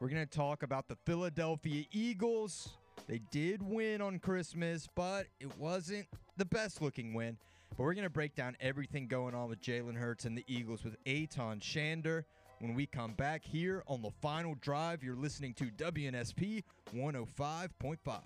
we're 0.00 0.10
going 0.10 0.26
to 0.26 0.38
talk 0.38 0.62
about 0.62 0.86
the 0.86 0.96
Philadelphia 1.06 1.84
Eagles 1.92 2.76
They 3.06 3.20
did 3.30 3.62
win 3.62 4.00
on 4.00 4.18
Christmas, 4.18 4.88
but 4.94 5.26
it 5.38 5.56
wasn't 5.58 6.06
the 6.36 6.44
best 6.44 6.82
looking 6.82 7.14
win. 7.14 7.36
But 7.70 7.80
we're 7.80 7.94
going 7.94 8.04
to 8.04 8.10
break 8.10 8.34
down 8.34 8.56
everything 8.60 9.06
going 9.06 9.34
on 9.34 9.48
with 9.48 9.60
Jalen 9.60 9.96
Hurts 9.96 10.24
and 10.24 10.36
the 10.36 10.44
Eagles 10.48 10.82
with 10.84 10.96
Eytan 11.04 11.60
Shander 11.60 12.24
when 12.60 12.74
we 12.74 12.86
come 12.86 13.14
back 13.14 13.44
here 13.44 13.82
on 13.86 14.02
the 14.02 14.10
final 14.22 14.54
drive. 14.60 15.02
You're 15.02 15.16
listening 15.16 15.54
to 15.54 15.66
WNSP 15.66 16.64
105.5. 16.94 18.20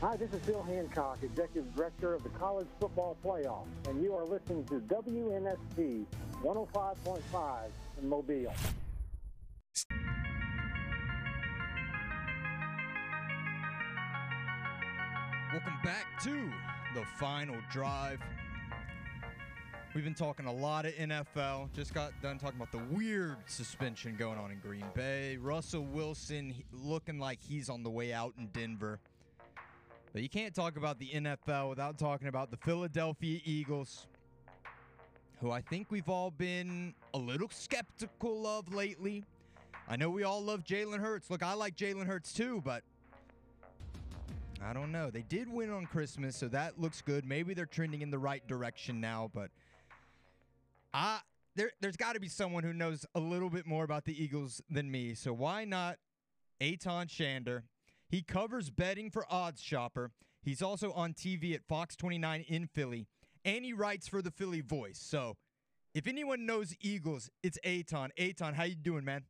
Hi, 0.00 0.16
this 0.16 0.32
is 0.32 0.38
Bill 0.46 0.62
Hancock, 0.62 1.18
Executive 1.24 1.74
Director 1.74 2.14
of 2.14 2.22
the 2.22 2.28
College 2.28 2.68
Football 2.78 3.16
Playoff, 3.24 3.66
and 3.88 4.00
you 4.00 4.14
are 4.14 4.24
listening 4.24 4.64
to 4.66 4.74
WNSP 4.74 6.04
105.5 6.40 7.70
in 8.00 8.08
Mobile. 8.08 8.54
Welcome 15.52 15.78
back 15.82 16.06
to 16.22 16.48
the 16.94 17.04
final 17.18 17.56
drive. 17.68 18.20
We've 19.96 20.04
been 20.04 20.14
talking 20.14 20.46
a 20.46 20.52
lot 20.52 20.86
of 20.86 20.92
NFL. 20.94 21.72
Just 21.72 21.92
got 21.92 22.12
done 22.22 22.38
talking 22.38 22.60
about 22.60 22.70
the 22.70 22.94
weird 22.94 23.38
suspension 23.46 24.14
going 24.14 24.38
on 24.38 24.52
in 24.52 24.60
Green 24.60 24.86
Bay. 24.94 25.38
Russell 25.38 25.86
Wilson 25.86 26.54
looking 26.72 27.18
like 27.18 27.40
he's 27.42 27.68
on 27.68 27.82
the 27.82 27.90
way 27.90 28.12
out 28.12 28.34
in 28.38 28.46
Denver. 28.52 29.00
But 30.18 30.24
you 30.24 30.28
can't 30.28 30.52
talk 30.52 30.76
about 30.76 30.98
the 30.98 31.10
NFL 31.10 31.68
without 31.68 31.96
talking 31.96 32.26
about 32.26 32.50
the 32.50 32.56
Philadelphia 32.56 33.38
Eagles, 33.44 34.08
who 35.40 35.52
I 35.52 35.60
think 35.60 35.92
we've 35.92 36.08
all 36.08 36.32
been 36.32 36.92
a 37.14 37.18
little 37.18 37.48
skeptical 37.50 38.44
of 38.44 38.74
lately. 38.74 39.24
I 39.88 39.94
know 39.94 40.10
we 40.10 40.24
all 40.24 40.42
love 40.42 40.64
Jalen 40.64 40.98
Hurts. 40.98 41.30
Look, 41.30 41.44
I 41.44 41.52
like 41.52 41.76
Jalen 41.76 42.06
Hurts 42.06 42.32
too, 42.32 42.60
but 42.64 42.82
I 44.60 44.72
don't 44.72 44.90
know. 44.90 45.08
They 45.08 45.22
did 45.22 45.48
win 45.48 45.70
on 45.70 45.86
Christmas, 45.86 46.34
so 46.34 46.48
that 46.48 46.80
looks 46.80 47.00
good. 47.00 47.24
Maybe 47.24 47.54
they're 47.54 47.64
trending 47.64 48.02
in 48.02 48.10
the 48.10 48.18
right 48.18 48.44
direction 48.48 49.00
now, 49.00 49.30
but 49.32 49.52
I 50.92 51.20
there 51.54 51.70
there's 51.80 51.96
got 51.96 52.14
to 52.14 52.20
be 52.20 52.26
someone 52.26 52.64
who 52.64 52.72
knows 52.72 53.06
a 53.14 53.20
little 53.20 53.50
bit 53.50 53.68
more 53.68 53.84
about 53.84 54.04
the 54.04 54.20
Eagles 54.20 54.62
than 54.68 54.90
me. 54.90 55.14
So 55.14 55.32
why 55.32 55.64
not 55.64 55.98
Eytan 56.60 57.06
Shander? 57.06 57.62
He 58.08 58.22
covers 58.22 58.70
betting 58.70 59.10
for 59.10 59.26
Odds 59.30 59.60
Shopper. 59.60 60.12
He's 60.42 60.62
also 60.62 60.92
on 60.92 61.12
TV 61.12 61.54
at 61.54 61.64
Fox 61.64 61.94
29 61.94 62.44
in 62.48 62.66
Philly, 62.66 63.06
and 63.44 63.64
he 63.64 63.72
writes 63.72 64.08
for 64.08 64.22
the 64.22 64.30
Philly 64.30 64.62
Voice. 64.62 64.98
So 64.98 65.36
if 65.94 66.06
anyone 66.06 66.46
knows 66.46 66.74
Eagles, 66.80 67.28
it's 67.42 67.58
Eytan. 67.64 68.10
Eytan, 68.18 68.54
how 68.54 68.64
you 68.64 68.76
doing, 68.76 69.04
man? 69.04 69.24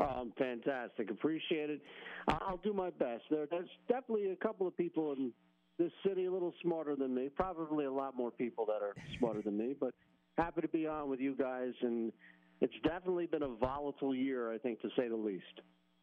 Um, 0.00 0.32
fantastic. 0.38 1.10
Appreciate 1.10 1.68
it. 1.68 1.82
I'll 2.28 2.60
do 2.62 2.72
my 2.72 2.90
best. 2.90 3.24
There, 3.30 3.46
there's 3.50 3.68
definitely 3.88 4.30
a 4.30 4.36
couple 4.36 4.66
of 4.66 4.74
people 4.76 5.12
in 5.12 5.32
this 5.78 5.92
city 6.06 6.24
a 6.24 6.32
little 6.32 6.54
smarter 6.62 6.96
than 6.96 7.14
me. 7.14 7.28
Probably 7.28 7.84
a 7.84 7.92
lot 7.92 8.16
more 8.16 8.30
people 8.30 8.64
that 8.66 8.82
are 8.82 8.94
smarter 9.18 9.42
than 9.42 9.58
me. 9.58 9.74
But 9.78 9.92
happy 10.38 10.62
to 10.62 10.68
be 10.68 10.86
on 10.86 11.10
with 11.10 11.20
you 11.20 11.34
guys, 11.36 11.72
and 11.82 12.12
it's 12.62 12.72
definitely 12.84 13.26
been 13.26 13.42
a 13.42 13.48
volatile 13.48 14.14
year, 14.14 14.52
I 14.52 14.58
think, 14.58 14.80
to 14.80 14.88
say 14.96 15.08
the 15.08 15.16
least. 15.16 15.60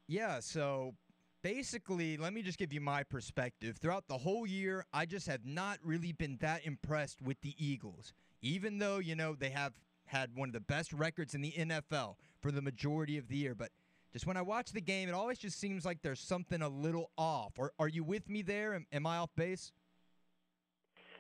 Yeah, 0.07 0.39
so 0.39 0.93
basically, 1.41 2.17
let 2.17 2.33
me 2.33 2.41
just 2.41 2.57
give 2.57 2.73
you 2.73 2.81
my 2.81 3.03
perspective. 3.03 3.77
Throughout 3.77 4.07
the 4.07 4.17
whole 4.17 4.45
year, 4.45 4.85
I 4.93 5.05
just 5.05 5.27
have 5.27 5.45
not 5.45 5.79
really 5.83 6.11
been 6.11 6.37
that 6.41 6.65
impressed 6.65 7.21
with 7.21 7.39
the 7.41 7.53
Eagles, 7.57 8.13
even 8.41 8.79
though, 8.79 8.99
you 8.99 9.15
know, 9.15 9.35
they 9.35 9.49
have 9.49 9.73
had 10.05 10.35
one 10.35 10.49
of 10.49 10.53
the 10.53 10.59
best 10.59 10.91
records 10.91 11.35
in 11.35 11.41
the 11.41 11.51
NFL 11.51 12.15
for 12.41 12.51
the 12.51 12.61
majority 12.61 13.17
of 13.17 13.27
the 13.27 13.37
year. 13.37 13.55
But 13.55 13.69
just 14.11 14.25
when 14.25 14.37
I 14.37 14.41
watch 14.41 14.71
the 14.71 14.81
game, 14.81 15.07
it 15.07 15.13
always 15.13 15.37
just 15.37 15.59
seems 15.59 15.85
like 15.85 16.01
there's 16.01 16.19
something 16.19 16.61
a 16.61 16.69
little 16.69 17.11
off. 17.17 17.53
Or 17.57 17.73
are 17.79 17.87
you 17.87 18.03
with 18.03 18.27
me 18.29 18.41
there? 18.41 18.73
Am, 18.73 18.85
am 18.91 19.05
I 19.05 19.17
off 19.17 19.29
base? 19.35 19.71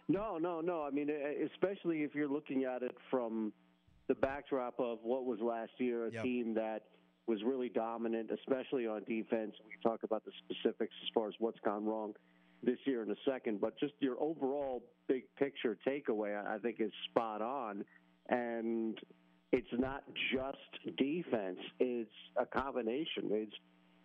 No, 0.07 0.39
no, 0.39 0.59
no. 0.59 0.81
I 0.81 0.89
mean, 0.89 1.09
especially 1.53 1.99
if 1.99 2.15
you're 2.15 2.27
looking 2.27 2.63
at 2.63 2.81
it 2.81 2.95
from 3.11 3.53
the 4.07 4.15
backdrop 4.15 4.79
of 4.79 4.97
what 5.03 5.25
was 5.25 5.39
last 5.39 5.71
year, 5.77 6.07
a 6.07 6.11
team 6.23 6.55
that 6.55 6.81
was 7.29 7.43
really 7.43 7.69
dominant, 7.69 8.31
especially 8.31 8.87
on 8.87 9.03
defense. 9.03 9.53
We 9.63 9.73
talk 9.83 10.01
about 10.03 10.25
the 10.25 10.31
specifics 10.43 10.93
as 11.03 11.09
far 11.13 11.27
as 11.27 11.35
what's 11.37 11.59
gone 11.59 11.85
wrong 11.85 12.13
this 12.63 12.79
year 12.85 13.03
in 13.03 13.11
a 13.11 13.15
second, 13.23 13.61
but 13.61 13.79
just 13.79 13.93
your 13.99 14.19
overall 14.19 14.83
big 15.07 15.23
picture 15.37 15.77
takeaway, 15.87 16.35
I 16.35 16.55
I 16.55 16.57
think, 16.57 16.77
is 16.79 16.91
spot 17.11 17.43
on. 17.43 17.85
And 18.29 18.97
it's 19.51 19.71
not 19.73 20.03
just 20.33 20.97
defense; 20.97 21.59
it's 21.79 22.11
a 22.35 22.47
combination. 22.47 23.29
It's 23.29 23.55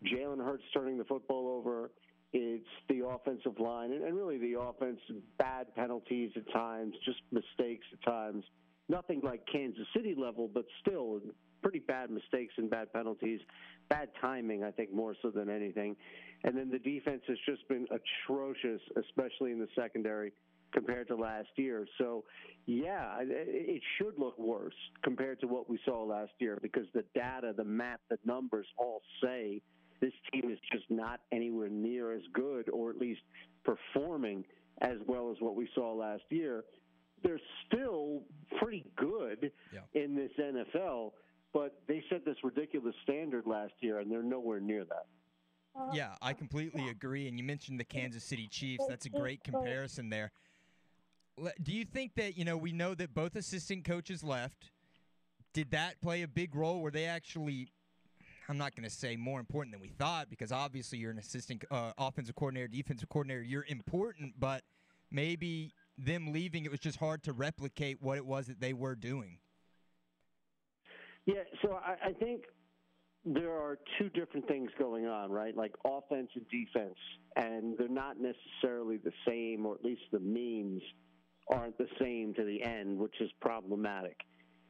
Jalen 0.04 0.44
Hurts 0.44 0.64
turning 0.74 0.98
the 0.98 1.04
football 1.04 1.48
over. 1.48 1.90
It's 2.34 2.68
the 2.90 3.06
offensive 3.06 3.58
line, 3.58 3.92
and, 3.92 4.04
and 4.04 4.14
really 4.14 4.38
the 4.38 4.60
offense, 4.60 5.00
bad 5.38 5.74
penalties 5.74 6.32
at 6.36 6.52
times, 6.52 6.94
just 7.04 7.20
mistakes 7.32 7.86
at 7.92 8.02
times. 8.10 8.44
Nothing 8.88 9.22
like 9.24 9.40
Kansas 9.50 9.86
City 9.96 10.14
level, 10.16 10.50
but 10.52 10.64
still 10.80 11.20
pretty 11.64 11.78
bad 11.78 12.10
mistakes 12.10 12.52
and 12.58 12.68
bad 12.68 12.92
penalties. 12.92 13.40
Bad 13.88 14.10
timing, 14.20 14.62
I 14.62 14.70
think, 14.70 14.92
more 14.92 15.16
so 15.22 15.30
than 15.30 15.48
anything. 15.48 15.96
And 16.44 16.54
then 16.56 16.70
the 16.70 16.78
defense 16.78 17.22
has 17.26 17.38
just 17.48 17.66
been 17.68 17.86
atrocious, 17.90 18.82
especially 18.96 19.50
in 19.50 19.58
the 19.58 19.68
secondary 19.74 20.32
compared 20.72 21.08
to 21.08 21.16
last 21.16 21.48
year. 21.56 21.86
So, 21.96 22.24
yeah, 22.66 23.18
it- 23.20 23.82
should 23.96 24.18
look 24.18 24.38
worse 24.38 24.74
compared 25.02 25.40
to 25.40 25.46
what 25.46 25.70
we 25.70 25.78
saw 25.84 26.02
last 26.02 26.32
year 26.38 26.58
because 26.60 26.90
the 26.92 27.04
data, 27.14 27.54
the 27.56 27.64
math, 27.64 28.00
the 28.08 28.18
numbers 28.24 28.66
all 28.76 29.02
say 29.22 29.62
this 30.00 30.12
team 30.32 30.50
is 30.50 30.58
just 30.72 30.90
not 30.90 31.20
anywhere 31.32 31.68
near 31.68 32.12
as 32.12 32.26
good 32.32 32.68
or 32.70 32.90
at 32.90 32.98
least 32.98 33.22
performing 33.62 34.44
as 34.82 34.98
well 35.06 35.30
as 35.30 35.40
what 35.40 35.54
we 35.54 35.68
saw 35.74 35.92
last 35.94 36.24
year. 36.30 36.64
They're 37.22 37.40
still 37.66 38.22
pretty 38.58 38.84
good 38.96 39.52
in 39.94 40.14
this 40.14 40.32
NFL, 40.36 41.14
but 41.54 41.80
they 41.86 42.04
set 42.10 42.24
this 42.24 42.36
ridiculous 42.42 42.94
standard 43.04 43.46
last 43.46 43.72
year 43.80 44.00
and 44.00 44.10
they're 44.10 44.24
nowhere 44.24 44.60
near 44.60 44.84
that. 44.84 45.06
Yeah, 45.92 46.14
I 46.20 46.34
completely 46.34 46.88
agree. 46.88 47.28
And 47.28 47.38
you 47.38 47.44
mentioned 47.44 47.80
the 47.80 47.84
Kansas 47.84 48.22
City 48.22 48.48
Chiefs. 48.48 48.84
That's 48.88 49.06
a 49.06 49.08
great 49.08 49.42
comparison 49.42 50.10
there. 50.10 50.32
Do 51.62 51.72
you 51.72 51.84
think 51.84 52.14
that, 52.16 52.36
you 52.36 52.44
know, 52.44 52.56
we 52.56 52.72
know 52.72 52.94
that 52.94 53.14
both 53.14 53.34
assistant 53.34 53.84
coaches 53.84 54.22
left? 54.22 54.70
Did 55.52 55.70
that 55.70 56.00
play 56.00 56.22
a 56.22 56.28
big 56.28 56.54
role? 56.54 56.80
Were 56.80 56.90
they 56.90 57.06
actually, 57.06 57.68
I'm 58.48 58.58
not 58.58 58.76
going 58.76 58.88
to 58.88 58.94
say 58.94 59.16
more 59.16 59.40
important 59.40 59.72
than 59.72 59.80
we 59.80 59.88
thought 59.88 60.30
because 60.30 60.52
obviously 60.52 60.98
you're 60.98 61.10
an 61.12 61.18
assistant 61.18 61.64
uh, 61.70 61.92
offensive 61.98 62.36
coordinator, 62.36 62.68
defensive 62.68 63.08
coordinator. 63.08 63.42
You're 63.42 63.66
important, 63.68 64.34
but 64.38 64.62
maybe 65.10 65.72
them 65.98 66.32
leaving, 66.32 66.64
it 66.64 66.70
was 66.70 66.80
just 66.80 66.98
hard 66.98 67.22
to 67.24 67.32
replicate 67.32 68.00
what 68.00 68.16
it 68.16 68.26
was 68.26 68.46
that 68.46 68.60
they 68.60 68.72
were 68.72 68.94
doing. 68.94 69.38
Yeah, 71.26 71.42
so 71.62 71.72
I, 71.72 72.08
I 72.08 72.12
think 72.12 72.42
there 73.24 73.52
are 73.52 73.78
two 73.98 74.10
different 74.10 74.46
things 74.46 74.70
going 74.78 75.06
on, 75.06 75.30
right? 75.30 75.56
Like 75.56 75.72
offense 75.84 76.28
and 76.34 76.44
defense, 76.50 76.96
and 77.36 77.76
they're 77.78 77.88
not 77.88 78.16
necessarily 78.20 78.98
the 78.98 79.12
same, 79.26 79.64
or 79.64 79.74
at 79.74 79.84
least 79.84 80.02
the 80.12 80.20
means 80.20 80.82
aren't 81.48 81.78
the 81.78 81.88
same 82.00 82.34
to 82.34 82.44
the 82.44 82.62
end, 82.62 82.98
which 82.98 83.14
is 83.20 83.30
problematic. 83.40 84.18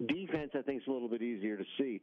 Defense, 0.06 0.50
I 0.54 0.62
think, 0.62 0.82
is 0.82 0.88
a 0.88 0.92
little 0.92 1.08
bit 1.08 1.22
easier 1.22 1.56
to 1.56 1.64
see. 1.78 2.00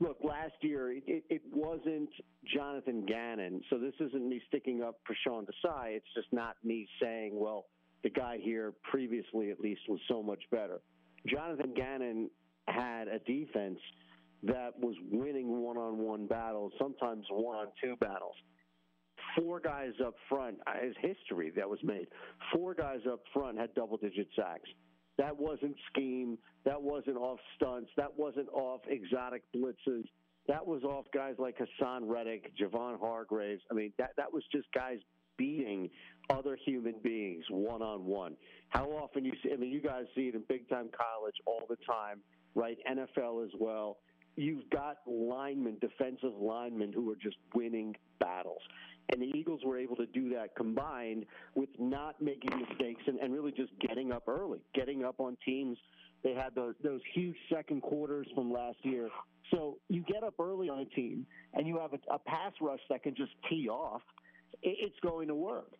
Look, 0.00 0.18
last 0.24 0.54
year 0.62 0.90
it, 0.92 1.04
it, 1.06 1.24
it 1.30 1.42
wasn't 1.52 2.10
Jonathan 2.56 3.04
Gannon, 3.06 3.62
so 3.70 3.78
this 3.78 3.94
isn't 4.00 4.28
me 4.28 4.40
sticking 4.48 4.82
up 4.82 4.98
for 5.06 5.14
Sean 5.24 5.44
Desai. 5.44 5.96
It's 5.96 6.06
just 6.14 6.32
not 6.32 6.56
me 6.64 6.88
saying, 7.00 7.32
well, 7.34 7.66
the 8.02 8.10
guy 8.10 8.38
here 8.42 8.72
previously 8.90 9.50
at 9.50 9.60
least 9.60 9.82
was 9.88 10.00
so 10.08 10.22
much 10.22 10.42
better. 10.50 10.80
Jonathan 11.28 11.72
Gannon 11.74 12.30
had 12.68 13.08
a 13.08 13.18
defense 13.20 13.78
that 14.44 14.78
was 14.78 14.96
winning 15.10 15.62
one-on-one 15.62 16.26
battles, 16.26 16.72
sometimes 16.78 17.24
one-on-two 17.30 17.96
battles. 17.96 18.34
Four 19.36 19.60
guys 19.60 19.92
up 20.04 20.14
front, 20.28 20.58
uh, 20.66 20.72
his 20.82 20.94
history 21.00 21.52
that 21.56 21.68
was 21.68 21.78
made. 21.82 22.08
Four 22.52 22.74
guys 22.74 23.00
up 23.10 23.20
front 23.32 23.58
had 23.58 23.74
double-digit 23.74 24.28
sacks. 24.36 24.68
That 25.18 25.36
wasn't 25.36 25.76
scheme. 25.92 26.38
That 26.64 26.80
wasn't 26.80 27.16
off 27.16 27.38
stunts. 27.56 27.90
That 27.96 28.16
wasn't 28.16 28.48
off 28.52 28.80
exotic 28.88 29.42
blitzes. 29.54 30.04
That 30.48 30.66
was 30.66 30.82
off 30.82 31.04
guys 31.14 31.34
like 31.38 31.58
Haason 31.58 32.00
Reddick, 32.04 32.52
Javon 32.56 32.98
Hargraves. 32.98 33.62
I 33.70 33.74
mean, 33.74 33.92
that 33.98 34.10
that 34.16 34.32
was 34.32 34.42
just 34.50 34.66
guys 34.74 34.98
beating 35.36 35.88
other 36.30 36.58
human 36.64 36.94
beings 37.02 37.44
one 37.50 37.82
on 37.82 38.04
one. 38.04 38.36
How 38.70 38.86
often 38.86 39.24
you 39.24 39.32
see? 39.42 39.52
I 39.52 39.56
mean, 39.56 39.70
you 39.70 39.80
guys 39.80 40.04
see 40.14 40.28
it 40.28 40.34
in 40.34 40.42
big 40.48 40.68
time 40.68 40.88
college 40.96 41.36
all 41.46 41.62
the 41.68 41.76
time, 41.86 42.20
right? 42.54 42.78
NFL 42.90 43.44
as 43.44 43.50
well. 43.58 43.98
You've 44.36 44.68
got 44.70 44.98
linemen, 45.06 45.76
defensive 45.80 46.32
linemen, 46.38 46.92
who 46.92 47.10
are 47.10 47.16
just 47.16 47.36
winning 47.54 47.94
battles. 48.18 48.62
And 49.10 49.20
the 49.20 49.26
Eagles 49.36 49.60
were 49.64 49.78
able 49.78 49.96
to 49.96 50.06
do 50.06 50.30
that 50.30 50.54
combined 50.56 51.26
with 51.54 51.68
not 51.78 52.20
making 52.22 52.50
mistakes 52.58 53.02
and, 53.06 53.18
and 53.18 53.32
really 53.32 53.52
just 53.52 53.72
getting 53.80 54.12
up 54.12 54.28
early, 54.28 54.60
getting 54.74 55.04
up 55.04 55.16
on 55.18 55.36
teams. 55.44 55.76
They 56.24 56.34
had 56.34 56.54
those, 56.54 56.74
those 56.82 57.00
huge 57.14 57.36
second 57.52 57.82
quarters 57.82 58.26
from 58.34 58.52
last 58.52 58.78
year. 58.84 59.08
So 59.50 59.78
you 59.88 60.02
get 60.02 60.22
up 60.22 60.34
early 60.40 60.68
on 60.68 60.78
a 60.78 60.84
team 60.86 61.26
and 61.52 61.66
you 61.66 61.78
have 61.78 61.92
a, 61.92 62.14
a 62.14 62.18
pass 62.18 62.52
rush 62.60 62.80
that 62.88 63.02
can 63.02 63.14
just 63.14 63.32
tee 63.50 63.68
off, 63.68 64.02
it, 64.62 64.76
it's 64.80 65.00
going 65.02 65.28
to 65.28 65.34
work. 65.34 65.72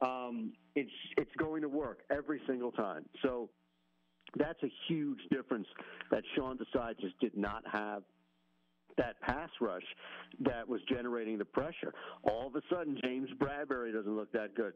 Um, 0.00 0.54
it's 0.74 0.90
it's 1.16 1.30
going 1.38 1.62
to 1.62 1.68
work 1.68 2.00
every 2.10 2.40
single 2.48 2.72
time. 2.72 3.04
So 3.22 3.50
that's 4.36 4.62
a 4.62 4.72
huge 4.88 5.18
difference 5.30 5.66
that 6.10 6.22
Sean 6.34 6.58
Desai 6.58 6.98
just 7.00 7.18
did 7.20 7.36
not 7.36 7.62
have 7.70 8.02
that 8.98 9.20
pass 9.20 9.50
rush 9.60 9.82
that 10.40 10.68
was 10.68 10.80
generating 10.88 11.38
the 11.38 11.44
pressure. 11.44 11.94
All 12.24 12.46
of 12.46 12.56
a 12.56 12.62
sudden, 12.70 12.98
James 13.02 13.28
Bradberry 13.38 13.92
doesn't 13.92 14.14
look 14.14 14.32
that 14.32 14.54
good. 14.54 14.74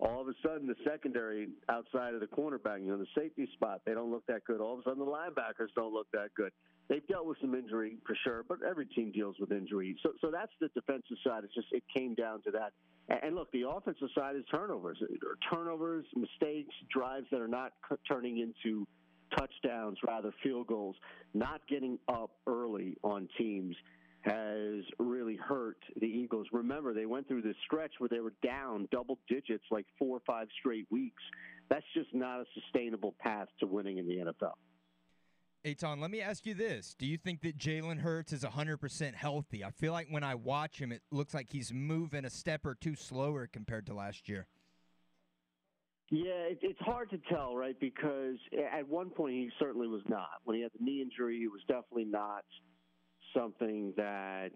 All 0.00 0.20
of 0.20 0.28
a 0.28 0.34
sudden, 0.46 0.68
the 0.68 0.76
secondary 0.88 1.48
outside 1.68 2.14
of 2.14 2.20
the 2.20 2.26
cornerback, 2.26 2.80
you 2.80 2.86
know, 2.86 2.98
the 2.98 3.06
safety 3.16 3.48
spot, 3.54 3.80
they 3.84 3.94
don't 3.94 4.10
look 4.10 4.24
that 4.26 4.44
good. 4.44 4.60
All 4.60 4.74
of 4.74 4.80
a 4.80 4.82
sudden, 4.84 5.00
the 5.00 5.10
linebackers 5.10 5.74
don't 5.74 5.92
look 5.92 6.06
that 6.12 6.28
good. 6.36 6.52
They've 6.88 7.06
dealt 7.08 7.26
with 7.26 7.36
some 7.40 7.54
injury 7.54 7.96
for 8.06 8.16
sure, 8.24 8.44
but 8.48 8.58
every 8.68 8.86
team 8.86 9.10
deals 9.12 9.36
with 9.40 9.50
injury. 9.50 9.96
So, 10.02 10.12
so 10.20 10.30
that's 10.30 10.52
the 10.60 10.68
defensive 10.68 11.16
side. 11.26 11.42
It's 11.44 11.54
just 11.54 11.66
it 11.72 11.82
came 11.94 12.14
down 12.14 12.42
to 12.42 12.50
that. 12.52 12.72
And, 13.08 13.18
and 13.24 13.34
look, 13.34 13.50
the 13.52 13.68
offensive 13.68 14.08
side 14.14 14.36
is 14.36 14.44
turnovers, 14.50 14.98
turnovers, 15.52 16.06
mistakes, 16.14 16.74
drives 16.90 17.26
that 17.32 17.40
are 17.40 17.48
not 17.48 17.72
turning 18.08 18.38
into 18.38 18.86
touchdowns, 19.38 19.98
rather 20.06 20.32
field 20.42 20.66
goals. 20.66 20.96
Not 21.34 21.60
getting 21.68 21.98
up 22.08 22.30
early 22.46 22.96
on 23.02 23.28
teams 23.38 23.76
has 24.22 24.84
really 24.98 25.36
hurt 25.36 25.78
the 26.00 26.06
Eagles. 26.06 26.46
Remember, 26.52 26.92
they 26.92 27.06
went 27.06 27.28
through 27.28 27.42
this 27.42 27.56
stretch 27.64 27.92
where 27.98 28.08
they 28.08 28.20
were 28.20 28.34
down 28.42 28.88
double 28.90 29.18
digits 29.28 29.64
like 29.70 29.86
four 29.98 30.16
or 30.16 30.22
five 30.26 30.48
straight 30.58 30.86
weeks. 30.90 31.22
That's 31.70 31.84
just 31.94 32.14
not 32.14 32.40
a 32.40 32.44
sustainable 32.54 33.14
path 33.20 33.48
to 33.60 33.66
winning 33.66 33.98
in 33.98 34.06
the 34.06 34.16
NFL. 34.16 34.54
Eytan, 35.64 36.00
let 36.00 36.10
me 36.10 36.20
ask 36.20 36.46
you 36.46 36.54
this. 36.54 36.94
Do 36.98 37.04
you 37.04 37.18
think 37.18 37.42
that 37.42 37.58
Jalen 37.58 37.98
Hurts 38.00 38.32
is 38.32 38.44
100% 38.44 39.14
healthy? 39.14 39.64
I 39.64 39.70
feel 39.70 39.92
like 39.92 40.06
when 40.08 40.22
I 40.22 40.34
watch 40.34 40.80
him, 40.80 40.92
it 40.92 41.02
looks 41.10 41.34
like 41.34 41.50
he's 41.50 41.72
moving 41.72 42.24
a 42.24 42.30
step 42.30 42.64
or 42.64 42.74
two 42.74 42.94
slower 42.94 43.48
compared 43.52 43.86
to 43.86 43.94
last 43.94 44.28
year. 44.28 44.46
Yeah, 46.10 46.48
it, 46.50 46.58
it's 46.62 46.80
hard 46.80 47.10
to 47.10 47.18
tell, 47.30 47.54
right? 47.56 47.78
Because 47.78 48.36
at 48.72 48.88
one 48.88 49.10
point 49.10 49.34
he 49.34 49.50
certainly 49.58 49.88
was 49.88 50.02
not. 50.08 50.40
When 50.44 50.56
he 50.56 50.62
had 50.62 50.72
the 50.78 50.84
knee 50.84 51.02
injury, 51.02 51.38
it 51.38 51.50
was 51.52 51.60
definitely 51.68 52.06
not 52.06 52.44
something 53.36 53.92
that 53.96 54.50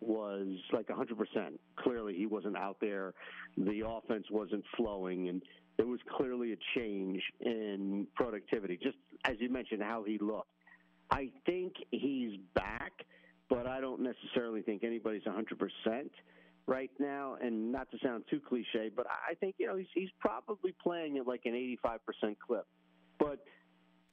was 0.00 0.48
like 0.72 0.88
100%. 0.88 1.58
Clearly, 1.78 2.14
he 2.14 2.26
wasn't 2.26 2.56
out 2.56 2.76
there. 2.80 3.14
The 3.56 3.82
offense 3.86 4.26
wasn't 4.30 4.64
flowing, 4.76 5.28
and 5.28 5.42
there 5.78 5.86
was 5.86 6.00
clearly 6.16 6.52
a 6.52 6.56
change 6.76 7.22
in 7.40 8.06
productivity, 8.14 8.76
just 8.76 8.98
as 9.24 9.36
you 9.40 9.48
mentioned, 9.48 9.82
how 9.82 10.04
he 10.04 10.18
looked. 10.18 10.50
I 11.10 11.32
think 11.46 11.72
he's 11.90 12.38
back, 12.54 12.92
but 13.48 13.66
I 13.66 13.80
don't 13.80 14.02
necessarily 14.02 14.60
think 14.60 14.84
anybody's 14.84 15.22
100% 15.22 16.10
right 16.68 16.90
now. 17.00 17.36
And 17.40 17.72
not 17.72 17.90
to 17.90 17.98
sound 18.02 18.24
too 18.30 18.40
cliche, 18.46 18.90
but 18.94 19.06
I 19.06 19.34
think, 19.34 19.56
you 19.58 19.66
know, 19.66 19.76
he's, 19.76 19.88
he's 19.94 20.10
probably 20.20 20.74
playing 20.80 21.18
at 21.18 21.26
like 21.26 21.42
an 21.46 21.54
85% 21.84 22.36
clip. 22.46 22.66
But 23.18 23.40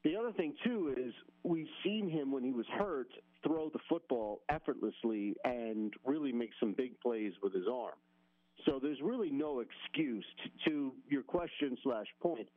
the 0.03 0.15
other 0.15 0.31
thing, 0.31 0.55
too, 0.63 0.95
is 0.97 1.13
we've 1.43 1.67
seen 1.83 2.09
him 2.09 2.31
when 2.31 2.43
he 2.43 2.51
was 2.51 2.65
hurt 2.77 3.09
throw 3.43 3.69
the 3.69 3.79
football 3.89 4.41
effortlessly 4.49 5.35
and 5.43 5.93
really 6.05 6.31
make 6.31 6.51
some 6.59 6.73
big 6.73 6.99
plays 6.99 7.33
with 7.43 7.53
his 7.53 7.65
arm. 7.71 7.93
So 8.65 8.79
there's 8.81 8.99
really 9.03 9.29
no 9.29 9.59
excuse 9.61 10.25
to, 10.43 10.69
to 10.69 10.93
your 11.09 11.23
question 11.23 11.77
slash 11.83 12.07
point. 12.21 12.47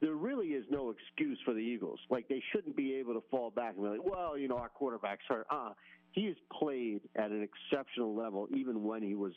There 0.00 0.14
really 0.14 0.48
is 0.48 0.64
no 0.68 0.90
excuse 0.90 1.38
for 1.44 1.54
the 1.54 1.60
Eagles. 1.60 2.00
Like 2.10 2.26
they 2.28 2.42
shouldn't 2.52 2.76
be 2.76 2.94
able 2.94 3.14
to 3.14 3.22
fall 3.30 3.50
back 3.50 3.74
and 3.76 3.84
be 3.84 3.90
like, 3.90 4.04
well, 4.04 4.36
you 4.36 4.48
know, 4.48 4.56
our 4.56 4.68
quarterback's 4.68 5.24
hurt. 5.28 5.46
Uh, 5.48 5.70
he 6.12 6.26
has 6.26 6.36
played 6.58 7.00
at 7.16 7.30
an 7.30 7.42
exceptional 7.42 8.14
level 8.14 8.46
even 8.54 8.84
when 8.84 9.02
he 9.02 9.14
was 9.14 9.32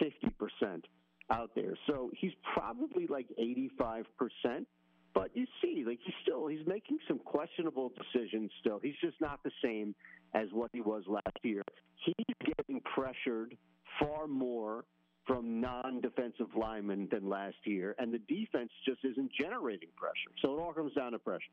50% 0.00 0.82
out 1.30 1.50
there. 1.54 1.74
So 1.86 2.10
he's 2.16 2.32
probably 2.54 3.06
like 3.06 3.26
85%. 3.38 4.66
But 5.14 5.30
you 5.34 5.46
see, 5.60 5.84
like 5.86 5.98
he's 6.04 6.14
still 6.22 6.46
he's 6.46 6.66
making 6.66 6.98
some 7.06 7.18
questionable 7.18 7.92
decisions. 7.96 8.50
Still, 8.60 8.80
he's 8.82 8.94
just 9.02 9.20
not 9.20 9.42
the 9.42 9.50
same 9.62 9.94
as 10.32 10.48
what 10.52 10.70
he 10.72 10.80
was 10.80 11.02
last 11.06 11.36
year. 11.42 11.62
He's 11.96 12.54
getting 12.56 12.80
pressured 12.94 13.56
far 14.00 14.26
more 14.26 14.84
from 15.26 15.60
non-defensive 15.60 16.46
linemen 16.56 17.08
than 17.12 17.28
last 17.28 17.56
year, 17.64 17.94
and 17.98 18.12
the 18.12 18.18
defense 18.20 18.70
just 18.86 19.04
isn't 19.04 19.30
generating 19.38 19.90
pressure. 19.96 20.32
So 20.40 20.56
it 20.56 20.60
all 20.60 20.72
comes 20.72 20.94
down 20.94 21.12
to 21.12 21.18
pressure. 21.18 21.44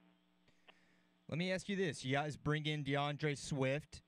Let 1.28 1.38
me 1.38 1.52
ask 1.52 1.68
you 1.68 1.76
this: 1.76 2.06
You 2.06 2.14
guys 2.14 2.38
bring 2.38 2.66
in 2.66 2.84
DeAndre 2.84 3.38
Swift. 3.38 4.02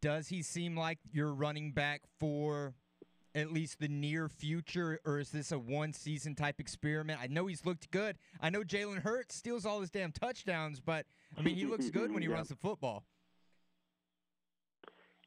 Does 0.00 0.28
he 0.28 0.42
seem 0.42 0.76
like 0.76 0.98
your 1.12 1.32
running 1.34 1.72
back 1.72 2.02
for 2.18 2.74
at 3.34 3.52
least 3.52 3.78
the 3.78 3.88
near 3.88 4.28
future, 4.28 4.98
or 5.04 5.18
is 5.20 5.30
this 5.30 5.52
a 5.52 5.58
one 5.58 5.92
season 5.92 6.34
type 6.34 6.58
experiment? 6.58 7.20
I 7.22 7.26
know 7.26 7.46
he's 7.46 7.64
looked 7.64 7.90
good. 7.90 8.16
I 8.40 8.50
know 8.50 8.62
Jalen 8.62 9.02
Hurts 9.02 9.36
steals 9.36 9.66
all 9.66 9.80
his 9.80 9.90
damn 9.90 10.10
touchdowns, 10.10 10.80
but 10.80 11.06
I 11.38 11.42
mean, 11.42 11.54
he 11.54 11.66
looks 11.66 11.90
good 11.90 12.12
when 12.12 12.22
he 12.22 12.28
Yeah. 12.28 12.34
runs 12.34 12.48
the 12.48 12.56
football. 12.56 13.04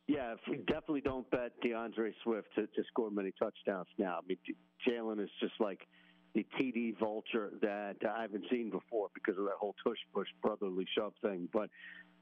Yeah, 0.08 0.34
if 0.34 0.40
we 0.50 0.58
definitely 0.58 1.02
don't 1.02 1.30
bet 1.32 1.54
DeAndre 1.64 2.14
Swift 2.24 2.50
to, 2.56 2.68
to 2.68 2.84
score 2.88 3.10
many 3.10 3.32
touchdowns 3.40 3.88
now. 3.98 4.20
I 4.22 4.28
mean, 4.28 4.38
Jalen 4.86 5.24
is 5.24 5.30
just 5.40 5.54
like 5.62 5.88
the 6.36 6.46
TD 6.60 6.98
vulture 7.00 7.52
that 7.62 7.96
I 8.06 8.24
haven't 8.24 8.46
seen 8.52 8.70
before 8.70 9.10
because 9.14 9.38
of 9.38 9.46
that 9.46 9.54
whole 9.58 9.76
tush 9.82 10.00
push 10.14 10.28
brotherly 10.42 10.86
shove 10.98 11.14
thing. 11.22 11.48
But 11.54 11.70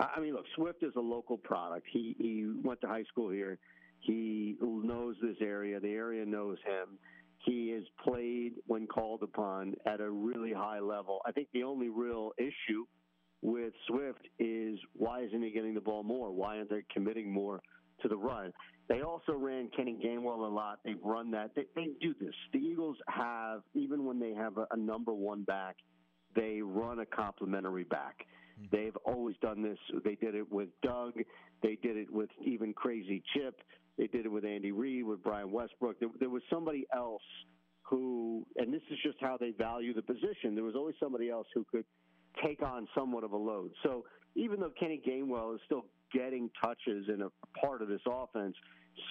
I 0.01 0.19
mean, 0.19 0.33
look, 0.33 0.45
Swift 0.55 0.83
is 0.83 0.93
a 0.95 1.01
local 1.01 1.37
product. 1.37 1.87
He 1.91 2.15
he 2.17 2.51
went 2.63 2.81
to 2.81 2.87
high 2.87 3.03
school 3.03 3.29
here. 3.29 3.59
He 3.99 4.57
knows 4.61 5.15
this 5.21 5.37
area. 5.41 5.79
The 5.79 5.91
area 5.91 6.25
knows 6.25 6.57
him. 6.65 6.97
He 7.45 7.69
has 7.69 7.83
played 8.03 8.53
when 8.67 8.87
called 8.87 9.23
upon 9.23 9.75
at 9.85 9.99
a 10.01 10.09
really 10.09 10.53
high 10.53 10.79
level. 10.79 11.21
I 11.25 11.31
think 11.31 11.47
the 11.53 11.63
only 11.63 11.89
real 11.89 12.31
issue 12.37 12.85
with 13.41 13.73
Swift 13.87 14.27
is 14.39 14.79
why 14.93 15.23
isn't 15.23 15.41
he 15.41 15.51
getting 15.51 15.73
the 15.73 15.81
ball 15.81 16.03
more? 16.03 16.31
Why 16.31 16.57
aren't 16.57 16.69
they 16.69 16.83
committing 16.93 17.31
more 17.31 17.61
to 18.01 18.07
the 18.07 18.17
run? 18.17 18.53
They 18.89 19.01
also 19.01 19.33
ran 19.33 19.69
Kenny 19.75 19.97
Gainwell 20.03 20.45
a 20.47 20.53
lot. 20.53 20.79
They've 20.83 21.01
run 21.03 21.31
that. 21.31 21.51
They, 21.55 21.65
they 21.75 21.87
do 22.01 22.13
this. 22.19 22.33
The 22.53 22.59
Eagles 22.59 22.97
have, 23.07 23.61
even 23.73 24.05
when 24.05 24.19
they 24.19 24.33
have 24.33 24.57
a, 24.57 24.67
a 24.71 24.77
number 24.77 25.13
one 25.13 25.43
back, 25.43 25.77
they 26.35 26.61
run 26.61 26.99
a 26.99 27.05
complementary 27.05 27.85
back. 27.85 28.17
They've 28.71 28.95
always 29.05 29.35
done 29.41 29.61
this. 29.61 29.77
They 30.03 30.15
did 30.15 30.35
it 30.35 30.51
with 30.51 30.69
Doug. 30.83 31.13
They 31.63 31.77
did 31.81 31.97
it 31.97 32.11
with 32.11 32.29
even 32.45 32.73
Crazy 32.73 33.23
Chip. 33.33 33.59
They 33.97 34.07
did 34.07 34.25
it 34.25 34.31
with 34.31 34.45
Andy 34.45 34.71
Reid, 34.71 35.05
with 35.05 35.23
Brian 35.23 35.51
Westbrook. 35.51 35.99
There, 35.99 36.09
there 36.19 36.29
was 36.29 36.41
somebody 36.49 36.85
else 36.93 37.21
who, 37.83 38.45
and 38.55 38.73
this 38.73 38.81
is 38.89 38.97
just 39.03 39.17
how 39.19 39.37
they 39.37 39.51
value 39.51 39.93
the 39.93 40.01
position. 40.01 40.55
There 40.55 40.63
was 40.63 40.75
always 40.75 40.95
somebody 40.99 41.29
else 41.29 41.47
who 41.53 41.65
could 41.69 41.85
take 42.43 42.61
on 42.61 42.87
somewhat 42.95 43.23
of 43.23 43.33
a 43.33 43.37
load. 43.37 43.71
So 43.83 44.05
even 44.35 44.59
though 44.59 44.71
Kenny 44.79 45.01
Gainwell 45.05 45.55
is 45.55 45.61
still 45.65 45.85
getting 46.13 46.49
touches 46.63 47.07
in 47.09 47.21
a 47.21 47.59
part 47.59 47.81
of 47.81 47.89
this 47.89 48.01
offense, 48.07 48.55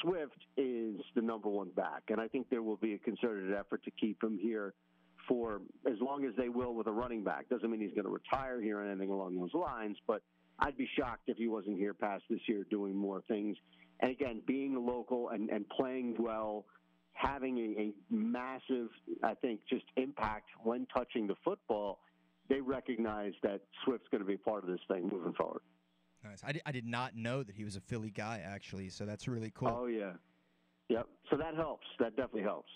Swift 0.02 0.36
is 0.56 0.96
the 1.14 1.22
number 1.22 1.48
one 1.48 1.70
back, 1.70 2.02
and 2.08 2.20
I 2.20 2.28
think 2.28 2.48
there 2.50 2.62
will 2.62 2.76
be 2.76 2.94
a 2.94 2.98
concerted 2.98 3.52
effort 3.54 3.82
to 3.84 3.90
keep 3.90 4.22
him 4.22 4.38
here 4.40 4.74
for 5.30 5.60
as 5.86 5.96
long 6.00 6.24
as 6.24 6.32
they 6.36 6.48
will 6.48 6.74
with 6.74 6.88
a 6.88 6.92
running 6.92 7.22
back. 7.22 7.48
Doesn't 7.48 7.70
mean 7.70 7.80
he's 7.80 7.94
going 7.94 8.04
to 8.04 8.10
retire 8.10 8.60
here 8.60 8.80
or 8.80 8.84
anything 8.84 9.10
along 9.10 9.38
those 9.38 9.54
lines, 9.54 9.96
but 10.08 10.22
I'd 10.58 10.76
be 10.76 10.88
shocked 10.98 11.22
if 11.28 11.36
he 11.36 11.46
wasn't 11.46 11.78
here 11.78 11.94
past 11.94 12.24
this 12.28 12.40
year 12.48 12.66
doing 12.68 12.96
more 12.96 13.22
things. 13.28 13.56
And 14.00 14.10
again, 14.10 14.42
being 14.44 14.74
local 14.84 15.28
and, 15.28 15.48
and 15.48 15.68
playing 15.68 16.16
well, 16.18 16.64
having 17.12 17.58
a, 17.58 17.80
a 17.80 17.92
massive, 18.12 18.88
I 19.22 19.34
think, 19.34 19.60
just 19.70 19.84
impact 19.96 20.48
when 20.64 20.86
touching 20.92 21.28
the 21.28 21.36
football, 21.44 22.00
they 22.48 22.60
recognize 22.60 23.32
that 23.44 23.60
Swift's 23.84 24.08
going 24.10 24.22
to 24.22 24.26
be 24.26 24.36
part 24.36 24.64
of 24.64 24.70
this 24.70 24.80
thing 24.88 25.08
moving 25.12 25.34
forward. 25.34 25.62
Nice. 26.24 26.42
I 26.44 26.52
did, 26.52 26.62
I 26.66 26.72
did 26.72 26.86
not 26.86 27.14
know 27.14 27.44
that 27.44 27.54
he 27.54 27.64
was 27.64 27.76
a 27.76 27.80
Philly 27.80 28.10
guy, 28.10 28.42
actually, 28.44 28.88
so 28.88 29.06
that's 29.06 29.28
really 29.28 29.52
cool. 29.54 29.68
Oh 29.68 29.86
yeah, 29.86 30.12
yep. 30.88 31.06
So 31.30 31.36
that 31.36 31.54
helps. 31.54 31.86
That 31.98 32.16
definitely 32.16 32.42
helps, 32.42 32.68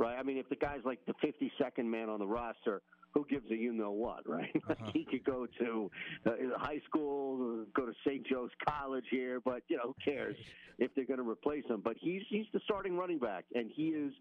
right? 0.00 0.16
I 0.18 0.22
mean, 0.22 0.38
if 0.38 0.48
the 0.48 0.56
guy's 0.56 0.80
like 0.84 0.98
the 1.06 1.14
52nd 1.24 1.84
man 1.84 2.08
on 2.08 2.18
the 2.18 2.26
roster, 2.26 2.80
who 3.12 3.26
gives 3.28 3.50
a 3.50 3.54
you 3.54 3.72
know 3.72 3.92
what, 3.92 4.28
right? 4.28 4.50
Uh-huh. 4.70 4.90
he 4.94 5.04
could 5.04 5.24
go 5.24 5.46
to 5.58 5.90
uh, 6.26 6.30
high 6.56 6.80
school, 6.88 7.64
go 7.74 7.84
to 7.84 7.92
St. 8.06 8.24
Joe's 8.26 8.50
College 8.66 9.04
here, 9.10 9.40
but 9.44 9.62
you 9.68 9.76
know, 9.76 9.82
who 9.86 9.94
cares 10.04 10.36
if 10.78 10.94
they're 10.94 11.04
going 11.04 11.18
to 11.18 11.28
replace 11.28 11.64
him? 11.66 11.80
But 11.82 11.96
he's 11.98 12.22
he's 12.28 12.46
the 12.52 12.60
starting 12.64 12.96
running 12.96 13.18
back, 13.18 13.44
and 13.54 13.68
he 13.74 13.88
is 13.88 14.12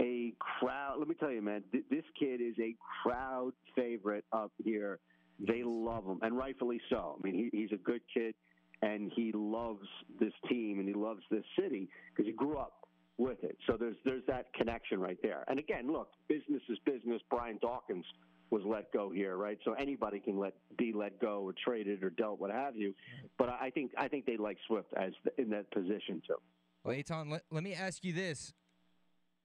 a 0.00 0.34
crowd. 0.40 0.96
Let 0.98 1.06
me 1.08 1.14
tell 1.14 1.30
you, 1.30 1.40
man, 1.40 1.62
th- 1.70 1.84
this 1.88 2.02
kid 2.18 2.40
is 2.40 2.54
a 2.60 2.74
crowd 3.02 3.52
favorite 3.76 4.24
up 4.32 4.50
here. 4.64 4.98
They 5.38 5.62
love 5.64 6.04
him, 6.04 6.18
and 6.22 6.36
rightfully 6.36 6.80
so. 6.90 7.16
I 7.18 7.24
mean, 7.24 7.50
he, 7.52 7.56
he's 7.56 7.72
a 7.72 7.80
good 7.80 8.00
kid, 8.12 8.34
and 8.82 9.12
he 9.14 9.30
loves 9.32 9.86
this 10.18 10.32
team 10.48 10.80
and 10.80 10.88
he 10.88 10.94
loves 10.94 11.22
this 11.30 11.44
city 11.58 11.88
because 12.10 12.26
he 12.26 12.32
grew 12.32 12.58
up 12.58 12.81
with 13.18 13.42
it. 13.44 13.56
So 13.66 13.76
there's 13.78 13.96
there's 14.04 14.24
that 14.26 14.52
connection 14.54 15.00
right 15.00 15.18
there. 15.22 15.44
And 15.48 15.58
again, 15.58 15.90
look, 15.90 16.08
business 16.28 16.62
is 16.68 16.78
business. 16.84 17.20
Brian 17.30 17.58
Dawkins 17.60 18.04
was 18.50 18.62
let 18.66 18.92
go 18.92 19.10
here, 19.10 19.36
right? 19.36 19.58
So 19.64 19.72
anybody 19.72 20.20
can 20.20 20.38
let 20.38 20.54
be 20.78 20.92
let 20.92 21.18
go 21.20 21.40
or 21.42 21.54
traded 21.64 22.02
or 22.02 22.10
dealt, 22.10 22.38
what 22.38 22.50
have 22.50 22.76
you. 22.76 22.94
But 23.38 23.48
I 23.48 23.70
think 23.70 23.92
I 23.98 24.08
think 24.08 24.26
they 24.26 24.36
like 24.36 24.58
Swift 24.66 24.88
as 24.96 25.12
the, 25.24 25.40
in 25.40 25.50
that 25.50 25.70
position 25.70 26.22
too. 26.26 26.36
Well, 26.84 26.96
Eytan, 26.96 27.30
let, 27.30 27.42
let 27.50 27.62
me 27.62 27.74
ask 27.74 28.04
you 28.04 28.12
this. 28.12 28.52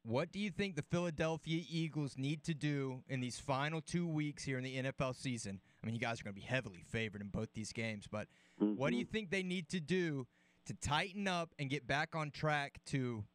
What 0.04 0.32
do 0.32 0.40
you 0.40 0.52
think 0.52 0.76
the 0.76 0.86
Philadelphia 0.90 1.64
Eagles 1.70 2.16
need 2.18 2.44
to 2.46 2.54
do 2.54 3.04
in 3.10 3.20
these 3.20 3.40
final 3.40 3.82
two 3.82 4.08
weeks 4.08 4.44
here 4.44 4.58
in 4.58 4.64
the 4.64 4.78
NFL 4.78 5.16
season? 5.16 5.60
I 5.84 5.86
mean, 5.86 5.96
you 5.96 6.02
guys 6.02 6.22
are 6.22 6.24
going 6.24 6.34
to 6.34 6.40
be 6.40 6.48
heavily 6.48 6.84
favored 6.88 7.22
in 7.22 7.28
both 7.28 7.50
these 7.54 7.74
games, 7.74 8.06
but 8.10 8.28
what 8.58 8.92
do 8.92 8.96
you 8.96 9.04
mm-hmm. 9.04 9.12
think 9.12 9.32
they 9.32 9.44
need 9.44 9.68
to 9.70 9.82
do 9.82 10.26
to 10.66 10.74
tighten 10.76 11.28
up 11.28 11.54
and 11.60 11.70
get 11.70 11.88
back 11.88 12.16
on 12.16 12.32
track 12.32 12.80
to 12.88 13.26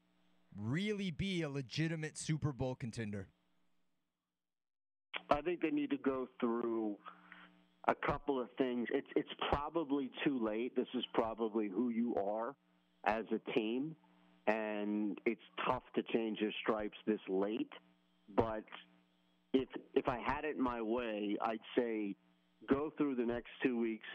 really 0.56 1.10
be 1.10 1.42
a 1.42 1.48
legitimate 1.48 2.16
Super 2.18 2.52
Bowl 2.52 2.74
contender? 2.74 3.28
I 5.30 5.40
think 5.40 5.60
they 5.60 5.70
need 5.70 5.90
to 5.90 5.96
go 5.96 6.28
through 6.40 6.96
a 7.88 7.94
couple 7.94 8.40
of 8.40 8.48
things. 8.58 8.88
It's 8.92 9.06
it's 9.16 9.32
probably 9.50 10.10
too 10.24 10.38
late. 10.44 10.76
This 10.76 10.88
is 10.94 11.04
probably 11.14 11.68
who 11.68 11.90
you 11.90 12.14
are 12.16 12.54
as 13.04 13.24
a 13.32 13.52
team, 13.52 13.96
and 14.46 15.18
it's 15.26 15.40
tough 15.66 15.82
to 15.94 16.02
change 16.12 16.38
your 16.40 16.52
stripes 16.62 16.96
this 17.06 17.20
late. 17.28 17.72
But 18.36 18.64
if 19.52 19.68
if 19.94 20.08
I 20.08 20.18
had 20.24 20.44
it 20.44 20.58
my 20.58 20.80
way, 20.80 21.36
I'd 21.40 21.58
say 21.76 22.14
go 22.68 22.92
through 22.96 23.16
the 23.16 23.24
next 23.24 23.50
two 23.62 23.78
weeks 23.78 24.06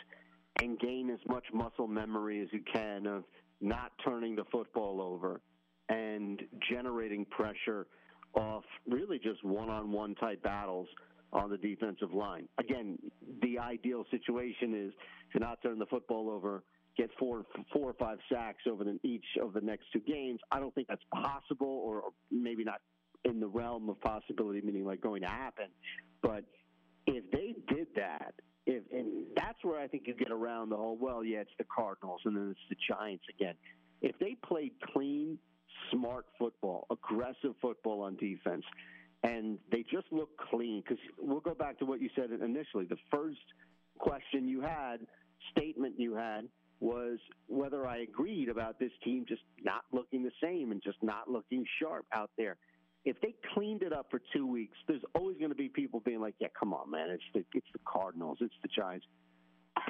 and 0.62 0.80
gain 0.80 1.10
as 1.10 1.20
much 1.28 1.46
muscle 1.54 1.88
memory 1.88 2.42
as 2.42 2.48
you 2.52 2.62
can 2.72 3.06
of 3.06 3.24
not 3.60 3.92
turning 4.04 4.36
the 4.36 4.46
football 4.52 5.02
over 5.02 5.42
and 5.90 6.42
generating 6.70 7.26
pressure 7.26 7.88
off 8.34 8.64
really 8.88 9.20
just 9.20 9.44
one-on-one 9.44 10.16
type 10.16 10.42
battles 10.44 10.88
on 11.34 11.50
the 11.50 11.58
defensive 11.58 12.14
line. 12.14 12.48
Again, 12.60 12.98
the 13.42 13.60
ideal 13.60 14.06
situation 14.12 14.88
is 14.88 14.94
to 15.34 15.40
not 15.40 15.62
turn 15.62 15.80
the 15.80 15.86
football 15.86 16.30
over, 16.30 16.64
get 16.98 17.10
four, 17.20 17.46
four 17.74 17.90
or 17.90 17.94
five 17.94 18.18
sacks 18.32 18.64
over 18.70 18.84
the, 18.84 19.00
each 19.04 19.26
of 19.42 19.54
the 19.54 19.62
next 19.62 19.86
two 19.92 20.00
games. 20.00 20.40
I 20.52 20.60
don't 20.60 20.74
think 20.74 20.88
that's 20.88 21.04
possible, 21.14 21.68
or 21.68 22.04
maybe 22.32 22.64
not 22.64 22.82
in 23.26 23.40
the 23.40 23.48
realm 23.48 23.90
of 23.90 24.00
possibility, 24.02 24.62
meaning 24.62 24.86
like 24.86 25.02
going 25.02 25.22
to 25.22 25.28
happen. 25.28 25.68
But 26.22 26.44
if 27.06 27.30
they 27.32 27.56
did 27.74 27.88
that, 27.96 28.34
if 28.66 28.84
and 28.92 29.26
that's 29.36 29.64
where 29.64 29.80
I 29.80 29.88
think 29.88 30.04
you 30.08 30.14
get 30.14 30.32
around 30.32 30.70
the 30.70 30.76
whole. 30.76 30.98
Well, 31.00 31.24
yeah, 31.24 31.40
it's 31.40 31.52
the 31.58 31.66
Cardinals, 31.74 32.22
and 32.26 32.36
then 32.36 32.52
it's 32.52 32.60
the 32.70 32.76
Giants 32.94 33.24
again. 33.30 33.56
If 34.02 34.18
they 34.20 34.36
played 34.46 34.74
clean, 34.94 35.38
smart 35.92 36.26
football, 36.38 36.88
aggressive 36.90 37.54
football 37.62 38.02
on 38.02 38.16
defense, 38.18 38.64
and 39.24 39.58
they 39.72 39.84
just 39.84 40.08
look 40.12 40.30
clean. 40.50 40.82
Because 40.82 41.04
we'll 41.20 41.40
go 41.40 41.54
back 41.54 41.80
to 41.80 41.86
what 41.86 42.02
you 42.02 42.10
said 42.16 42.30
initially. 42.32 42.86
The 42.86 42.98
first 43.12 43.38
question 43.98 44.48
you 44.48 44.62
had, 44.62 44.98
statement 45.52 45.96
you 45.98 46.16
had, 46.16 46.48
was 46.80 47.18
whether 47.48 47.88
I 47.88 48.00
agreed 48.00 48.50
about 48.50 48.80
this 48.80 48.92
team 49.04 49.26
just 49.28 49.42
not 49.64 49.84
looking 49.92 50.24
the 50.24 50.32
same 50.42 50.72
and 50.72 50.82
just 50.84 51.02
not 51.02 51.30
looking 51.30 51.66
sharp 51.82 52.06
out 52.14 52.30
there. 52.38 52.58
If 53.04 53.20
they 53.22 53.34
cleaned 53.54 53.84
it 53.84 53.94
up 53.94 54.08
for 54.12 54.22
two 54.34 54.46
weeks, 54.46 54.78
there's 54.88 55.02
always 55.16 55.38
going 55.38 55.50
to 55.50 55.56
be 55.56 55.70
people 55.70 56.02
being 56.02 56.20
like, 56.20 56.36
"Yeah, 56.40 56.50
come 56.60 56.74
on, 56.74 56.92
man, 56.92 57.10
it's 57.10 57.24
the 57.34 57.44
it's 57.54 57.68
the 57.74 57.80
Cardinals, 57.86 58.38
it's 58.42 58.54
the 58.62 58.68
Giants." 58.68 59.06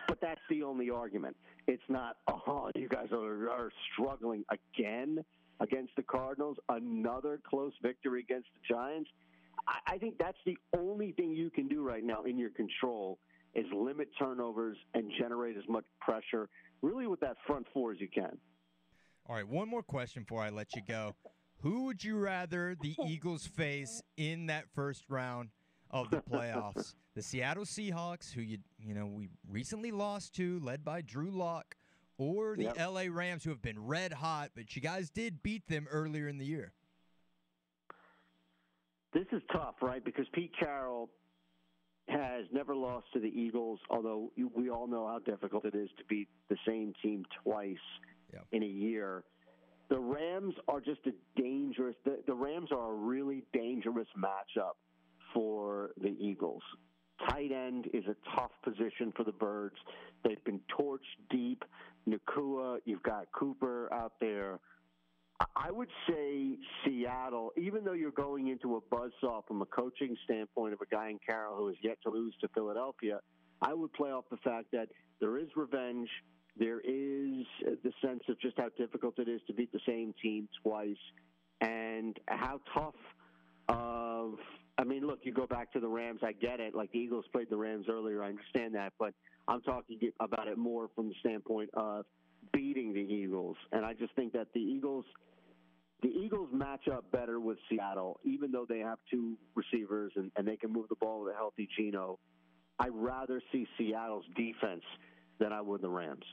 But 0.08 0.20
that's 0.22 0.42
the 0.50 0.64
only 0.64 0.90
argument. 0.90 1.36
It's 1.66 1.84
not, 1.90 2.18
oh, 2.28 2.70
you 2.76 2.88
guys 2.88 3.08
are, 3.12 3.50
are 3.50 3.72
struggling 3.94 4.44
again 4.50 5.24
against 5.60 5.96
the 5.96 6.04
Cardinals, 6.04 6.58
another 6.70 7.40
close 7.48 7.74
victory 7.82 8.22
against 8.22 8.48
the 8.54 8.74
Giants. 8.74 9.10
I, 9.68 9.96
I 9.96 9.98
think 9.98 10.18
that's 10.18 10.38
the 10.46 10.58
only 10.78 11.12
thing 11.14 11.32
you 11.32 11.50
can 11.50 11.68
do 11.68 11.82
right 11.82 12.04
now 12.04 12.24
in 12.24 12.38
your 12.38 12.52
control 12.52 13.20
is 13.56 13.66
limit 13.76 14.10
turnovers 14.20 14.78
and 14.94 15.12
generate 15.20 15.58
as 15.58 15.64
much 15.68 15.86
pressure, 16.00 16.50
really 16.82 17.08
with 17.08 17.20
that 17.22 17.38
front 17.46 17.66
four 17.74 17.92
as 17.92 18.00
you 18.00 18.08
can. 18.08 18.38
All 19.28 19.36
right, 19.36 19.48
one 19.48 19.68
more 19.68 19.84
question 19.84 20.24
before 20.24 20.42
I 20.42 20.50
let 20.50 20.76
you 20.76 20.82
go. 20.88 21.16
Who 21.62 21.86
would 21.86 22.04
you 22.04 22.18
rather 22.18 22.76
the 22.80 22.96
Eagles 23.08 23.48
face 23.48 24.02
in 24.16 24.48
that 24.48 24.66
first 24.74 25.04
round 25.10 25.50
of 25.90 26.10
the 26.12 26.18
playoffs? 26.18 26.94
the 27.16 27.22
Seattle 27.22 27.66
Seahawks, 27.66 28.32
who 28.32 28.42
you 28.42 28.60
you 28.80 28.94
know 28.94 29.08
we 29.08 29.30
recently 29.50 29.92
lost 29.92 30.34
to, 30.36 30.60
led 30.60 30.86
by 30.86 31.02
Drew 31.02 31.32
Lock, 31.32 31.76
or 32.18 32.56
the 32.56 32.64
Yep. 32.64 32.78
LA 32.78 33.04
Rams, 33.10 33.44
who 33.44 33.50
have 33.52 33.62
been 33.62 33.86
red 33.86 34.14
hot, 34.14 34.52
but 34.56 34.76
you 34.76 34.82
guys 34.82 35.10
did 35.10 35.44
beat 35.44 35.68
them 35.68 35.88
earlier 35.90 36.28
in 36.28 36.38
the 36.38 36.46
year. 36.46 36.74
This 39.14 39.28
is 39.32 39.42
tough, 39.52 39.76
right? 39.82 40.04
Because 40.04 40.28
Pete 40.34 40.52
Carroll 40.60 41.10
has 42.08 42.46
never 42.52 42.76
lost 42.76 43.08
to 43.14 43.20
the 43.20 43.28
Eagles, 43.28 43.80
although 43.90 44.32
we 44.56 44.70
all 44.70 44.88
know 44.88 45.08
how 45.08 45.20
difficult 45.20 45.66
it 45.66 45.76
is 45.76 45.90
to 45.98 46.04
beat 46.06 46.28
the 46.50 46.58
same 46.66 46.94
team 47.02 47.26
twice 47.44 47.76
in 48.52 48.64
a 48.64 48.68
year. 48.68 49.24
The 49.90 50.00
Rams 50.00 50.54
are 50.68 50.82
just 50.82 51.00
a 51.06 51.12
dangerous. 51.40 51.96
The, 52.04 52.22
the 52.28 52.34
Rams 52.34 52.70
are 52.72 52.92
a 52.92 52.94
really 52.94 53.44
dangerous 53.54 54.08
matchup 54.18 54.76
for 55.34 55.92
the 56.02 56.16
Eagles. 56.20 56.62
Tight 57.30 57.52
end 57.52 57.88
is 57.94 58.04
a 58.06 58.16
tough 58.36 58.52
position 58.64 59.12
for 59.16 59.24
the 59.24 59.32
Birds. 59.32 59.76
They've 60.24 60.44
been 60.44 60.62
torched 60.78 61.00
deep. 61.30 61.64
Nacua, 62.08 62.80
you've 62.86 63.04
got 63.04 63.32
Cooper 63.32 63.92
out 63.94 64.14
there. 64.20 64.60
I- 65.56 65.72
would 65.72 65.90
say 66.10 66.58
Seattle, 66.84 67.54
even 67.58 67.84
though 67.84 67.94
you're 67.94 68.12
going 68.12 68.48
into 68.48 68.76
a 68.78 68.82
buzzsaw 68.82 69.46
from 69.48 69.62
a 69.62 69.66
coaching 69.66 70.18
standpoint 70.24 70.74
of 70.74 70.82
a 70.82 70.86
guy 70.88 71.10
in 71.10 71.20
Carroll 71.20 71.56
who 71.58 71.68
has 71.68 71.76
yet 71.84 72.02
to 72.04 72.10
lose 72.10 72.36
to 72.42 72.48
Philadelphia, 72.50 73.20
I 73.62 73.74
would 73.74 73.94
play 73.94 74.12
off 74.12 74.26
the 74.30 74.38
fact 74.38 74.72
that 74.72 74.90
there 75.20 75.38
is 75.38 75.48
revenge. 75.56 76.10
There 76.56 76.80
is 76.80 77.46
the 77.64 77.94
sense 78.02 78.24
of 78.30 78.40
just 78.40 78.58
how 78.58 78.70
difficult 78.70 79.20
it 79.20 79.28
is 79.28 79.42
to 79.48 79.54
beat 79.54 79.72
the 79.72 79.80
same 79.86 80.14
team 80.22 80.50
twice 80.64 80.98
and 81.62 82.20
how 82.28 82.60
tough 82.74 82.96
of 83.70 84.40
I 84.78 84.84
mean, 84.84 85.06
look, 85.06 85.20
you 85.24 85.34
go 85.34 85.48
back 85.48 85.72
to 85.74 85.80
the 85.80 85.88
Rams, 85.88 86.22
I 86.24 86.34
get 86.34 86.60
it. 86.60 86.76
Like 86.76 86.92
the 86.92 87.00
Eagles 87.00 87.26
played 87.32 87.50
the 87.50 87.58
Rams 87.58 87.88
earlier, 87.90 88.24
I 88.24 88.30
understand 88.30 88.76
that, 88.76 88.94
but 89.00 89.14
I'm 89.48 89.62
talking 89.62 90.00
about 90.20 90.48
it 90.48 90.58
more 90.58 90.90
from 90.96 91.10
the 91.10 91.16
standpoint 91.20 91.70
of 91.74 92.06
beating 92.54 92.94
the 92.94 93.00
Eagles. 93.00 93.58
And 93.72 93.86
I 93.86 93.94
just 93.94 94.14
think 94.16 94.34
that 94.34 94.48
the 94.54 94.60
Eagles 94.60 95.06
the 96.04 96.10
Eagles 96.10 96.50
match 96.54 96.88
up 96.88 97.12
better 97.12 97.40
with 97.40 97.58
Seattle, 97.70 98.20
even 98.24 98.52
though 98.52 98.68
they 98.70 98.80
have 98.80 99.00
two 99.10 99.36
receivers 99.56 100.12
and, 100.16 100.32
and 100.36 100.48
they 100.48 100.56
can 100.56 100.72
move 100.72 100.88
the 100.90 100.96
ball 100.96 101.24
with 101.24 101.34
a 101.34 101.36
healthy 101.36 101.68
Geno. 101.76 102.20
I'd 102.78 102.94
rather 102.94 103.42
see 103.52 103.66
Seattle's 103.80 104.26
defense 104.36 104.84
than 105.40 105.52
I 105.52 105.62
would 105.62 105.82
the 105.82 105.90
Rams. 105.90 106.24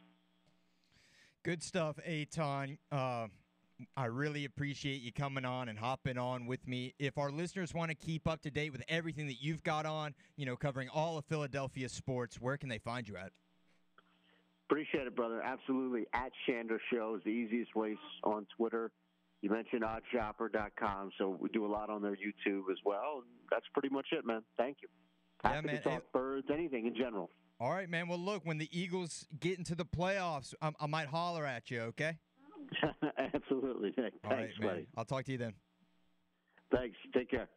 Good 1.43 1.63
stuff, 1.63 1.99
Eytan. 2.07 2.77
Uh, 2.93 3.29
I 3.97 4.07
really 4.07 4.45
appreciate 4.45 5.03
you 5.03 5.13
coming 5.13 5.45
on 5.45 5.69
and 5.69 5.79
hopping 5.79 6.19
on 6.19 6.47
with 6.47 6.67
me. 6.67 6.95
If 6.99 7.19
our 7.19 7.31
listeners 7.31 7.75
want 7.75 7.91
to 7.91 7.95
keep 7.95 8.29
up 8.29 8.43
to 8.43 8.51
date 8.51 8.73
with 8.73 8.83
everything 8.89 9.27
that 9.27 9.43
you've 9.43 9.63
got 9.63 9.87
on, 9.87 10.15
you 10.37 10.47
know, 10.47 10.57
covering 10.57 10.89
all 10.89 11.19
of 11.19 11.25
Philadelphia 11.25 11.89
sports, 11.89 12.41
where 12.41 12.57
can 12.57 12.69
they 12.69 12.79
find 12.79 13.09
you 13.09 13.17
at? 13.17 13.33
Appreciate 14.69 15.07
it, 15.07 15.15
brother. 15.15 15.43
Absolutely. 15.43 16.07
At 16.13 16.33
Shander 16.49 16.79
Show 16.93 17.17
is 17.17 17.23
the 17.25 17.31
easiest 17.31 17.75
way 17.75 17.97
on 18.23 18.47
Twitter. 18.57 18.91
You 19.43 19.51
mentioned 19.51 19.83
oddshopper.com, 19.83 21.11
so 21.19 21.37
we 21.39 21.51
do 21.51 21.67
a 21.67 21.69
lot 21.69 21.91
on 21.91 22.01
their 22.01 22.17
YouTube 22.17 22.71
as 22.73 22.79
well. 22.85 23.25
That's 23.51 23.67
pretty 23.75 23.91
much 23.91 24.07
it, 24.13 24.25
man. 24.25 24.43
Thank 24.57 24.79
you. 24.81 24.89
Yeah, 25.45 25.55
Happy 25.57 25.67
man. 25.67 25.77
to 25.77 25.83
talk 25.83 26.03
birds, 26.13 26.47
anything 26.51 26.87
in 26.87 26.95
general. 26.97 27.29
All 27.61 27.71
right, 27.71 27.89
man. 27.89 28.09
Well, 28.09 28.19
look, 28.19 28.41
when 28.45 28.57
the 28.57 28.69
Eagles 28.73 29.27
get 29.39 29.59
into 29.59 29.75
the 29.75 29.85
playoffs, 29.85 30.55
I, 30.63 30.73
I 30.81 30.87
might 30.87 31.09
holler 31.09 31.45
at 31.45 31.71
you, 31.71 31.83
okay? 31.83 32.17
Absolutely. 33.35 33.93
Thanks, 33.97 34.17
All 34.25 34.31
right, 34.31 34.49
man. 34.61 34.69
buddy. 34.69 34.87
I'll 34.97 35.05
talk 35.05 35.25
to 35.25 35.33
you 35.33 35.39
then. 35.39 35.55
Thanks. 36.73 36.97
Take 37.13 37.31
care. 37.31 37.49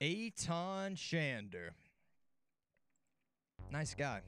Eytan 0.00 0.96
Shander. 0.96 1.70
Nice 3.70 3.94
guy. 3.94 4.20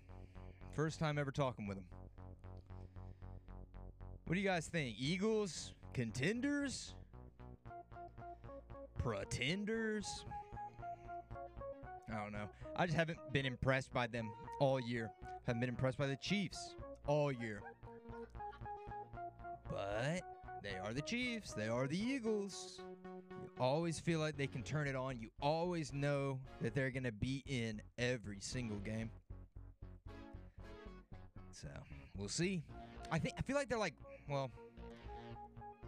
First 0.75 0.99
time 0.99 1.19
ever 1.19 1.31
talking 1.31 1.67
with 1.67 1.79
him. 1.79 1.85
What 4.27 4.35
do 4.35 4.41
you 4.41 4.47
guys 4.47 4.67
think? 4.67 4.97
Eagles, 4.99 5.73
contenders, 5.93 6.95
pretenders? 8.99 10.25
I 12.13 12.23
don't 12.23 12.33
know. 12.33 12.49
I 12.77 12.87
just 12.87 12.97
haven't 12.97 13.19
been 13.33 13.47
impressed 13.47 13.93
by 13.93 14.07
them 14.07 14.31
all 14.61 14.81
year. 14.81 15.11
Haven't 15.47 15.61
been 15.61 15.69
impressed 15.69 15.99
by 15.99 16.07
the 16.07 16.17
Chiefs 16.17 16.75
all 17.07 17.33
year. 17.33 17.63
But 20.01 20.23
they 20.63 20.79
are 20.83 20.95
the 20.95 21.03
Chiefs. 21.03 21.53
They 21.53 21.69
are 21.69 21.87
the 21.87 21.99
Eagles. 21.99 22.81
You 23.31 23.51
always 23.59 24.01
feel 24.01 24.19
like 24.19 24.39
they 24.39 24.47
can 24.47 24.63
turn 24.63 24.87
it 24.87 24.97
on. 24.97 25.19
You 25.19 25.29
always 25.43 25.93
know 25.93 26.39
that 26.63 26.75
they're 26.75 26.91
going 26.91 27.05
to 27.05 27.13
be 27.13 27.43
in 27.47 27.83
every 27.99 28.39
single 28.41 28.79
game. 28.79 29.11
So 31.51 31.69
we'll 32.17 32.29
see. 32.29 32.63
I 33.13 33.19
think 33.19 33.35
I 33.37 33.43
feel 33.43 33.57
like 33.57 33.69
they're 33.69 33.79
like 33.79 33.95
well. 34.29 34.51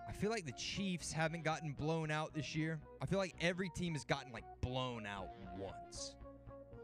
I 0.06 0.12
I 0.12 0.14
feel 0.14 0.30
like 0.30 0.44
the 0.44 0.52
Chiefs 0.52 1.10
haven't 1.10 1.42
gotten 1.42 1.72
blown 1.72 2.10
out 2.10 2.34
this 2.34 2.54
year. 2.54 2.78
I 3.00 3.06
feel 3.06 3.18
like 3.18 3.34
every 3.40 3.70
team 3.70 3.94
has 3.94 4.04
gotten 4.04 4.30
like 4.30 4.44
blown 4.60 5.06
out 5.06 5.28
once, 5.58 6.16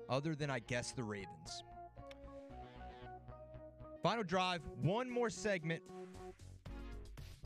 other 0.08 0.34
than 0.34 0.48
I 0.48 0.60
guess 0.60 0.92
the 0.92 1.04
Ravens. 1.04 1.62
Final 4.02 4.24
drive, 4.24 4.62
one 4.80 5.10
more 5.10 5.28
segment, 5.28 5.82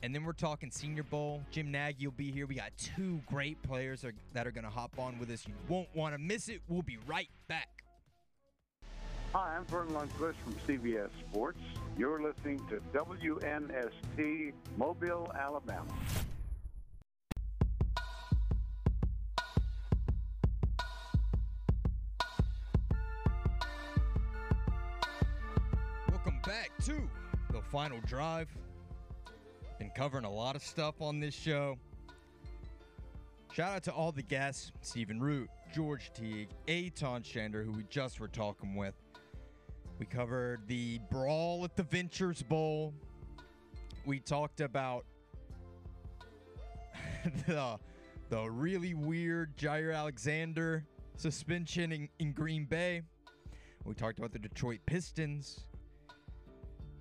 and 0.03 0.15
then 0.15 0.24
we're 0.24 0.33
talking 0.33 0.70
Senior 0.70 1.05
Bowl. 1.05 1.43
Jim 1.51 1.70
Nagy 1.70 2.07
will 2.07 2.12
be 2.12 2.31
here. 2.31 2.47
We 2.47 2.57
got 2.57 2.73
two 2.77 3.23
great 3.27 3.62
players 3.62 4.05
are- 4.05 4.15
that 4.33 4.47
are 4.47 4.51
going 4.51 4.65
to 4.65 4.70
hop 4.70 4.99
on 4.99 5.19
with 5.19 5.31
us. 5.31 5.47
You 5.47 5.55
won't 5.69 5.95
want 5.95 6.15
to 6.15 6.19
miss 6.19 6.49
it. 6.49 6.61
We'll 6.69 6.83
be 6.83 6.99
right 7.07 7.31
back. 7.49 7.69
Hi, 9.33 9.57
I'm 9.57 9.65
Verne 9.65 9.89
Lundquist 9.89 10.35
from 10.45 10.55
CBS 10.66 11.09
Sports. 11.31 11.59
You're 11.97 12.20
listening 12.23 12.59
to 12.69 12.81
WNST 12.93 14.53
Mobile, 14.77 15.33
Alabama. 15.35 15.95
Welcome 26.11 26.41
back 26.45 26.70
to 26.85 27.09
the 27.51 27.62
final 27.70 28.01
drive. 28.07 28.49
Been 29.78 29.90
covering 29.90 30.24
a 30.24 30.31
lot 30.31 30.57
of 30.57 30.62
stuff 30.62 31.01
on 31.01 31.20
this 31.20 31.35
show. 31.35 31.78
Shout 33.53 33.77
out 33.77 33.82
to 33.85 33.93
all 33.93 34.12
the 34.12 34.23
guests 34.23 34.73
Stephen 34.81 35.20
Root, 35.20 35.51
George 35.74 36.11
Teague, 36.15 36.49
Eytan 36.69 37.23
Shander, 37.23 37.65
who 37.65 37.73
we 37.73 37.85
just 37.90 38.20
were 38.20 38.28
talking 38.28 38.74
with. 38.74 38.94
We 39.99 40.07
covered 40.07 40.66
the 40.66 41.01
brawl 41.11 41.65
at 41.65 41.77
the 41.77 41.82
Ventures 41.82 42.43
Bowl. 42.43 42.94
We 44.07 44.20
talked 44.20 44.61
about 44.61 45.05
the, 47.47 47.78
the 48.31 48.51
really 48.51 48.94
weird 48.94 49.57
Jaire 49.57 49.94
Alexander 49.94 50.85
suspension 51.16 51.93
in, 51.93 52.09
in 52.19 52.32
Green 52.32 52.65
Bay. 52.65 53.03
We 53.85 53.94
talked 53.94 54.19
about 54.19 54.32
the 54.32 54.39
Detroit 54.39 54.81
Pistons. 54.86 55.66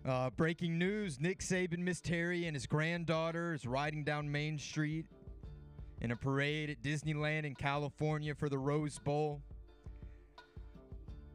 Uh, 0.03 0.31
breaking 0.31 0.79
news 0.79 1.19
Nick 1.19 1.39
Saban 1.41 1.77
missed 1.77 2.05
Terry 2.05 2.47
and 2.47 2.55
his 2.55 2.65
granddaughter 2.65 3.53
is 3.53 3.67
riding 3.67 4.03
down 4.03 4.31
Main 4.31 4.57
Street 4.57 5.05
in 6.01 6.09
a 6.09 6.15
parade 6.15 6.71
at 6.71 6.81
Disneyland 6.81 7.45
in 7.45 7.53
California 7.53 8.33
for 8.33 8.49
the 8.49 8.57
Rose 8.57 8.97
Bowl. 8.97 9.43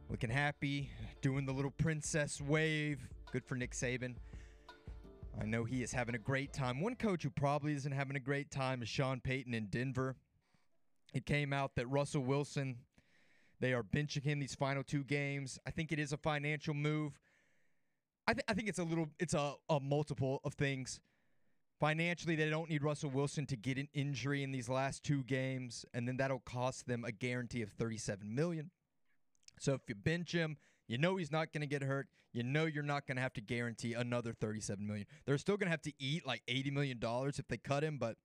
Looking 0.09 0.29
happy, 0.29 0.89
doing 1.21 1.45
the 1.45 1.53
little 1.53 1.71
princess 1.71 2.41
wave. 2.41 2.99
Good 3.31 3.45
for 3.45 3.55
Nick 3.55 3.71
Saban. 3.71 4.15
I 5.39 5.45
know 5.45 5.63
he 5.63 5.81
is 5.81 5.93
having 5.93 6.15
a 6.15 6.19
great 6.19 6.51
time. 6.51 6.81
One 6.81 6.95
coach 6.95 7.23
who 7.23 7.29
probably 7.29 7.73
isn't 7.73 7.91
having 7.91 8.17
a 8.17 8.21
great 8.21 8.51
time 8.51 8.81
is 8.81 8.89
Sean 8.89 9.21
Payton 9.21 9.53
in 9.53 9.67
Denver. 9.67 10.17
It 11.13 11.25
came 11.25 11.53
out 11.53 11.75
that 11.75 11.87
Russell 11.87 12.23
Wilson, 12.23 12.79
they 13.61 13.71
are 13.71 13.83
benching 13.83 14.23
him 14.23 14.39
these 14.39 14.55
final 14.55 14.83
two 14.83 15.05
games. 15.05 15.57
I 15.65 15.71
think 15.71 15.93
it 15.93 15.99
is 15.99 16.11
a 16.11 16.17
financial 16.17 16.73
move. 16.73 17.17
I, 18.27 18.33
th- 18.33 18.43
I 18.47 18.53
think 18.53 18.67
it's 18.67 18.79
a 18.79 18.83
little, 18.83 19.07
it's 19.19 19.33
a, 19.33 19.53
a 19.69 19.79
multiple 19.79 20.41
of 20.43 20.53
things. 20.53 20.99
Financially, 21.79 22.35
they 22.35 22.49
don't 22.49 22.69
need 22.69 22.83
Russell 22.83 23.09
Wilson 23.09 23.45
to 23.45 23.55
get 23.55 23.77
an 23.77 23.87
injury 23.93 24.43
in 24.43 24.51
these 24.51 24.67
last 24.67 25.03
two 25.03 25.23
games, 25.23 25.85
and 25.93 26.07
then 26.07 26.17
that'll 26.17 26.39
cost 26.39 26.87
them 26.87 27.05
a 27.05 27.11
guarantee 27.11 27.61
of 27.61 27.69
37 27.71 28.33
million. 28.33 28.71
So 29.59 29.73
if 29.73 29.81
you 29.87 29.95
bench 29.95 30.33
him, 30.33 30.57
you 30.87 30.97
know 30.97 31.15
he's 31.15 31.31
not 31.31 31.53
going 31.53 31.61
to 31.61 31.67
get 31.67 31.83
hurt. 31.83 32.07
You 32.33 32.43
know 32.43 32.65
you're 32.65 32.83
not 32.83 33.07
going 33.07 33.15
to 33.15 33.21
have 33.21 33.33
to 33.33 33.41
guarantee 33.41 33.93
another 33.93 34.33
37 34.33 34.85
million. 34.85 35.07
They're 35.25 35.37
still 35.37 35.55
going 35.55 35.67
to 35.67 35.71
have 35.71 35.81
to 35.83 35.93
eat 35.97 36.25
like 36.25 36.41
80 36.47 36.71
million 36.71 36.99
dollars 36.99 37.39
if 37.39 37.47
they 37.47 37.57
cut 37.57 37.83
him, 37.83 37.97
but 37.97 38.17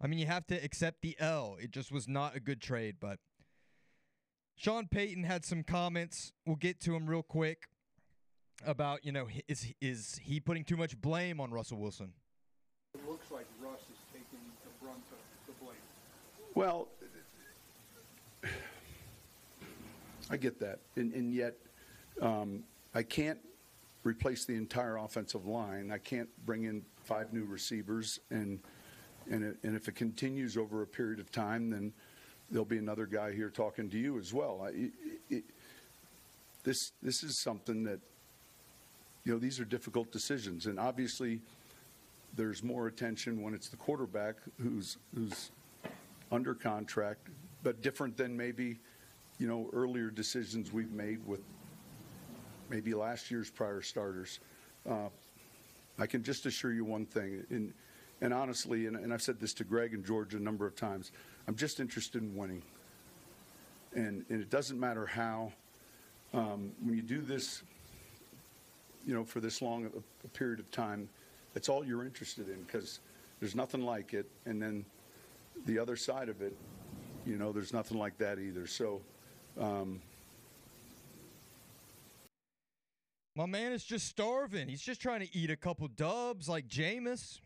I 0.00 0.06
mean 0.06 0.18
you 0.18 0.26
have 0.26 0.46
to 0.48 0.56
accept 0.56 1.02
the 1.02 1.16
L. 1.20 1.56
It 1.60 1.70
just 1.70 1.92
was 1.92 2.08
not 2.08 2.34
a 2.34 2.40
good 2.40 2.60
trade, 2.60 2.96
but 3.00 3.18
Sean 4.56 4.88
Payton 4.88 5.24
had 5.24 5.44
some 5.44 5.62
comments. 5.62 6.32
We'll 6.46 6.56
get 6.56 6.80
to 6.80 6.96
him 6.96 7.06
real 7.06 7.22
quick 7.22 7.68
about, 8.64 9.04
you 9.04 9.12
know, 9.12 9.28
is 9.48 9.72
is 9.80 10.20
he 10.22 10.40
putting 10.40 10.64
too 10.64 10.76
much 10.76 11.00
blame 11.00 11.40
on 11.40 11.50
Russell 11.50 11.78
Wilson? 11.78 12.12
It 12.94 13.08
looks 13.08 13.30
like 13.30 13.46
Russ 13.60 13.80
is 13.80 13.98
taking 14.12 14.44
the 14.64 14.84
brunt 14.84 15.02
of 15.10 15.18
the 15.46 15.64
blame. 15.64 15.76
Well, 16.54 16.88
I 20.30 20.36
get 20.36 20.60
that, 20.60 20.80
and, 20.96 21.12
and 21.12 21.34
yet 21.34 21.54
um, 22.20 22.64
I 22.94 23.02
can't 23.02 23.38
replace 24.04 24.44
the 24.44 24.54
entire 24.54 24.96
offensive 24.96 25.46
line. 25.46 25.90
I 25.90 25.98
can't 25.98 26.28
bring 26.44 26.64
in 26.64 26.82
five 27.04 27.32
new 27.32 27.44
receivers, 27.44 28.18
and 28.30 28.60
and 29.30 29.44
it, 29.44 29.56
and 29.62 29.76
if 29.76 29.88
it 29.88 29.94
continues 29.94 30.56
over 30.56 30.82
a 30.82 30.86
period 30.86 31.20
of 31.20 31.30
time, 31.30 31.70
then 31.70 31.92
there'll 32.50 32.64
be 32.64 32.78
another 32.78 33.06
guy 33.06 33.32
here 33.32 33.48
talking 33.50 33.88
to 33.90 33.98
you 33.98 34.18
as 34.18 34.32
well. 34.32 34.62
I, 34.64 34.68
it, 34.68 34.92
it, 35.30 35.44
this 36.64 36.92
this 37.02 37.22
is 37.22 37.40
something 37.40 37.84
that 37.84 38.00
you 39.24 39.32
know 39.32 39.38
these 39.38 39.60
are 39.60 39.64
difficult 39.64 40.10
decisions, 40.10 40.66
and 40.66 40.78
obviously 40.78 41.40
there's 42.34 42.62
more 42.62 42.86
attention 42.86 43.42
when 43.42 43.54
it's 43.54 43.68
the 43.68 43.76
quarterback 43.76 44.36
who's 44.60 44.96
who's 45.14 45.50
under 46.30 46.54
contract, 46.54 47.28
but 47.62 47.82
different 47.82 48.16
than 48.16 48.36
maybe 48.36 48.78
you 49.38 49.46
know 49.46 49.70
earlier 49.72 50.10
decisions 50.10 50.72
we've 50.72 50.92
made 50.92 51.24
with 51.26 51.40
maybe 52.68 52.94
last 52.94 53.30
year's 53.30 53.50
prior 53.50 53.82
starters. 53.82 54.40
Uh, 54.88 55.08
I 55.98 56.06
can 56.06 56.22
just 56.22 56.46
assure 56.46 56.72
you 56.72 56.84
one 56.84 57.06
thing, 57.06 57.44
and 57.50 57.72
and 58.20 58.34
honestly, 58.34 58.86
and, 58.86 58.96
and 58.96 59.12
I've 59.12 59.22
said 59.22 59.38
this 59.38 59.54
to 59.54 59.64
Greg 59.64 59.94
and 59.94 60.04
George 60.04 60.34
a 60.34 60.38
number 60.40 60.66
of 60.66 60.74
times. 60.74 61.12
I'm 61.46 61.56
just 61.56 61.80
interested 61.80 62.22
in 62.22 62.34
winning, 62.36 62.62
and 63.94 64.24
and 64.30 64.40
it 64.40 64.50
doesn't 64.50 64.80
matter 64.80 65.06
how. 65.06 65.52
Um, 66.34 66.72
when 66.82 66.96
you 66.96 67.02
do 67.02 67.20
this, 67.20 67.62
you 69.06 69.14
know, 69.14 69.24
for 69.24 69.40
this 69.40 69.62
long 69.62 69.86
a, 69.86 69.88
a 70.24 70.28
period 70.28 70.60
of 70.60 70.70
time, 70.70 71.08
that's 71.54 71.68
all 71.68 71.84
you're 71.84 72.04
interested 72.04 72.48
in 72.48 72.62
because 72.62 73.00
there's 73.40 73.54
nothing 73.54 73.82
like 73.82 74.14
it. 74.14 74.26
And 74.46 74.60
then 74.60 74.84
the 75.66 75.78
other 75.78 75.96
side 75.96 76.28
of 76.28 76.40
it, 76.42 76.56
you 77.26 77.36
know, 77.36 77.52
there's 77.52 77.72
nothing 77.72 77.98
like 77.98 78.18
that 78.18 78.38
either. 78.38 78.66
So, 78.66 79.00
um, 79.58 80.00
My 83.34 83.46
man 83.46 83.72
is 83.72 83.82
just 83.82 84.08
starving. 84.08 84.68
He's 84.68 84.82
just 84.82 85.00
trying 85.00 85.20
to 85.20 85.36
eat 85.36 85.50
a 85.50 85.56
couple 85.56 85.88
dubs 85.88 86.48
like 86.48 86.68
Jameis. 86.68 87.38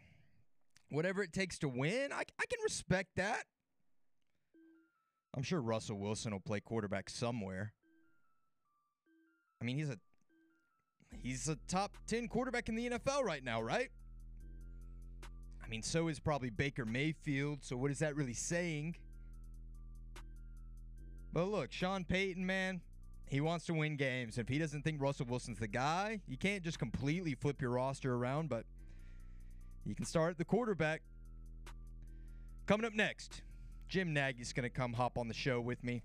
Whatever 0.91 1.23
it 1.23 1.33
takes 1.33 1.59
to 1.61 1.69
win. 1.69 2.13
I, 2.13 2.21
I 2.21 2.47
can 2.47 2.59
respect 2.65 3.11
that. 3.17 3.45
I'm 5.37 5.43
sure 5.43 5.61
Russell 5.61 5.99
Wilson 5.99 6.33
will 6.33 6.41
play 6.41 6.61
quarterback 6.61 7.11
somewhere. 7.11 7.73
I 9.61 9.65
mean, 9.65 9.77
he's 9.77 9.91
a 9.91 9.99
he's 11.27 11.49
a 11.49 11.57
top 11.69 11.97
10 12.07 12.29
quarterback 12.29 12.69
in 12.69 12.77
the 12.77 12.91
NFL 12.91 13.23
right 13.23 13.43
now, 13.43 13.61
right? 13.61 13.91
I 15.65 15.69
mean, 15.69 15.83
so 15.83 16.09
is 16.09 16.21
probably 16.21 16.51
Baker 16.51 16.85
Mayfield. 16.85 17.59
So 17.63 17.77
what 17.77 17.91
is 17.91 17.99
that 17.99 18.15
really 18.15 18.35
saying? 18.35 18.97
But 21.33 21.49
look, 21.49 21.73
Sean 21.73 22.05
Payton, 22.05 22.47
man, 22.47 22.81
he 23.27 23.41
wants 23.41 23.67
to 23.67 23.75
win 23.75 23.97
games. 23.97 24.39
If 24.39 24.49
he 24.49 24.59
doesn't 24.59 24.83
think 24.83 25.03
Russell 25.03 25.27
Wilson's 25.29 25.59
the 25.59 25.67
guy, 25.67 26.21
you 26.29 26.37
can't 26.37 26.63
just 26.63 26.79
completely 26.79 27.35
flip 27.35 27.61
your 27.61 27.71
roster 27.71 28.15
around, 28.15 28.49
but 28.49 28.65
you 29.85 29.95
can 29.95 30.05
start 30.05 30.31
at 30.31 30.39
the 30.39 30.45
quarterback. 30.45 31.03
Coming 32.67 32.87
up 32.87 32.95
next, 32.95 33.43
Jim 33.89 34.13
Nagy's 34.13 34.53
going 34.53 34.63
to 34.63 34.71
come 34.71 34.93
hop 34.93 35.19
on 35.19 35.29
the 35.29 35.35
show 35.35 35.61
with 35.61 35.83
me. 35.83 36.03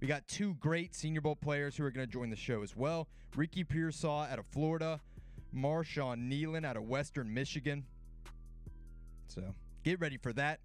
We 0.00 0.06
got 0.06 0.26
two 0.26 0.54
great 0.54 0.94
Senior 0.94 1.20
Bowl 1.20 1.36
players 1.36 1.76
who 1.76 1.84
are 1.84 1.90
going 1.90 2.06
to 2.06 2.12
join 2.12 2.30
the 2.30 2.36
show 2.36 2.62
as 2.62 2.74
well. 2.74 3.06
Ricky 3.36 3.64
Pearsall 3.64 4.22
out 4.22 4.38
of 4.38 4.46
Florida, 4.46 5.00
Marshawn 5.54 6.30
Kneeland 6.30 6.64
out 6.64 6.76
of 6.76 6.84
Western 6.84 7.32
Michigan. 7.32 7.84
So 9.28 9.54
get 9.84 10.00
ready 10.00 10.16
for 10.16 10.32
that. 10.32 10.60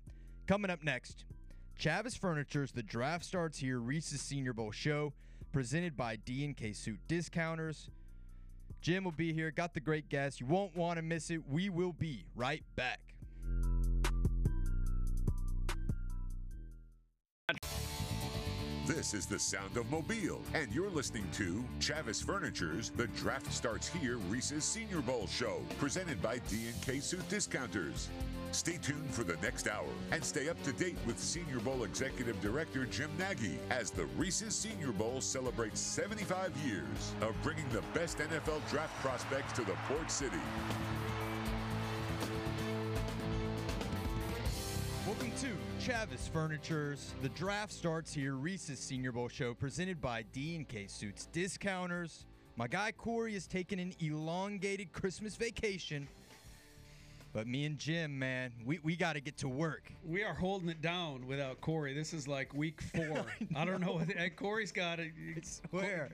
Coming 0.48 0.72
up 0.72 0.84
next, 0.84 1.26
Chavis 1.80 2.18
Furniture's 2.18 2.72
The 2.72 2.84
Draft 2.84 3.26
Starts 3.26 3.60
Here 3.60 3.80
Reese's 3.80 4.22
Senior 4.22 4.54
Bowl 4.54 4.72
show, 4.72 5.12
presented 5.52 5.98
by 5.98 6.16
D&K 6.16 6.72
Suit 6.72 7.00
Discounters. 7.08 7.90
Jim 8.82 9.04
will 9.04 9.12
be 9.12 9.34
here. 9.34 9.52
Got 9.52 9.74
the 9.74 9.80
great 9.80 10.08
guest. 10.10 10.40
You 10.40 10.46
won't 10.46 10.76
want 10.76 10.98
to 10.98 11.02
miss 11.02 11.30
it. 11.30 11.42
We 11.50 11.70
will 11.70 11.94
be 11.94 12.26
right 12.36 12.64
back. 12.76 13.15
This 18.86 19.16
is 19.16 19.26
the 19.26 19.40
sound 19.40 19.78
of 19.78 19.90
Mobile, 19.90 20.44
and 20.54 20.72
you're 20.72 20.92
listening 20.92 21.26
to 21.34 21.66
Chavis 21.80 22.24
Furniture's 22.24 22.92
The 22.92 23.08
Draft 23.08 23.52
Starts 23.52 23.88
Here 23.88 24.18
Reese's 24.30 24.64
Senior 24.64 25.02
Bowl 25.02 25.26
Show, 25.26 25.62
presented 25.80 26.22
by 26.22 26.38
D&K 26.50 27.00
Suit 27.00 27.28
Discounters. 27.28 28.10
Stay 28.52 28.78
tuned 28.78 29.10
for 29.10 29.24
the 29.24 29.38
next 29.42 29.68
hour 29.68 29.90
and 30.12 30.24
stay 30.24 30.50
up 30.50 30.62
to 30.62 30.72
date 30.72 30.98
with 31.08 31.18
Senior 31.18 31.60
Bowl 31.62 31.84
Executive 31.84 32.40
Director 32.42 32.86
Jim 32.86 33.10
Nagy 33.18 33.58
as 33.72 33.90
the 33.90 34.06
Reese's 34.18 34.54
Senior 34.54 34.92
Bowl 34.92 35.20
celebrates 35.20 35.80
75 35.80 36.56
years 36.64 37.16
of 37.22 37.34
bringing 37.42 37.68
the 37.70 37.82
best 38.00 38.20
NFL 38.20 38.70
draft 38.70 38.94
prospects 39.02 39.54
to 39.54 39.64
the 39.64 39.76
Port 39.88 40.12
City. 40.12 40.38
to 45.38 45.48
Chavis 45.86 46.28
Furnitures. 46.32 47.14
The 47.22 47.30
draft 47.30 47.72
starts 47.72 48.12
here. 48.12 48.34
Reese's 48.34 48.80
Senior 48.80 49.12
Bowl 49.12 49.28
show 49.28 49.54
presented 49.54 50.02
by 50.02 50.24
D&K 50.34 50.88
Suits 50.88 51.28
Discounters. 51.32 52.26
My 52.56 52.68
guy 52.68 52.92
Corey 52.92 53.36
is 53.36 53.46
taking 53.46 53.80
an 53.80 53.94
elongated 54.00 54.92
Christmas 54.94 55.36
vacation. 55.36 56.08
But 57.34 57.46
me 57.46 57.66
and 57.66 57.78
Jim, 57.78 58.18
man, 58.18 58.52
we, 58.66 58.80
we 58.82 58.96
got 58.96 59.14
to 59.14 59.20
get 59.20 59.38
to 59.38 59.48
work. 59.48 59.92
We 60.04 60.24
are 60.24 60.34
holding 60.34 60.70
it 60.70 60.82
down 60.82 61.28
without 61.28 61.62
Corey. 61.62 61.94
This 61.94 62.16
is 62.16 62.28
like 62.28 62.52
week 62.56 62.82
four. 62.82 63.24
I, 63.56 63.64
don't 63.64 63.80
know. 63.80 63.94
What, 63.94 64.08
Corey's 64.38 64.72
got 64.72 65.00
it. 65.00 65.12
Where? 65.70 66.10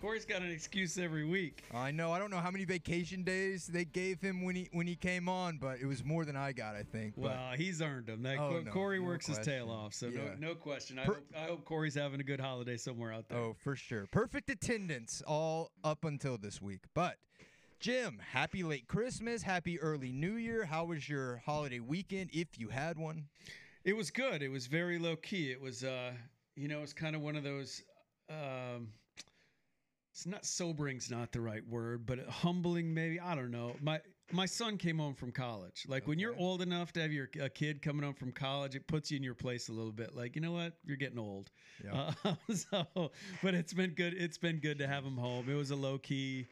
Corey's 0.00 0.24
got 0.24 0.40
an 0.40 0.50
excuse 0.50 0.96
every 0.96 1.24
week. 1.26 1.62
I 1.74 1.90
know. 1.90 2.10
I 2.12 2.18
don't 2.18 2.30
know 2.30 2.38
how 2.38 2.50
many 2.50 2.64
vacation 2.64 3.22
days 3.22 3.66
they 3.66 3.84
gave 3.84 4.20
him 4.20 4.42
when 4.42 4.56
he 4.56 4.68
when 4.72 4.86
he 4.86 4.96
came 4.96 5.28
on, 5.28 5.58
but 5.58 5.78
it 5.78 5.84
was 5.86 6.02
more 6.04 6.24
than 6.24 6.36
I 6.36 6.52
got, 6.52 6.74
I 6.74 6.82
think. 6.84 7.14
But 7.16 7.22
Well, 7.24 7.52
he's 7.56 7.82
earned 7.82 8.06
them. 8.06 8.22
That, 8.22 8.38
Oh, 8.38 8.60
no, 8.64 8.70
Corey 8.70 8.98
no 8.98 9.04
works 9.06 9.26
his 9.26 9.38
tail 9.38 9.70
off, 9.70 9.92
so 9.92 10.06
Yeah. 10.06 10.34
no, 10.38 10.48
no 10.48 10.54
question. 10.54 10.98
I, 10.98 11.04
Per- 11.04 11.14
hope, 11.14 11.26
I 11.36 11.40
hope 11.44 11.64
Corey's 11.66 11.94
having 11.94 12.20
a 12.20 12.24
good 12.24 12.40
holiday 12.40 12.78
somewhere 12.78 13.12
out 13.12 13.28
there. 13.28 13.38
Oh, 13.38 13.54
for 13.62 13.76
sure. 13.76 14.06
Perfect 14.10 14.48
attendance 14.48 15.22
all 15.26 15.70
up 15.84 16.04
until 16.04 16.38
this 16.38 16.62
week. 16.62 16.80
But 16.94 17.16
Jim, 17.78 18.20
happy 18.32 18.62
late 18.62 18.88
Christmas, 18.88 19.42
happy 19.42 19.78
early 19.80 20.12
New 20.12 20.34
Year. 20.34 20.64
How 20.64 20.84
was 20.86 21.08
your 21.08 21.42
holiday 21.44 21.80
weekend 21.80 22.30
if 22.32 22.58
you 22.58 22.68
had 22.68 22.96
one? 22.98 23.26
It 23.84 23.94
was 23.94 24.10
good. 24.10 24.42
It 24.42 24.48
was 24.50 24.66
very 24.66 24.98
low 24.98 25.16
key. 25.16 25.50
It 25.50 25.60
was, 25.60 25.84
uh, 25.84 26.12
you 26.56 26.68
know, 26.68 26.82
it's 26.82 26.92
kind 26.92 27.14
of 27.16 27.22
one 27.22 27.36
of 27.36 27.42
those. 27.44 27.82
Um, 28.30 28.88
it's 30.20 30.26
not 30.26 30.44
sobering's 30.44 31.10
not 31.10 31.32
the 31.32 31.40
right 31.40 31.66
word, 31.66 32.04
but 32.04 32.18
humbling 32.28 32.92
maybe. 32.92 33.18
I 33.18 33.34
don't 33.34 33.50
know. 33.50 33.74
My 33.80 34.00
my 34.30 34.44
son 34.44 34.76
came 34.76 34.98
home 34.98 35.14
from 35.14 35.32
college. 35.32 35.86
Like 35.88 36.06
when 36.06 36.18
you're 36.18 36.36
old 36.36 36.60
enough 36.60 36.92
to 36.92 37.00
have 37.00 37.10
your 37.10 37.30
a 37.40 37.48
kid 37.48 37.80
coming 37.80 38.02
home 38.02 38.12
from 38.12 38.30
college, 38.30 38.74
it 38.74 38.86
puts 38.86 39.10
you 39.10 39.16
in 39.16 39.22
your 39.22 39.34
place 39.34 39.70
a 39.70 39.72
little 39.72 39.92
bit. 39.92 40.14
Like 40.14 40.36
you 40.36 40.42
know 40.42 40.52
what, 40.52 40.74
you're 40.84 40.98
getting 40.98 41.18
old. 41.18 41.50
Yeah. 41.82 42.12
Uh, 42.22 42.34
so, 42.54 43.10
but 43.42 43.54
it's 43.54 43.72
been 43.72 43.92
good. 43.92 44.12
It's 44.12 44.36
been 44.36 44.58
good 44.58 44.78
to 44.80 44.86
have 44.86 45.04
him 45.04 45.16
home. 45.16 45.48
It 45.48 45.54
was 45.54 45.70
a 45.70 45.76
low 45.76 45.96
key. 45.96 46.46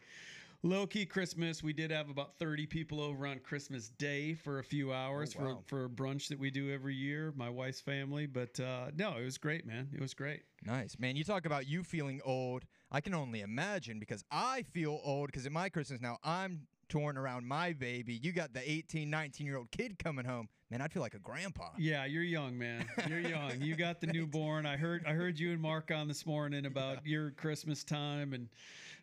Low 0.64 0.86
key 0.88 1.04
Christmas. 1.04 1.62
We 1.62 1.72
did 1.72 1.92
have 1.92 2.08
about 2.08 2.36
30 2.38 2.66
people 2.66 3.00
over 3.00 3.28
on 3.28 3.38
Christmas 3.38 3.90
Day 3.90 4.34
for 4.34 4.58
a 4.58 4.64
few 4.64 4.92
hours 4.92 5.36
Oh, 5.38 5.44
wow. 5.44 5.62
for, 5.66 5.82
for 5.82 5.84
a 5.84 5.88
brunch 5.88 6.26
that 6.28 6.38
we 6.38 6.50
do 6.50 6.72
every 6.72 6.96
year, 6.96 7.32
my 7.36 7.48
wife's 7.48 7.80
family. 7.80 8.26
But 8.26 8.58
uh, 8.58 8.86
no, 8.96 9.18
it 9.18 9.24
was 9.24 9.38
great, 9.38 9.64
man. 9.66 9.88
It 9.94 10.00
was 10.00 10.14
great. 10.14 10.42
Nice, 10.64 10.98
man. 10.98 11.14
You 11.14 11.22
talk 11.22 11.46
about 11.46 11.68
you 11.68 11.84
feeling 11.84 12.20
old. 12.24 12.64
I 12.90 13.00
can 13.00 13.14
only 13.14 13.40
imagine 13.42 13.98
because 13.98 14.24
I 14.30 14.64
feel 14.72 15.00
old 15.04 15.26
because 15.26 15.46
in 15.46 15.52
my 15.52 15.68
Christmas 15.68 16.00
now, 16.00 16.18
I'm 16.24 16.66
torn 16.88 17.18
around 17.18 17.46
my 17.46 17.74
baby. 17.74 18.14
You 18.14 18.32
got 18.32 18.54
the 18.54 18.68
18, 18.68 19.10
19 19.10 19.46
year 19.46 19.58
old 19.58 19.70
kid 19.70 19.98
coming 19.98 20.24
home. 20.24 20.48
Man, 20.70 20.80
I'd 20.80 20.92
feel 20.92 21.02
like 21.02 21.14
a 21.14 21.18
grandpa. 21.18 21.70
Yeah, 21.78 22.04
you're 22.04 22.22
young, 22.22 22.56
man. 22.56 22.86
You're 23.08 23.20
young. 23.20 23.60
You 23.60 23.74
got 23.76 24.00
the 24.00 24.06
newborn. 24.12 24.66
I 24.66 24.76
heard 24.76 25.04
I 25.06 25.12
heard 25.12 25.38
you 25.38 25.52
and 25.52 25.60
Mark 25.60 25.90
on 25.90 26.08
this 26.08 26.26
morning 26.26 26.66
about 26.66 27.06
your 27.06 27.30
Christmas 27.32 27.84
time 27.84 28.32
and 28.32 28.48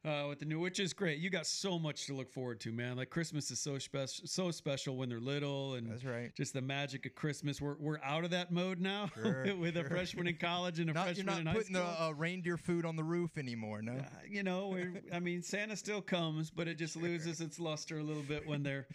uh, 0.06 0.28
with 0.30 0.40
the 0.40 0.46
new, 0.46 0.60
which 0.60 0.80
is 0.80 0.94
great. 0.94 1.20
You 1.20 1.30
got 1.30 1.46
so 1.48 1.80
much 1.80 2.06
to 2.08 2.14
look 2.14 2.30
forward 2.32 2.60
to, 2.62 2.72
man. 2.72 2.96
Like 2.98 3.10
Christmas 3.10 3.50
is 3.52 3.60
so 3.60 3.78
special, 3.80 4.28
so 4.28 4.52
special 4.52 4.96
when 4.98 5.10
they're 5.10 5.20
little, 5.20 5.74
and 5.76 5.90
That's 5.90 6.04
right. 6.06 6.32
Just 6.36 6.54
the 6.54 6.62
magic 6.62 7.06
of 7.06 7.16
Christmas. 7.16 7.60
We're 7.62 7.76
we're 7.80 8.00
out 8.04 8.24
of 8.24 8.32
that 8.32 8.52
mode 8.52 8.80
now 8.80 9.10
Sure, 9.16 9.56
with 9.56 9.78
a 9.78 9.84
freshman 9.84 10.28
in 10.28 10.36
college 10.36 10.80
and 10.80 10.90
a 10.90 10.94
Not, 10.94 11.06
you're 11.08 11.16
freshman 11.16 11.26
not 11.26 11.40
in 11.42 11.46
high 11.48 11.54
putting 11.54 11.76
school. 11.76 11.86
the 12.00 12.04
uh, 12.06 12.12
reindeer 12.12 12.58
food 12.58 12.86
on 12.86 12.96
the 12.96 13.04
roof 13.04 13.38
anymore, 13.38 13.82
no? 13.82 13.96
you 14.30 14.44
know, 14.44 14.78
I 15.14 15.20
mean, 15.20 15.42
Santa 15.42 15.76
still 15.76 16.02
comes, 16.02 16.50
but 16.52 16.68
it 16.68 16.78
just 16.78 16.96
loses 16.96 17.42
its 17.42 17.60
luster 17.60 17.98
a 18.00 18.04
little 18.04 18.24
bit 18.24 18.48
when 18.48 18.64
they're 18.64 18.88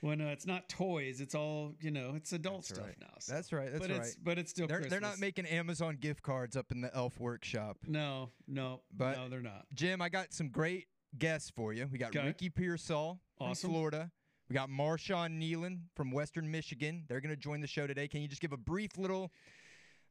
when 0.00 0.20
uh, 0.20 0.26
it's 0.28 0.46
not 0.46 0.68
toys. 0.68 1.20
It's 1.20 1.34
all 1.34 1.74
you 1.80 1.90
know. 1.90 2.12
It's 2.16 2.32
adult 2.32 2.64
stuff 2.64 2.86
right. 2.86 2.96
now. 3.00 3.06
so- 3.18 3.32
That's 3.34 3.52
right. 3.52 3.70
That's 3.72 3.86
but 3.86 3.90
right. 3.90 4.00
It's, 4.06 4.16
but 4.16 4.38
it's 4.38 4.50
still 4.50 4.66
they're, 4.66 4.80
they're 4.80 5.00
not 5.00 5.18
making 5.20 5.46
Amazon 5.46 5.96
gift 6.00 6.22
cards 6.22 6.56
up 6.56 6.72
in 6.72 6.80
the 6.80 6.94
Elf 6.94 7.18
Workshop. 7.20 7.78
No, 7.86 8.30
no, 8.48 8.80
But 8.96 9.16
no, 9.16 9.28
they're 9.28 9.40
not. 9.40 9.66
Jim, 9.74 10.00
I 10.02 10.08
got 10.08 10.32
some 10.32 10.48
great 10.54 10.86
guests 11.18 11.50
for 11.50 11.72
you. 11.72 11.88
We 11.92 11.98
got 11.98 12.14
Okay. 12.16 12.26
Ricky 12.26 12.48
Pearsall 12.48 13.20
from 13.38 13.54
Florida. 13.54 14.10
We 14.48 14.54
got 14.54 14.68
Marshawn 14.68 15.38
Kneeland 15.40 15.80
from 15.94 16.10
Western 16.10 16.50
Michigan. 16.50 17.04
They're 17.08 17.20
going 17.20 17.34
to 17.34 17.40
join 17.40 17.60
the 17.60 17.66
show 17.66 17.86
today. 17.86 18.08
Can 18.08 18.20
you 18.22 18.28
just 18.28 18.42
give 18.42 18.52
a 18.52 18.56
brief 18.58 18.96
little 18.98 19.32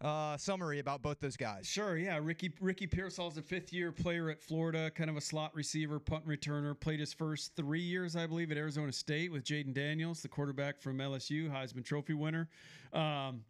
uh, 0.01 0.35
summary 0.37 0.79
about 0.79 1.01
both 1.01 1.19
those 1.19 1.37
guys? 1.37 1.67
Sure, 1.67 1.97
yeah. 1.97 2.19
Ricky 2.21 2.51
Ricky 2.59 2.87
Pearsall's 2.87 3.37
a 3.37 3.41
fifth 3.41 3.71
year 3.71 3.91
player 3.91 4.29
at 4.29 4.41
Florida, 4.41 4.89
kind 4.91 5.09
of 5.09 5.15
a 5.17 5.21
slot 5.21 5.53
receiver, 5.55 5.99
punt 5.99 6.27
returner. 6.27 6.77
Played 6.77 6.99
his 6.99 7.13
first 7.13 7.55
three 7.55 7.81
years, 7.81 8.15
I 8.15 8.25
believe, 8.27 8.51
at 8.51 8.57
Arizona 8.57 8.91
State 8.91 9.31
with 9.31 9.43
Jayden 9.43 9.73
Daniels, 9.73 10.21
the 10.21 10.27
quarterback 10.29 10.81
from 10.81 10.97
LSU, 10.97 11.49
Heisman 11.49 11.85
Trophy 11.85 12.15
winner. 12.15 12.49
Um, 12.91 13.43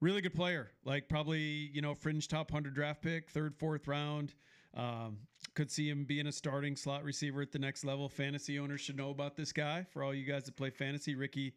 really 0.00 0.20
good 0.20 0.34
player, 0.34 0.70
like 0.84 1.08
probably 1.08 1.40
you 1.40 1.80
know 1.80 1.94
fringe 1.94 2.28
top 2.28 2.50
hundred 2.50 2.74
draft 2.74 3.00
pick, 3.02 3.30
third 3.30 3.56
fourth 3.56 3.88
round. 3.88 4.34
Um, 4.74 5.18
could 5.54 5.70
see 5.70 5.88
him 5.88 6.04
being 6.04 6.26
a 6.26 6.32
starting 6.32 6.76
slot 6.76 7.04
receiver 7.04 7.42
at 7.42 7.52
the 7.52 7.58
next 7.58 7.84
level. 7.84 8.08
Fantasy 8.08 8.58
owners 8.58 8.80
should 8.80 8.96
know 8.96 9.10
about 9.10 9.36
this 9.36 9.52
guy. 9.52 9.86
For 9.90 10.02
all 10.02 10.14
you 10.14 10.24
guys 10.24 10.44
that 10.44 10.56
play 10.56 10.70
fantasy, 10.70 11.14
Ricky 11.14 11.54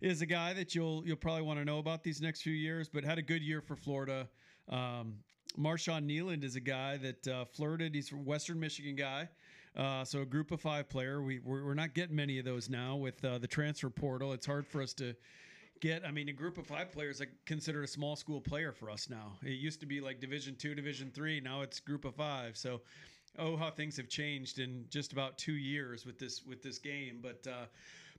is 0.00 0.22
a 0.22 0.26
guy 0.26 0.52
that 0.52 0.74
you'll 0.74 1.02
you'll 1.06 1.16
probably 1.16 1.42
want 1.42 1.58
to 1.58 1.64
know 1.64 1.78
about 1.78 2.02
these 2.02 2.20
next 2.20 2.42
few 2.42 2.52
years. 2.52 2.88
But 2.88 3.04
had 3.04 3.18
a 3.18 3.22
good 3.22 3.42
year 3.42 3.60
for 3.60 3.76
Florida. 3.76 4.28
Um, 4.68 5.16
Marshawn 5.58 6.06
Kneeland 6.06 6.44
is 6.44 6.56
a 6.56 6.60
guy 6.60 6.96
that 6.98 7.28
uh, 7.28 7.44
flirted. 7.44 7.94
He's 7.94 8.10
a 8.12 8.16
Western 8.16 8.58
Michigan 8.58 8.96
guy. 8.96 9.28
Uh, 9.76 10.04
so 10.04 10.20
a 10.20 10.26
group 10.26 10.50
of 10.50 10.60
five 10.60 10.88
player. 10.88 11.22
We 11.22 11.40
we're, 11.40 11.64
we're 11.64 11.74
not 11.74 11.94
getting 11.94 12.16
many 12.16 12.38
of 12.38 12.44
those 12.44 12.68
now 12.68 12.96
with 12.96 13.24
uh, 13.24 13.38
the 13.38 13.46
transfer 13.46 13.90
portal. 13.90 14.32
It's 14.32 14.46
hard 14.46 14.66
for 14.66 14.82
us 14.82 14.92
to 14.94 15.14
get. 15.80 16.06
I 16.06 16.10
mean, 16.10 16.28
a 16.28 16.32
group 16.32 16.58
of 16.58 16.66
five 16.66 16.92
players 16.92 17.20
like 17.20 17.30
considered 17.46 17.82
a 17.82 17.88
small 17.88 18.16
school 18.16 18.40
player 18.40 18.72
for 18.72 18.90
us 18.90 19.08
now. 19.10 19.32
It 19.42 19.52
used 19.52 19.80
to 19.80 19.86
be 19.86 20.00
like 20.00 20.20
Division 20.20 20.56
two, 20.56 20.74
Division 20.74 21.10
three. 21.14 21.40
Now 21.40 21.62
it's 21.62 21.80
group 21.80 22.04
of 22.04 22.14
five. 22.14 22.56
So, 22.56 22.82
oh, 23.38 23.56
how 23.56 23.70
things 23.70 23.96
have 23.96 24.08
changed 24.08 24.58
in 24.58 24.84
just 24.90 25.12
about 25.12 25.38
two 25.38 25.54
years 25.54 26.04
with 26.06 26.18
this 26.18 26.44
with 26.46 26.62
this 26.62 26.78
game. 26.78 27.18
But 27.22 27.46
uh, 27.46 27.66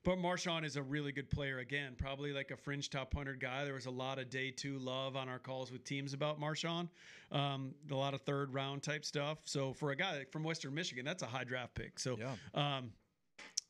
but 0.04 0.18
Marshawn 0.18 0.64
is 0.64 0.76
a 0.76 0.82
really 0.82 1.12
good 1.12 1.30
player. 1.30 1.58
Again, 1.58 1.94
probably 1.96 2.32
like 2.32 2.50
a 2.50 2.56
fringe 2.56 2.90
top 2.90 3.14
hundred 3.14 3.40
guy. 3.40 3.64
There 3.64 3.74
was 3.74 3.86
a 3.86 3.90
lot 3.90 4.18
of 4.18 4.30
day 4.30 4.50
two 4.50 4.78
love 4.78 5.16
on 5.16 5.28
our 5.28 5.38
calls 5.38 5.72
with 5.72 5.84
teams 5.84 6.12
about 6.12 6.40
Marshawn. 6.40 6.88
Um, 7.32 7.74
a 7.90 7.94
lot 7.94 8.14
of 8.14 8.20
third 8.22 8.52
round 8.52 8.82
type 8.82 9.04
stuff. 9.04 9.38
So 9.44 9.72
for 9.72 9.90
a 9.90 9.96
guy 9.96 10.24
from 10.30 10.44
Western 10.44 10.74
Michigan, 10.74 11.04
that's 11.04 11.22
a 11.22 11.26
high 11.26 11.44
draft 11.44 11.74
pick. 11.74 11.98
So. 11.98 12.16
Um, 12.54 12.92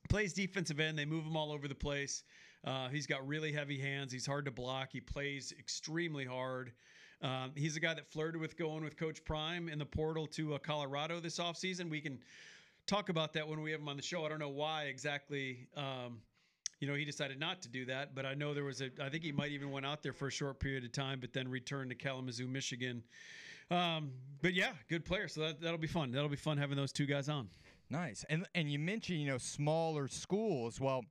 plays 0.09 0.33
defensive 0.33 0.81
end. 0.81 0.99
They 0.99 1.05
move 1.05 1.25
him 1.25 1.37
all 1.37 1.53
over 1.53 1.66
the 1.69 1.75
place. 1.75 2.25
Uh, 2.65 2.89
he's 2.89 3.07
got 3.07 3.27
really 3.27 3.53
heavy 3.53 3.79
hands. 3.79 4.12
He's 4.12 4.27
hard 4.27 4.45
to 4.47 4.51
block. 4.51 4.91
He 4.93 5.01
plays 5.01 5.53
extremely 5.59 6.25
hard. 6.25 6.73
Um, 7.23 7.53
he's 7.55 7.77
a 7.77 7.81
guy 7.81 7.95
that 7.95 8.07
flirted 8.07 8.41
with 8.41 8.57
going 8.57 8.85
with 8.85 8.97
Coach 8.97 9.24
Prime 9.24 9.69
in 9.69 9.78
the 9.78 9.86
portal 9.86 10.27
to 10.28 10.55
uh, 10.55 10.59
Colorado 10.59 11.20
this 11.20 11.39
offseason. 11.39 11.91
We 11.91 12.01
can 12.01 12.19
talk 12.86 13.09
about 13.09 13.32
that 13.35 13.49
when 13.49 13.62
we 13.62 13.70
have 13.70 13.81
him 13.81 13.89
on 13.89 13.97
the 13.97 14.03
show. 14.03 14.24
I 14.24 14.28
don't 14.28 14.41
know 14.41 14.49
why 14.49 14.85
exactly. 14.85 15.66
Um, 15.77 16.20
you 16.81 16.89
know, 16.89 16.95
he 16.95 17.05
decided 17.05 17.41
not 17.41 17.62
to 17.62 17.69
do 17.69 17.86
that, 17.86 18.15
but 18.15 18.27
I 18.27 18.35
know 18.35 18.53
there 18.53 18.65
was 18.65 18.82
a. 18.82 18.91
I 19.01 19.09
think 19.09 19.24
he 19.24 19.32
might 19.32 19.53
even 19.53 19.70
went 19.70 19.86
out 19.86 20.03
there 20.03 20.12
for 20.12 20.28
a 20.28 20.31
short 20.31 20.61
period 20.61 20.85
of 20.85 20.93
time, 20.93 21.19
but 21.20 21.32
then 21.32 21.49
returned 21.49 21.91
to 21.91 21.97
Kalamazoo, 21.97 22.47
Michigan. 22.47 23.03
Um, 23.70 24.11
but 24.43 24.53
yeah, 24.53 24.73
good 24.89 25.05
player. 25.05 25.28
So 25.28 25.41
that, 25.41 25.61
that'll 25.61 25.78
be 25.78 25.86
fun. 25.86 26.12
That'll 26.12 26.28
be 26.28 26.36
fun 26.36 26.59
having 26.59 26.77
those 26.77 26.93
two 26.93 27.07
guys 27.07 27.28
on. 27.28 27.49
Nice. 27.91 28.24
And 28.28 28.47
and 28.55 28.70
you 28.70 28.78
mentioned, 28.78 29.20
you 29.20 29.27
know, 29.27 29.39
smaller 29.39 30.09
schools. 30.09 30.81
Well, 30.81 31.05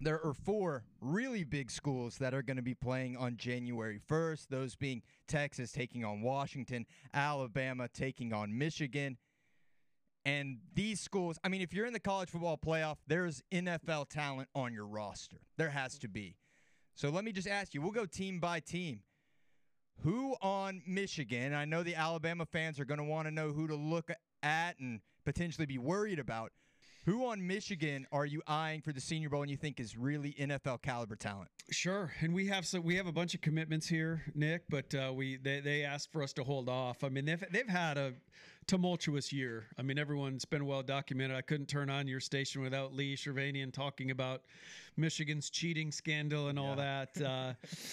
there 0.00 0.22
are 0.24 0.34
four 0.34 0.84
really 1.00 1.44
big 1.44 1.70
schools 1.70 2.18
that 2.18 2.34
are 2.34 2.42
going 2.42 2.56
to 2.56 2.62
be 2.62 2.74
playing 2.74 3.16
on 3.16 3.36
January 3.36 4.00
1st, 4.08 4.48
those 4.48 4.76
being 4.76 5.02
Texas 5.26 5.72
taking 5.72 6.04
on 6.04 6.22
Washington, 6.22 6.86
Alabama 7.14 7.88
taking 7.88 8.32
on 8.32 8.56
Michigan. 8.56 9.16
And 10.24 10.58
these 10.74 11.00
schools, 11.00 11.38
I 11.44 11.48
mean, 11.48 11.62
if 11.62 11.72
you're 11.72 11.86
in 11.86 11.92
the 11.92 12.00
college 12.00 12.30
football 12.30 12.58
playoff, 12.58 12.96
there's 13.06 13.42
NFL 13.52 14.08
talent 14.08 14.48
on 14.54 14.74
your 14.74 14.86
roster. 14.86 15.38
There 15.56 15.70
has 15.70 15.98
to 16.00 16.08
be. 16.08 16.36
So 16.94 17.10
let 17.10 17.24
me 17.24 17.32
just 17.32 17.48
ask 17.48 17.74
you, 17.74 17.80
we'll 17.80 17.92
go 17.92 18.06
team 18.06 18.40
by 18.40 18.60
team. 18.60 19.00
Who 20.02 20.34
on 20.42 20.82
Michigan? 20.86 21.54
I 21.54 21.64
know 21.64 21.82
the 21.82 21.94
Alabama 21.94 22.44
fans 22.44 22.78
are 22.80 22.84
going 22.84 22.98
to 22.98 23.04
want 23.04 23.28
to 23.28 23.30
know 23.30 23.52
who 23.52 23.66
to 23.66 23.76
look 23.76 24.10
at 24.42 24.78
and 24.78 25.00
potentially 25.24 25.66
be 25.66 25.78
worried 25.78 26.18
about. 26.18 26.52
Who 27.06 27.26
on 27.26 27.46
Michigan 27.46 28.04
are 28.10 28.26
you 28.26 28.42
eyeing 28.48 28.80
for 28.80 28.92
the 28.92 29.00
Senior 29.00 29.28
Bowl 29.28 29.42
and 29.42 29.50
you 29.50 29.56
think 29.56 29.78
is 29.78 29.96
really 29.96 30.34
NFL 30.40 30.82
caliber 30.82 31.14
talent? 31.14 31.48
Sure, 31.70 32.12
and 32.20 32.34
we 32.34 32.48
have 32.48 32.66
so 32.66 32.80
we 32.80 32.96
have 32.96 33.06
a 33.06 33.12
bunch 33.12 33.32
of 33.32 33.40
commitments 33.40 33.86
here, 33.86 34.24
Nick. 34.34 34.64
But 34.68 34.92
uh, 34.92 35.12
we 35.14 35.36
they, 35.36 35.60
they 35.60 35.84
asked 35.84 36.10
for 36.12 36.20
us 36.20 36.32
to 36.32 36.42
hold 36.42 36.68
off. 36.68 37.04
I 37.04 37.08
mean, 37.08 37.24
they've 37.24 37.44
they've 37.52 37.68
had 37.68 37.96
a 37.96 38.12
tumultuous 38.66 39.32
year. 39.32 39.66
I 39.78 39.82
mean, 39.82 40.00
everyone's 40.00 40.44
been 40.44 40.66
well 40.66 40.82
documented. 40.82 41.36
I 41.36 41.42
couldn't 41.42 41.66
turn 41.66 41.90
on 41.90 42.08
your 42.08 42.18
station 42.18 42.60
without 42.60 42.92
Lee 42.92 43.14
Shervanian 43.14 43.72
talking 43.72 44.10
about 44.10 44.42
Michigan's 44.96 45.48
cheating 45.48 45.92
scandal 45.92 46.48
and 46.48 46.58
all 46.58 46.74
that. 46.74 47.20
Uh, 47.20 47.52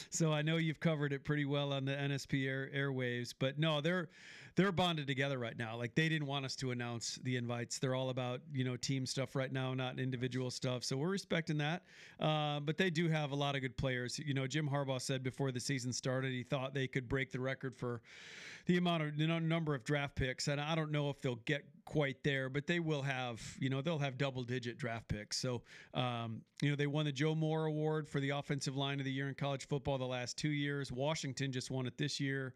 so 0.10 0.34
I 0.34 0.41
know 0.41 0.57
you've 0.57 0.80
covered 0.80 1.14
it 1.14 1.23
pretty 1.23 1.45
well 1.45 1.72
on 1.72 1.85
the 1.85 1.91
NSP 1.91 2.48
air, 2.48 2.72
airwaves. 2.76 3.34
But 3.38 3.60
no, 3.60 3.80
they're 3.80 4.10
they're 4.55 4.71
bonded 4.71 5.07
together 5.07 5.38
right 5.39 5.57
now. 5.57 5.77
Like 5.77 5.95
they 5.95 6.09
didn't 6.09 6.27
want 6.27 6.45
us 6.45 6.55
to 6.57 6.71
announce 6.71 7.19
the 7.23 7.38
invites. 7.38 7.80
They're 7.80 7.95
all 7.95 8.09
about 8.09 8.41
you 8.53 8.63
know 8.63 8.75
team 8.75 9.05
stuff 9.05 9.35
right 9.35 9.51
now, 9.51 9.73
not 9.73 9.99
individual 9.99 10.51
stuff. 10.51 10.84
So 10.84 10.97
we're 10.97 11.09
respecting 11.09 11.57
that. 11.57 11.84
Uh, 12.19 12.59
but 12.59 12.77
they 12.77 12.89
do 12.89 13.07
have 13.09 13.31
a 13.31 13.35
lot 13.35 13.55
of 13.55 13.61
good 13.61 13.77
players. 13.77 14.19
You 14.19 14.34
know, 14.34 14.47
Jim 14.47 14.69
Harbaugh 14.69 15.01
said 15.01 15.23
before 15.23 15.51
the 15.51 15.59
season 15.59 15.91
started, 15.91 16.31
he 16.31 16.43
thought 16.43 16.73
they 16.73 16.88
could 16.88 17.09
break 17.09 17.31
the 17.31 17.39
record 17.39 17.75
for 17.75 18.01
the 18.65 18.77
amount 18.77 19.03
of 19.03 19.18
know, 19.18 19.40
number 19.40 19.76
of 19.76 19.84
draft 19.84 20.15
picks, 20.15 20.48
and 20.48 20.60
I 20.60 20.76
don't 20.76 20.91
know 20.91 21.10
if 21.10 21.22
they'll 21.22 21.40
get 21.45 21.65
quite 21.85 22.23
there, 22.23 22.49
but 22.49 22.65
they 22.65 22.80
will 22.80 23.02
have 23.02 23.41
you 23.60 23.69
know 23.69 23.81
they'll 23.81 23.99
have 23.99 24.18
double 24.18 24.44
digit 24.44 24.77
draft 24.77 25.07
picks. 25.07 25.38
So 25.38 25.61
um, 25.94 26.41
you 26.61 26.69
know 26.69 26.76
they 26.76 26.88
won 26.88 27.06
the 27.06 27.11
Joe 27.11 27.35
Moore 27.35 27.65
Award 27.65 28.07
for 28.07 28.19
the 28.19 28.30
offensive 28.30 28.76
line 28.76 28.99
of 28.99 29.06
the 29.06 29.11
year 29.11 29.27
in 29.27 29.35
college 29.35 29.68
football 29.68 29.98
the 29.98 30.06
last 30.06 30.38
two 30.38 30.49
years. 30.49 30.91
Washington 30.91 31.52
just 31.52 31.72
won 31.72 31.85
it 31.85 31.98
this 31.98 32.19
year, 32.19 32.53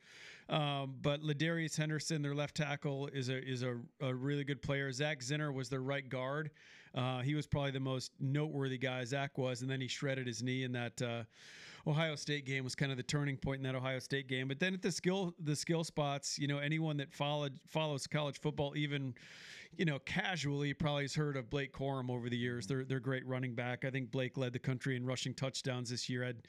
um, 0.49 0.95
but 1.01 1.21
Ladarius 1.21 1.75
Henderson, 1.75 2.21
their 2.21 2.35
left 2.35 2.55
tackle, 2.55 3.07
is 3.07 3.29
a 3.29 3.43
is 3.45 3.63
a, 3.63 3.77
a 4.01 4.13
really 4.13 4.43
good 4.43 4.61
player. 4.61 4.91
Zak 4.91 5.19
Zinter 5.19 5.53
was 5.53 5.69
their 5.69 5.81
right 5.81 6.07
guard. 6.07 6.51
Uh, 6.95 7.19
he 7.19 7.35
was 7.35 7.45
probably 7.45 7.71
the 7.71 7.79
most 7.79 8.11
noteworthy 8.19 8.77
guy 8.77 9.03
Zak 9.03 9.37
was, 9.37 9.61
and 9.61 9.69
then 9.69 9.81
he 9.81 9.87
shredded 9.87 10.25
his 10.25 10.41
knee 10.41 10.63
in 10.63 10.71
that. 10.71 11.01
Uh, 11.01 11.23
Ohio 11.87 12.15
State 12.15 12.45
game 12.45 12.63
was 12.63 12.75
kind 12.75 12.91
of 12.91 12.97
the 12.97 13.03
turning 13.03 13.37
point 13.37 13.57
in 13.57 13.63
that 13.63 13.75
Ohio 13.75 13.99
State 13.99 14.27
game. 14.27 14.47
But 14.47 14.59
then 14.59 14.73
at 14.73 14.81
the 14.81 14.91
skill 14.91 15.33
the 15.43 15.55
skill 15.55 15.83
spots, 15.83 16.37
you 16.37 16.47
know, 16.47 16.57
anyone 16.57 16.97
that 16.97 17.13
followed 17.13 17.59
follows 17.67 18.07
college 18.07 18.39
football 18.39 18.73
even 18.75 19.13
you 19.75 19.85
know, 19.85 19.99
casually 19.99 20.73
probably 20.73 21.03
has 21.03 21.15
heard 21.15 21.37
of 21.37 21.49
Blake 21.49 21.73
Corum 21.73 22.09
over 22.09 22.29
the 22.29 22.37
years. 22.37 22.67
They're 22.67 22.83
they're 22.83 22.99
great 22.99 23.25
running 23.25 23.53
back. 23.53 23.85
I 23.85 23.89
think 23.89 24.11
Blake 24.11 24.37
led 24.37 24.53
the 24.53 24.59
country 24.59 24.95
in 24.95 25.05
rushing 25.05 25.33
touchdowns 25.33 25.89
this 25.89 26.09
year. 26.09 26.23
Had 26.23 26.47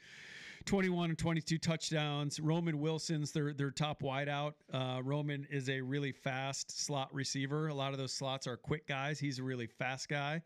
21 0.65 1.09
and 1.09 1.17
22 1.17 1.57
touchdowns. 1.57 2.39
Roman 2.39 2.79
Wilson's 2.79 3.31
their 3.31 3.53
their 3.53 3.71
top 3.71 4.01
wideout. 4.01 4.53
Uh, 4.73 5.01
Roman 5.03 5.47
is 5.49 5.69
a 5.69 5.79
really 5.81 6.11
fast 6.11 6.85
slot 6.85 7.13
receiver. 7.13 7.67
A 7.67 7.73
lot 7.73 7.91
of 7.91 7.97
those 7.97 8.13
slots 8.13 8.47
are 8.47 8.57
quick 8.57 8.87
guys. 8.87 9.19
He's 9.19 9.39
a 9.39 9.43
really 9.43 9.67
fast 9.67 10.09
guy. 10.09 10.41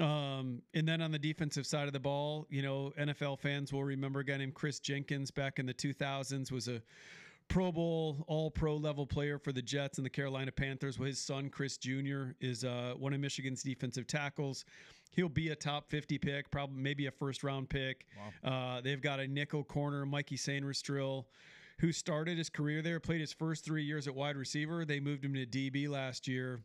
Um, 0.00 0.62
and 0.74 0.86
then 0.86 1.00
on 1.00 1.10
the 1.10 1.18
defensive 1.18 1.66
side 1.66 1.86
of 1.86 1.92
the 1.92 2.00
ball, 2.00 2.46
you 2.50 2.62
know, 2.62 2.92
NFL 2.98 3.38
fans 3.38 3.72
will 3.72 3.84
remember 3.84 4.20
a 4.20 4.24
guy 4.24 4.36
named 4.36 4.54
Chris 4.54 4.78
Jenkins 4.78 5.30
back 5.30 5.58
in 5.58 5.66
the 5.66 5.74
2000s 5.74 6.52
was 6.52 6.68
a 6.68 6.82
Pro 7.48 7.70
Bowl, 7.70 8.24
All 8.26 8.50
Pro 8.50 8.76
level 8.76 9.06
player 9.06 9.38
for 9.38 9.52
the 9.52 9.62
Jets 9.62 9.98
and 9.98 10.04
the 10.04 10.10
Carolina 10.10 10.50
Panthers. 10.52 10.98
Well, 10.98 11.06
his 11.06 11.20
son 11.20 11.48
Chris 11.48 11.76
Jr. 11.76 12.32
is 12.40 12.64
uh, 12.64 12.94
one 12.98 13.14
of 13.14 13.20
Michigan's 13.20 13.62
defensive 13.62 14.06
tackles. 14.06 14.64
He'll 15.12 15.28
be 15.28 15.50
a 15.50 15.56
top 15.56 15.88
50 15.88 16.18
pick, 16.18 16.50
probably 16.50 16.82
maybe 16.82 17.06
a 17.06 17.10
first 17.10 17.44
round 17.44 17.68
pick. 17.68 18.04
Wow. 18.44 18.76
Uh, 18.76 18.80
they've 18.80 19.00
got 19.00 19.20
a 19.20 19.28
nickel 19.28 19.64
corner, 19.64 20.04
Mikey 20.04 20.36
Sainristil, 20.36 21.24
who 21.78 21.92
started 21.92 22.36
his 22.36 22.50
career 22.50 22.82
there, 22.82 23.00
played 23.00 23.20
his 23.20 23.32
first 23.32 23.64
three 23.64 23.84
years 23.84 24.08
at 24.08 24.14
wide 24.14 24.36
receiver. 24.36 24.84
They 24.84 25.00
moved 25.00 25.24
him 25.24 25.34
to 25.34 25.46
DB 25.46 25.88
last 25.88 26.26
year 26.26 26.60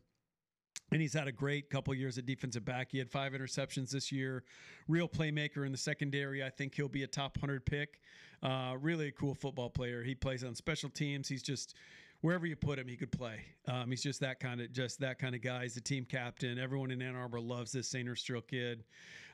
and 0.90 1.00
he's 1.00 1.14
had 1.14 1.26
a 1.26 1.32
great 1.32 1.70
couple 1.70 1.94
years 1.94 2.18
at 2.18 2.26
defensive 2.26 2.64
back. 2.64 2.88
He 2.90 2.98
had 2.98 3.10
five 3.10 3.32
interceptions 3.32 3.90
this 3.90 4.12
year. 4.12 4.44
Real 4.88 5.08
playmaker 5.08 5.64
in 5.64 5.72
the 5.72 5.78
secondary. 5.78 6.44
I 6.44 6.50
think 6.50 6.74
he'll 6.74 6.88
be 6.88 7.02
a 7.02 7.06
top 7.06 7.36
100 7.38 7.64
pick. 7.64 8.00
Uh, 8.42 8.74
really 8.80 9.08
a 9.08 9.12
cool 9.12 9.34
football 9.34 9.70
player. 9.70 10.02
He 10.02 10.14
plays 10.14 10.44
on 10.44 10.54
special 10.54 10.90
teams. 10.90 11.28
He's 11.28 11.42
just 11.42 11.74
wherever 12.22 12.46
you 12.46 12.56
put 12.56 12.78
him, 12.78 12.88
he 12.88 12.96
could 12.96 13.12
play. 13.12 13.40
Um, 13.68 13.90
he's 13.90 14.02
just 14.02 14.20
that 14.20 14.40
kind 14.40 14.60
of 14.60 14.72
just 14.72 14.98
that 15.00 15.18
kind 15.18 15.34
of 15.34 15.42
guy. 15.42 15.62
He's 15.62 15.74
the 15.74 15.80
team 15.80 16.04
captain. 16.04 16.58
Everyone 16.58 16.90
in 16.90 17.02
Ann 17.02 17.14
Arbor 17.14 17.40
loves 17.40 17.72
this 17.72 17.92
Sainristil 17.92 18.46
kid. 18.46 18.84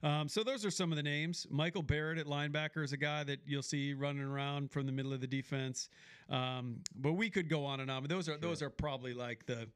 Um, 0.03 0.29
so 0.29 0.43
those 0.43 0.65
are 0.65 0.71
some 0.71 0.91
of 0.91 0.97
the 0.97 1.03
names. 1.03 1.47
Michael 1.51 1.83
Barrett 1.83 2.19
at 2.19 2.27
linebacker 2.27 2.85
is 2.85 2.93
a 2.93 2.97
guy 2.97 3.25
that 3.25 3.41
you'll 3.47 3.63
see 3.63 3.95
running 3.95 4.23
around 4.23 4.71
from 4.71 4.87
the 4.87 4.93
middle 4.93 5.13
of 5.13 5.21
the 5.21 5.27
defense. 5.27 5.89
Um, 6.31 6.77
but 6.95 7.13
we 7.13 7.31
could 7.31 7.49
go 7.49 7.65
on 7.65 7.81
and 7.81 7.91
on. 7.91 8.03
But 8.03 8.11
those 8.11 8.29
are 8.29 8.33
sure. 8.33 8.41
those 8.41 8.63
are 8.63 8.71
probably 8.71 9.15
like 9.15 9.47
the 9.47 9.69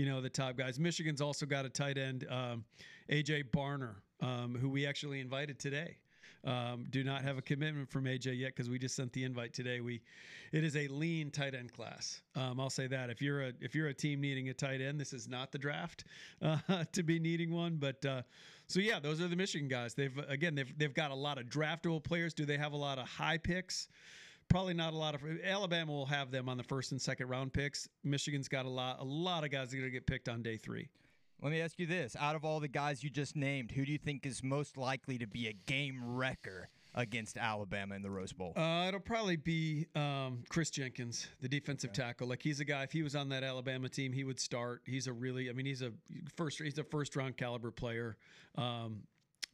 you 0.00 0.06
know, 0.06 0.22
the 0.22 0.30
top 0.30 0.56
guys. 0.56 0.80
Michigan's 0.80 1.20
also 1.20 1.44
got 1.44 1.66
a 1.66 1.68
tight 1.68 1.98
end, 1.98 2.26
um, 2.30 2.64
AJ 3.10 3.50
Barner, 3.50 3.96
um, 4.22 4.56
who 4.58 4.70
we 4.70 4.86
actually 4.86 5.20
invited 5.20 5.58
today. 5.58 5.98
Um, 6.42 6.86
do 6.88 7.04
not 7.04 7.20
have 7.20 7.36
a 7.36 7.42
commitment 7.42 7.90
from 7.90 8.04
AJ 8.04 8.38
yet 8.38 8.56
because 8.56 8.70
we 8.70 8.78
just 8.78 8.96
sent 8.96 9.12
the 9.12 9.24
invite 9.24 9.52
today. 9.52 9.82
We, 9.82 10.00
it 10.52 10.64
is 10.64 10.74
a 10.74 10.88
lean 10.88 11.30
tight 11.30 11.54
end 11.54 11.74
class. 11.74 12.22
Um, 12.34 12.58
I'll 12.58 12.70
say 12.70 12.86
that 12.86 13.10
if 13.10 13.20
you're 13.20 13.42
a 13.42 13.52
if 13.60 13.74
you're 13.74 13.88
a 13.88 13.94
team 13.94 14.22
needing 14.22 14.48
a 14.48 14.54
tight 14.54 14.80
end, 14.80 14.98
this 14.98 15.12
is 15.12 15.28
not 15.28 15.52
the 15.52 15.58
draft 15.58 16.04
uh, 16.40 16.56
to 16.92 17.02
be 17.02 17.18
needing 17.18 17.52
one. 17.52 17.76
But 17.76 18.02
uh, 18.06 18.22
so 18.68 18.80
yeah, 18.80 19.00
those 19.00 19.20
are 19.20 19.28
the 19.28 19.36
Michigan 19.36 19.68
guys. 19.68 19.92
They've 19.92 20.18
again 20.30 20.54
they've 20.54 20.78
they've 20.78 20.94
got 20.94 21.10
a 21.10 21.14
lot 21.14 21.36
of 21.36 21.44
draftable 21.44 22.02
players. 22.02 22.32
Do 22.32 22.46
they 22.46 22.56
have 22.56 22.72
a 22.72 22.78
lot 22.78 22.98
of 22.98 23.06
high 23.06 23.36
picks? 23.36 23.88
Probably 24.50 24.74
not 24.74 24.92
a 24.92 24.96
lot 24.96 25.14
of 25.14 25.22
Alabama 25.42 25.92
will 25.92 26.06
have 26.06 26.30
them 26.30 26.48
on 26.48 26.58
the 26.58 26.62
first 26.62 26.92
and 26.92 27.00
second 27.00 27.28
round 27.28 27.54
picks. 27.54 27.88
Michigan's 28.04 28.48
got 28.48 28.66
a 28.66 28.68
lot 28.68 28.98
a 29.00 29.04
lot 29.04 29.44
of 29.44 29.50
guys 29.50 29.70
that 29.70 29.76
are 29.76 29.80
going 29.80 29.90
to 29.90 29.96
get 29.96 30.06
picked 30.06 30.28
on 30.28 30.42
day 30.42 30.58
3. 30.58 30.88
Let 31.42 31.52
me 31.52 31.62
ask 31.62 31.78
you 31.78 31.86
this, 31.86 32.16
out 32.20 32.36
of 32.36 32.44
all 32.44 32.60
the 32.60 32.68
guys 32.68 33.02
you 33.02 33.08
just 33.08 33.34
named, 33.34 33.70
who 33.70 33.86
do 33.86 33.92
you 33.92 33.96
think 33.96 34.26
is 34.26 34.42
most 34.42 34.76
likely 34.76 35.16
to 35.16 35.26
be 35.26 35.46
a 35.46 35.54
game 35.54 36.02
wrecker 36.04 36.68
against 36.94 37.38
Alabama 37.38 37.94
in 37.94 38.02
the 38.02 38.10
Rose 38.10 38.34
Bowl? 38.34 38.52
Uh, 38.54 38.84
it'll 38.88 39.00
probably 39.00 39.36
be 39.36 39.86
um, 39.94 40.42
Chris 40.50 40.68
Jenkins, 40.68 41.28
the 41.40 41.48
defensive 41.48 41.90
okay. 41.90 42.02
tackle. 42.02 42.28
Like 42.28 42.42
he's 42.42 42.60
a 42.60 42.64
guy. 42.66 42.82
If 42.82 42.92
he 42.92 43.02
was 43.02 43.16
on 43.16 43.30
that 43.30 43.42
Alabama 43.42 43.88
team, 43.88 44.12
he 44.12 44.22
would 44.22 44.38
start. 44.38 44.82
He's 44.84 45.06
a 45.06 45.14
really, 45.14 45.48
I 45.48 45.54
mean, 45.54 45.64
he's 45.64 45.80
a 45.80 45.92
first. 46.36 46.60
He's 46.60 46.78
a 46.78 46.84
first 46.84 47.16
round 47.16 47.38
caliber 47.38 47.70
player. 47.70 48.18
Um, 48.58 49.04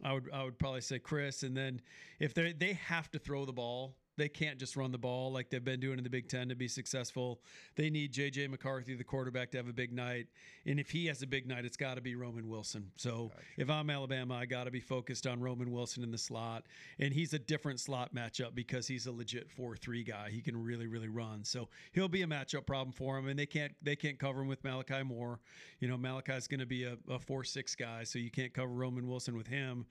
I 0.03 0.13
would 0.13 0.29
I 0.33 0.43
would 0.43 0.59
probably 0.59 0.81
say 0.81 0.99
Chris, 0.99 1.45
and 1.45 1.57
then 1.57 1.81
if 2.19 2.35
they 2.35 2.53
they 2.53 2.73
have 2.73 3.11
to 3.13 3.21
throw 3.21 3.45
the 3.45 3.53
ball, 3.53 3.95
they 4.17 4.29
can't 4.29 4.59
just 4.59 4.77
run 4.77 4.93
the 4.93 4.99
ball 4.99 5.33
like 5.33 5.51
they've 5.51 5.65
been 5.65 5.81
doing 5.81 5.99
in 5.99 6.05
the 6.05 6.11
Big 6.11 6.29
Ten 6.29 6.49
to 6.49 6.55
be 6.55 6.69
successful. 6.69 7.41
They 7.77 7.91
need 7.91 8.13
J.J. 8.13 8.49
McCarthy, 8.49 8.95
the 8.95 9.05
quarterback, 9.05 9.51
to 9.53 9.59
have 9.59 9.69
a 9.69 9.73
big 9.73 9.93
night. 9.93 10.27
And 10.65 10.81
if 10.81 10.91
he 10.91 11.07
has 11.07 11.23
a 11.23 11.27
big 11.27 11.47
night, 11.47 11.65
it's 11.65 11.77
got 11.77 11.95
to 11.95 12.01
be 12.01 12.15
Roman 12.15 12.49
Wilson. 12.49 12.91
So 12.97 13.29
gotcha. 13.29 13.43
if 13.59 13.71
I'm 13.71 13.91
Alabama, 13.91 14.35
I 14.35 14.47
got 14.47 14.65
to 14.65 14.71
be 14.71 14.81
focused 14.81 15.27
on 15.27 15.41
Roman 15.41 15.71
Wilson 15.71 16.03
in 16.03 16.11
the 16.11 16.19
slot. 16.19 16.65
And 16.99 17.13
he's 17.13 17.35
a 17.35 17.39
different 17.39 17.81
slot 17.81 18.15
matchup 18.15 18.55
because 18.55 18.87
he's 18.87 19.07
a 19.07 19.13
legit 19.13 19.49
4-3 19.57 20.07
guy. 20.07 20.31
He 20.31 20.41
can 20.41 20.63
really, 20.63 20.87
really 20.87 21.09
run. 21.09 21.45
So 21.45 21.69
he'll 21.93 22.09
be 22.09 22.23
a 22.23 22.27
matchup 22.27 22.67
problem 22.67 22.93
for 22.93 23.19
him. 23.19 23.29
And 23.29 23.39
they 23.39 23.47
can't 23.47 23.73
they 23.83 23.97
can't 23.97 24.19
cover 24.19 24.41
him 24.41 24.49
with 24.49 24.65
Malachi 24.65 25.03
Moore. 25.03 25.41
You 25.81 25.89
know, 25.89 25.97
Malachi's 25.97 26.49
going 26.49 26.61
to 26.61 26.67
be 26.67 26.85
a, 26.85 26.97
a 27.09 27.19
4-6 27.19 27.77
guy, 27.77 28.05
so 28.05 28.19
you 28.19 28.31
can't 28.31 28.53
cover 28.55 28.73
Roman 28.73 29.07
Wilson 29.07 29.37
with 29.37 29.47
him 29.47 29.87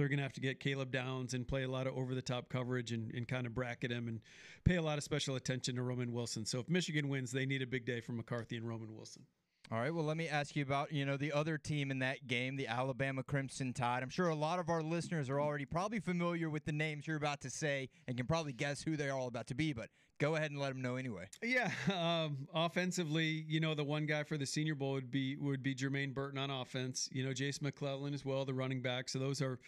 they're 0.00 0.08
going 0.08 0.16
to 0.16 0.22
have 0.22 0.32
to 0.32 0.40
get 0.40 0.60
Caleb 0.60 0.90
Downs 0.90 1.34
and 1.34 1.46
play 1.46 1.62
a 1.62 1.68
lot 1.68 1.86
of 1.86 1.94
over 1.94 2.14
the 2.14 2.22
top 2.22 2.48
coverage 2.48 2.90
and, 2.90 3.12
and 3.14 3.28
kind 3.28 3.46
of 3.46 3.54
bracket 3.54 3.92
him 3.92 4.08
and 4.08 4.20
pay 4.64 4.76
a 4.76 4.82
lot 4.82 4.96
of 4.96 5.04
special 5.04 5.36
attention 5.36 5.76
to 5.76 5.82
Roman 5.82 6.10
Wilson. 6.12 6.46
So 6.46 6.58
if 6.58 6.70
Michigan 6.70 7.10
wins, 7.10 7.30
they 7.30 7.44
need 7.44 7.60
a 7.60 7.66
big 7.66 7.84
day 7.84 8.00
from 8.00 8.16
McCarthy 8.16 8.56
and 8.56 8.66
Roman 8.66 8.96
Wilson. 8.96 9.26
All 9.70 9.78
right. 9.78 9.94
Well, 9.94 10.04
let 10.04 10.16
me 10.16 10.26
ask 10.26 10.56
you 10.56 10.62
about 10.62 10.90
you 10.90 11.04
know 11.04 11.18
the 11.18 11.32
other 11.32 11.58
team 11.58 11.90
in 11.90 11.98
that 11.98 12.26
game, 12.26 12.56
the 12.56 12.66
Alabama 12.66 13.22
Crimson 13.22 13.74
Tide. 13.74 14.02
I'm 14.02 14.08
sure 14.08 14.28
a 14.28 14.34
lot 14.34 14.58
of 14.58 14.70
our 14.70 14.82
listeners 14.82 15.28
are 15.28 15.38
already 15.38 15.66
probably 15.66 16.00
familiar 16.00 16.48
with 16.48 16.64
the 16.64 16.72
names 16.72 17.06
you're 17.06 17.18
about 17.18 17.42
to 17.42 17.50
say 17.50 17.90
and 18.08 18.16
can 18.16 18.26
probably 18.26 18.54
guess 18.54 18.82
who 18.82 18.96
they're 18.96 19.12
all 19.12 19.28
about 19.28 19.48
to 19.48 19.54
be. 19.54 19.74
But 19.74 19.90
go 20.20 20.36
ahead 20.36 20.52
and 20.52 20.60
let 20.60 20.68
them 20.68 20.82
know 20.82 20.94
anyway. 20.96 21.24
Yeah. 21.42 21.70
Um, 21.92 22.46
offensively, 22.54 23.44
you 23.48 23.58
know, 23.58 23.74
the 23.74 23.82
one 23.82 24.06
guy 24.06 24.22
for 24.22 24.36
the 24.36 24.46
Senior 24.46 24.74
Bowl 24.76 24.92
would 24.92 25.10
be 25.10 25.36
would 25.36 25.62
be 25.62 25.74
Jermaine 25.74 26.14
Burton 26.14 26.38
on 26.38 26.50
offense. 26.50 27.08
You 27.10 27.24
know, 27.24 27.32
Jason 27.32 27.64
McClellan 27.64 28.14
as 28.14 28.24
well, 28.24 28.44
the 28.44 28.54
running 28.54 28.82
back. 28.82 29.08
So 29.08 29.18
those 29.18 29.42
are 29.42 29.58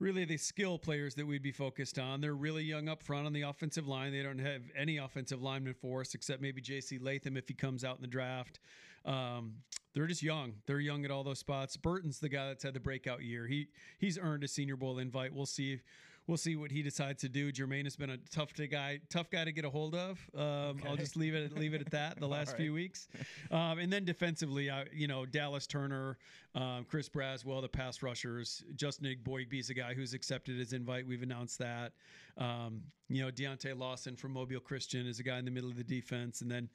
really 0.00 0.24
the 0.24 0.36
skill 0.36 0.78
players 0.78 1.14
that 1.14 1.26
we'd 1.26 1.42
be 1.42 1.52
focused 1.52 1.98
on. 1.98 2.20
They're 2.20 2.34
really 2.34 2.64
young 2.64 2.88
up 2.88 3.02
front 3.02 3.26
on 3.26 3.32
the 3.32 3.42
offensive 3.42 3.86
line. 3.86 4.12
They 4.12 4.22
don't 4.22 4.38
have 4.38 4.62
any 4.76 4.96
offensive 4.96 5.42
linemen 5.42 5.74
for 5.74 6.00
us 6.00 6.14
except 6.14 6.40
maybe 6.40 6.60
J.C. 6.60 6.98
Latham 6.98 7.36
if 7.36 7.46
he 7.48 7.54
comes 7.54 7.84
out 7.84 7.96
in 7.96 8.02
the 8.02 8.08
draft. 8.08 8.58
Um, 9.04 9.54
they're 9.94 10.06
just 10.06 10.22
young. 10.22 10.54
They're 10.66 10.80
young 10.80 11.04
at 11.04 11.10
all 11.10 11.24
those 11.24 11.38
spots. 11.38 11.76
Burton's 11.76 12.20
the 12.20 12.28
guy 12.28 12.48
that's 12.48 12.62
had 12.62 12.74
the 12.74 12.80
breakout 12.80 13.22
year. 13.22 13.46
He 13.46 13.68
he's 13.98 14.18
earned 14.18 14.44
a 14.44 14.48
Senior 14.48 14.76
Bowl 14.76 14.98
invite. 14.98 15.34
We'll 15.34 15.46
see. 15.46 15.80
We'll 16.28 16.36
see 16.36 16.56
what 16.56 16.70
he 16.70 16.82
decides 16.82 17.22
to 17.22 17.28
do. 17.30 17.50
Jermaine 17.50 17.84
has 17.84 17.96
been 17.96 18.10
a 18.10 18.18
tough 18.30 18.52
to 18.54 18.68
guy, 18.68 19.00
tough 19.08 19.30
guy 19.30 19.46
to 19.46 19.50
get 19.50 19.64
a 19.64 19.70
hold 19.70 19.94
of. 19.94 20.20
Um, 20.36 20.42
okay. 20.42 20.88
I'll 20.88 20.96
just 20.96 21.16
leave 21.16 21.34
it 21.34 21.56
leave 21.56 21.72
it 21.72 21.80
at 21.80 21.90
that. 21.90 22.08
The 22.18 22.26
last 22.26 22.48
right. 22.48 22.58
few 22.58 22.72
weeks, 22.74 23.08
um, 23.50 23.78
and 23.78 23.92
then 23.92 24.04
defensively, 24.04 24.68
uh, 24.68 24.84
you 24.92 25.06
know, 25.06 25.24
Dallas 25.24 25.66
Turner, 25.66 26.18
um, 26.54 26.84
Chris 26.88 27.08
Braswell, 27.08 27.62
the 27.62 27.68
pass 27.68 28.02
rushers. 28.02 28.62
Justin 28.74 29.06
Eboigbe's 29.06 29.70
a 29.70 29.74
guy 29.74 29.94
who's 29.94 30.14
accepted 30.14 30.58
his 30.58 30.72
invite. 30.72 31.06
We've 31.06 31.22
announced 31.22 31.58
that. 31.60 31.92
Um, 32.36 32.82
you 33.08 33.22
know, 33.24 33.30
Deontae 33.30 33.78
Lawson 33.78 34.16
from 34.16 34.32
Mobile 34.32 34.60
Christian 34.60 35.06
is 35.06 35.20
a 35.20 35.22
guy 35.22 35.38
in 35.38 35.44
the 35.44 35.50
middle 35.50 35.70
of 35.70 35.76
the 35.76 35.84
defense, 35.84 36.40
and 36.42 36.50
then 36.50 36.68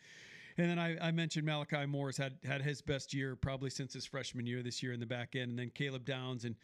and 0.58 0.70
then 0.70 0.80
I, 0.80 0.98
I 1.08 1.12
mentioned 1.12 1.46
Malachi 1.46 1.86
Moore's 1.86 2.18
had 2.18 2.38
had 2.46 2.62
his 2.62 2.82
best 2.82 3.14
year 3.14 3.36
probably 3.36 3.70
since 3.70 3.94
his 3.94 4.06
freshman 4.06 4.46
year 4.46 4.64
this 4.64 4.82
year 4.82 4.94
in 4.94 5.00
the 5.00 5.06
back 5.06 5.36
end, 5.36 5.52
and 5.52 5.60
then 5.60 5.72
Caleb 5.74 6.06
Downs 6.06 6.46
and 6.46 6.56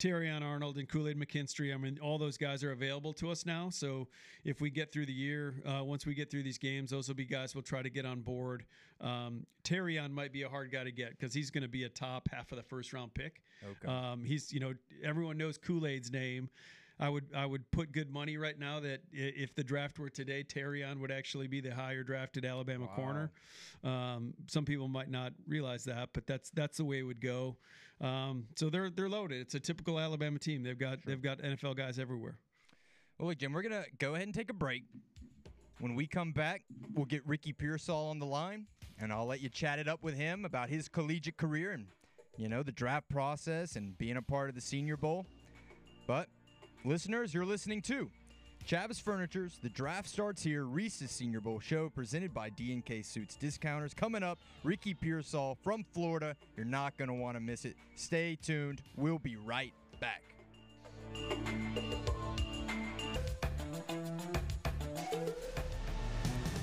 Terrion 0.00 0.42
Arnold 0.42 0.78
and 0.78 0.88
Kool 0.88 1.08
Aid 1.08 1.18
McKinstry. 1.18 1.74
I 1.74 1.76
mean, 1.76 1.98
all 2.02 2.16
those 2.16 2.38
guys 2.38 2.64
are 2.64 2.72
available 2.72 3.12
to 3.14 3.30
us 3.30 3.44
now. 3.44 3.68
So 3.68 4.08
if 4.44 4.60
we 4.60 4.70
get 4.70 4.92
through 4.92 5.06
the 5.06 5.12
year, 5.12 5.62
uh, 5.66 5.84
once 5.84 6.06
we 6.06 6.14
get 6.14 6.30
through 6.30 6.42
these 6.42 6.58
games, 6.58 6.90
those 6.90 7.06
will 7.06 7.14
be 7.14 7.26
guys 7.26 7.54
we'll 7.54 7.62
try 7.62 7.82
to 7.82 7.90
get 7.90 8.06
on 8.06 8.22
board. 8.22 8.64
Um, 9.02 9.46
Terrion 9.62 10.10
might 10.10 10.32
be 10.32 10.42
a 10.42 10.48
hard 10.48 10.72
guy 10.72 10.84
to 10.84 10.90
get 10.90 11.10
because 11.10 11.34
he's 11.34 11.50
going 11.50 11.62
to 11.62 11.68
be 11.68 11.84
a 11.84 11.88
top 11.88 12.28
half 12.32 12.50
of 12.50 12.56
the 12.56 12.64
first 12.64 12.92
round 12.94 13.12
pick. 13.12 13.42
Okay. 13.62 13.92
Um, 13.92 14.24
he's 14.24 14.52
you 14.52 14.60
know 14.60 14.72
everyone 15.04 15.36
knows 15.36 15.58
Kool 15.58 15.86
Aid's 15.86 16.10
name. 16.10 16.48
I 17.00 17.08
would 17.08 17.24
I 17.34 17.46
would 17.46 17.68
put 17.70 17.92
good 17.92 18.10
money 18.10 18.36
right 18.36 18.58
now 18.58 18.78
that 18.80 19.00
if 19.10 19.54
the 19.54 19.64
draft 19.64 19.98
were 19.98 20.10
today, 20.10 20.44
Terrion 20.44 21.00
would 21.00 21.10
actually 21.10 21.46
be 21.46 21.62
the 21.62 21.74
higher 21.74 22.02
drafted 22.02 22.44
Alabama 22.44 22.88
corner. 22.88 23.32
Um, 23.82 24.34
some 24.46 24.66
people 24.66 24.86
might 24.86 25.10
not 25.10 25.32
realize 25.48 25.84
that, 25.84 26.10
but 26.12 26.26
that's 26.26 26.50
that's 26.50 26.76
the 26.76 26.84
way 26.84 26.98
it 26.98 27.04
would 27.04 27.22
go. 27.22 27.56
Um, 28.02 28.44
so 28.54 28.68
they're 28.68 28.90
they're 28.90 29.08
loaded. 29.08 29.40
It's 29.40 29.54
a 29.54 29.60
typical 29.60 29.98
Alabama 29.98 30.38
team. 30.38 30.62
They've 30.62 30.78
got 30.78 30.98
they've 31.06 31.20
got 31.20 31.38
NFL 31.38 31.76
guys 31.76 31.98
everywhere. 31.98 32.36
Well, 33.18 33.28
look, 33.28 33.38
Jim, 33.38 33.54
we're 33.54 33.62
gonna 33.62 33.84
go 33.98 34.14
ahead 34.14 34.26
and 34.26 34.34
take 34.34 34.50
a 34.50 34.54
break. 34.54 34.84
When 35.78 35.94
we 35.94 36.06
come 36.06 36.32
back, 36.32 36.62
we'll 36.94 37.06
get 37.06 37.26
Ricky 37.26 37.54
Pearsall 37.54 38.10
on 38.10 38.18
the 38.18 38.26
line, 38.26 38.66
and 38.98 39.10
I'll 39.10 39.24
let 39.24 39.40
you 39.40 39.48
chat 39.48 39.78
it 39.78 39.88
up 39.88 40.02
with 40.02 40.14
him 40.14 40.44
about 40.44 40.68
his 40.68 40.88
collegiate 40.88 41.38
career 41.38 41.72
and 41.72 41.86
you 42.36 42.50
know 42.50 42.62
the 42.62 42.72
draft 42.72 43.08
process 43.08 43.76
and 43.76 43.96
being 43.96 44.18
a 44.18 44.22
part 44.22 44.50
of 44.50 44.54
the 44.54 44.60
Senior 44.60 44.98
Bowl. 44.98 45.24
But 46.06 46.28
listeners, 46.84 47.34
you're 47.34 47.44
listening 47.44 47.82
to 47.82 48.08
Chavis 48.66 49.00
Furniture's 49.00 49.58
The 49.62 49.68
Draft 49.68 50.08
Starts 50.08 50.42
Here 50.42 50.64
Reese's 50.64 51.10
Senior 51.10 51.40
Bowl 51.40 51.60
show 51.60 51.88
presented 51.88 52.32
by 52.32 52.50
D&K 52.50 53.02
Suits 53.02 53.34
Discounters. 53.36 53.94
Coming 53.94 54.22
up, 54.22 54.38
Ricky 54.64 54.94
Pearsall 54.94 55.56
from 55.62 55.84
Florida. 55.92 56.36
You're 56.56 56.66
not 56.66 56.96
going 56.96 57.08
to 57.08 57.14
want 57.14 57.36
to 57.36 57.40
miss 57.40 57.64
it. 57.64 57.76
Stay 57.96 58.36
tuned. 58.40 58.82
We'll 58.96 59.18
be 59.18 59.36
right 59.36 59.72
back. 60.00 60.22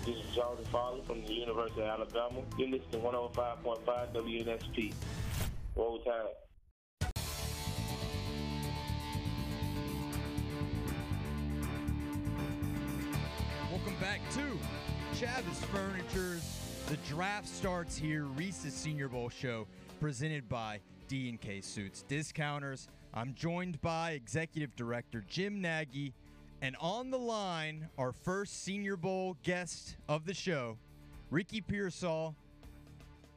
This 0.05 0.15
is 0.15 0.35
Jordan 0.35 0.65
Farley 0.71 1.01
from 1.05 1.25
the 1.25 1.33
University 1.33 1.81
of 1.81 1.87
Alabama. 1.87 2.41
You're 2.57 2.69
listening 2.69 2.91
to 2.91 2.97
105.5 2.99 4.13
WNSP. 4.13 4.93
Roll 5.75 5.99
Tide. 5.99 6.46
Back 13.99 14.21
to 14.33 14.59
Chavis 15.15 15.65
Furniture's 15.71 16.43
The 16.87 16.97
Draft 17.09 17.47
Starts 17.47 17.97
Here 17.97 18.25
Reese's 18.25 18.75
Senior 18.75 19.07
Bowl 19.07 19.27
show 19.27 19.65
presented 19.99 20.47
by 20.47 20.81
D&K 21.07 21.61
Suits 21.61 22.03
Discounters. 22.03 22.89
I'm 23.15 23.33
joined 23.33 23.81
by 23.81 24.11
Executive 24.11 24.75
Director 24.75 25.23
Jim 25.27 25.61
Nagy 25.61 26.13
and 26.61 26.75
on 26.79 27.09
the 27.09 27.17
line 27.17 27.89
our 27.97 28.11
first 28.11 28.63
Senior 28.63 28.97
Bowl 28.97 29.35
guest 29.41 29.97
of 30.07 30.25
the 30.25 30.33
show, 30.33 30.77
Ricky 31.31 31.59
Pearsall. 31.59 32.35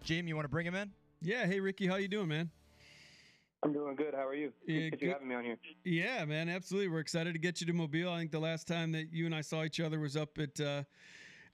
Jim, 0.05 0.29
you 0.29 0.35
want 0.35 0.45
to 0.45 0.51
bring 0.51 0.67
him 0.67 0.75
in? 0.75 0.91
Yeah. 1.23 1.47
Hey 1.47 1.61
Ricky, 1.61 1.87
how 1.87 1.97
you 1.97 2.09
doing, 2.09 2.29
man? 2.29 2.51
I'm 3.63 3.73
doing 3.73 3.95
good. 3.95 4.15
How 4.15 4.27
are 4.27 4.35
you? 4.35 4.53
Yeah, 4.67 4.87
Appreciate 4.87 5.03
you 5.03 5.13
having 5.13 5.29
me 5.29 5.35
on 5.35 5.45
here. 5.45 5.59
Yeah, 5.85 6.25
man, 6.25 6.49
absolutely. 6.49 6.89
We're 6.89 7.01
excited 7.01 7.35
to 7.35 7.39
get 7.39 7.61
you 7.61 7.67
to 7.67 7.73
Mobile. 7.75 8.11
I 8.11 8.19
think 8.19 8.31
the 8.31 8.39
last 8.39 8.67
time 8.67 8.91
that 8.93 9.13
you 9.13 9.27
and 9.27 9.35
I 9.35 9.43
saw 9.43 9.65
each 9.65 9.81
other 9.81 10.01
was 10.01 10.17
up 10.17 10.31
at 10.39 10.59
uh, 10.61 10.83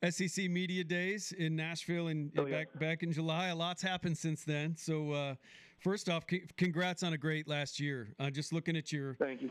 SEC 0.09 0.49
Media 0.49 0.85
Days 0.85 1.33
in 1.37 1.57
Nashville, 1.57 2.07
and 2.09 2.31
Oh, 2.39 2.47
yeah. 2.47 2.59
back 2.59 2.78
back 2.78 3.03
in 3.03 3.12
July. 3.12 3.49
A 3.49 3.57
lot's 3.57 3.83
happened 3.83 4.16
since 4.16 4.45
then. 4.45 4.77
So, 4.77 5.11
uh, 5.11 5.35
first 5.81 6.09
off, 6.09 6.24
c- 6.31 6.43
congrats 6.57 7.03
on 7.03 7.12
a 7.12 7.19
great 7.19 7.49
last 7.49 7.81
year. 7.81 8.09
Uh, 8.20 8.31
just 8.31 8.53
looking 8.53 8.77
at 8.77 8.93
your, 8.93 9.15
thank 9.16 9.43
you. 9.43 9.51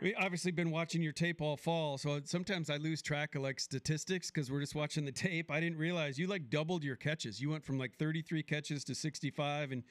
We 0.00 0.14
obviously 0.14 0.52
been 0.52 0.70
watching 0.70 1.02
your 1.02 1.12
tape 1.12 1.42
all 1.42 1.56
fall, 1.56 1.98
so 1.98 2.20
sometimes 2.24 2.70
I 2.70 2.76
lose 2.76 3.02
track 3.02 3.34
of 3.34 3.42
like 3.42 3.58
statistics 3.58 4.30
because 4.30 4.48
we're 4.48 4.60
just 4.60 4.76
watching 4.76 5.04
the 5.04 5.12
tape. 5.12 5.50
I 5.50 5.58
didn't 5.58 5.78
realize 5.78 6.20
you 6.20 6.28
like 6.28 6.50
doubled 6.50 6.84
your 6.84 6.96
catches. 6.96 7.40
You 7.40 7.50
went 7.50 7.64
from 7.64 7.78
like 7.80 7.96
33 7.96 8.44
catches 8.44 8.84
to 8.84 8.94
65, 8.94 9.72
and 9.72 9.82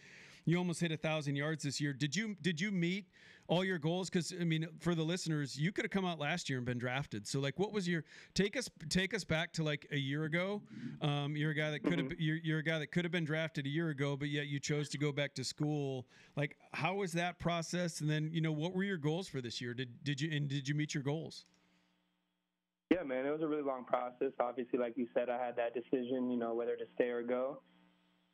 you 0.46 0.58
almost 0.58 0.80
hit 0.80 0.92
a 0.92 0.98
thousand 0.98 1.36
yards 1.36 1.64
this 1.64 1.82
year. 1.82 1.92
Did 1.92 2.16
you 2.16 2.36
did 2.42 2.62
you 2.62 2.72
meet 2.72 3.08
all 3.48 3.64
your 3.64 3.80
goals? 3.80 4.10
Because 4.10 4.34
I 4.40 4.44
mean, 4.44 4.68
for 4.80 4.96
the 4.96 5.04
listeners, 5.04 5.58
you 5.58 5.72
could 5.72 5.86
have 5.86 5.92
come 5.92 6.06
out 6.06 6.20
last 6.20 6.50
year 6.50 6.60
and 6.60 6.66
been 6.66 6.78
drafted. 6.78 7.28
So 7.28 7.40
like, 7.40 7.58
what 7.60 7.74
was 7.74 7.88
your 7.88 8.04
take 8.34 8.56
us 8.56 8.70
take 8.90 9.14
us 9.14 9.24
back 9.24 9.52
to 9.54 9.64
like 9.64 9.88
a 9.92 9.98
year 9.98 10.26
ago? 10.26 10.62
Um, 11.02 11.36
you're 11.36 11.52
a 11.52 11.56
guy 11.56 11.72
that 11.72 11.84
could 11.84 11.98
have 11.98 12.12
you're, 12.20 12.38
you're 12.38 12.60
a 12.60 12.64
guy 12.64 12.80
that 12.80 12.92
could 12.92 13.06
have 13.06 13.12
been 13.12 13.26
drafted 13.26 13.66
a 13.66 13.70
year 13.70 13.90
ago, 13.90 14.16
but 14.16 14.30
yet 14.30 14.48
you 14.48 14.60
chose 14.60 14.88
to 14.90 14.98
go 14.98 15.12
back 15.12 15.34
to 15.36 15.44
school. 15.44 16.06
Like, 16.36 16.58
how 16.74 16.96
was 16.96 17.12
that 17.14 17.40
process? 17.40 18.02
And 18.02 18.10
then 18.10 18.30
you 18.32 18.42
know, 18.42 18.52
what 18.52 18.74
were 18.74 18.84
your 18.84 18.98
goals 18.98 19.28
for 19.28 19.42
this 19.42 19.60
year? 19.60 19.74
Did 19.74 20.04
did 20.04 20.22
you 20.22 20.36
and 20.36 20.48
did 20.48 20.68
you 20.68 20.76
meet 20.76 20.94
your 20.94 21.04
goals? 21.04 21.46
Yeah, 22.92 23.02
man, 23.02 23.26
it 23.26 23.32
was 23.32 23.42
a 23.42 23.48
really 23.48 23.64
long 23.64 23.84
process. 23.84 24.32
Obviously, 24.40 24.78
like 24.78 24.94
you 24.96 25.08
said, 25.14 25.28
I 25.28 25.44
had 25.44 25.56
that 25.56 25.74
decision, 25.74 26.30
you 26.30 26.38
know, 26.38 26.54
whether 26.54 26.76
to 26.76 26.86
stay 26.94 27.10
or 27.10 27.24
go. 27.24 27.62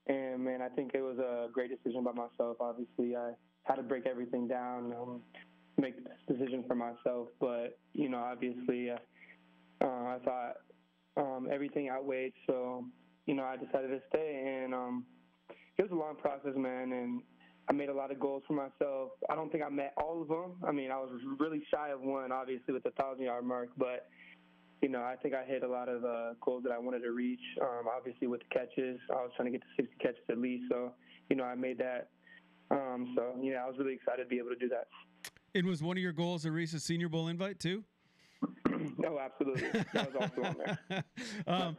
And 0.07 0.44
man, 0.44 0.61
I 0.61 0.69
think 0.69 0.91
it 0.94 1.02
was 1.02 1.18
a 1.19 1.48
great 1.52 1.69
decision 1.69 2.03
by 2.03 2.11
myself. 2.11 2.57
Obviously, 2.60 3.15
I 3.15 3.32
had 3.64 3.76
to 3.76 3.84
break 3.84 4.06
everything 4.07 4.48
down, 4.48 4.94
um, 4.94 5.22
make 5.78 5.95
the 5.95 6.10
best 6.10 6.26
decision 6.28 6.64
for 6.68 6.76
myself. 6.76 7.30
But 7.40 7.78
you 7.94 8.10
know, 8.10 8.18
obviously, 8.18 8.90
uh, 8.90 8.98
uh, 9.84 9.86
I 9.88 10.18
thought 10.23 10.53
um, 11.18 11.48
everything 11.52 11.90
outweighed. 11.90 12.34
So 12.48 12.86
you 13.26 13.36
know, 13.36 13.44
I 13.44 13.57
decided 13.57 13.90
to 13.90 13.99
stay, 14.10 14.61
and 14.64 14.73
um, 14.73 15.06
it 15.78 15.84
was 15.84 15.91
a 15.91 15.95
long 15.95 16.15
process, 16.15 16.53
man. 16.56 16.91
And 16.91 17.22
I 17.69 17.73
made 17.73 17.90
a 17.90 17.94
lot 17.94 18.11
of 18.11 18.19
goals 18.19 18.44
for 18.48 18.53
myself. 18.53 19.11
I 19.30 19.36
don't 19.36 19.52
think 19.52 19.64
I 19.64 19.69
met 19.69 19.94
all 19.98 20.22
of 20.22 20.28
them. 20.28 20.56
I 20.68 20.72
mean, 20.72 20.91
I 20.91 20.98
was 20.98 21.11
really 21.40 21.64
shy 21.72 21.90
of 21.90 22.02
one, 22.02 22.32
obviously, 22.32 22.73
with 22.73 22.84
the 22.84 22.91
thousand 22.91 23.23
yard 23.23 23.45
mark, 23.45 23.69
but 23.78 24.07
you 24.82 24.90
know, 24.90 25.03
I 25.03 25.16
think 25.16 25.36
I 25.36 25.45
hit 25.45 25.64
a 25.64 25.68
lot 25.68 25.90
of 25.90 26.03
uh, 26.03 26.34
goals 26.44 26.64
that 26.64 26.72
I 26.72 26.80
wanted 26.80 27.02
to 27.03 27.12
reach. 27.12 27.40
Um, 27.62 27.86
obviously, 27.95 28.28
with 28.28 28.41
the 28.41 28.60
catches, 28.60 28.99
I 29.12 29.22
was 29.22 29.32
trying 29.36 29.52
to 29.52 29.58
get 29.58 29.62
to 29.62 29.84
60 29.84 29.95
catches 30.02 30.24
at 30.30 30.38
least. 30.40 30.64
So, 30.70 30.94
you 31.30 31.36
know, 31.36 31.44
I 31.44 31.56
made 31.56 31.78
that. 31.78 32.10
Um, 32.72 33.14
so, 33.16 33.36
know, 33.52 33.58
I 33.58 33.68
was 33.68 33.76
really 33.78 33.94
excited 33.94 34.24
to 34.24 34.30
be 34.30 34.38
able 34.38 34.49
to 34.49 34.56
do 34.56 34.70
that. 34.70 34.88
And 35.53 35.68
was 35.68 35.84
one 35.84 35.98
of 35.98 36.03
your 36.03 36.14
goals 36.14 36.45
a 36.45 36.52
Reese's 36.52 36.84
Senior 36.84 37.10
Bowl 37.10 37.28
invite 37.28 37.60
too? 37.60 37.84
No, 38.98 39.20
absolutely. 39.22 39.68
That 39.94 40.14
was 40.14 40.30
also 40.30 40.48
on 40.48 40.56
there. 40.58 41.03
Um, 41.48 41.76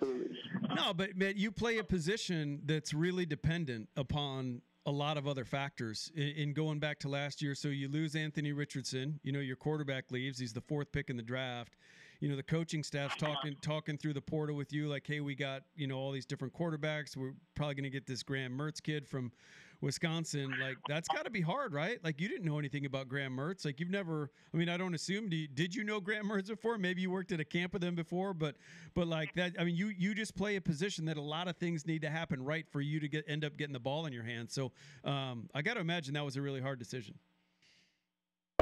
no, 0.75 0.93
but 0.93 1.17
man, 1.17 1.35
you 1.37 1.51
play 1.51 1.79
a 1.79 1.85
position 1.85 2.61
that's 2.65 2.93
really 2.93 3.25
dependent 3.25 3.89
upon 3.97 4.61
a 4.87 4.91
lot 4.91 5.17
of 5.17 5.27
other 5.27 5.45
factors. 5.45 6.11
In, 6.15 6.29
in 6.29 6.53
going 6.53 6.79
back 6.79 6.99
to 7.01 7.09
last 7.09 7.41
year, 7.43 7.55
so 7.55 7.69
you 7.69 7.89
lose 7.89 8.15
Anthony 8.15 8.53
Richardson. 8.53 9.21
You 9.23 9.33
know 9.33 9.41
your 9.41 9.57
quarterback 9.57 10.11
leaves. 10.11 10.39
He's 10.39 10.53
the 10.53 10.61
fourth 10.61 10.93
pick 10.93 11.11
in 11.11 11.17
the 11.17 11.23
draft. 11.23 11.77
You 12.23 12.29
know 12.29 12.37
the 12.37 12.43
coaching 12.45 12.85
staff's 12.85 13.17
talking 13.17 13.57
talking 13.63 13.99
through 13.99 14.13
the 14.13 14.21
portal 14.21 14.55
with 14.55 14.73
you, 14.73 14.87
like, 14.87 15.05
hey, 15.05 15.19
we 15.19 15.35
got 15.35 15.65
you 15.75 15.89
know 15.89 15.99
all 15.99 16.13
these 16.13 16.25
different 16.25 16.55
quarterbacks. 16.55 17.17
We're 17.17 17.33
probably 17.57 17.75
going 17.75 17.83
to 17.83 17.91
get 17.91 18.07
this 18.07 18.23
Graham 18.23 18.57
Mertz 18.57 18.81
kid 18.81 19.09
from 19.09 19.33
Wisconsin. 19.81 20.55
Like 20.61 20.77
that's 20.87 21.09
got 21.09 21.25
to 21.25 21.33
be 21.33 21.41
hard, 21.41 21.75
right? 21.75 21.99
Like 22.05 22.21
you 22.21 22.29
didn't 22.29 22.45
know 22.45 22.61
anything 22.61 22.87
about 22.87 23.09
Graham 23.09 23.37
Mertz. 23.37 23.65
Like 23.65 23.81
you've 23.81 23.91
never. 23.91 24.31
I 24.55 24.57
mean, 24.57 24.69
I 24.69 24.77
don't 24.77 24.95
assume. 24.95 25.31
Do 25.31 25.37
you, 25.37 25.49
did 25.49 25.75
you 25.75 25.83
know 25.83 25.99
Graham 25.99 26.29
Mertz 26.29 26.47
before? 26.47 26.79
Maybe 26.79 27.03
you 27.03 27.11
worked 27.11 27.33
at 27.33 27.41
a 27.41 27.45
camp 27.45 27.73
with 27.73 27.83
him 27.83 27.97
before, 27.97 28.35
but 28.35 28.55
but 28.95 29.09
like 29.09 29.35
that. 29.35 29.57
I 29.59 29.65
mean, 29.65 29.75
you 29.75 29.89
you 29.89 30.15
just 30.15 30.37
play 30.37 30.55
a 30.55 30.61
position 30.61 31.05
that 31.07 31.17
a 31.17 31.21
lot 31.21 31.49
of 31.49 31.57
things 31.57 31.89
need 31.89 32.03
to 32.03 32.09
happen 32.09 32.45
right 32.45 32.67
for 32.71 32.81
you 32.81 33.01
to 33.01 33.09
get 33.09 33.25
end 33.27 33.45
up 33.45 33.57
getting 33.57 33.73
the 33.73 33.81
ball 33.81 34.07
in 34.07 34.13
your 34.13 34.23
hands. 34.23 34.55
So 34.55 34.71
um, 35.05 35.51
I 35.57 35.63
got 35.63 35.75
to 35.75 35.81
imagine 35.81 36.15
that 36.15 36.25
was 36.25 36.37
a 36.37 36.41
really 36.41 36.61
hard 36.61 36.79
decision. 36.79 37.17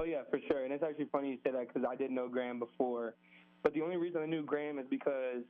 Oh 0.01 0.05
yeah, 0.05 0.23
for 0.31 0.41
sure. 0.49 0.65
And 0.65 0.73
it's 0.73 0.82
actually 0.82 1.09
funny 1.12 1.28
you 1.28 1.39
say 1.45 1.51
that 1.51 1.69
because 1.69 1.87
I 1.87 1.95
didn't 1.95 2.16
know 2.16 2.27
Graham 2.27 2.59
before. 2.59 3.16
But 3.62 3.74
the 3.74 3.82
only 3.82 3.97
reason 3.97 4.23
I 4.23 4.27
knew 4.27 4.43
Graham 4.45 4.78
is 4.78 4.87
because 4.89 5.43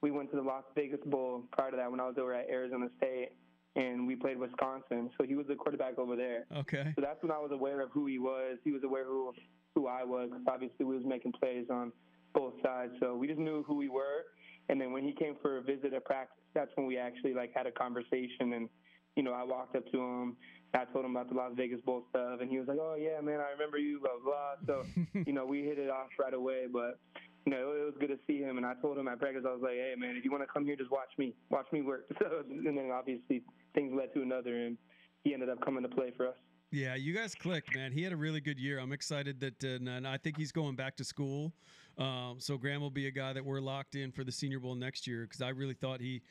we 0.00 0.10
went 0.10 0.30
to 0.30 0.36
the 0.36 0.42
Las 0.42 0.64
Vegas 0.74 1.00
Bowl 1.06 1.44
prior 1.52 1.70
to 1.70 1.76
that 1.76 1.90
when 1.90 2.00
I 2.00 2.06
was 2.06 2.16
over 2.18 2.34
at 2.34 2.48
Arizona 2.48 2.88
State, 2.98 3.30
and 3.76 4.06
we 4.06 4.16
played 4.16 4.38
Wisconsin. 4.38 5.10
So 5.18 5.24
he 5.26 5.34
was 5.34 5.46
the 5.46 5.54
quarterback 5.54 5.98
over 5.98 6.16
there. 6.16 6.46
Okay. 6.56 6.92
So 6.94 7.02
that's 7.02 7.22
when 7.22 7.30
I 7.30 7.38
was 7.38 7.50
aware 7.52 7.80
of 7.80 7.90
who 7.90 8.06
he 8.06 8.18
was. 8.18 8.58
He 8.64 8.72
was 8.72 8.82
aware 8.84 9.04
who 9.04 9.32
who 9.74 9.86
I 9.86 10.02
was. 10.02 10.30
obviously, 10.48 10.84
we 10.84 10.96
was 10.96 11.04
making 11.06 11.32
plays 11.32 11.66
on 11.70 11.92
both 12.34 12.54
sides, 12.64 12.92
so 13.00 13.14
we 13.14 13.28
just 13.28 13.38
knew 13.38 13.62
who 13.64 13.76
we 13.76 13.88
were. 13.88 14.24
And 14.68 14.80
then 14.80 14.92
when 14.92 15.04
he 15.04 15.12
came 15.12 15.36
for 15.40 15.58
a 15.58 15.62
visit 15.62 15.94
at 15.94 16.04
practice, 16.04 16.42
that's 16.54 16.70
when 16.74 16.86
we 16.86 16.98
actually 16.98 17.34
like 17.34 17.52
had 17.54 17.66
a 17.66 17.72
conversation. 17.72 18.54
And 18.54 18.68
you 19.16 19.22
know, 19.22 19.32
I 19.32 19.44
walked 19.44 19.76
up 19.76 19.84
to 19.92 19.98
him. 19.98 20.36
I 20.74 20.84
told 20.84 21.04
him 21.04 21.12
about 21.12 21.30
the 21.30 21.34
Las 21.34 21.52
Vegas 21.56 21.80
Bowl 21.80 22.04
stuff, 22.10 22.40
and 22.40 22.50
he 22.50 22.58
was 22.58 22.68
like, 22.68 22.78
"Oh 22.80 22.96
yeah, 22.98 23.20
man, 23.20 23.40
I 23.40 23.50
remember 23.52 23.78
you." 23.78 24.00
Blah 24.00 24.10
blah. 24.22 24.54
So 24.66 24.84
you 25.26 25.32
know, 25.32 25.46
we 25.46 25.62
hit 25.62 25.78
it 25.78 25.90
off 25.90 26.08
right 26.18 26.34
away. 26.34 26.66
But 26.70 26.98
you 27.46 27.52
know, 27.52 27.72
it 27.72 27.84
was 27.84 27.94
good 28.00 28.08
to 28.08 28.18
see 28.26 28.38
him. 28.38 28.56
And 28.56 28.66
I 28.66 28.74
told 28.82 28.98
him 28.98 29.08
at 29.08 29.18
practice, 29.18 29.44
I 29.46 29.52
was 29.52 29.62
like, 29.62 29.74
"Hey, 29.74 29.94
man, 29.96 30.16
if 30.16 30.24
you 30.24 30.30
want 30.30 30.42
to 30.42 30.52
come 30.52 30.64
here, 30.64 30.76
just 30.76 30.90
watch 30.90 31.10
me. 31.18 31.34
Watch 31.50 31.66
me 31.72 31.82
work." 31.82 32.06
So 32.18 32.42
and 32.48 32.76
then 32.76 32.90
obviously 32.92 33.42
things 33.74 33.92
led 33.94 34.12
to 34.14 34.22
another, 34.22 34.54
and 34.54 34.76
he 35.24 35.34
ended 35.34 35.48
up 35.48 35.60
coming 35.64 35.82
to 35.82 35.88
play 35.88 36.12
for 36.16 36.28
us. 36.28 36.36
Yeah, 36.70 36.96
you 36.96 37.14
guys 37.14 37.34
clicked, 37.34 37.74
man. 37.74 37.92
He 37.92 38.02
had 38.02 38.12
a 38.12 38.16
really 38.16 38.40
good 38.40 38.58
year. 38.58 38.78
I'm 38.78 38.92
excited 38.92 39.40
that, 39.40 39.64
uh, 39.64 39.90
and 39.90 40.06
I 40.06 40.18
think 40.18 40.36
he's 40.36 40.52
going 40.52 40.76
back 40.76 40.96
to 40.96 41.04
school. 41.04 41.54
Um, 41.98 42.36
so 42.38 42.56
Graham 42.56 42.80
will 42.80 42.90
be 42.90 43.08
a 43.08 43.10
guy 43.10 43.32
that 43.32 43.44
we're 43.44 43.60
locked 43.60 43.96
in 43.96 44.12
for 44.12 44.24
the 44.24 44.32
Senior 44.32 44.60
Bowl 44.60 44.74
next 44.74 45.06
year 45.06 45.22
because 45.22 45.42
I 45.42 45.48
really 45.48 45.74
thought 45.74 46.00
he 46.00 46.22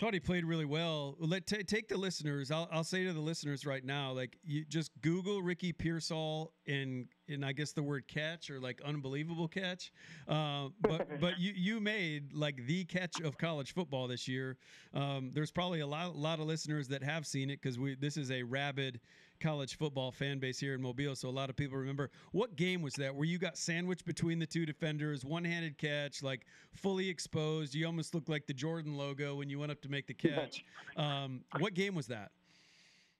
thought 0.00 0.14
he 0.14 0.20
played 0.20 0.44
really 0.44 0.64
well. 0.64 1.16
Let 1.18 1.46
ta 1.46 1.56
take 1.66 1.88
the 1.88 1.96
listeners. 1.96 2.50
I'll, 2.50 2.68
I'll 2.72 2.84
say 2.84 3.04
to 3.04 3.12
the 3.12 3.20
listeners 3.20 3.66
right 3.66 3.84
now, 3.84 4.12
like 4.12 4.38
you 4.44 4.64
just 4.64 4.90
Google 5.00 5.42
Ricky 5.42 5.72
Pearsall 5.72 6.52
and 6.66 7.06
and 7.28 7.44
I 7.44 7.52
guess 7.52 7.72
the 7.72 7.82
word 7.82 8.08
catch 8.08 8.50
or 8.50 8.58
like 8.58 8.80
unbelievable 8.82 9.48
catch. 9.48 9.92
Uh, 10.28 10.68
but 10.80 11.08
but 11.20 11.38
you 11.38 11.52
you 11.54 11.80
made 11.80 12.32
like 12.32 12.66
the 12.66 12.84
catch 12.84 13.20
of 13.20 13.36
college 13.38 13.74
football 13.74 14.08
this 14.08 14.26
year. 14.26 14.56
Um, 14.94 15.30
there's 15.32 15.50
probably 15.50 15.80
a 15.80 15.86
lot 15.86 16.16
lot 16.16 16.40
of 16.40 16.46
listeners 16.46 16.88
that 16.88 17.02
have 17.02 17.26
seen 17.26 17.50
it 17.50 17.60
because 17.60 17.78
we 17.78 17.94
this 17.94 18.16
is 18.16 18.30
a 18.30 18.42
rabid 18.42 19.00
college 19.42 19.76
football 19.76 20.12
fan 20.12 20.38
base 20.38 20.60
here 20.60 20.74
in 20.74 20.80
Mobile. 20.80 21.16
So 21.16 21.28
a 21.28 21.30
lot 21.30 21.50
of 21.50 21.56
people 21.56 21.76
remember 21.76 22.10
what 22.30 22.54
game 22.54 22.80
was 22.80 22.94
that 22.94 23.14
where 23.14 23.24
you 23.24 23.38
got 23.38 23.58
sandwiched 23.58 24.04
between 24.04 24.38
the 24.38 24.46
two 24.46 24.64
defenders, 24.64 25.24
one 25.24 25.44
handed 25.44 25.76
catch, 25.76 26.22
like 26.22 26.46
fully 26.72 27.08
exposed. 27.08 27.74
You 27.74 27.86
almost 27.86 28.14
looked 28.14 28.28
like 28.28 28.46
the 28.46 28.54
Jordan 28.54 28.96
logo 28.96 29.34
when 29.34 29.50
you 29.50 29.58
went 29.58 29.72
up 29.72 29.82
to 29.82 29.88
make 29.88 30.06
the 30.06 30.14
catch. 30.14 30.64
Um, 30.96 31.40
what 31.58 31.74
game 31.74 31.94
was 31.94 32.06
that? 32.06 32.30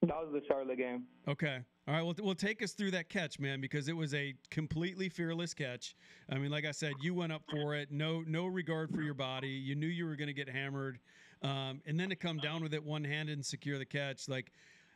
That 0.02 0.16
was 0.16 0.32
the 0.32 0.42
Charlotte 0.46 0.78
game. 0.78 1.04
Okay. 1.28 1.58
All 1.86 1.94
right. 1.94 2.02
Well, 2.02 2.14
well, 2.22 2.34
take 2.34 2.62
us 2.62 2.72
through 2.72 2.92
that 2.92 3.08
catch, 3.08 3.38
man, 3.38 3.60
because 3.60 3.88
it 3.88 3.96
was 3.96 4.14
a 4.14 4.34
completely 4.50 5.08
fearless 5.08 5.54
catch. 5.54 5.96
I 6.30 6.38
mean, 6.38 6.50
like 6.50 6.64
I 6.64 6.70
said, 6.70 6.92
you 7.00 7.14
went 7.14 7.32
up 7.32 7.42
for 7.50 7.74
it. 7.74 7.90
No, 7.90 8.22
no 8.26 8.46
regard 8.46 8.92
for 8.94 9.02
your 9.02 9.14
body. 9.14 9.48
You 9.48 9.74
knew 9.74 9.86
you 9.86 10.06
were 10.06 10.16
going 10.16 10.28
to 10.28 10.34
get 10.34 10.48
hammered, 10.48 10.98
um, 11.42 11.80
and 11.86 11.98
then 11.98 12.08
to 12.10 12.16
come 12.16 12.38
down 12.38 12.62
with 12.62 12.74
it 12.74 12.82
one 12.84 13.04
handed 13.04 13.34
and 13.34 13.46
secure 13.46 13.78
the 13.78 13.84
catch, 13.84 14.28
like 14.28 14.52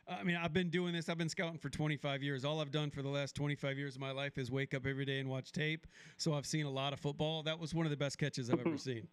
I 0.09 0.23
mean, 0.23 0.37
I've 0.37 0.53
been 0.53 0.69
doing 0.69 0.93
this. 0.93 1.09
I've 1.09 1.17
been 1.17 1.27
scouting 1.27 1.57
for 1.57 1.69
25 1.69 2.23
years. 2.23 2.45
All 2.45 2.61
I've 2.61 2.71
done 2.71 2.89
for 2.89 3.01
the 3.01 3.09
last 3.09 3.35
25 3.35 3.77
years 3.77 3.95
of 3.95 4.01
my 4.01 4.11
life 4.11 4.37
is 4.37 4.49
wake 4.49 4.73
up 4.73 4.85
every 4.85 5.03
day 5.03 5.19
and 5.19 5.29
watch 5.29 5.51
tape. 5.51 5.85
So 6.15 6.33
I've 6.33 6.45
seen 6.45 6.65
a 6.65 6.69
lot 6.69 6.93
of 6.93 6.99
football. 6.99 7.43
That 7.43 7.59
was 7.59 7.73
one 7.73 7.85
of 7.85 7.89
the 7.89 7.97
best 7.97 8.17
catches 8.17 8.49
I've 8.49 8.65
ever 8.65 8.77
seen. 8.77 9.07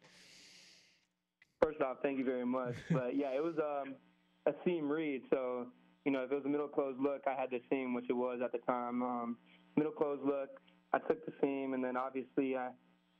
First 1.60 1.80
off, 1.80 1.96
thank 2.02 2.18
you 2.18 2.24
very 2.24 2.46
much. 2.46 2.74
But 2.90 3.16
yeah, 3.16 3.34
it 3.34 3.42
was 3.42 3.54
um, 3.58 3.94
a 4.46 4.52
seam 4.64 4.88
read. 4.88 5.22
So, 5.30 5.66
you 6.04 6.12
know, 6.12 6.22
if 6.22 6.30
it 6.30 6.34
was 6.34 6.44
a 6.44 6.48
middle 6.48 6.68
close 6.68 6.94
look, 7.00 7.22
I 7.26 7.40
had 7.40 7.50
the 7.50 7.60
seam, 7.70 7.94
which 7.94 8.06
it 8.08 8.14
was 8.14 8.38
at 8.44 8.52
the 8.52 8.58
time. 8.58 9.02
Um, 9.02 9.36
middle 9.76 9.92
close 9.92 10.20
look, 10.24 10.60
I 10.92 10.98
took 10.98 11.26
the 11.26 11.32
seam, 11.40 11.74
and 11.74 11.82
then 11.82 11.96
obviously, 11.96 12.54
I, 12.54 12.68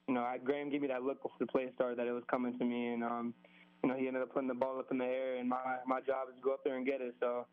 you 0.07 0.15
know, 0.15 0.21
I, 0.21 0.39
Graham 0.39 0.71
gave 0.71 0.83
me 0.83 0.89
that 0.89 1.03
look 1.03 1.21
before 1.23 1.39
the 1.41 1.47
play 1.47 1.73
started 1.75 1.99
that 1.99 2.07
it 2.07 2.13
was 2.13 2.23
coming 2.31 2.57
to 2.57 2.65
me, 2.65 2.93
and 2.93 3.03
um, 3.03 3.35
you 3.83 3.89
know, 3.89 3.97
he 3.97 4.07
ended 4.07 4.23
up 4.23 4.33
putting 4.33 4.49
the 4.49 4.55
ball 4.55 4.79
up 4.79 4.93
in 4.93 4.99
the 4.99 5.05
air, 5.05 5.37
and 5.37 5.49
my 5.49 5.79
my 5.87 6.01
job 6.01 6.29
is 6.29 6.37
to 6.37 6.43
go 6.43 6.53
up 6.53 6.63
there 6.63 6.77
and 6.77 6.87
get 6.87 7.01
it. 7.01 7.15
So 7.19 7.47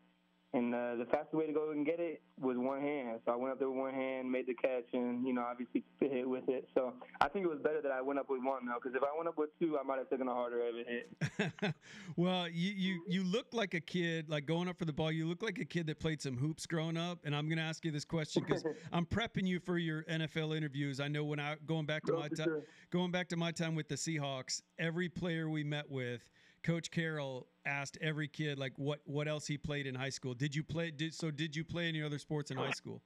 and 0.54 0.74
uh, 0.74 0.96
the 0.96 1.06
fastest 1.06 1.34
way 1.34 1.46
to 1.46 1.52
go 1.52 1.70
and 1.70 1.86
get 1.86 1.98
it 1.98 2.22
was 2.38 2.56
one 2.58 2.80
hand. 2.80 3.20
So 3.24 3.32
I 3.32 3.36
went 3.36 3.52
up 3.52 3.58
there 3.58 3.70
with 3.70 3.78
one 3.78 3.94
hand, 3.94 4.30
made 4.30 4.46
the 4.46 4.54
catch, 4.54 4.84
and 4.92 5.26
you 5.26 5.32
know 5.32 5.42
obviously 5.42 5.82
hit 6.00 6.28
with 6.28 6.48
it. 6.48 6.68
So 6.74 6.92
I 7.20 7.28
think 7.28 7.44
it 7.44 7.48
was 7.48 7.58
better 7.62 7.80
that 7.80 7.90
I 7.92 8.02
went 8.02 8.18
up 8.18 8.28
with 8.28 8.40
one 8.42 8.66
though, 8.66 8.74
because 8.82 8.94
if 8.94 9.02
I 9.02 9.16
went 9.16 9.28
up 9.28 9.38
with 9.38 9.50
two, 9.58 9.78
I 9.78 9.82
might 9.82 9.98
have 9.98 10.10
taken 10.10 10.28
a 10.28 10.34
harder 10.34 10.68
of 10.68 10.74
a 10.74 10.84
hit. 10.84 11.74
well, 12.16 12.48
you, 12.48 12.72
you 12.72 13.02
you 13.08 13.24
look 13.24 13.46
like 13.52 13.74
a 13.74 13.80
kid, 13.80 14.28
like 14.28 14.46
going 14.46 14.68
up 14.68 14.78
for 14.78 14.84
the 14.84 14.92
ball. 14.92 15.10
You 15.10 15.26
look 15.26 15.42
like 15.42 15.58
a 15.58 15.64
kid 15.64 15.86
that 15.86 15.98
played 15.98 16.20
some 16.20 16.36
hoops 16.36 16.66
growing 16.66 16.96
up. 16.96 17.18
And 17.24 17.34
I'm 17.34 17.46
going 17.48 17.58
to 17.58 17.64
ask 17.64 17.84
you 17.84 17.90
this 17.90 18.04
question 18.04 18.44
because 18.46 18.64
I'm 18.92 19.06
prepping 19.06 19.46
you 19.46 19.58
for 19.60 19.78
your 19.78 20.02
NFL 20.04 20.56
interviews. 20.56 21.00
I 21.00 21.08
know 21.08 21.24
when 21.24 21.40
I 21.40 21.56
going 21.66 21.86
back 21.86 22.04
to 22.04 22.12
No, 22.12 22.18
my 22.18 22.28
time, 22.28 22.46
sure. 22.46 22.62
going 22.90 23.10
back 23.10 23.28
to 23.28 23.36
my 23.36 23.52
time 23.52 23.74
with 23.74 23.88
the 23.88 23.94
Seahawks, 23.94 24.62
every 24.78 25.08
player 25.08 25.48
we 25.48 25.64
met 25.64 25.90
with. 25.90 26.28
Coach 26.62 26.90
Carroll 26.90 27.48
asked 27.66 27.98
every 28.00 28.28
kid 28.28 28.58
like 28.58 28.72
what 28.76 29.00
what 29.04 29.28
else 29.28 29.46
he 29.46 29.58
played 29.58 29.86
in 29.86 29.94
high 29.94 30.10
school. 30.10 30.34
Did 30.34 30.54
you 30.54 30.62
play? 30.62 30.90
Did 30.90 31.14
so? 31.14 31.30
Did 31.30 31.56
you 31.56 31.64
play 31.64 31.88
any 31.88 32.02
other 32.02 32.18
sports 32.18 32.50
in 32.50 32.56
high 32.56 32.70
school? 32.70 33.02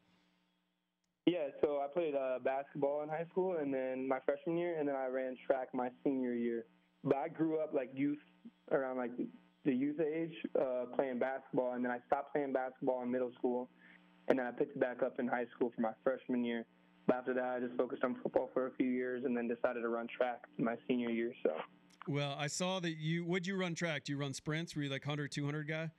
Yeah, 1.26 1.48
so 1.60 1.80
I 1.82 1.88
played 1.92 2.14
uh, 2.14 2.38
basketball 2.44 3.02
in 3.02 3.08
high 3.08 3.26
school, 3.30 3.56
and 3.60 3.74
then 3.74 4.06
my 4.06 4.18
freshman 4.24 4.56
year, 4.56 4.78
and 4.78 4.88
then 4.88 4.94
I 4.94 5.06
ran 5.06 5.36
track 5.44 5.68
my 5.74 5.88
senior 6.04 6.34
year. 6.34 6.66
But 7.02 7.16
I 7.16 7.28
grew 7.28 7.58
up 7.58 7.74
like 7.74 7.90
youth, 7.94 8.18
around 8.70 8.98
like 8.98 9.10
the 9.64 9.74
youth 9.74 9.98
age, 10.00 10.34
uh, 10.58 10.84
playing 10.94 11.18
basketball, 11.18 11.72
and 11.72 11.84
then 11.84 11.90
I 11.90 11.98
stopped 12.06 12.32
playing 12.32 12.52
basketball 12.52 13.02
in 13.02 13.10
middle 13.10 13.32
school, 13.38 13.68
and 14.28 14.38
then 14.38 14.46
I 14.46 14.52
picked 14.52 14.76
it 14.76 14.80
back 14.80 15.02
up 15.02 15.18
in 15.18 15.26
high 15.26 15.46
school 15.56 15.72
for 15.74 15.80
my 15.80 15.92
freshman 16.04 16.44
year. 16.44 16.64
But 17.08 17.16
after 17.16 17.34
that, 17.34 17.44
I 17.44 17.60
just 17.60 17.76
focused 17.76 18.04
on 18.04 18.16
football 18.22 18.50
for 18.54 18.68
a 18.68 18.70
few 18.74 18.88
years, 18.88 19.24
and 19.24 19.36
then 19.36 19.48
decided 19.48 19.80
to 19.80 19.88
run 19.88 20.06
track 20.06 20.42
my 20.58 20.76
senior 20.86 21.10
year. 21.10 21.32
So 21.42 21.50
Well, 22.08 22.36
I 22.38 22.46
saw 22.46 22.80
that 22.80 22.96
you. 22.96 23.24
Would 23.24 23.46
you 23.46 23.56
run 23.56 23.74
track? 23.74 24.04
Do 24.04 24.12
you 24.12 24.18
run 24.18 24.32
sprints? 24.32 24.76
Were 24.76 24.82
you 24.82 24.90
like 24.90 25.04
100, 25.04 25.32
200 25.32 25.68
guy? 25.68 25.90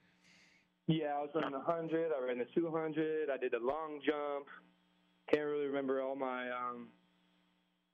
Yeah, 0.87 1.07
I 1.17 1.21
was 1.21 1.29
running 1.35 1.51
the 1.51 1.59
100. 1.59 2.11
I 2.17 2.25
ran 2.25 2.37
the 2.37 2.45
200. 2.55 3.29
I 3.29 3.37
did 3.37 3.53
a 3.53 3.59
long 3.59 3.99
jump. 4.05 4.47
Can't 5.33 5.45
really 5.45 5.65
remember 5.65 6.01
all 6.01 6.15
my 6.15 6.49
um, 6.49 6.87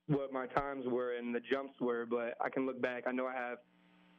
what 0.06 0.32
my 0.32 0.46
times 0.46 0.84
were 0.86 1.16
and 1.16 1.34
the 1.34 1.40
jumps 1.50 1.74
were, 1.80 2.06
but 2.06 2.34
I 2.40 2.48
can 2.50 2.66
look 2.66 2.80
back. 2.80 3.04
I 3.08 3.12
know 3.12 3.26
I 3.26 3.34
have 3.34 3.58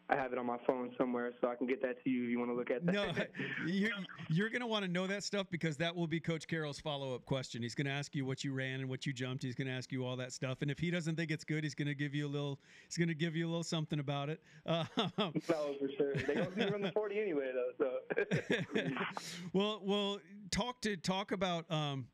I 0.09 0.15
have 0.15 0.33
it 0.33 0.37
on 0.37 0.45
my 0.45 0.57
phone 0.67 0.91
somewhere, 0.97 1.31
so 1.41 1.47
I 1.47 1.55
can 1.55 1.65
get 1.65 1.81
that 1.81 2.03
to 2.03 2.09
you 2.09 2.25
if 2.25 2.29
you 2.29 2.37
want 2.37 2.51
to 2.51 2.55
look 2.55 2.69
at 2.69 2.85
that. 2.85 2.93
No, 2.93 3.11
you're, 3.65 3.89
you're 4.29 4.49
going 4.49 4.61
to 4.61 4.67
want 4.67 4.85
to 4.85 4.91
know 4.91 5.07
that 5.07 5.23
stuff 5.23 5.47
because 5.49 5.77
that 5.77 5.95
will 5.95 6.05
be 6.05 6.19
Coach 6.19 6.47
Carroll's 6.47 6.79
follow 6.79 7.15
up 7.15 7.25
question. 7.25 7.63
He's 7.63 7.73
going 7.73 7.87
to 7.87 7.91
ask 7.91 8.13
you 8.13 8.23
what 8.23 8.43
you 8.43 8.53
ran 8.53 8.81
and 8.81 8.89
what 8.89 9.07
you 9.07 9.13
jumped. 9.13 9.43
He's 9.43 9.55
going 9.55 9.67
to 9.67 9.73
ask 9.73 9.91
you 9.91 10.05
all 10.05 10.15
that 10.17 10.31
stuff, 10.31 10.61
and 10.61 10.69
if 10.69 10.77
he 10.77 10.91
doesn't 10.91 11.15
think 11.15 11.31
it's 11.31 11.43
good, 11.43 11.63
he's 11.63 11.73
going 11.73 11.87
to 11.87 11.95
give 11.95 12.13
you 12.13 12.27
a 12.27 12.29
little. 12.29 12.59
He's 12.87 12.97
going 12.97 13.07
to 13.07 13.15
give 13.15 13.35
you 13.35 13.47
a 13.47 13.49
little 13.49 13.63
something 13.63 13.99
about 13.99 14.29
it. 14.29 14.41
Uh, 14.65 14.83
no, 14.97 15.31
for 15.79 15.89
sure. 15.95 16.15
They 16.15 16.33
don't 16.33 16.53
see 16.55 16.65
run 16.65 16.81
the 16.81 16.91
40 16.91 17.19
anyway, 17.19 17.51
though. 17.53 17.99
So 18.17 18.25
well, 19.53 19.79
well, 19.83 20.19
talk 20.49 20.81
to 20.81 20.97
talk 20.97 21.31
about 21.31 21.69
um, 21.71 22.07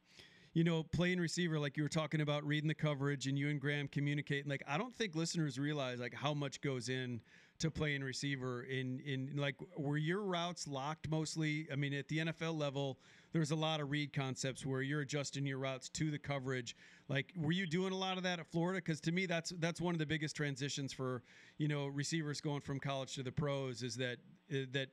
you 0.54 0.64
know, 0.64 0.84
playing 0.84 1.20
receiver 1.20 1.60
like 1.60 1.78
you 1.78 1.84
were 1.84 1.90
talking 1.90 2.22
about 2.22 2.46
reading 2.46 2.68
the 2.68 2.74
coverage 2.74 3.28
and 3.28 3.40
you 3.40 3.50
and 3.50 3.60
Graham 3.60 3.88
communicating. 3.88 4.50
Like 4.50 4.64
I 4.68 4.78
don't 4.78 4.96
think 4.96 5.16
listeners 5.16 5.58
realize 5.58 6.00
like 6.00 6.14
how 6.14 6.34
much 6.34 6.62
goes 6.62 6.90
in 6.90 7.22
to 7.62 7.72
playing 7.72 8.04
receiver 8.04 8.64
in 8.64 9.00
in 9.06 9.32
like 9.36 9.56
were 9.78 9.98
your 9.98 10.22
routes 10.22 10.68
locked 10.68 11.10
mostly? 11.10 11.68
I 11.72 11.76
mean, 11.76 11.94
at 11.94 12.08
the 12.08 12.20
NFL 12.20 12.58
level, 12.58 13.00
there's 13.34 13.52
a 13.52 13.56
lot 13.56 13.80
of 13.80 13.92
read 13.92 14.14
concepts 14.14 14.66
where 14.66 14.82
you're 14.82 15.02
adjusting 15.02 15.46
your 15.46 15.60
routes 15.60 15.90
to 15.90 16.12
the 16.12 16.20
coverage. 16.20 16.76
Like, 17.08 17.32
were 17.36 17.52
you 17.52 17.66
doing 17.68 17.94
a 17.94 17.98
lot 17.98 18.18
of 18.18 18.24
that 18.24 18.40
at 18.40 18.48
Florida? 18.52 18.78
Because 18.78 19.00
to 19.02 19.12
me, 19.12 19.26
that's 19.26 19.54
that's 19.60 19.80
one 19.80 19.96
of 19.96 20.00
the 20.00 20.06
biggest 20.06 20.36
transitions 20.36 20.92
for 20.92 21.24
you 21.58 21.68
know 21.68 21.88
receivers 21.88 22.42
going 22.42 22.62
from 22.62 22.80
college 22.80 23.16
to 23.16 23.24
the 23.24 23.32
pros 23.32 23.84
is 23.84 23.96
that 23.96 24.18
uh, 24.52 24.66
that 24.72 24.90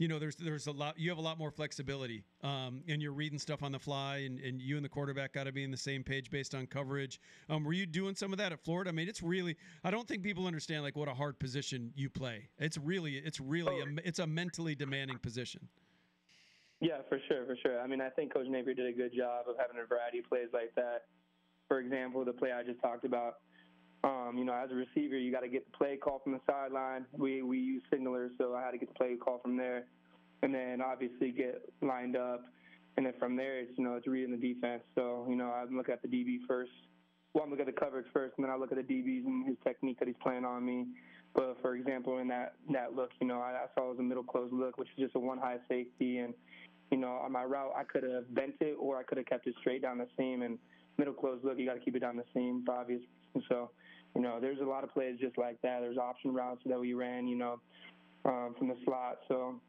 you 0.00 0.08
know 0.08 0.18
there's 0.18 0.34
there's 0.36 0.66
a 0.66 0.72
lot 0.72 0.98
you 0.98 1.10
have 1.10 1.18
a 1.18 1.22
lot 1.22 1.38
more 1.38 1.50
flexibility 1.50 2.24
um, 2.42 2.82
and 2.88 3.02
you're 3.02 3.12
reading 3.12 3.38
stuff 3.38 3.62
on 3.62 3.70
the 3.70 3.78
fly 3.78 4.16
and, 4.26 4.40
and 4.40 4.60
you 4.60 4.76
and 4.76 4.84
the 4.84 4.88
quarterback 4.88 5.34
got 5.34 5.44
to 5.44 5.52
be 5.52 5.62
in 5.62 5.70
the 5.70 5.76
same 5.76 6.02
page 6.02 6.30
based 6.30 6.54
on 6.54 6.66
coverage 6.66 7.20
um, 7.50 7.62
were 7.62 7.74
you 7.74 7.84
doing 7.84 8.14
some 8.14 8.32
of 8.32 8.38
that 8.38 8.50
at 8.50 8.58
florida 8.64 8.88
i 8.88 8.92
mean 8.92 9.08
it's 9.08 9.22
really 9.22 9.54
i 9.84 9.90
don't 9.90 10.08
think 10.08 10.22
people 10.22 10.46
understand 10.46 10.82
like 10.82 10.96
what 10.96 11.06
a 11.06 11.14
hard 11.14 11.38
position 11.38 11.92
you 11.94 12.08
play 12.08 12.48
it's 12.58 12.78
really 12.78 13.16
it's 13.16 13.40
really 13.40 13.78
a, 13.78 13.84
it's 14.02 14.18
a 14.18 14.26
mentally 14.26 14.74
demanding 14.74 15.18
position 15.18 15.68
Yeah, 16.80 17.04
for 17.10 17.20
sure, 17.28 17.44
for 17.44 17.56
sure. 17.62 17.78
I 17.78 17.86
mean, 17.86 18.00
I 18.00 18.08
think 18.08 18.32
Coach 18.32 18.46
Napier 18.48 18.72
did 18.72 18.86
a 18.86 18.96
good 18.96 19.12
job 19.14 19.44
of 19.50 19.56
having 19.58 19.76
a 19.76 19.86
variety 19.86 20.20
of 20.20 20.24
plays 20.24 20.48
like 20.54 20.74
that. 20.76 21.04
For 21.68 21.78
example, 21.78 22.24
the 22.24 22.32
play 22.32 22.52
I 22.52 22.62
just 22.62 22.80
talked 22.80 23.04
about. 23.04 23.34
Um, 24.02 24.36
you 24.38 24.44
know, 24.44 24.54
as 24.54 24.70
a 24.70 24.74
receiver, 24.74 25.18
you 25.18 25.30
got 25.30 25.40
to 25.40 25.48
get 25.48 25.70
the 25.70 25.76
play 25.76 25.96
call 25.96 26.20
from 26.24 26.32
the 26.32 26.40
sideline. 26.46 27.04
We 27.16 27.42
we 27.42 27.58
use 27.58 27.82
signalers, 27.92 28.30
so 28.38 28.54
I 28.54 28.62
had 28.62 28.70
to 28.70 28.78
get 28.78 28.88
the 28.88 28.94
play 28.94 29.16
call 29.16 29.40
from 29.40 29.56
there, 29.56 29.84
and 30.42 30.54
then 30.54 30.80
obviously 30.80 31.32
get 31.32 31.62
lined 31.82 32.16
up, 32.16 32.44
and 32.96 33.04
then 33.04 33.12
from 33.18 33.36
there, 33.36 33.60
it's 33.60 33.72
you 33.76 33.84
know, 33.84 33.96
it's 33.96 34.06
reading 34.06 34.30
the 34.30 34.54
defense. 34.54 34.82
So 34.94 35.26
you 35.28 35.36
know, 35.36 35.50
I 35.50 35.64
look 35.70 35.88
at 35.88 36.00
the 36.02 36.08
DB 36.08 36.38
first. 36.48 36.70
Well, 37.34 37.44
I'm 37.44 37.50
looking 37.50 37.68
at 37.68 37.74
the 37.74 37.80
coverage 37.80 38.06
first, 38.12 38.34
and 38.38 38.44
then 38.44 38.50
I 38.50 38.56
look 38.56 38.72
at 38.72 38.78
the 38.78 38.94
DBs 38.94 39.24
and 39.24 39.46
his 39.46 39.56
technique 39.62 39.98
that 40.00 40.08
he's 40.08 40.16
playing 40.22 40.44
on 40.44 40.64
me. 40.64 40.86
But 41.34 41.58
for 41.60 41.76
example, 41.76 42.18
in 42.18 42.28
that 42.28 42.54
that 42.72 42.94
look, 42.94 43.10
you 43.20 43.26
know, 43.26 43.40
I, 43.40 43.50
I 43.50 43.66
saw 43.74 43.86
it 43.86 43.90
was 43.90 43.98
a 44.00 44.02
middle 44.02 44.24
close 44.24 44.48
look, 44.50 44.78
which 44.78 44.88
is 44.96 45.04
just 45.04 45.14
a 45.14 45.18
one 45.20 45.38
high 45.38 45.58
safety, 45.68 46.18
and 46.18 46.34
you 46.90 46.98
know, 46.98 47.12
on 47.24 47.32
my 47.32 47.44
route, 47.44 47.72
I 47.76 47.84
could 47.84 48.02
have 48.02 48.34
bent 48.34 48.54
it 48.60 48.76
or 48.80 48.98
I 48.98 49.02
could 49.02 49.18
have 49.18 49.26
kept 49.26 49.46
it 49.46 49.54
straight 49.60 49.82
down 49.82 49.98
the 49.98 50.08
seam. 50.16 50.42
And 50.42 50.58
middle 50.98 51.14
close 51.14 51.38
look, 51.42 51.58
you 51.58 51.66
got 51.66 51.74
to 51.74 51.80
keep 51.80 51.96
it 51.96 52.00
down 52.00 52.16
the 52.16 52.24
seam 52.34 52.62
for 52.66 52.74
obvious. 52.74 53.02
So, 53.48 53.70
you 54.14 54.22
know, 54.22 54.38
there's 54.40 54.60
a 54.60 54.64
lot 54.64 54.84
of 54.84 54.90
plays 54.90 55.18
just 55.20 55.38
like 55.38 55.60
that. 55.62 55.80
There's 55.80 55.98
option 55.98 56.32
routes 56.32 56.62
that 56.66 56.78
we 56.78 56.94
ran, 56.94 57.28
you 57.28 57.36
know, 57.36 57.60
um, 58.24 58.54
from 58.58 58.68
the 58.68 58.76
slot. 58.84 59.18
So 59.28 59.60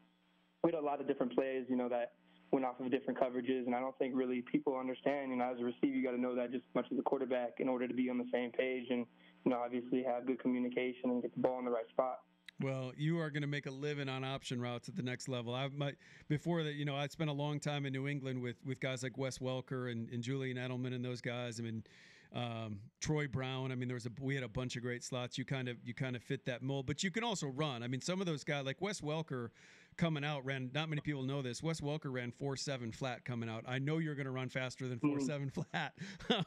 we 0.62 0.70
had 0.70 0.80
a 0.80 0.84
lot 0.84 1.00
of 1.00 1.06
different 1.06 1.34
plays, 1.34 1.64
you 1.68 1.76
know, 1.76 1.88
that 1.88 2.12
went 2.50 2.64
off 2.64 2.78
of 2.80 2.90
different 2.90 3.18
coverages. 3.18 3.66
And 3.66 3.74
I 3.74 3.80
don't 3.80 3.96
think 3.98 4.14
really 4.14 4.42
people 4.50 4.76
understand, 4.76 5.30
you 5.30 5.36
know, 5.36 5.50
as 5.52 5.60
a 5.60 5.64
receiver, 5.64 5.96
you 5.96 6.02
got 6.02 6.12
to 6.12 6.20
know 6.20 6.34
that 6.34 6.52
just 6.52 6.64
as 6.68 6.74
much 6.74 6.86
as 6.92 6.98
a 6.98 7.02
quarterback 7.02 7.54
in 7.58 7.68
order 7.68 7.88
to 7.88 7.94
be 7.94 8.10
on 8.10 8.18
the 8.18 8.28
same 8.32 8.50
page 8.50 8.86
and, 8.90 9.06
you 9.44 9.50
know, 9.50 9.60
obviously 9.64 10.02
have 10.02 10.26
good 10.26 10.40
communication 10.40 11.10
and 11.10 11.22
get 11.22 11.34
the 11.34 11.40
ball 11.40 11.58
in 11.58 11.64
the 11.64 11.70
right 11.70 11.88
spot. 11.90 12.20
Well, 12.60 12.92
you 12.96 13.18
are 13.18 13.30
going 13.30 13.42
to 13.42 13.48
make 13.48 13.66
a 13.66 13.70
living 13.70 14.08
on 14.08 14.22
option 14.22 14.60
routes 14.60 14.88
at 14.88 14.94
the 14.94 15.02
next 15.02 15.28
level. 15.28 15.54
I 15.54 15.68
my 15.74 15.94
before 16.28 16.62
that, 16.62 16.74
you 16.74 16.84
know, 16.84 16.94
I 16.94 17.08
spent 17.08 17.28
a 17.28 17.32
long 17.32 17.58
time 17.58 17.86
in 17.86 17.92
New 17.92 18.06
England 18.06 18.40
with 18.40 18.56
with 18.64 18.78
guys 18.78 19.02
like 19.02 19.18
Wes 19.18 19.38
Welker 19.38 19.90
and, 19.90 20.08
and 20.10 20.22
Julian 20.22 20.58
Edelman 20.58 20.94
and 20.94 21.04
those 21.04 21.20
guys. 21.20 21.58
I 21.58 21.64
mean, 21.64 21.82
um, 22.34 22.80
Troy 23.00 23.26
Brown. 23.26 23.72
I 23.72 23.74
mean, 23.74 23.88
there 23.88 23.94
was 23.94 24.06
a 24.06 24.10
we 24.20 24.34
had 24.34 24.44
a 24.44 24.48
bunch 24.48 24.76
of 24.76 24.82
great 24.82 25.04
slots. 25.04 25.36
You 25.36 25.44
kind 25.44 25.68
of 25.68 25.76
you 25.84 25.94
kind 25.94 26.16
of 26.16 26.22
fit 26.22 26.44
that 26.46 26.62
mold, 26.62 26.86
but 26.86 27.02
you 27.02 27.10
can 27.10 27.24
also 27.24 27.48
run. 27.48 27.82
I 27.82 27.88
mean, 27.88 28.00
some 28.00 28.20
of 28.20 28.26
those 28.26 28.44
guys 28.44 28.64
like 28.64 28.80
Wes 28.80 29.00
Welker 29.00 29.50
coming 29.96 30.24
out 30.24 30.44
ran. 30.44 30.70
Not 30.74 30.88
many 30.88 31.02
people 31.02 31.22
know 31.22 31.42
this. 31.42 31.62
Wes 31.62 31.80
Welker 31.80 32.12
ran 32.12 32.30
four 32.30 32.56
seven 32.56 32.92
flat 32.92 33.24
coming 33.24 33.48
out. 33.48 33.64
I 33.66 33.78
know 33.78 33.98
you're 33.98 34.14
going 34.14 34.26
to 34.26 34.32
run 34.32 34.48
faster 34.48 34.88
than 34.88 34.98
four 34.98 35.20
seven 35.20 35.50
flat, 35.72 35.92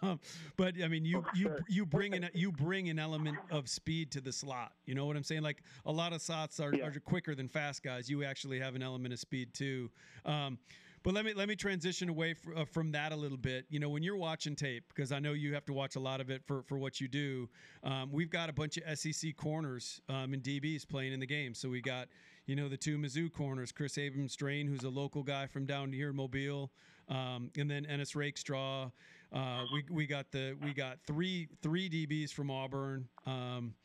Um, 0.01 0.19
but 0.57 0.75
I 0.83 0.87
mean 0.87 1.05
you 1.05 1.23
you 1.35 1.55
you 1.67 1.85
bring 1.85 2.13
in 2.13 2.29
you 2.33 2.51
bring 2.51 2.89
an 2.89 2.97
element 2.99 3.37
of 3.51 3.69
speed 3.69 4.11
to 4.11 4.21
the 4.21 4.31
slot. 4.31 4.71
You 4.85 4.95
know 4.95 5.05
what 5.05 5.15
I'm 5.15 5.23
saying? 5.23 5.43
Like 5.43 5.61
a 5.85 5.91
lot 5.91 6.13
of 6.13 6.21
slots 6.21 6.59
are, 6.59 6.73
are 6.83 6.93
quicker 7.05 7.35
than 7.35 7.47
fast 7.47 7.83
guys. 7.83 8.09
You 8.09 8.23
actually 8.23 8.59
have 8.59 8.75
an 8.75 8.81
element 8.81 9.13
of 9.13 9.19
speed 9.19 9.53
too. 9.53 9.91
Um, 10.25 10.57
but 11.05 11.13
let 11.13 11.23
me 11.23 11.33
let 11.33 11.47
me 11.47 11.55
transition 11.55 12.09
away 12.09 12.33
fr- 12.33 12.55
uh, 12.55 12.65
from 12.65 12.91
that 12.91 13.11
a 13.11 13.15
little 13.15 13.37
bit. 13.37 13.65
You 13.69 13.79
know, 13.79 13.89
when 13.89 14.01
you're 14.01 14.17
watching 14.17 14.55
tape, 14.55 14.85
because 14.87 15.11
I 15.11 15.19
know 15.19 15.33
you 15.33 15.53
have 15.53 15.63
to 15.67 15.73
watch 15.73 15.95
a 15.95 15.99
lot 15.99 16.19
of 16.19 16.31
it 16.31 16.41
for 16.43 16.63
for 16.63 16.79
what 16.79 16.99
you 16.99 17.07
do. 17.07 17.47
Um, 17.83 18.09
we've 18.11 18.31
got 18.31 18.49
a 18.49 18.53
bunch 18.53 18.77
of 18.77 18.99
SEC 18.99 19.37
corners 19.37 20.01
um, 20.09 20.33
and 20.33 20.41
DBs 20.41 20.87
playing 20.87 21.13
in 21.13 21.19
the 21.19 21.27
game. 21.27 21.53
So 21.53 21.69
we 21.69 21.79
got 21.79 22.07
you 22.47 22.55
know 22.55 22.67
the 22.67 22.75
two 22.75 22.97
Mizzou 22.97 23.31
corners, 23.31 23.71
Kris 23.71 23.99
Abrams 23.99 24.35
Draine, 24.35 24.67
who's 24.67 24.83
a 24.83 24.89
local 24.89 25.21
guy 25.21 25.45
from 25.45 25.67
down 25.67 25.93
here 25.93 26.09
in 26.09 26.15
Mobile, 26.15 26.71
um, 27.07 27.51
and 27.55 27.69
then 27.69 27.85
Ennis 27.85 28.15
Rakestraw. 28.15 28.89
Uh, 29.31 29.63
we 29.71 29.83
we 29.91 30.07
got 30.07 30.31
the 30.31 30.57
we 30.63 30.73
got 30.73 30.97
three 31.05 31.47
three 31.61 31.87
DBs 31.87 32.33
from 32.33 32.49
Auburn. 32.49 33.07
Um, 33.27 33.75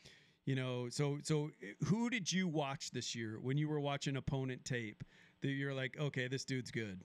you 0.46 0.54
know, 0.54 0.88
so 0.88 1.18
so 1.22 1.50
who 1.84 2.08
did 2.08 2.32
you 2.32 2.48
watch 2.48 2.92
this 2.92 3.14
year 3.14 3.38
when 3.42 3.58
you 3.58 3.68
were 3.68 3.78
watching 3.78 4.16
opponent 4.16 4.64
tape 4.64 5.04
that 5.42 5.48
you're 5.48 5.74
like, 5.74 5.96
okay, 5.98 6.28
this 6.28 6.44
dude's 6.44 6.70
good? 6.70 7.00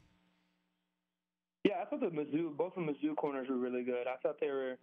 Yeah, 1.64 1.82
I 1.82 1.86
thought 1.86 2.02
the 2.02 2.08
Mizzou, 2.08 2.56
both 2.56 2.78
of 2.78 2.86
the 2.86 2.92
Mizzou 2.92 3.16
corners 3.16 3.48
were 3.50 3.58
really 3.58 3.84
good. 3.84 4.08
I 4.08 4.18
thought 4.22 4.40
they 4.40 4.50
were 4.50 4.78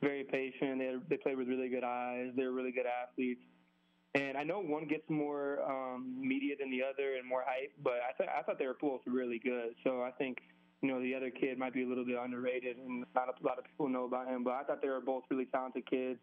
very 0.00 0.24
patient. 0.24 0.78
They 0.78 0.94
they 1.08 1.16
played 1.16 1.36
with 1.36 1.48
really 1.48 1.68
good 1.68 1.84
eyes. 1.84 2.30
They're 2.36 2.52
really 2.52 2.72
good 2.72 2.86
athletes. 2.86 3.42
And 4.14 4.36
I 4.36 4.42
know 4.42 4.60
one 4.60 4.86
gets 4.88 5.08
more 5.08 5.60
um, 5.62 6.16
media 6.20 6.56
than 6.58 6.70
the 6.70 6.82
other 6.82 7.14
and 7.16 7.28
more 7.28 7.44
hype, 7.46 7.72
but 7.82 8.00
I 8.08 8.12
thought 8.16 8.28
I 8.36 8.42
thought 8.42 8.58
they 8.58 8.66
were 8.66 8.78
both 8.80 9.00
really 9.06 9.38
good. 9.38 9.74
So 9.84 10.02
I 10.02 10.10
think 10.10 10.38
you 10.82 10.88
know 10.88 11.00
the 11.00 11.14
other 11.14 11.30
kid 11.30 11.58
might 11.58 11.74
be 11.74 11.84
a 11.84 11.86
little 11.86 12.04
bit 12.04 12.16
underrated, 12.20 12.76
and 12.78 13.04
not 13.14 13.28
a 13.28 13.46
lot 13.46 13.58
of 13.58 13.64
people 13.64 13.88
know 13.88 14.04
about 14.04 14.26
him. 14.26 14.42
But 14.42 14.54
I 14.54 14.62
thought 14.64 14.82
they 14.82 14.88
were 14.88 15.00
both 15.00 15.24
really 15.30 15.46
talented 15.46 15.88
kids. 15.88 16.18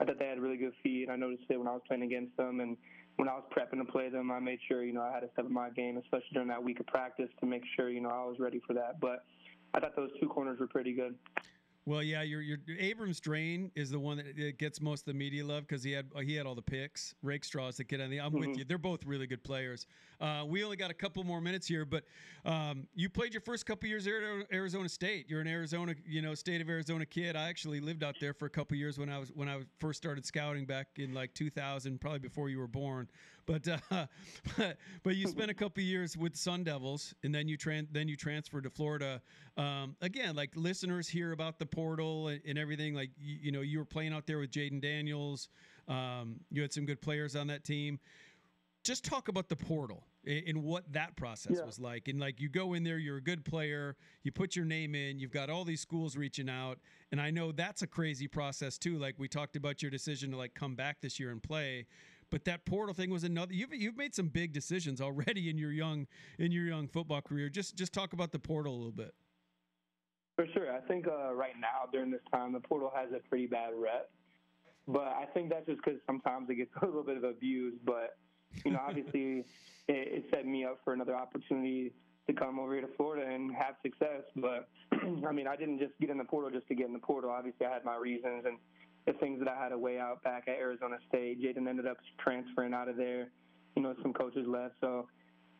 I 0.00 0.04
thought 0.04 0.18
they 0.18 0.26
had 0.26 0.40
really 0.40 0.56
good 0.56 0.72
feet. 0.82 1.08
I 1.08 1.16
noticed 1.16 1.44
it 1.48 1.56
when 1.56 1.68
I 1.68 1.72
was 1.72 1.82
playing 1.86 2.02
against 2.02 2.36
them, 2.36 2.60
and 2.60 2.76
when 3.16 3.28
I 3.28 3.34
was 3.34 3.44
prepping 3.56 3.84
to 3.84 3.90
play 3.90 4.08
them, 4.08 4.30
I 4.30 4.40
made 4.40 4.58
sure 4.66 4.84
you 4.84 4.92
know 4.92 5.02
I 5.02 5.12
had 5.12 5.20
to 5.20 5.28
step 5.32 5.44
up 5.44 5.50
my 5.50 5.70
game, 5.70 5.96
especially 5.96 6.28
during 6.32 6.48
that 6.48 6.62
week 6.62 6.80
of 6.80 6.86
practice, 6.86 7.28
to 7.40 7.46
make 7.46 7.62
sure 7.76 7.90
you 7.90 8.00
know 8.00 8.10
I 8.10 8.24
was 8.24 8.38
ready 8.38 8.60
for 8.66 8.74
that. 8.74 9.00
But 9.00 9.24
I 9.74 9.80
thought 9.80 9.96
those 9.96 10.10
two 10.20 10.28
corners 10.28 10.58
were 10.60 10.66
pretty 10.66 10.92
good. 10.92 11.14
Well, 11.86 12.02
yeah, 12.02 12.22
your 12.22 12.40
your 12.40 12.58
Abrams 12.78 13.20
Draine 13.20 13.70
is 13.74 13.90
the 13.90 13.98
one 13.98 14.16
that 14.16 14.58
gets 14.58 14.80
most 14.80 15.00
of 15.00 15.06
the 15.06 15.14
media 15.14 15.44
love 15.44 15.66
because 15.66 15.82
he 15.84 15.92
had 15.92 16.06
he 16.22 16.34
had 16.34 16.46
all 16.46 16.54
the 16.54 16.62
picks. 16.62 17.14
Rakestraw 17.22 17.68
is 17.68 17.76
the 17.76 17.84
kid 17.84 18.00
on 18.00 18.10
the. 18.10 18.20
I'm 18.20 18.32
with 18.32 18.50
Mhm. 18.50 18.58
you. 18.58 18.64
They're 18.64 18.78
both 18.78 19.04
really 19.04 19.26
good 19.26 19.44
players. 19.44 19.86
Uh, 20.24 20.42
we 20.42 20.64
only 20.64 20.76
got 20.76 20.90
a 20.90 20.94
couple 20.94 21.22
more 21.22 21.38
minutes 21.38 21.66
here, 21.66 21.84
but 21.84 22.02
um, 22.46 22.86
you 22.94 23.10
played 23.10 23.34
your 23.34 23.42
first 23.42 23.66
couple 23.66 23.86
years 23.86 24.06
at 24.06 24.14
Arizona 24.50 24.88
State. 24.88 25.26
You're 25.28 25.42
an 25.42 25.46
Arizona, 25.46 25.94
you 26.06 26.22
know, 26.22 26.34
state 26.34 26.62
of 26.62 26.70
Arizona 26.70 27.04
kid. 27.04 27.36
I 27.36 27.50
actually 27.50 27.78
lived 27.78 28.02
out 28.02 28.14
there 28.22 28.32
for 28.32 28.46
a 28.46 28.50
couple 28.50 28.74
years 28.78 28.98
when 28.98 29.10
I 29.10 29.18
was 29.18 29.30
when 29.34 29.50
I 29.50 29.60
first 29.78 29.98
started 29.98 30.24
scouting 30.24 30.64
back 30.64 30.86
in 30.96 31.12
like 31.12 31.34
2000, 31.34 32.00
probably 32.00 32.20
before 32.20 32.48
you 32.48 32.58
were 32.58 32.66
born. 32.66 33.06
But 33.44 33.68
uh, 33.68 33.76
but, 34.56 34.78
but 35.02 35.16
you 35.16 35.28
spent 35.28 35.50
a 35.50 35.54
couple 35.54 35.82
years 35.82 36.16
with 36.16 36.36
Sun 36.36 36.64
Devils, 36.64 37.14
and 37.22 37.34
then 37.34 37.46
you 37.46 37.58
tran- 37.58 37.88
then 37.92 38.08
you 38.08 38.16
transferred 38.16 38.64
to 38.64 38.70
Florida. 38.70 39.20
Um, 39.58 39.94
again, 40.00 40.34
like 40.34 40.52
listeners 40.56 41.06
hear 41.06 41.32
about 41.32 41.58
the 41.58 41.66
portal 41.66 42.28
and, 42.28 42.40
and 42.48 42.58
everything. 42.58 42.94
Like 42.94 43.10
you, 43.20 43.36
you 43.42 43.52
know, 43.52 43.60
you 43.60 43.78
were 43.78 43.84
playing 43.84 44.14
out 44.14 44.26
there 44.26 44.38
with 44.38 44.52
Jayden 44.52 44.80
Daniels. 44.80 45.50
Um, 45.86 46.40
you 46.50 46.62
had 46.62 46.72
some 46.72 46.86
good 46.86 47.02
players 47.02 47.36
on 47.36 47.46
that 47.48 47.62
team. 47.62 48.00
Just 48.84 49.04
talk 49.04 49.28
about 49.28 49.50
the 49.50 49.56
portal 49.56 50.02
and 50.26 50.62
what 50.62 50.92
that 50.92 51.16
process 51.16 51.56
Yeah. 51.58 51.64
was 51.64 51.78
like. 51.78 52.08
And 52.08 52.18
like 52.20 52.40
you 52.40 52.48
go 52.48 52.74
in 52.74 52.84
there, 52.84 52.98
you're 52.98 53.16
a 53.18 53.22
good 53.22 53.44
player. 53.44 53.96
You 54.22 54.32
put 54.32 54.56
your 54.56 54.64
name 54.64 54.94
in. 54.94 55.18
You've 55.18 55.30
got 55.32 55.50
all 55.50 55.64
these 55.64 55.80
schools 55.80 56.16
reaching 56.16 56.48
out, 56.48 56.78
and 57.12 57.20
I 57.20 57.30
know 57.30 57.52
that's 57.52 57.82
a 57.82 57.86
crazy 57.86 58.28
process 58.28 58.78
too. 58.78 58.98
Like 58.98 59.14
we 59.18 59.28
talked 59.28 59.56
about 59.56 59.82
your 59.82 59.90
decision 59.90 60.30
to 60.30 60.36
like 60.36 60.54
come 60.54 60.74
back 60.74 61.00
this 61.00 61.18
year 61.20 61.30
and 61.30 61.42
play. 61.42 61.86
But 62.30 62.44
that 62.46 62.64
portal 62.64 62.94
thing 62.94 63.10
was 63.10 63.22
another. 63.24 63.52
You've 63.52 63.72
you've 63.74 63.96
made 63.96 64.14
some 64.14 64.28
big 64.28 64.52
decisions 64.52 65.00
already 65.00 65.50
in 65.50 65.58
your 65.58 65.72
young 65.72 66.06
in 66.38 66.52
your 66.52 66.64
young 66.64 66.88
football 66.88 67.20
career. 67.20 67.48
Just 67.48 67.76
just 67.76 67.92
talk 67.92 68.12
about 68.12 68.32
the 68.32 68.38
portal 68.38 68.74
a 68.74 68.76
little 68.76 68.92
bit. 68.92 69.14
For 70.36 70.46
sure. 70.52 70.72
I 70.74 70.80
think 70.80 71.06
uh, 71.06 71.32
right 71.32 71.54
now, 71.60 71.88
during 71.92 72.10
this 72.10 72.22
time, 72.32 72.52
the 72.52 72.58
portal 72.60 72.90
has 72.92 73.10
a 73.12 73.20
pretty 73.28 73.46
bad 73.46 73.70
rep. 73.76 74.10
But 74.88 75.06
I 75.06 75.26
think 75.32 75.48
that's 75.48 75.64
just 75.66 75.80
because 75.84 76.00
sometimes 76.06 76.50
it 76.50 76.56
gets 76.56 76.70
a 76.82 76.86
little 76.86 77.04
bit 77.04 77.16
of 77.16 77.24
abuse. 77.24 77.74
But, 77.84 78.16
you 78.64 78.72
know, 78.72 78.80
obviously, 78.86 79.40
it, 79.40 79.44
it 79.88 80.24
set 80.30 80.46
me 80.46 80.64
up 80.64 80.80
for 80.84 80.92
another 80.92 81.14
opportunity 81.14 81.92
to 82.26 82.32
come 82.32 82.58
over 82.58 82.72
here 82.72 82.82
to 82.82 82.96
Florida 82.96 83.30
and 83.30 83.54
have 83.54 83.74
success. 83.82 84.22
But, 84.36 84.68
I 85.26 85.32
mean, 85.32 85.46
I 85.46 85.56
didn't 85.56 85.78
just 85.78 85.92
get 86.00 86.10
in 86.10 86.18
the 86.18 86.24
portal 86.24 86.50
just 86.50 86.66
to 86.68 86.74
get 86.74 86.86
in 86.86 86.92
the 86.92 86.98
portal. 86.98 87.30
Obviously, 87.30 87.66
I 87.66 87.72
had 87.72 87.84
my 87.84 87.96
reasons 87.96 88.44
and 88.46 88.58
the 89.06 89.12
things 89.14 89.38
that 89.40 89.48
I 89.48 89.62
had 89.62 89.70
to 89.70 89.78
weigh 89.78 89.98
out 89.98 90.22
back 90.22 90.44
at 90.48 90.56
Arizona 90.56 90.96
State. 91.08 91.42
Jayden 91.42 91.68
ended 91.68 91.86
up 91.86 91.98
transferring 92.18 92.72
out 92.72 92.88
of 92.88 92.96
there. 92.96 93.28
You 93.76 93.82
know, 93.82 93.94
some 94.02 94.12
coaches 94.12 94.46
left. 94.46 94.74
So, 94.80 95.08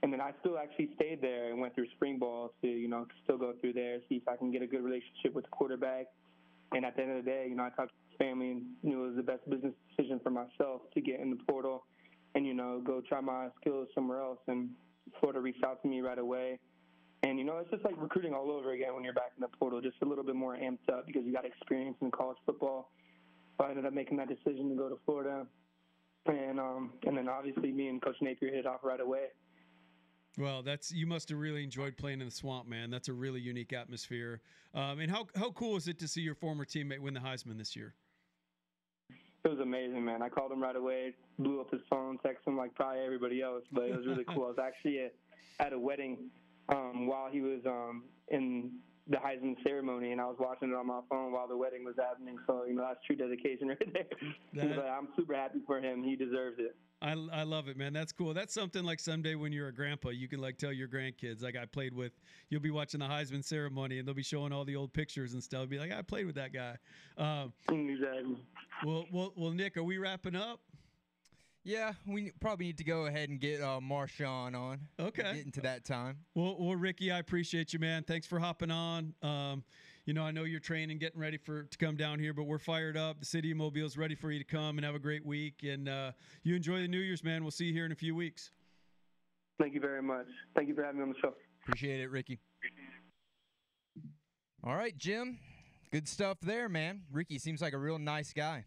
and 0.03 0.13
then 0.13 0.21
I 0.21 0.33
still 0.41 0.57
actually 0.59 0.91
stayed 0.95 1.21
there 1.21 1.51
and 1.51 1.61
went 1.61 1.75
through 1.75 1.87
spring 1.97 2.19
ball 2.19 2.53
to, 2.63 2.69
you 2.69 2.89
know, 2.89 3.07
still 3.25 3.37
go 3.37 3.53
through 3.61 3.75
there, 3.75 3.99
see 4.09 4.17
if 4.17 4.29
I 4.29 4.37
can 4.37 4.51
get 4.51 4.63
a 4.63 4.67
good 4.67 4.83
relationship 4.83 5.35
with 5.35 5.45
the 5.45 5.51
quarterback. 5.51 6.07
And 6.73 6.85
at 6.85 6.97
the 6.97 7.03
end 7.03 7.19
of 7.19 7.25
the 7.25 7.31
day, 7.31 7.47
you 7.49 7.57
know, 7.57 7.65
I 7.65 7.71
talked 7.71 7.91
to 7.91 8.19
family 8.19 8.51
and 8.51 8.63
knew 8.83 9.05
it 9.05 9.09
was 9.09 9.17
the 9.17 9.23
best 9.23 9.49
business 9.49 9.75
decision 9.91 10.21
for 10.23 10.31
myself 10.31 10.83
to 10.95 11.01
get 11.01 11.21
in 11.21 11.31
the 11.31 11.39
portal 11.49 11.85
and, 12.35 12.47
you 12.47 12.55
know, 12.55 12.81
go 12.85 13.01
try 13.01 13.21
my 13.21 13.49
skills 13.61 13.89
somewhere 13.95 14.21
else. 14.21 14.39
And 14.49 14.71
Florida 15.21 15.41
reached 15.41 15.65
out 15.65 15.83
to 15.83 15.89
me 15.89 16.01
right 16.01 16.19
away. 16.19 16.59
And, 17.23 17.39
you 17.39 17.45
know, 17.45 17.59
it's 17.59 17.71
just 17.71 17.85
like 17.85 17.95
recruiting 17.99 18.35
all 18.35 18.51
over 18.51 18.73
again 18.73 18.95
when 18.95 19.05
you're 19.05 19.15
back 19.15 19.33
in 19.37 19.41
the 19.41 19.49
portal, 19.59 19.81
just 19.81 19.97
a 20.03 20.05
little 20.05 20.25
bit 20.25 20.35
more 20.35 20.57
amped 20.57 20.93
up 20.93 21.07
because 21.07 21.23
you 21.25 21.33
got 21.33 21.47
experience 21.47 21.97
in 22.03 22.11
college 22.11 22.37
football. 22.45 22.91
So 23.57 23.65
I 23.65 23.71
ended 23.71 23.87
up 23.87 23.95
making 23.95 24.19
that 24.19 24.29
decision 24.29 24.69
to 24.69 24.75
go 24.75 24.89
to 24.89 24.99
Florida. 25.07 25.47
And 26.27 26.59
um, 26.59 26.93
and 27.07 27.17
then 27.17 27.29
obviously 27.29 27.71
me 27.71 27.89
and 27.89 28.01
Coach 28.03 28.17
Napier 28.23 28.49
hit 28.49 28.61
it 28.61 28.67
off 28.67 28.81
right 28.83 29.01
away. 29.01 29.27
Well, 30.37 30.63
that's 30.63 30.91
you 30.91 31.07
must 31.07 31.29
have 31.29 31.39
really 31.39 31.63
enjoyed 31.63 31.97
playing 31.97 32.21
in 32.21 32.27
the 32.27 32.33
swamp, 32.33 32.67
man. 32.67 32.91
That's 32.91 33.09
a 33.09 33.13
really 33.13 33.41
unique 33.41 33.73
atmosphere. 33.73 34.41
Um, 34.75 35.01
and 35.01 35.11
how 35.11 35.27
how 35.37 35.51
cool 35.53 35.77
is 35.77 35.87
it 35.87 35.99
to 36.01 36.09
see 36.09 36.23
your 36.23 36.35
former 36.35 36.65
teammate 36.65 36.99
win 36.99 37.15
the 37.15 37.21
Heisman 37.21 37.59
this 37.59 37.77
year? 37.77 37.95
It 39.45 39.49
was 39.51 39.61
amazing, 39.61 40.03
man. 40.05 40.23
I 40.23 40.31
called 40.31 40.51
him 40.53 40.63
right 40.63 40.75
away, 40.77 41.13
blew 41.39 41.61
up 41.61 41.71
his 41.71 41.83
phone, 41.91 42.19
texted 42.25 42.47
him 42.47 42.57
like 42.57 42.75
probably 42.75 43.03
everybody 43.05 43.43
else, 43.43 43.63
but 43.73 43.85
it 43.85 43.95
was 43.97 44.07
really 44.07 44.25
cool. 44.25 44.45
I 44.45 44.49
was 44.49 44.59
actually 44.59 45.01
at, 45.01 45.15
at 45.61 45.73
a 45.75 45.79
wedding 45.79 46.31
um, 46.71 47.07
while 47.07 47.29
he 47.31 47.41
was 47.43 47.61
um, 47.67 48.05
in 48.29 48.73
the 49.07 49.19
Heisman 49.19 49.55
ceremony, 49.63 50.13
and 50.13 50.21
I 50.21 50.25
was 50.25 50.37
watching 50.41 50.71
it 50.71 50.75
on 50.75 50.87
my 50.87 51.01
phone 51.11 51.31
while 51.33 51.47
the 51.47 51.57
wedding 51.59 51.85
was 51.85 51.95
happening. 51.99 52.39
So, 52.47 52.65
you 52.67 52.75
know, 52.75 52.87
that's 52.89 53.05
true 53.07 53.17
dedication 53.17 53.69
right 53.69 53.93
there. 53.93 54.05
That- 54.55 54.77
but 54.77 54.87
I'm 54.87 55.09
super 55.15 55.35
happy 55.35 55.59
for 55.67 55.79
him. 55.79 56.03
He 56.03 56.17
deserves 56.17 56.57
it. 56.59 56.75
I, 57.05 57.13
I 57.33 57.43
love 57.43 57.69
it, 57.69 57.77
man. 57.77 57.93
That's 57.93 58.13
cool. 58.13 58.33
That's 58.33 58.55
something 58.55 58.83
like 58.83 58.99
someday 58.99 59.35
when 59.35 59.53
you're 59.53 59.69
a 59.69 59.75
grandpa, 59.75 60.09
you 60.09 60.27
can 60.27 60.41
like 60.41 60.57
tell 60.57 60.73
your 60.73 60.89
grandkids. 60.89 61.43
Like 61.43 61.55
I 61.55 61.67
played 61.67 61.93
with, 61.93 62.13
you'll 62.49 62.63
be 62.63 62.71
watching 62.71 63.01
the 63.01 63.07
Heisman 63.07 63.45
ceremony, 63.45 63.99
and 63.99 64.09
they'll 64.09 64.15
be 64.15 64.23
showing 64.23 64.55
all 64.55 64.65
the 64.65 64.75
old 64.75 64.95
pictures 64.95 65.35
and 65.35 65.43
stuff. 65.43 65.69
Be 65.69 65.79
like, 65.79 65.93
I 65.93 66.01
played 66.01 66.25
with 66.25 66.37
that 66.37 66.55
guy. 66.55 66.79
Um, 67.19 67.53
exactly. 67.69 68.39
Well, 68.87 69.05
well, 69.13 69.35
well, 69.37 69.51
Nick, 69.51 69.77
are 69.77 69.85
we 69.85 69.99
wrapping 69.99 70.35
up? 70.35 70.61
Yeah, 71.63 71.93
we 72.07 72.31
probably 72.41 72.67
need 72.67 72.79
to 72.79 72.85
go 72.85 73.07
ahead 73.07 73.29
and 73.29 73.39
get 73.39 73.61
uh, 73.61 73.81
Marshawn 73.83 74.55
on. 74.55 74.81
Okay. 74.99 75.35
Getting 75.35 75.53
to 75.53 75.61
that 75.63 75.85
time. 75.85 76.19
Well, 76.35 76.57
well, 76.59 76.77
Ricky, 76.77 77.13
I 77.13 77.19
appreciate 77.19 77.73
you, 77.75 77.79
man. 77.79 78.03
Thanks 78.03 78.27
for 78.27 78.39
hopping 78.39 78.71
on. 78.71 79.15
Um, 79.23 79.65
you 80.07 80.13
know, 80.13 80.23
I 80.23 80.31
know 80.31 80.45
you're 80.45 80.61
training, 80.61 80.99
getting 80.99 81.21
ready 81.21 81.39
for 81.39 81.63
to 81.63 81.79
come 81.79 81.97
down 81.97 82.19
here, 82.19 82.35
but 82.35 82.45
we're 82.45 82.59
fired 82.59 82.97
up. 82.97 83.21
The 83.21 83.27
city 83.27 83.51
of 83.51 83.57
Mobile 83.57 83.87
is 83.87 83.97
ready 83.97 84.15
for 84.15 84.31
you 84.31 84.39
to 84.39 84.45
come 84.45 84.77
and 84.77 84.85
have 84.85 84.95
a 84.95 84.99
great 84.99 85.25
week. 85.25 85.63
And 85.63 85.89
uh, 85.89 86.13
you 86.43 86.55
enjoy 86.55 86.81
the 86.81 86.89
New 86.89 86.99
Year's, 86.99 87.25
man. 87.25 87.43
We'll 87.43 87.51
see 87.51 87.67
you 87.67 87.73
here 87.73 87.87
in 87.87 87.93
a 87.93 87.97
few 87.97 88.15
weeks. 88.15 88.51
Thank 89.59 89.73
you 89.73 89.81
very 89.81 90.03
much. 90.03 90.27
Thank 90.55 90.69
you 90.69 90.75
for 90.75 90.85
having 90.85 90.99
me 90.99 91.05
on 91.05 91.09
the 91.11 91.19
show. 91.21 91.35
Appreciate 91.63 92.01
it, 92.01 92.11
Ricky. 92.11 92.39
All 94.63 94.77
right, 94.77 94.97
Jim. 94.97 95.39
Good 95.91 96.09
stuff 96.09 96.39
there, 96.43 96.69
man. 96.69 97.03
Ricky 97.13 97.39
seems 97.39 97.63
like 97.63 97.73
a 97.73 97.79
real 97.79 97.99
nice 97.99 98.33
guy. 98.33 98.65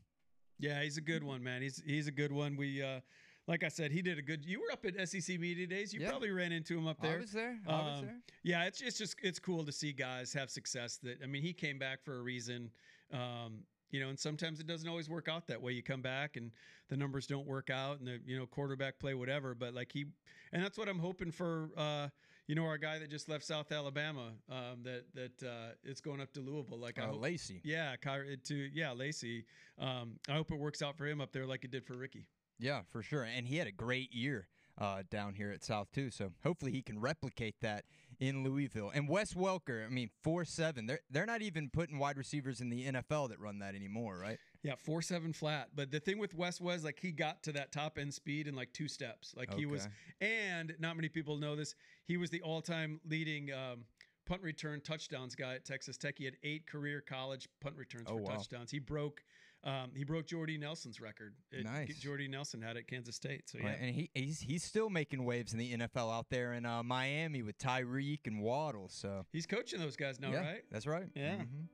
Yeah, 0.60 0.82
he's 0.82 0.98
a 0.98 1.02
good 1.02 1.24
one, 1.24 1.44
man. 1.44 1.62
He's 1.62 1.84
he's 1.86 2.08
a 2.08 2.12
good 2.12 2.32
one. 2.32 2.56
We, 2.56 2.82
uh, 2.82 3.02
like 3.48 3.64
I 3.64 3.70
said, 3.70 3.92
he 3.92 4.02
did 4.02 4.18
a 4.18 4.22
good. 4.22 4.46
You 4.46 4.60
were 4.60 4.72
up 4.72 4.86
at 4.86 5.08
SEC 5.10 5.40
media 5.40 5.66
days. 5.68 5.94
You 5.94 6.02
Yeah. 6.02 6.10
probably 6.10 6.32
ran 6.32 6.52
into 6.52 6.78
him 6.78 6.86
up 6.88 7.00
there. 7.02 7.18
I 7.18 7.22
was 7.22 7.32
there. 7.32 7.60
I 7.68 7.72
was 7.82 8.00
Um, 8.00 8.06
there. 8.06 8.22
Yeah, 8.44 8.66
it's 8.66 8.82
it's 8.82 8.98
just 8.98 9.16
it's 9.24 9.40
cool 9.40 9.66
to 9.66 9.72
see 9.72 9.94
guys 9.94 10.34
have 10.34 10.50
success. 10.50 10.98
That 10.98 11.22
I 11.24 11.28
mean, 11.28 11.42
he 11.42 11.54
came 11.54 11.80
back 11.80 12.04
for 12.04 12.18
a 12.18 12.22
reason. 12.22 12.72
Um, 13.12 13.66
you 13.90 14.02
know, 14.02 14.10
and 14.10 14.20
sometimes 14.20 14.60
it 14.60 14.68
doesn't 14.68 14.90
always 14.90 15.10
work 15.10 15.30
out 15.30 15.48
that 15.48 15.62
way. 15.62 15.72
You 15.72 15.82
come 15.82 16.02
back 16.02 16.36
and 16.36 16.52
the 16.90 16.98
numbers 16.98 17.26
don't 17.26 17.48
work 17.48 17.70
out, 17.70 18.00
and 18.00 18.08
the 18.08 18.20
you 18.26 18.38
know 18.38 18.46
quarterback 18.46 19.00
play 19.00 19.14
whatever. 19.14 19.56
But 19.56 19.74
like 19.74 19.92
he, 19.94 20.06
and 20.52 20.62
that's 20.62 20.78
what 20.78 20.90
I'm 20.90 21.00
hoping 21.00 21.32
for. 21.32 21.70
Uh, 21.78 22.10
you 22.48 22.56
know, 22.56 22.66
our 22.66 22.78
guy 22.78 22.98
that 23.00 23.10
just 23.10 23.28
left 23.28 23.44
South 23.46 23.72
Alabama, 23.72 24.34
um, 24.50 24.84
that 24.84 25.06
that 25.14 25.44
uh, 25.44 25.70
it's 25.84 26.02
going 26.02 26.20
up 26.22 26.34
to 26.34 26.42
Louisville. 26.42 26.78
Like 26.80 27.00
I 27.00 27.04
Uh, 27.04 27.08
hope, 27.08 27.22
Lacy. 27.22 27.62
yeah, 27.64 27.96
to 27.96 28.56
yeah, 28.74 28.92
Lacy. 28.92 29.46
Um, 29.78 30.20
I 30.28 30.34
hope 30.34 30.52
it 30.52 30.56
works 30.60 30.82
out 30.82 30.98
for 30.98 31.06
him 31.08 31.22
up 31.22 31.32
there 31.32 31.46
like 31.46 31.64
it 31.64 31.72
did 31.72 31.86
for 31.86 31.96
Ricky. 31.98 32.26
Yeah, 32.60 32.82
for 32.92 33.02
sure. 33.04 33.24
And 33.24 33.48
he 33.48 33.58
had 33.58 33.68
a 33.68 33.72
great 33.72 34.14
year. 34.14 34.48
uh, 34.80 35.02
down 35.10 35.34
here 35.34 35.50
at 35.50 35.64
South 35.64 35.88
too. 35.92 36.12
So 36.12 36.32
hopefully 36.44 36.72
he 36.72 36.84
can 36.84 37.00
replicate 37.00 37.56
that 37.62 37.84
in 38.20 38.44
Louisville. 38.44 38.92
And 38.94 39.10
Wes 39.10 39.34
Welker, 39.34 39.84
I 39.84 39.90
mean, 39.90 40.12
four 40.24 40.46
seven. 40.46 40.86
They're 40.86 41.00
they're 41.10 41.26
not 41.26 41.42
even 41.42 41.72
putting 41.72 41.98
wide 41.98 42.16
receivers 42.16 42.62
in 42.62 42.70
the 42.70 42.86
NFL 42.86 43.30
that 43.30 43.40
run 43.40 43.58
that 43.58 43.74
anymore, 43.74 44.20
right? 44.22 44.38
Yeah, 44.62 44.76
four 44.78 45.02
seven 45.02 45.34
flat. 45.34 45.70
But 45.76 45.90
the 45.90 46.00
thing 46.00 46.20
with 46.20 46.36
Wes 46.36 46.62
was 46.62 46.84
like 46.84 47.00
he 47.00 47.12
got 47.12 47.42
to 47.44 47.52
that 47.54 47.72
top 47.72 47.98
end 47.98 48.14
speed 48.14 48.48
in 48.48 48.56
like 48.56 48.72
two 48.72 48.88
steps. 48.88 49.34
Like 49.36 49.52
he 49.56 49.66
was, 49.66 49.88
and 50.22 50.76
not 50.78 50.96
many 50.96 51.10
people 51.10 51.38
know 51.38 51.56
this. 51.56 51.74
He 52.06 52.18
was 52.18 52.30
the 52.30 52.42
all 52.44 52.62
time 52.62 53.00
leading. 53.10 53.52
Um, 53.52 53.86
Punt 54.28 54.42
return 54.44 54.82
touchdowns 54.82 55.36
guy 55.36 55.56
at 55.56 55.64
Texas 55.66 55.98
Tech. 55.98 56.16
He 56.18 56.26
had 56.26 56.36
eight 56.44 56.68
career 56.68 57.02
college 57.02 57.48
punt 57.62 57.78
returns 57.78 58.08
Oh, 58.10 58.18
for 58.18 58.22
wow. 58.24 58.32
touchdowns. 58.36 58.70
He 58.70 58.78
broke, 58.78 59.24
um, 59.64 59.92
he 59.96 60.04
broke 60.04 60.28
Jordy 60.28 60.58
Nelson's 60.58 61.02
record. 61.02 61.34
It- 61.52 61.66
Nice. 61.66 61.98
Jordy 62.00 62.28
Nelson 62.28 62.62
had 62.62 62.76
it 62.78 62.80
at 62.82 62.88
Kansas 62.88 63.16
State. 63.16 63.50
So 63.50 63.58
yeah, 63.58 63.66
Right, 63.68 63.78
And 63.82 63.96
he 63.96 64.10
he's 64.14 64.40
he's 64.40 64.64
still 64.64 64.90
making 64.90 65.24
waves 65.26 65.52
in 65.54 65.60
the 65.60 65.78
NFL 65.78 66.12
out 66.14 66.28
there 66.30 66.54
in 66.54 66.66
uh, 66.66 66.84
Miami 66.84 67.42
with 67.42 67.58
Tyreek 67.58 68.28
and 68.28 68.42
Waddle. 68.42 68.88
So 68.90 69.26
he's 69.34 69.46
coaching 69.46 69.80
those 69.80 69.96
guys 69.96 70.20
now, 70.20 70.32
yeah, 70.32 70.40
right? 70.52 70.62
That's 70.72 70.88
right. 70.88 71.08
Yeah. 71.16 71.36
Mhm. 71.38 71.68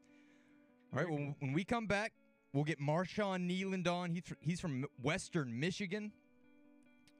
All 0.93 0.99
right. 0.99 1.09
Well, 1.09 1.35
when 1.39 1.53
we 1.53 1.63
come 1.63 1.85
back, 1.87 2.13
we'll 2.53 2.63
get 2.63 2.79
Marshawn 2.79 3.47
Kneeland 3.49 3.87
on. 3.87 4.09
He's 4.11 4.23
he's 4.41 4.59
from 4.61 4.85
Western 5.01 5.59
Michigan, 5.59 6.11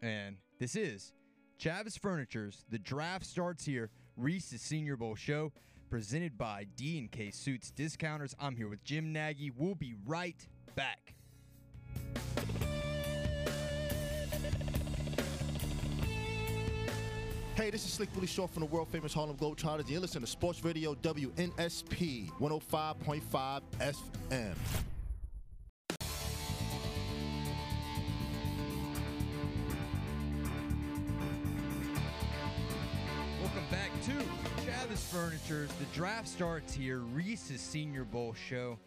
and 0.02 0.38
this 0.60 0.76
is 0.76 1.14
Chavis 1.60 2.00
Furniture's. 2.00 2.66
The 2.70 2.80
draft 2.80 3.26
starts 3.26 3.66
here. 3.66 3.90
Reese's 4.16 4.62
Senior 4.62 4.96
Bowl 4.96 5.16
show 5.16 5.52
presented 5.90 6.38
by 6.38 6.66
D 6.76 7.00
and 7.00 7.12
K 7.12 7.32
Suits 7.32 7.72
Discounters. 7.72 8.36
I'm 8.40 8.56
here 8.56 8.68
with 8.70 8.84
Jim 8.84 9.12
Nagy. 9.12 9.52
We'll 9.56 9.76
be 9.76 9.96
right 10.06 10.48
back. 10.76 11.14
Hey, 17.56 17.70
this 17.70 17.86
is 17.86 17.94
Slick 17.94 18.10
Willie 18.16 18.28
Shaw 18.28 18.48
from 18.48 18.62
the 18.62 18.66
world 18.66 18.88
famous 18.90 19.14
Harlem 19.14 19.38
Globetrotters. 19.38 19.82
and 19.82 19.90
You're 19.90 20.02
listening 20.02 20.24
to 20.24 20.30
Sports 20.30 20.64
Radio 20.64 20.96
WNSP 20.96 22.30
105.5 22.40 23.62
FM. 23.80 24.56
Welcome 33.40 33.64
back 33.70 33.92
to 34.06 34.12
Chavis 34.66 35.06
Furniture's. 35.12 35.72
The 35.74 35.86
draft 35.94 36.28
starts 36.28 36.74
here. 36.74 37.00
Reese's 37.00 37.62
Senior 37.62 38.04
Bowl 38.04 38.34
show. 38.34 38.80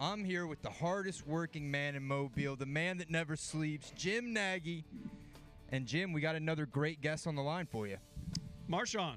I'm 0.00 0.24
here 0.24 0.46
with 0.46 0.60
the 0.60 0.70
hardest 0.70 1.26
working 1.26 1.70
man 1.70 1.94
in 1.94 2.02
Mobile, 2.02 2.54
the 2.54 2.66
man 2.66 2.98
that 2.98 3.10
never 3.10 3.34
sleeps, 3.34 3.92
Jim 3.96 4.32
Nagy. 4.32 4.84
And 5.72 5.86
Jim, 5.86 6.12
we 6.12 6.20
got 6.20 6.36
another 6.36 6.66
great 6.66 7.00
guest 7.00 7.26
on 7.26 7.34
the 7.34 7.42
line 7.42 7.66
for 7.66 7.86
you. 7.86 7.96
Marshawn. 8.70 9.16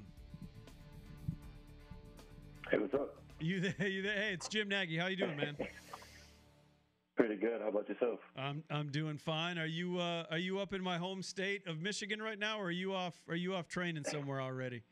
Hey, 2.70 2.78
what's 2.78 2.94
up? 2.94 3.16
You 3.40 3.60
there? 3.60 3.74
You 3.88 4.02
there? 4.02 4.14
Hey, 4.14 4.32
it's 4.32 4.48
Jim 4.48 4.68
Nagy. 4.68 4.96
How 4.96 5.06
you 5.06 5.16
doing, 5.16 5.36
man? 5.36 5.56
Pretty 7.16 7.36
good. 7.36 7.60
How 7.60 7.68
about 7.68 7.86
yourself? 7.86 8.18
I'm 8.36 8.64
I'm 8.70 8.88
doing 8.90 9.18
fine. 9.18 9.58
Are 9.58 9.66
you 9.66 9.98
uh, 9.98 10.24
are 10.30 10.38
you 10.38 10.58
up 10.60 10.72
in 10.72 10.82
my 10.82 10.96
home 10.96 11.22
state 11.22 11.66
of 11.66 11.78
Michigan 11.78 12.22
right 12.22 12.38
now, 12.38 12.58
or 12.58 12.66
are 12.66 12.70
you 12.70 12.94
off 12.94 13.20
are 13.28 13.36
you 13.36 13.54
off 13.54 13.68
training 13.68 14.04
somewhere 14.04 14.40
already? 14.40 14.82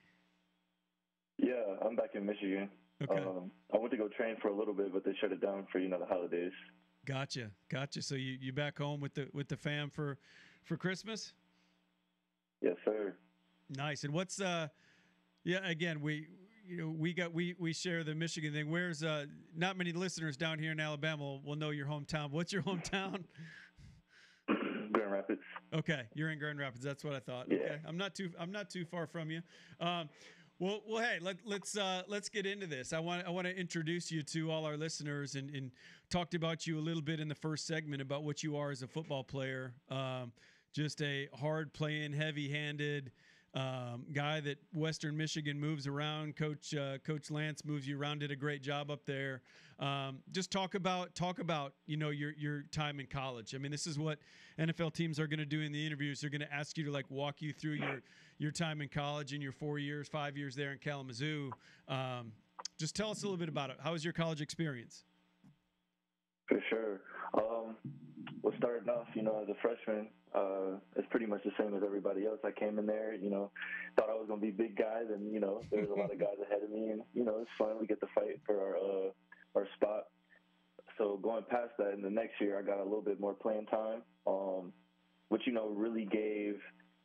Yeah, 1.38 1.54
I'm 1.80 1.96
back 1.96 2.10
in 2.14 2.26
Michigan. 2.26 2.68
Okay. 3.02 3.22
Um, 3.22 3.50
I 3.72 3.78
went 3.78 3.92
to 3.92 3.96
go 3.96 4.08
train 4.08 4.36
for 4.42 4.48
a 4.48 4.56
little 4.56 4.74
bit, 4.74 4.92
but 4.92 5.04
they 5.04 5.12
shut 5.20 5.30
it 5.30 5.40
down 5.40 5.66
for 5.70 5.78
you 5.78 5.88
know 5.88 5.98
the 5.98 6.06
holidays. 6.06 6.52
Gotcha, 7.06 7.50
gotcha. 7.70 8.02
So 8.02 8.16
you 8.16 8.36
you 8.40 8.52
back 8.52 8.78
home 8.78 9.00
with 9.00 9.14
the 9.14 9.28
with 9.32 9.48
the 9.48 9.56
fam 9.56 9.90
for 9.90 10.18
for 10.64 10.76
Christmas? 10.76 11.32
Yes, 12.60 12.74
sir. 12.84 13.14
Nice. 13.70 14.04
And 14.04 14.12
what's 14.12 14.40
uh, 14.40 14.68
yeah. 15.44 15.66
Again, 15.66 16.00
we 16.00 16.26
you 16.66 16.76
know 16.78 16.88
we 16.88 17.12
got 17.12 17.32
we 17.32 17.54
we 17.58 17.72
share 17.72 18.02
the 18.02 18.14
Michigan 18.14 18.52
thing. 18.52 18.70
Where's 18.70 19.02
uh, 19.02 19.26
not 19.56 19.78
many 19.78 19.92
listeners 19.92 20.36
down 20.36 20.58
here 20.58 20.72
in 20.72 20.80
Alabama 20.80 21.22
will, 21.22 21.42
will 21.42 21.56
know 21.56 21.70
your 21.70 21.86
hometown. 21.86 22.30
What's 22.30 22.52
your 22.52 22.62
hometown? 22.62 23.24
Grand 24.92 25.12
Rapids. 25.12 25.40
Okay, 25.72 26.02
you're 26.14 26.30
in 26.30 26.38
Grand 26.38 26.58
Rapids. 26.58 26.84
That's 26.84 27.04
what 27.04 27.14
I 27.14 27.20
thought. 27.20 27.46
Yeah. 27.48 27.58
Okay, 27.58 27.78
I'm 27.86 27.96
not 27.96 28.14
too 28.14 28.30
I'm 28.38 28.50
not 28.50 28.70
too 28.70 28.84
far 28.84 29.06
from 29.06 29.30
you. 29.30 29.40
Um, 29.80 30.08
well, 30.58 30.82
well, 30.88 31.02
hey, 31.02 31.18
let, 31.20 31.36
let's 31.44 31.76
uh, 31.76 32.02
let's 32.08 32.28
get 32.28 32.46
into 32.46 32.66
this. 32.66 32.92
I 32.92 32.98
want 32.98 33.26
I 33.26 33.30
want 33.30 33.46
to 33.46 33.56
introduce 33.56 34.10
you 34.10 34.22
to 34.24 34.50
all 34.50 34.64
our 34.64 34.76
listeners 34.76 35.34
and, 35.34 35.50
and 35.50 35.70
talked 36.10 36.34
about 36.34 36.66
you 36.66 36.78
a 36.78 36.80
little 36.80 37.02
bit 37.02 37.20
in 37.20 37.28
the 37.28 37.34
first 37.34 37.66
segment 37.66 38.02
about 38.02 38.24
what 38.24 38.42
you 38.42 38.56
are 38.56 38.70
as 38.70 38.82
a 38.82 38.88
football 38.88 39.22
player. 39.22 39.74
Um, 39.88 40.32
just 40.72 41.00
a 41.00 41.28
hard 41.38 41.72
playing, 41.72 42.12
heavy 42.12 42.50
handed 42.50 43.12
um, 43.54 44.04
guy 44.12 44.40
that 44.40 44.58
Western 44.74 45.16
Michigan 45.16 45.58
moves 45.58 45.86
around. 45.86 46.36
Coach 46.36 46.74
uh, 46.74 46.98
Coach 46.98 47.30
Lance 47.30 47.64
moves 47.64 47.88
you 47.88 47.98
around. 47.98 48.20
Did 48.20 48.30
a 48.30 48.36
great 48.36 48.62
job 48.62 48.90
up 48.90 49.04
there. 49.06 49.42
Um, 49.78 50.18
just 50.32 50.50
talk 50.50 50.74
about 50.74 51.14
talk 51.14 51.38
about 51.38 51.72
you 51.86 51.96
know 51.96 52.10
your 52.10 52.32
your 52.38 52.62
time 52.70 53.00
in 53.00 53.06
college. 53.06 53.54
I 53.54 53.58
mean, 53.58 53.70
this 53.70 53.86
is 53.86 53.98
what 53.98 54.18
NFL 54.58 54.92
teams 54.92 55.18
are 55.18 55.26
going 55.26 55.38
to 55.38 55.46
do 55.46 55.60
in 55.60 55.72
the 55.72 55.84
interviews. 55.84 56.20
They're 56.20 56.30
going 56.30 56.42
to 56.42 56.52
ask 56.52 56.76
you 56.76 56.84
to 56.84 56.90
like 56.90 57.10
walk 57.10 57.40
you 57.40 57.52
through 57.52 57.74
your 57.74 58.02
your 58.38 58.52
time 58.52 58.80
in 58.80 58.88
college 58.88 59.32
and 59.32 59.42
your 59.42 59.52
four 59.52 59.78
years, 59.78 60.08
five 60.08 60.36
years 60.36 60.54
there 60.54 60.72
in 60.72 60.78
Kalamazoo. 60.78 61.50
Um, 61.88 62.32
just 62.78 62.94
tell 62.94 63.10
us 63.10 63.22
a 63.22 63.26
little 63.26 63.36
bit 63.36 63.48
about 63.48 63.70
it. 63.70 63.76
How 63.82 63.92
was 63.92 64.04
your 64.04 64.12
college 64.12 64.40
experience? 64.40 65.04
For 66.48 66.62
sure. 66.70 67.00
Um, 67.34 67.76
well, 68.42 68.54
starting 68.58 68.88
off, 68.88 69.06
you 69.14 69.22
know, 69.22 69.40
as 69.42 69.48
a 69.48 69.54
freshman, 69.60 70.08
uh, 70.34 70.78
it's 70.96 71.06
pretty 71.10 71.26
much 71.26 71.42
the 71.44 71.50
same 71.58 71.74
as 71.76 71.82
everybody 71.84 72.26
else. 72.26 72.38
I 72.44 72.50
came 72.52 72.78
in 72.78 72.86
there, 72.86 73.14
you 73.14 73.30
know, 73.30 73.50
thought 73.96 74.10
I 74.10 74.14
was 74.14 74.26
going 74.28 74.40
to 74.40 74.46
be 74.46 74.52
big 74.52 74.76
guys, 74.76 75.04
and 75.12 75.32
you 75.32 75.40
know, 75.40 75.62
there's 75.70 75.88
a 75.88 75.94
lot 75.94 76.12
of 76.12 76.18
guys 76.18 76.36
ahead 76.42 76.62
of 76.62 76.70
me, 76.70 76.90
and 76.90 77.02
you 77.14 77.24
know, 77.24 77.38
it's 77.40 77.50
fun. 77.58 77.78
We 77.80 77.86
get 77.86 78.00
to 78.00 78.06
fight 78.14 78.40
for 78.46 78.60
our 78.60 78.76
uh, 78.76 79.10
our 79.54 79.66
spot. 79.76 80.04
So 80.96 81.18
going 81.22 81.44
past 81.48 81.72
that, 81.78 81.92
in 81.92 82.02
the 82.02 82.10
next 82.10 82.40
year, 82.40 82.58
I 82.58 82.62
got 82.62 82.78
a 82.78 82.84
little 82.84 83.02
bit 83.02 83.20
more 83.20 83.34
playing 83.34 83.66
time, 83.66 84.02
um, 84.26 84.72
which 85.28 85.42
you 85.46 85.52
know 85.52 85.68
really 85.68 86.04
gave 86.04 86.60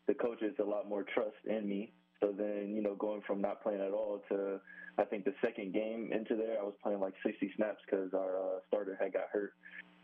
the 0.08 0.14
coaches 0.14 0.56
a 0.60 0.64
lot 0.64 0.88
more 0.88 1.06
trust 1.14 1.38
in 1.46 1.68
me. 1.68 1.94
So 2.20 2.34
then, 2.36 2.74
you 2.76 2.82
know, 2.82 2.96
going 2.96 3.22
from 3.28 3.42
not 3.42 3.62
playing 3.62 3.82
at 3.82 3.92
all 3.92 4.22
to 4.30 4.60
I 4.98 5.04
think 5.06 5.26
the 5.26 5.34
second 5.44 5.74
game 5.74 6.12
into 6.14 6.36
there, 6.36 6.60
I 6.60 6.64
was 6.64 6.76
playing 6.84 7.00
like 7.00 7.14
60 7.26 7.52
snaps 7.56 7.80
because 7.86 8.14
our 8.14 8.38
uh, 8.38 8.60
starter 8.68 8.98
had 9.00 9.14
got 9.14 9.24
hurt. 9.32 9.54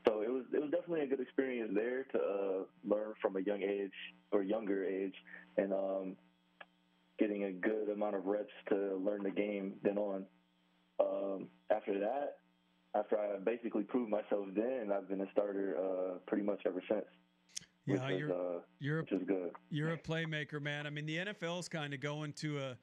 So 0.07 0.21
it 0.21 0.31
was 0.31 0.43
it 0.53 0.61
was 0.61 0.71
definitely 0.71 1.01
a 1.01 1.07
good 1.07 1.19
experience 1.19 1.71
there 1.75 2.03
to 2.13 2.17
uh, 2.17 2.63
learn 2.87 3.13
from 3.21 3.35
a 3.35 3.41
young 3.41 3.61
age 3.61 3.91
or 4.31 4.43
younger 4.43 4.85
age, 4.85 5.13
and 5.57 5.73
um, 5.73 6.15
getting 7.19 7.43
a 7.43 7.51
good 7.51 7.89
amount 7.89 8.15
of 8.15 8.25
reps 8.25 8.53
to 8.69 8.95
learn 9.03 9.23
the 9.23 9.29
game. 9.29 9.73
Then 9.83 9.97
on, 9.97 10.25
um, 10.99 11.47
after 11.69 11.99
that, 11.99 12.37
after 12.95 13.19
I 13.19 13.37
basically 13.43 13.83
proved 13.83 14.09
myself, 14.09 14.47
then 14.55 14.89
I've 14.93 15.09
been 15.09 15.21
a 15.21 15.31
starter 15.31 15.77
uh, 15.77 16.17
pretty 16.27 16.43
much 16.43 16.61
ever 16.65 16.81
since. 16.89 17.05
Yeah, 17.85 17.93
which 17.93 18.13
is, 18.13 18.19
you're 18.19 18.33
uh, 18.33 18.59
you're 18.79 19.01
which 19.01 19.11
is 19.11 19.21
good. 19.27 19.51
You're 19.69 19.93
a 19.93 19.97
playmaker, 19.97 20.61
man. 20.61 20.85
I 20.85 20.89
mean, 20.89 21.05
the 21.05 21.17
NFL's 21.17 21.67
kind 21.69 21.93
of 21.93 21.99
going 21.99 22.33
to 22.33 22.59
a, 22.59 22.77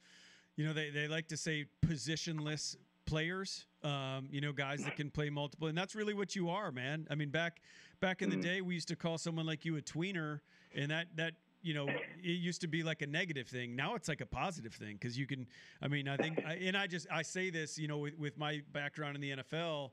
you 0.57 0.67
know, 0.67 0.73
they, 0.73 0.91
they 0.91 1.09
like 1.09 1.29
to 1.29 1.37
say 1.37 1.67
positionless 1.85 2.77
players. 3.07 3.67
Um, 3.83 4.29
you 4.31 4.41
know, 4.41 4.53
guys 4.53 4.83
that 4.85 4.97
can 4.97 5.11
play 5.11 5.31
multiple, 5.31 5.69
and 5.69 5.79
that's 5.79 5.95
really 5.95 6.15
what 6.15 6.35
you 6.35 6.51
are, 6.51 6.73
man. 6.73 7.07
I 7.11 7.15
mean, 7.15 7.31
back 7.31 7.61
back 8.01 8.21
in 8.21 8.31
the 8.31 8.37
day, 8.37 8.61
we 8.61 8.75
used 8.75 8.89
to 8.89 8.97
call 8.97 9.17
someone 9.17 9.47
like 9.47 9.65
you 9.65 9.77
a 9.77 9.81
tweener, 9.81 10.41
and 10.75 10.91
that 10.91 11.07
that 11.17 11.35
you 11.63 11.73
know 11.73 11.87
it 11.89 12.23
used 12.23 12.61
to 12.63 12.69
be 12.69 12.83
like 12.83 13.03
a 13.03 13.07
negative 13.07 13.47
thing. 13.47 13.77
Now 13.77 13.95
it's 13.95 14.09
like 14.09 14.21
a 14.21 14.27
positive 14.27 14.75
thing 14.75 14.95
because 14.95 15.17
you 15.17 15.27
can. 15.27 15.47
I 15.81 15.89
mean, 15.89 16.09
I 16.09 16.17
think, 16.17 16.43
I, 16.47 16.55
and 16.55 16.77
I 16.77 16.87
just 16.87 17.07
I 17.11 17.23
say 17.23 17.51
this, 17.51 17.79
you 17.79 17.87
know, 17.87 17.99
with, 17.99 18.19
with 18.19 18.39
my 18.39 18.63
background 18.73 19.15
in 19.15 19.21
the 19.21 19.43
NFL. 19.43 19.91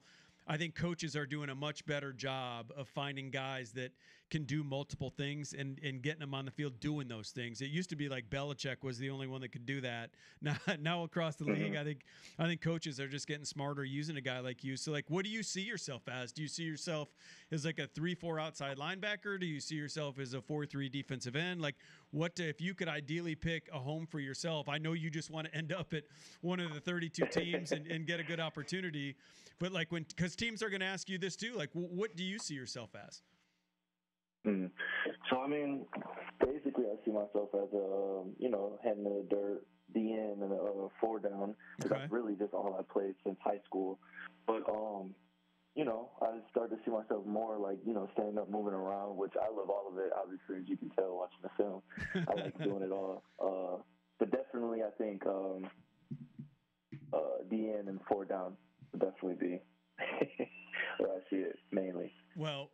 I 0.47 0.57
think 0.57 0.75
coaches 0.75 1.15
are 1.15 1.25
doing 1.25 1.49
a 1.49 1.55
much 1.55 1.85
better 1.85 2.11
job 2.11 2.71
of 2.75 2.87
finding 2.87 3.31
guys 3.31 3.71
that 3.73 3.91
can 4.33 4.45
do 4.45 4.63
multiple 4.63 5.11
things 5.11 5.53
and, 5.53 5.79
and 5.83 6.01
getting 6.01 6.19
them 6.19 6.33
on 6.33 6.43
the 6.43 6.49
field 6.49 6.79
doing 6.79 7.07
those 7.07 7.29
things. 7.29 7.61
It 7.61 7.69
used 7.69 7.91
to 7.91 7.95
be 7.95 8.09
like 8.09 8.31
Belichick 8.31 8.77
was 8.81 8.97
the 8.97 9.11
only 9.11 9.27
one 9.27 9.41
that 9.41 9.51
could 9.51 9.65
do 9.65 9.79
that. 9.81 10.09
Now, 10.43 10.57
now 10.81 11.03
across 11.03 11.37
the 11.37 11.45
league, 11.45 11.71
mm-hmm. 11.71 11.79
I 11.79 11.85
think 11.85 12.01
I 12.37 12.47
think 12.47 12.59
coaches 12.59 12.99
are 12.99 13.07
just 13.07 13.27
getting 13.27 13.45
smarter 13.45 13.85
using 13.85 14.17
a 14.17 14.21
guy 14.21 14.39
like 14.39 14.61
you. 14.61 14.75
So, 14.75 14.91
like, 14.91 15.05
what 15.07 15.23
do 15.23 15.31
you 15.31 15.41
see 15.41 15.61
yourself 15.61 16.01
as? 16.09 16.33
Do 16.33 16.41
you 16.41 16.49
see 16.49 16.63
yourself 16.63 17.07
as 17.49 17.63
like 17.63 17.79
a 17.79 17.87
three-four 17.87 18.41
outside 18.41 18.77
linebacker? 18.77 19.39
Do 19.39 19.45
you 19.45 19.61
see 19.61 19.75
yourself 19.75 20.19
as 20.19 20.33
a 20.33 20.41
four-three 20.41 20.89
defensive 20.89 21.37
end? 21.37 21.61
Like, 21.61 21.75
what 22.11 22.37
if 22.41 22.59
you 22.59 22.73
could 22.73 22.89
ideally 22.89 23.35
pick 23.35 23.69
a 23.71 23.79
home 23.79 24.05
for 24.05 24.19
yourself? 24.19 24.67
I 24.67 24.79
know 24.79 24.91
you 24.91 25.09
just 25.09 25.29
want 25.29 25.47
to 25.47 25.55
end 25.55 25.71
up 25.71 25.93
at 25.93 26.03
one 26.41 26.59
of 26.59 26.73
the 26.73 26.81
32 26.81 27.27
teams 27.27 27.71
and, 27.71 27.87
and 27.87 28.05
get 28.05 28.19
a 28.19 28.23
good 28.23 28.41
opportunity, 28.41 29.15
but 29.59 29.71
like 29.71 29.91
when 29.91 30.03
because 30.03 30.35
teams 30.35 30.61
are 30.63 30.69
going 30.69 30.81
to 30.81 30.85
ask 30.85 31.09
you 31.09 31.17
this 31.17 31.35
too. 31.35 31.53
Like, 31.55 31.71
wh- 31.71 31.91
what 31.91 32.15
do 32.15 32.23
you 32.23 32.39
see 32.39 32.53
yourself 32.53 32.91
as? 32.95 33.21
Mm. 34.45 34.71
So 35.29 35.41
I 35.41 35.47
mean, 35.47 35.85
basically, 36.39 36.85
I 36.85 36.95
see 37.05 37.11
myself 37.11 37.49
as 37.53 37.69
a 37.73 38.21
um, 38.21 38.33
you 38.37 38.49
know 38.49 38.77
heading 38.83 39.03
to 39.05 39.09
the 39.09 39.27
dirt, 39.35 39.65
DN, 39.95 40.41
and 40.43 40.51
a 40.51 40.55
uh, 40.55 40.87
four 40.99 41.19
down. 41.19 41.55
'cause 41.81 41.91
That's 41.91 42.11
really 42.11 42.35
just 42.35 42.53
all 42.53 42.75
I 42.77 42.83
played 42.91 43.15
since 43.25 43.37
high 43.43 43.61
school. 43.65 43.99
But 44.45 44.67
um, 44.69 45.15
you 45.75 45.85
know, 45.85 46.11
I 46.21 46.37
started 46.51 46.75
to 46.75 46.81
see 46.85 46.91
myself 46.91 47.25
more 47.25 47.57
like, 47.57 47.79
you 47.83 47.93
know, 47.95 48.07
standing 48.13 48.37
up, 48.37 48.47
moving 48.47 48.75
around, 48.75 49.17
which 49.17 49.33
I 49.41 49.49
love 49.49 49.71
all 49.71 49.87
of 49.91 49.97
it, 49.97 50.11
obviously, 50.15 50.57
as 50.57 50.69
you 50.69 50.77
can 50.77 50.89
tell 50.91 51.15
watching 51.17 51.39
the 51.41 51.49
film. 51.57 51.81
I 52.29 52.39
like 52.43 52.61
doing 52.61 52.83
it 52.83 52.91
all. 52.91 53.23
Uh, 53.41 53.81
but 54.19 54.29
definitely, 54.29 54.81
I 54.83 54.91
think 54.99 55.25
um, 55.25 55.65
uh, 57.11 57.41
DN 57.51 57.87
and 57.87 57.99
four 58.07 58.25
down 58.25 58.55
definitely 58.99 59.35
be 59.35 59.61
where 60.97 61.11
I 61.11 61.19
see 61.29 61.37
it 61.37 61.57
mainly. 61.71 62.11
Well, 62.35 62.69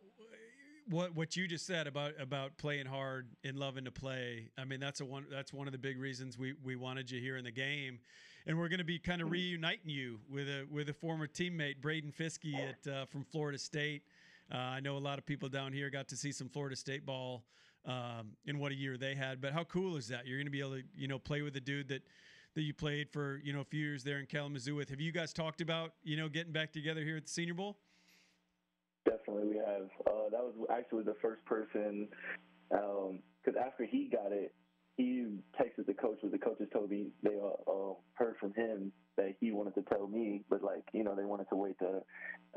what 0.88 1.14
what 1.14 1.36
you 1.36 1.46
just 1.46 1.66
said 1.66 1.86
about 1.86 2.12
about 2.20 2.56
playing 2.58 2.86
hard 2.86 3.28
and 3.44 3.56
loving 3.56 3.84
to 3.84 3.92
play. 3.92 4.48
I 4.58 4.64
mean, 4.64 4.80
that's 4.80 5.00
a 5.00 5.04
one 5.04 5.26
that's 5.30 5.52
one 5.52 5.66
of 5.66 5.72
the 5.72 5.78
big 5.78 5.98
reasons 5.98 6.38
we 6.38 6.54
we 6.64 6.76
wanted 6.76 7.10
you 7.10 7.20
here 7.20 7.36
in 7.36 7.44
the 7.44 7.52
game, 7.52 8.00
and 8.46 8.58
we're 8.58 8.68
going 8.68 8.78
to 8.78 8.84
be 8.84 8.98
kind 8.98 9.22
of 9.22 9.30
reuniting 9.30 9.90
you 9.90 10.18
with 10.28 10.48
a 10.48 10.66
with 10.70 10.88
a 10.88 10.94
former 10.94 11.26
teammate, 11.26 11.80
Braden 11.80 12.12
Fiske 12.12 12.54
at 12.54 12.92
uh, 12.92 13.04
from 13.06 13.24
Florida 13.24 13.58
State. 13.58 14.02
Uh, 14.52 14.56
I 14.56 14.80
know 14.80 14.96
a 14.96 14.98
lot 14.98 15.18
of 15.18 15.24
people 15.24 15.48
down 15.48 15.72
here 15.72 15.90
got 15.90 16.08
to 16.08 16.16
see 16.16 16.32
some 16.32 16.48
Florida 16.48 16.74
State 16.74 17.06
ball 17.06 17.44
um, 17.86 18.32
in 18.46 18.58
what 18.58 18.72
a 18.72 18.74
year 18.74 18.96
they 18.96 19.14
had. 19.14 19.40
But 19.40 19.52
how 19.52 19.64
cool 19.64 19.96
is 19.96 20.08
that? 20.08 20.26
You're 20.26 20.38
going 20.38 20.46
to 20.46 20.50
be 20.50 20.60
able 20.60 20.72
to 20.72 20.82
you 20.96 21.08
know 21.08 21.18
play 21.18 21.42
with 21.42 21.54
a 21.56 21.60
dude 21.60 21.88
that 21.88 22.02
that 22.60 22.66
you 22.66 22.74
played 22.74 23.08
for 23.10 23.40
you 23.42 23.54
know 23.54 23.60
a 23.60 23.64
few 23.64 23.80
years 23.80 24.04
there 24.04 24.18
in 24.18 24.26
Kalamazoo 24.26 24.74
with. 24.74 24.90
Have 24.90 25.00
you 25.00 25.12
guys 25.12 25.32
talked 25.32 25.62
about 25.62 25.92
you 26.02 26.18
know 26.18 26.28
getting 26.28 26.52
back 26.52 26.72
together 26.72 27.02
here 27.02 27.16
at 27.16 27.24
the 27.24 27.30
Senior 27.30 27.54
Bowl? 27.54 27.78
Definitely, 29.08 29.48
we 29.48 29.56
have. 29.56 29.88
Uh, 30.06 30.28
that 30.30 30.42
was 30.42 30.52
actually 30.70 31.04
the 31.04 31.16
first 31.22 31.42
person, 31.46 32.06
because 32.68 33.58
after 33.58 33.86
he 33.86 34.10
got 34.12 34.30
it, 34.32 34.54
he 34.98 35.24
texted 35.58 35.86
the 35.86 35.94
coach, 35.94 36.18
but 36.22 36.32
the 36.32 36.38
coaches 36.38 36.68
told 36.70 36.90
me 36.90 37.06
they 37.22 37.36
uh, 37.42 37.70
uh, 37.70 37.94
heard 38.12 38.36
from 38.38 38.52
him 38.52 38.92
that 39.16 39.36
he 39.40 39.52
wanted 39.52 39.74
to 39.76 39.82
tell 39.82 40.06
me, 40.06 40.44
but 40.50 40.62
like 40.62 40.84
you 40.92 41.02
know 41.02 41.14
they 41.14 41.24
wanted 41.24 41.48
to 41.48 41.56
wait 41.56 41.78
to 41.78 42.02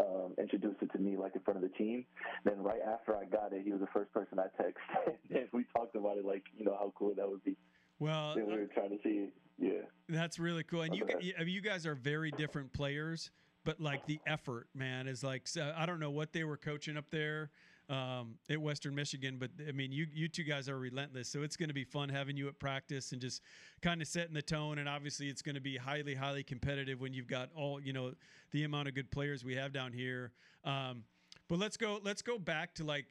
um, 0.01 0.33
introduce 0.37 0.75
it 0.81 0.91
to 0.91 0.99
me 0.99 1.15
like 1.15 1.33
in 1.33 1.41
front 1.43 1.63
of 1.63 1.71
the 1.71 1.77
team. 1.77 2.03
Then 2.43 2.61
right 2.61 2.81
after 2.85 3.15
I 3.15 3.23
got 3.23 3.53
it, 3.53 3.61
he 3.63 3.71
was 3.71 3.79
the 3.79 3.87
first 3.93 4.11
person 4.11 4.37
I 4.37 4.47
texted, 4.61 5.13
and 5.29 5.47
we 5.53 5.63
talked 5.73 5.95
about 5.95 6.17
it 6.17 6.25
like 6.25 6.43
you 6.57 6.65
know 6.65 6.75
how 6.77 6.91
cool 6.97 7.13
that 7.15 7.29
would 7.29 7.45
be. 7.45 7.55
Well, 7.99 8.35
then 8.35 8.47
we 8.47 8.53
were 8.53 8.69
trying 8.73 8.89
to 8.89 8.97
see, 9.01 9.29
yeah. 9.63 9.81
That's 10.09 10.39
really 10.39 10.63
cool. 10.63 10.81
And 10.81 10.95
you, 10.95 11.05
I 11.39 11.43
mean, 11.43 11.53
you 11.53 11.61
guys 11.61 11.85
are 11.85 11.95
very 11.95 12.31
different 12.31 12.73
players, 12.73 13.31
but 13.63 13.79
like 13.79 14.05
the 14.05 14.19
effort, 14.27 14.67
man, 14.75 15.07
is 15.07 15.23
like 15.23 15.47
so 15.47 15.73
I 15.75 15.85
don't 15.85 15.99
know 15.99 16.11
what 16.11 16.33
they 16.33 16.43
were 16.43 16.57
coaching 16.57 16.97
up 16.97 17.05
there 17.09 17.49
um, 17.89 18.35
at 18.49 18.59
Western 18.59 18.95
Michigan, 18.95 19.37
but 19.39 19.51
I 19.67 19.71
mean, 19.71 19.91
you 19.91 20.07
you 20.13 20.27
two 20.27 20.43
guys 20.43 20.67
are 20.69 20.77
relentless. 20.77 21.29
So 21.29 21.43
it's 21.43 21.55
going 21.55 21.69
to 21.69 21.73
be 21.73 21.83
fun 21.83 22.09
having 22.09 22.35
you 22.37 22.47
at 22.47 22.59
practice 22.59 23.11
and 23.11 23.21
just 23.21 23.41
kind 23.81 24.01
of 24.01 24.07
setting 24.07 24.33
the 24.33 24.41
tone. 24.41 24.79
And 24.79 24.87
obviously, 24.87 25.27
it's 25.29 25.41
going 25.41 25.55
to 25.55 25.61
be 25.61 25.77
highly 25.77 26.15
highly 26.15 26.43
competitive 26.43 26.99
when 26.99 27.13
you've 27.13 27.27
got 27.27 27.49
all 27.55 27.79
you 27.81 27.93
know 27.93 28.13
the 28.51 28.63
amount 28.63 28.87
of 28.87 28.95
good 28.95 29.11
players 29.11 29.43
we 29.43 29.55
have 29.55 29.73
down 29.73 29.93
here. 29.93 30.31
Um, 30.65 31.03
but 31.47 31.59
let's 31.59 31.77
go 31.77 31.99
let's 32.03 32.21
go 32.21 32.37
back 32.37 32.73
to 32.75 32.83
like 32.83 33.05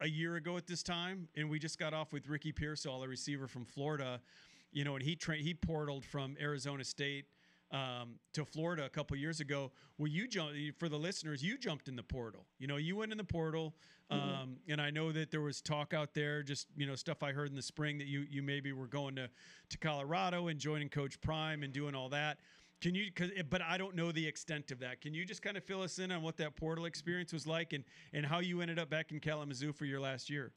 a 0.00 0.08
year 0.08 0.36
ago 0.36 0.56
at 0.56 0.66
this 0.66 0.82
time, 0.82 1.28
and 1.36 1.50
we 1.50 1.58
just 1.58 1.78
got 1.78 1.92
off 1.92 2.12
with 2.12 2.28
Ricky 2.28 2.52
Pearsall, 2.52 3.02
a 3.02 3.08
receiver 3.08 3.46
from 3.46 3.64
Florida. 3.64 4.20
You 4.76 4.84
know, 4.84 4.94
and 4.94 5.02
he 5.02 5.16
tra- 5.16 5.36
he 5.38 5.54
portaled 5.54 6.04
from 6.04 6.36
Arizona 6.38 6.84
State 6.84 7.24
um, 7.70 8.16
to 8.34 8.44
Florida 8.44 8.84
a 8.84 8.90
couple 8.90 9.16
years 9.16 9.40
ago. 9.40 9.72
Well, 9.96 10.08
you 10.08 10.28
jumped 10.28 10.54
for 10.78 10.90
the 10.90 10.98
listeners. 10.98 11.42
You 11.42 11.56
jumped 11.56 11.88
in 11.88 11.96
the 11.96 12.02
portal. 12.02 12.44
You 12.58 12.66
know, 12.66 12.76
you 12.76 12.94
went 12.94 13.10
in 13.10 13.16
the 13.16 13.24
portal, 13.24 13.74
um, 14.10 14.58
and 14.68 14.78
I 14.78 14.90
know 14.90 15.12
that 15.12 15.30
there 15.30 15.40
was 15.40 15.62
talk 15.62 15.94
out 15.94 16.12
there, 16.12 16.42
just 16.42 16.66
you 16.76 16.86
know, 16.86 16.94
stuff 16.94 17.22
I 17.22 17.32
heard 17.32 17.48
in 17.48 17.56
the 17.56 17.62
spring 17.62 17.96
that 17.96 18.06
you 18.06 18.26
you 18.28 18.42
maybe 18.42 18.74
were 18.74 18.86
going 18.86 19.16
to 19.16 19.30
to 19.70 19.78
Colorado 19.78 20.48
and 20.48 20.60
joining 20.60 20.90
Coach 20.90 21.22
Prime 21.22 21.62
and 21.62 21.72
doing 21.72 21.94
all 21.94 22.10
that. 22.10 22.36
Can 22.82 22.94
you? 22.94 23.10
Cause, 23.10 23.30
but 23.48 23.62
I 23.62 23.78
don't 23.78 23.96
know 23.96 24.12
the 24.12 24.26
extent 24.26 24.72
of 24.72 24.80
that. 24.80 25.00
Can 25.00 25.14
you 25.14 25.24
just 25.24 25.40
kind 25.40 25.56
of 25.56 25.64
fill 25.64 25.80
us 25.80 25.98
in 25.98 26.12
on 26.12 26.20
what 26.20 26.36
that 26.36 26.54
portal 26.54 26.84
experience 26.84 27.32
was 27.32 27.46
like 27.46 27.72
and 27.72 27.82
and 28.12 28.26
how 28.26 28.40
you 28.40 28.60
ended 28.60 28.78
up 28.78 28.90
back 28.90 29.10
in 29.10 29.20
Kalamazoo 29.20 29.72
for 29.72 29.86
your 29.86 30.00
last 30.00 30.28
year? 30.28 30.52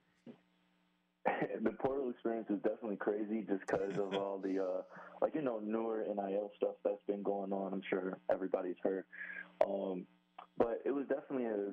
experience 2.09 2.47
is 2.49 2.61
definitely 2.61 2.97
crazy 2.97 3.45
just 3.47 3.61
because 3.61 3.97
of 3.97 4.13
all 4.13 4.39
the 4.39 4.59
uh 4.63 4.81
like 5.21 5.35
you 5.35 5.41
know 5.41 5.59
newer 5.63 6.05
NIL 6.07 6.51
stuff 6.57 6.75
that's 6.83 7.03
been 7.07 7.23
going 7.23 7.51
on. 7.53 7.73
I'm 7.73 7.81
sure 7.89 8.17
everybody's 8.31 8.75
heard. 8.83 9.05
Um, 9.65 10.05
but 10.57 10.81
it 10.85 10.91
was 10.91 11.05
definitely 11.07 11.45
a 11.45 11.71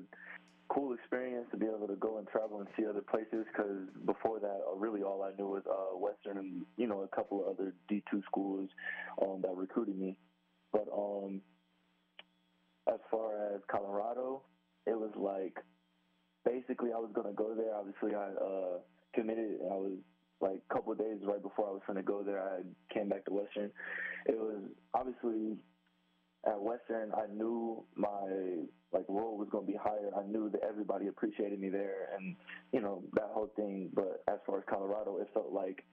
cool 0.69 0.95
experience 0.95 1.47
to 1.51 1.57
be 1.57 1.67
able 1.67 1.87
to 1.87 1.97
go 1.97 2.19
and 2.19 2.27
travel 2.29 2.61
and 2.61 2.69
see 2.77 2.85
other 2.87 3.03
places 3.03 3.47
because 3.53 3.89
before 4.05 4.41
that, 4.41 4.61
uh, 4.71 4.77
really 4.77 5.03
all 5.03 5.23
I 5.23 5.31
knew 5.37 5.47
was 5.47 5.63
uh, 5.71 5.97
Western 5.97 6.39
and 6.39 6.67
you 6.77 6.87
know 6.87 7.03
a 7.03 7.17
couple 7.17 7.43
of 7.43 7.59
other 7.59 7.75
D2 7.91 8.25
schools 8.25 8.69
um, 9.23 9.41
that 9.43 9.55
recruited 9.55 9.97
me. 9.99 10.17
But 10.73 10.87
um, 10.93 11.41
as 12.89 13.01
far 13.11 13.55
as 13.55 13.61
Colorado, 13.71 14.43
it 14.87 14.99
was 14.99 15.13
like 15.17 15.57
basically 16.45 16.91
I 16.93 16.99
was 16.99 17.11
gonna 17.15 17.33
go 17.33 17.55
there. 17.55 17.75
Obviously, 17.75 18.15
I 18.15 18.29
uh, 18.31 18.79
committed. 19.15 19.59
I 19.63 19.75
was 19.75 19.99
like 20.41 20.61
a 20.69 20.75
couple 20.75 20.93
of 20.93 20.99
days 20.99 21.19
right 21.23 21.43
before 21.43 21.69
I 21.69 21.73
was 21.73 21.83
gonna 21.87 22.03
go 22.03 22.23
there. 22.23 22.41
I 22.41 22.61
came 22.93 23.09
back 23.09 23.25
to 23.27 23.33
Western. 23.33 23.71
It 24.27 24.39
was 24.39 24.61
obviously 24.95 25.57
at 26.47 26.61
Western. 26.61 27.13
I 27.15 27.27
knew 27.33 27.85
my 27.95 28.65
like 28.93 29.05
role 29.09 29.37
was 29.37 29.49
gonna 29.51 29.67
be 29.67 29.77
higher. 29.81 30.11
I 30.17 30.27
knew 30.27 30.51
that 30.51 30.61
everybody 30.69 31.09
appreciated 31.09 31.61
me 31.61 31.69
there, 31.69 32.09
and 32.17 32.37
you 32.73 32.81
know 32.81 33.03
that 33.15 33.29
whole 33.33 33.51
thing. 33.57 33.91
But 33.95 34.23
as 34.29 34.39
far 34.47 34.59
as 34.59 34.65
Colorado, 34.69 35.19
it 35.19 35.29
felt 35.35 35.53
like 35.53 35.85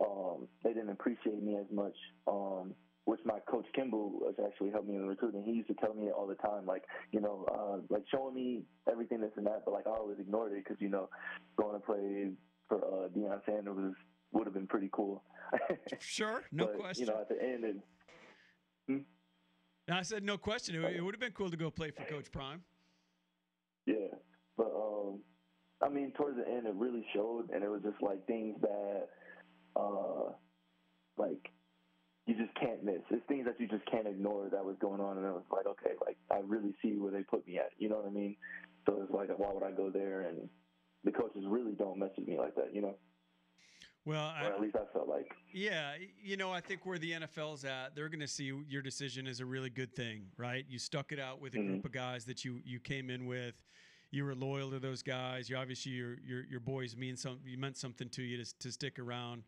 um, 0.00 0.48
they 0.64 0.72
didn't 0.72 0.90
appreciate 0.90 1.42
me 1.42 1.56
as 1.56 1.66
much. 1.70 1.96
Um, 2.26 2.74
which 3.04 3.20
my 3.24 3.40
coach 3.50 3.66
Kimball 3.74 4.10
was 4.10 4.34
actually 4.46 4.70
helped 4.70 4.88
me 4.88 4.94
in 4.94 5.06
recruiting. 5.06 5.42
He 5.42 5.52
used 5.52 5.66
to 5.68 5.74
tell 5.74 5.92
me 5.92 6.10
all 6.10 6.26
the 6.26 6.36
time, 6.36 6.66
like 6.66 6.84
you 7.10 7.20
know, 7.20 7.44
uh, 7.52 7.78
like 7.90 8.04
showing 8.12 8.34
me 8.34 8.62
everything 8.90 9.20
this 9.20 9.32
and 9.36 9.46
that. 9.46 9.62
But 9.64 9.74
like 9.74 9.86
I 9.86 9.90
always 9.90 10.18
ignored 10.20 10.52
it 10.52 10.62
because 10.64 10.80
you 10.80 10.88
know, 10.88 11.08
going 11.56 11.74
to 11.74 11.84
play 11.84 12.30
for 12.72 13.04
uh, 13.04 13.08
Deion 13.08 13.40
Sanders 13.44 13.76
was 13.76 13.94
would 14.32 14.46
have 14.46 14.54
been 14.54 14.66
pretty 14.66 14.88
cool. 14.92 15.22
Sure, 15.98 16.42
no 16.50 16.66
but, 16.66 16.78
question. 16.78 17.06
You 17.06 17.12
know, 17.12 17.20
at 17.20 17.28
the 17.28 17.42
end, 17.42 17.64
it, 17.64 17.76
And 18.88 19.04
I 19.90 20.00
said 20.00 20.24
no 20.24 20.38
question. 20.38 20.74
It, 20.74 20.96
it 20.96 21.04
would 21.04 21.14
have 21.14 21.20
been 21.20 21.32
cool 21.32 21.50
to 21.50 21.56
go 21.56 21.70
play 21.70 21.90
for 21.90 22.04
Coach 22.04 22.32
Prime. 22.32 22.62
Yeah, 23.84 24.14
but 24.56 24.72
um, 24.74 25.20
I 25.82 25.90
mean, 25.90 26.12
towards 26.16 26.38
the 26.38 26.48
end, 26.48 26.66
it 26.66 26.74
really 26.74 27.04
showed, 27.14 27.50
and 27.52 27.62
it 27.62 27.68
was 27.68 27.82
just 27.82 28.00
like 28.00 28.26
things 28.26 28.56
that, 28.62 29.08
uh, 29.76 30.32
like 31.18 31.50
you 32.26 32.34
just 32.34 32.54
can't 32.58 32.82
miss. 32.82 33.02
It's 33.10 33.26
things 33.28 33.44
that 33.44 33.60
you 33.60 33.68
just 33.68 33.84
can't 33.90 34.06
ignore 34.06 34.48
that 34.50 34.64
was 34.64 34.76
going 34.80 35.02
on, 35.02 35.18
and 35.18 35.26
I 35.26 35.32
was 35.32 35.44
like, 35.52 35.66
okay, 35.66 35.94
like 36.06 36.16
I 36.30 36.38
really 36.46 36.74
see 36.80 36.96
where 36.96 37.12
they 37.12 37.22
put 37.22 37.46
me 37.46 37.58
at. 37.58 37.72
You 37.76 37.90
know 37.90 37.96
what 37.96 38.06
I 38.06 38.10
mean? 38.10 38.36
So 38.86 38.98
it's 39.02 39.12
like, 39.12 39.28
why 39.38 39.52
would 39.52 39.62
I 39.62 39.72
go 39.72 39.90
there? 39.90 40.22
And 40.22 40.48
the 41.04 41.12
coaches 41.12 41.44
really 41.46 41.72
don't 41.72 41.98
mess 41.98 42.10
with 42.16 42.28
me 42.28 42.38
like 42.38 42.54
that. 42.54 42.74
You 42.74 42.82
know? 42.82 42.94
Well, 44.04 44.34
or 44.42 44.52
at 44.52 44.60
least 44.60 44.74
I 44.74 44.92
felt 44.92 45.08
like. 45.08 45.30
Yeah, 45.52 45.92
you 46.20 46.36
know, 46.36 46.50
I 46.50 46.60
think 46.60 46.84
where 46.84 46.98
the 46.98 47.12
NFL's 47.12 47.64
at, 47.64 47.94
they're 47.94 48.08
going 48.08 48.20
to 48.20 48.28
see 48.28 48.52
your 48.68 48.82
decision 48.82 49.26
as 49.28 49.40
a 49.40 49.46
really 49.46 49.70
good 49.70 49.94
thing, 49.94 50.24
right? 50.36 50.64
You 50.68 50.78
stuck 50.78 51.12
it 51.12 51.20
out 51.20 51.40
with 51.40 51.54
a 51.54 51.58
group 51.58 51.78
mm-hmm. 51.78 51.86
of 51.86 51.92
guys 51.92 52.24
that 52.24 52.44
you 52.44 52.60
you 52.64 52.80
came 52.80 53.10
in 53.10 53.26
with. 53.26 53.54
You 54.10 54.24
were 54.24 54.34
loyal 54.34 54.70
to 54.70 54.78
those 54.78 55.02
guys. 55.02 55.48
You 55.48 55.56
obviously 55.56 55.92
your 55.92 56.16
your 56.26 56.44
your 56.44 56.60
boys 56.60 56.96
mean 56.96 57.16
some. 57.16 57.38
You 57.46 57.58
meant 57.58 57.76
something 57.76 58.08
to 58.10 58.22
you 58.22 58.42
to 58.42 58.58
to 58.58 58.72
stick 58.72 58.98
around. 58.98 59.44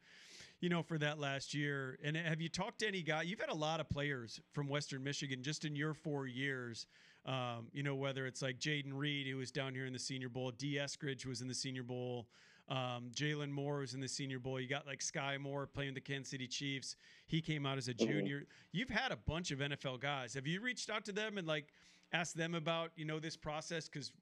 You 0.60 0.68
know, 0.68 0.82
for 0.82 0.98
that 0.98 1.18
last 1.18 1.52
year. 1.52 1.98
And 2.02 2.16
eh, 2.16 2.22
have 2.22 2.40
you 2.40 2.48
talked 2.48 2.78
to 2.78 2.86
any 2.86 3.02
guy? 3.02 3.22
You've 3.22 3.40
had 3.40 3.50
a 3.50 3.54
lot 3.54 3.80
of 3.80 3.88
players 3.88 4.40
from 4.52 4.68
Western 4.68 5.02
Michigan 5.02 5.42
just 5.42 5.64
in 5.64 5.74
your 5.74 5.94
four 5.94 6.26
years. 6.26 6.86
Um, 7.26 7.68
you 7.72 7.82
know, 7.82 7.94
whether 7.94 8.26
it's 8.26 8.42
like 8.42 8.58
Jayden 8.58 8.92
Reed, 8.92 9.26
who 9.26 9.38
was 9.38 9.50
down 9.50 9.74
here 9.74 9.86
in 9.86 9.92
the 9.92 9.98
Senior 9.98 10.28
Bowl, 10.28 10.50
D. 10.50 10.74
Eskridge 10.74 11.24
was 11.24 11.40
in 11.40 11.48
the 11.48 11.54
Senior 11.54 11.82
Bowl. 11.82 12.26
Um, 12.68 13.10
Jaylon 13.14 13.50
Moore 13.50 13.78
was 13.78 13.94
in 13.94 14.00
the 14.00 14.08
Senior 14.08 14.38
Bowl. 14.38 14.58
You 14.58 14.68
got 14.68 14.86
like 14.86 15.00
Skyy 15.00 15.38
Moore 15.38 15.66
playing 15.66 15.94
the 15.94 16.00
Kansas 16.00 16.30
City 16.30 16.46
Chiefs. 16.46 16.96
He 17.26 17.40
came 17.40 17.66
out 17.66 17.78
as 17.78 17.88
a 17.88 17.94
junior. 17.94 18.44
You've 18.72 18.88
had 18.88 19.12
a 19.12 19.16
bunch 19.16 19.50
of 19.50 19.58
NFL 19.58 20.00
guys. 20.00 20.34
Have 20.34 20.46
you 20.46 20.60
reached 20.60 20.88
out 20.88 21.04
to 21.06 21.12
them 21.12 21.36
and 21.36 21.46
like 21.46 21.68
asked 22.12 22.36
them 22.36 22.54
about 22.54 22.90
you 22.96 23.04
know 23.04 23.18
this 23.18 23.36
process? 23.36 23.88
Because 23.88 24.12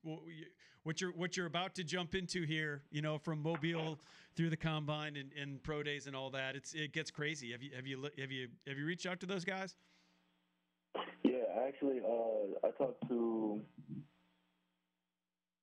what 0.83 1.01
you're 1.01 1.13
what 1.13 1.37
you're 1.37 1.47
about 1.47 1.75
to 1.77 1.85
jump 1.85 2.15
into 2.15 2.43
here, 2.43 2.83
you 2.91 3.03
know, 3.03 3.17
from 3.19 3.43
Mobile 3.43 3.99
through 4.35 4.51
the 4.51 4.57
combine 4.57 5.17
and, 5.17 5.31
and 5.41 5.63
pro 5.63 5.83
days 5.83 6.07
and 6.09 6.17
all 6.17 6.31
that, 6.31 6.57
it's 6.57 6.75
it 6.75 6.93
gets 6.93 7.11
crazy. 7.11 7.53
Have 7.53 7.63
you 7.63 7.71
have 7.77 7.87
you 7.87 8.11
have 8.19 8.33
you 8.33 8.49
have 8.67 8.79
you 8.79 8.85
reached 8.85 9.07
out 9.07 9.21
to 9.21 9.27
those 9.27 9.45
guys? 9.45 9.77
Actually, 11.73 12.01
uh, 12.01 12.67
I 12.67 12.71
talked 12.73 13.09
to 13.09 13.61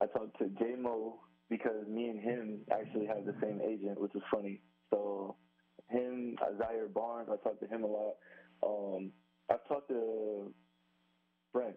I 0.02 0.06
talked 0.08 0.38
to 0.40 0.48
J 0.58 0.76
Mo 0.80 1.20
because 1.50 1.88
me 1.88 2.10
and 2.10 2.20
him 2.20 2.60
actually 2.72 3.06
have 3.06 3.26
the 3.26 3.36
same 3.42 3.60
agent, 3.62 4.00
which 4.00 4.16
is 4.16 4.22
funny. 4.32 4.62
So 4.92 5.36
him, 5.90 6.36
Zaire 6.58 6.88
Barnes, 6.88 7.30
I 7.32 7.36
talked 7.44 7.62
to 7.62 7.68
him 7.68 7.84
a 7.84 7.88
lot. 7.88 8.16
Um, 8.64 9.12
I've 9.52 9.68
talked 9.68 9.90
to 9.90 10.52
French, 11.52 11.76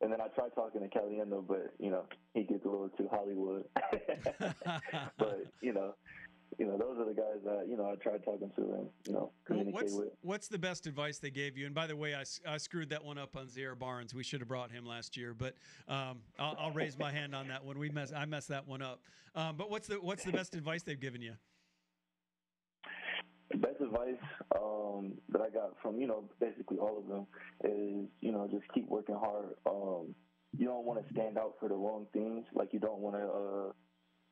and 0.00 0.12
then 0.12 0.20
I 0.20 0.28
tried 0.28 0.54
talking 0.54 0.80
to 0.80 0.88
Caliendo, 0.88 1.46
but 1.46 1.74
you 1.78 1.90
know 1.90 2.04
he 2.34 2.42
gets 2.42 2.64
a 2.64 2.68
little 2.68 2.90
too 2.90 3.08
Hollywood. 3.10 3.64
but 5.18 5.44
you 5.60 5.72
know, 5.72 5.94
you 6.58 6.66
know, 6.66 6.76
those 6.76 6.98
are 6.98 7.04
the 7.06 7.14
guys 7.14 7.38
that 7.44 7.66
you 7.68 7.76
know 7.76 7.86
I 7.90 7.94
tried 7.96 8.24
talking 8.24 8.50
to 8.56 8.62
and 8.62 8.88
you 9.06 9.12
know 9.12 9.18
Well, 9.18 9.32
communicate 9.46 9.74
what's 9.74 9.94
with. 9.94 10.08
what's 10.22 10.48
the 10.48 10.58
best 10.58 10.86
advice 10.86 11.18
they 11.18 11.30
gave 11.30 11.56
you? 11.56 11.66
And 11.66 11.74
by 11.74 11.86
the 11.86 11.96
way, 11.96 12.14
I, 12.14 12.24
I 12.46 12.58
screwed 12.58 12.90
that 12.90 13.04
one 13.04 13.18
up 13.18 13.36
on 13.36 13.48
Zaire 13.48 13.74
Barnes. 13.74 14.14
We 14.14 14.22
should 14.22 14.40
have 14.40 14.48
brought 14.48 14.70
him 14.70 14.84
last 14.86 15.16
year, 15.16 15.34
but 15.34 15.54
um, 15.88 16.20
I'll, 16.38 16.56
I'll 16.58 16.70
raise 16.70 16.98
my 16.98 17.10
hand 17.12 17.34
on 17.34 17.48
that 17.48 17.64
one. 17.64 17.78
We 17.78 17.88
mess 17.90 18.12
I 18.14 18.24
messed 18.26 18.48
that 18.48 18.66
one 18.66 18.82
up. 18.82 19.00
Um, 19.34 19.56
but 19.56 19.70
what's 19.70 19.88
the 19.88 19.94
what's 19.94 20.24
the 20.24 20.32
best 20.32 20.54
advice 20.54 20.82
they've 20.82 21.00
given 21.00 21.22
you? 21.22 21.32
The 23.50 23.58
best 23.58 23.80
advice 23.82 24.16
um, 24.56 25.12
that 25.30 25.42
I 25.42 25.50
got 25.50 25.74
from 25.82 25.98
you 25.98 26.06
know 26.06 26.24
basically 26.40 26.78
all 26.78 26.98
of 26.98 27.06
them 27.08 27.26
is 27.64 28.08
you 28.20 28.32
know 28.32 28.48
just 28.50 28.64
keep 28.74 28.88
working 28.88 29.14
hard. 29.14 29.54
Um, 29.66 30.14
you 30.56 30.66
don't 30.66 30.84
want 30.84 31.06
to 31.06 31.12
stand 31.14 31.38
out 31.38 31.54
for 31.60 31.68
the 31.68 31.74
wrong 31.74 32.06
things. 32.12 32.44
Like 32.54 32.72
you 32.72 32.78
don't 32.80 32.98
want 32.98 33.16
to 33.16 33.22
uh, 33.22 33.72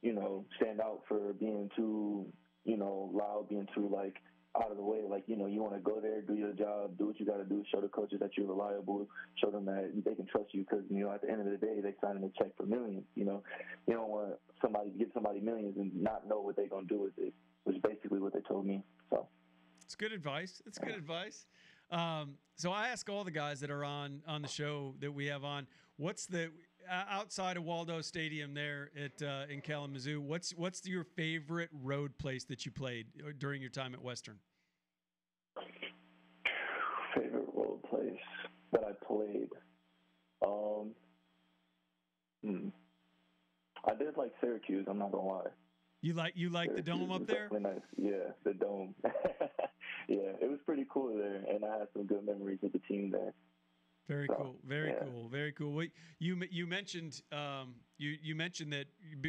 you 0.03 0.13
know 0.13 0.45
stand 0.57 0.81
out 0.81 1.03
for 1.09 1.33
being 1.35 1.71
too 1.77 2.27
you 2.65 2.77
know 2.77 3.11
loud, 3.13 3.49
being 3.49 3.67
too 3.75 3.89
like 3.93 4.17
out 4.57 4.71
of 4.71 4.77
the 4.77 4.83
way. 4.83 5.01
Like 5.09 5.25
you 5.27 5.37
know 5.37 5.47
you 5.47 5.63
want 5.63 5.75
to 5.75 5.81
go 5.81 6.01
there, 6.01 6.21
do 6.23 6.35
your 6.35 6.53
job, 6.53 6.99
do 6.99 7.07
what 7.07 7.21
you 7.21 7.27
got 7.27 7.39
to 7.39 7.45
do, 7.45 7.65
show 7.73 7.81
the 7.81 7.89
coaches 7.89 8.19
that 8.21 8.31
you're 8.37 8.47
reliable, 8.47 9.09
show 9.43 9.51
them 9.51 9.65
that 9.67 9.93
they 10.05 10.15
can 10.15 10.27
trust 10.27 10.53
you 10.53 10.65
because 10.69 10.85
you 10.91 11.05
know 11.05 11.13
at 11.13 11.23
the 11.23 11.31
end 11.31 11.41
of 11.41 11.47
the 11.47 11.57
day 11.57 11.81
they 11.83 11.95
signing 12.03 12.25
a 12.25 12.43
check 12.43 12.57
for 12.57 12.67
millions. 12.67 13.05
You 13.15 13.25
know 13.25 13.43
you 13.87 13.95
don't 13.95 14.09
want 14.09 14.35
somebody 14.63 14.91
to 14.91 14.99
give 14.99 15.09
somebody 15.15 15.41
millions 15.41 15.77
and 15.77 15.95
not 15.95 16.29
know 16.29 16.41
what 16.41 16.57
they're 16.57 16.69
gonna 16.69 16.87
do 16.87 17.01
with 17.01 17.19
it. 17.19 17.33
Which 17.65 17.77
is 17.77 17.83
basically 17.83 18.21
what 18.21 18.33
they 18.33 18.41
told 18.41 18.67
me. 18.67 18.83
So. 19.11 19.29
It's 19.85 19.95
good 19.95 20.13
advice. 20.13 20.63
It's 20.67 20.79
good 20.79 20.95
advice. 20.95 21.47
Um, 21.91 22.35
so 22.55 22.71
I 22.71 22.89
ask 22.89 23.09
all 23.11 23.25
the 23.25 23.33
guys 23.33 23.61
that 23.61 23.71
are 23.71 23.85
on 23.85 24.23
on 24.27 24.43
the 24.43 24.49
show 24.49 24.95
that 25.01 25.13
we 25.13 25.27
have 25.27 25.45
on, 25.45 25.67
what's 25.97 26.27
the 26.27 26.53
outside 26.89 27.57
of 27.57 27.65
Waldo 27.65 28.01
Stadium 28.01 28.55
there 28.55 28.91
at 28.97 29.23
uh, 29.23 29.45
in 29.49 29.61
Kalamazoo? 29.61 30.21
What's 30.21 30.53
what's 30.53 30.87
your 30.87 31.05
favorite 31.05 31.71
road 31.73 32.17
place 32.19 32.45
that 32.45 32.65
you 32.65 32.73
played 32.73 33.07
uh, 33.21 33.33
during 33.39 33.61
your 33.61 33.71
time 33.71 33.95
at 33.95 34.03
Western? 34.03 34.39
favorite 37.15 37.47
role 37.55 37.81
place 37.89 38.19
that 38.73 38.83
I 38.85 38.93
played. 39.05 39.49
Um, 40.47 40.91
hmm. 42.45 42.69
I 43.85 43.95
did 43.95 44.17
like 44.17 44.33
Syracuse. 44.41 44.87
I'm 44.89 44.99
not 44.99 45.13
gonna 45.13 45.27
lie. 45.27 45.51
You 46.03 46.15
like 46.15 46.33
you 46.35 46.49
like 46.49 46.75
the 46.75 46.83
dome 46.83 47.11
up 47.11 47.27
there? 47.27 47.49
Nice. 47.53 47.81
Yeah, 47.97 48.33
the 48.45 48.55
dome. 48.55 48.95
yeah, 49.05 50.33
it 50.41 50.49
was 50.49 50.59
pretty 50.65 50.87
cool 50.91 51.17
there, 51.17 51.43
and 51.55 51.65
I 51.65 51.79
had 51.79 51.89
some 51.93 52.07
good 52.07 52.25
memories 52.25 52.59
with 52.63 52.73
the 52.73 52.79
team 52.81 53.11
there. 53.11 53.35
Very 54.11 54.27
So, 54.27 54.35
cool. 54.35 54.57
Very 54.65 54.89
yeah. 54.91 55.05
cool. 55.05 55.29
Very 55.29 55.53
cool. 55.53 55.73
Wait, 55.73 55.93
you 56.19 56.43
you 56.51 56.67
mentioned 56.67 57.23
um, 57.31 57.77
you 57.97 58.17
you 58.21 58.35
mentioned 58.35 58.73
that 58.73 58.87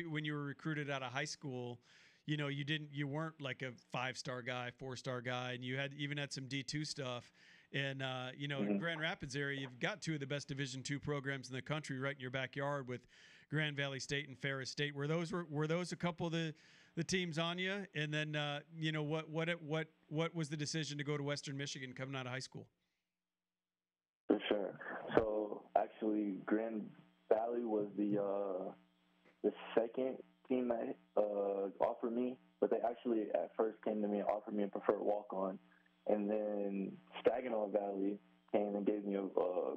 when 0.10 0.26
you 0.26 0.34
were 0.34 0.44
recruited 0.44 0.90
out 0.90 1.04
of 1.04 1.12
high 1.12 1.26
school, 1.26 1.80
you 2.26 2.36
know 2.36 2.48
you 2.48 2.64
didn't 2.64 2.90
you 2.92 3.08
weren't 3.08 3.40
like 3.40 3.62
a 3.62 3.72
five 3.92 4.18
star 4.18 4.42
guy, 4.42 4.72
four 4.72 4.96
star 4.96 5.22
guy, 5.22 5.52
and 5.54 5.64
you 5.64 5.78
had 5.78 5.94
even 5.94 6.18
had 6.18 6.34
some 6.34 6.48
D 6.48 6.64
two 6.64 6.84
stuff. 6.84 7.32
And 7.74 8.02
uh, 8.02 8.30
you 8.36 8.48
know, 8.48 8.62
in 8.62 8.70
Mhm. 8.70 8.80
Grand 8.80 9.00
Rapids 9.00 9.36
area, 9.36 9.60
you've 9.62 9.80
got 9.80 10.02
two 10.02 10.16
of 10.16 10.20
the 10.20 10.26
best 10.26 10.48
Division 10.48 10.82
two 10.82 11.00
programs 11.00 11.48
in 11.50 11.56
the 11.56 11.62
country 11.62 12.00
right 12.00 12.16
in 12.16 12.20
your 12.20 12.32
backyard 12.32 12.88
with 12.88 13.02
Grand 13.52 13.78
Valley 13.78 14.00
State 14.00 14.28
and 14.30 14.38
Ferris 14.38 14.72
State. 14.72 14.96
Were 14.96 15.08
those 15.08 15.32
were, 15.32 15.46
were 15.48 15.68
those 15.68 15.92
a 15.92 15.96
couple 15.96 16.26
of 16.26 16.34
the 16.34 16.56
the 16.96 17.04
teams 17.04 17.38
on 17.38 17.60
you? 17.60 17.86
And 17.94 18.12
then 18.12 18.36
uh, 18.36 18.62
you 18.76 18.92
know 18.92 19.04
what 19.04 19.30
what 19.30 19.48
what 19.62 19.88
what 20.08 20.34
was 20.34 20.50
the 20.50 20.58
decision 20.58 20.98
to 20.98 21.04
go 21.04 21.18
to 21.18 21.24
Western 21.24 21.56
Michigan 21.56 21.94
coming 21.94 22.16
out 22.16 22.26
of 22.26 22.32
high 22.32 22.40
school? 22.40 22.66
For 24.32 24.40
sure. 24.48 24.72
So 25.18 25.62
actually, 25.78 26.36
Grand 26.46 26.84
Valley 27.28 27.66
was 27.66 27.88
the 27.98 28.18
uh, 28.18 28.72
the 29.44 29.52
second 29.76 30.16
team 30.48 30.70
that 30.70 30.96
uh, 31.18 31.68
offered 31.84 32.14
me, 32.16 32.38
but 32.62 32.70
they 32.70 32.78
actually 32.78 33.24
at 33.34 33.52
first 33.58 33.78
came 33.84 34.02
to 34.02 34.08
me 34.08 34.20
and 34.20 34.28
offered 34.30 34.54
me 34.54 34.64
a 34.64 34.68
preferred 34.68 35.02
walk 35.02 35.34
on, 35.34 35.60
and 36.08 36.30
then 36.30 36.94
Saginaw 37.26 37.68
Valley 37.72 38.20
came 38.54 38.74
and 38.76 38.86
gave 38.86 39.04
me 39.04 39.16
a, 39.16 39.24
a 39.24 39.74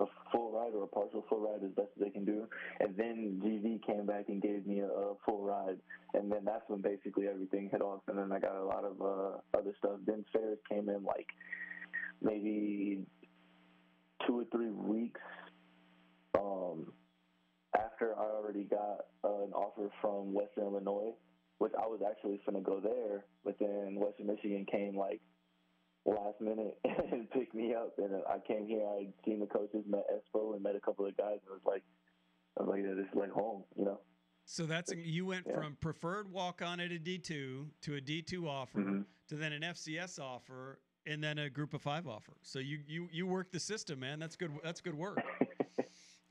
a 0.00 0.06
full 0.32 0.50
ride 0.50 0.74
or 0.74 0.82
a 0.82 0.88
partial 0.88 1.24
full 1.28 1.38
ride 1.38 1.62
as 1.62 1.70
best 1.70 1.90
as 1.96 2.02
they 2.02 2.10
can 2.10 2.24
do, 2.24 2.48
and 2.80 2.96
then 2.96 3.40
GV 3.44 3.86
came 3.86 4.04
back 4.04 4.24
and 4.28 4.42
gave 4.42 4.66
me 4.66 4.80
a, 4.80 4.88
a 4.88 5.14
full 5.24 5.44
ride, 5.44 5.78
and 6.14 6.32
then 6.32 6.40
that's 6.44 6.64
when 6.66 6.80
basically 6.80 7.28
everything 7.28 7.68
hit 7.70 7.82
off, 7.82 8.00
and 8.08 8.18
then 8.18 8.32
I 8.32 8.40
got 8.40 8.56
a 8.56 8.64
lot 8.64 8.82
of 8.82 9.00
uh, 9.00 9.56
other 9.56 9.74
stuff. 9.78 10.00
Then 10.04 10.24
Ferris 10.32 10.58
came 10.68 10.88
in 10.88 11.04
like 11.04 11.28
maybe 12.20 13.04
two 14.26 14.40
or 14.40 14.44
three 14.52 14.70
weeks 14.70 15.20
um, 16.38 16.92
after 17.76 18.14
I 18.18 18.22
already 18.24 18.64
got 18.64 18.98
uh, 19.24 19.44
an 19.44 19.52
offer 19.52 19.90
from 20.00 20.32
Western 20.34 20.64
Illinois, 20.64 21.12
which 21.58 21.72
I 21.78 21.86
was 21.86 22.00
actually 22.08 22.40
going 22.48 22.62
to 22.62 22.68
go 22.68 22.80
there, 22.80 23.24
but 23.44 23.56
then 23.58 23.96
Western 23.96 24.26
Michigan 24.26 24.66
came 24.70 24.96
like 24.96 25.20
last 26.04 26.40
minute 26.40 26.78
and 26.84 27.30
picked 27.30 27.54
me 27.54 27.74
up, 27.74 27.94
and 27.98 28.22
I 28.28 28.38
came 28.46 28.66
here. 28.66 28.80
I 28.86 28.94
would 29.04 29.12
seen 29.24 29.40
the 29.40 29.46
coaches, 29.46 29.84
met 29.86 30.04
Espo, 30.10 30.54
and 30.54 30.62
met 30.62 30.76
a 30.76 30.80
couple 30.80 31.06
of 31.06 31.16
guys, 31.16 31.38
and 31.46 31.48
it 31.48 31.50
was 31.52 31.62
like, 31.64 31.82
I 32.58 32.62
was 32.62 32.70
like, 32.70 32.82
yeah, 32.84 32.94
this 32.94 33.06
is 33.06 33.14
like 33.18 33.30
home, 33.30 33.64
you 33.76 33.84
know. 33.84 34.00
So 34.44 34.66
that's 34.66 34.92
you 34.94 35.24
went 35.24 35.46
Yeah. 35.46 35.54
from 35.54 35.76
preferred 35.80 36.30
walk 36.30 36.62
on 36.62 36.80
at 36.80 36.90
a 36.90 36.98
D 36.98 37.18
two 37.18 37.70
to 37.82 37.94
a 37.94 38.00
D 38.00 38.22
two 38.22 38.48
offer 38.48 38.80
Mhm. 38.80 39.04
to 39.28 39.36
then 39.36 39.52
an 39.52 39.62
FCS 39.62 40.18
offer 40.18 40.80
and 41.06 41.22
then 41.22 41.38
a 41.38 41.50
group 41.50 41.74
of 41.74 41.82
five 41.82 42.06
offer. 42.06 42.32
So 42.42 42.58
you 42.58 42.80
you 42.86 43.08
you 43.12 43.26
work 43.26 43.50
the 43.52 43.60
system, 43.60 44.00
man. 44.00 44.18
That's 44.18 44.36
good. 44.36 44.50
That's 44.62 44.80
good 44.80 44.94
work. 44.94 45.22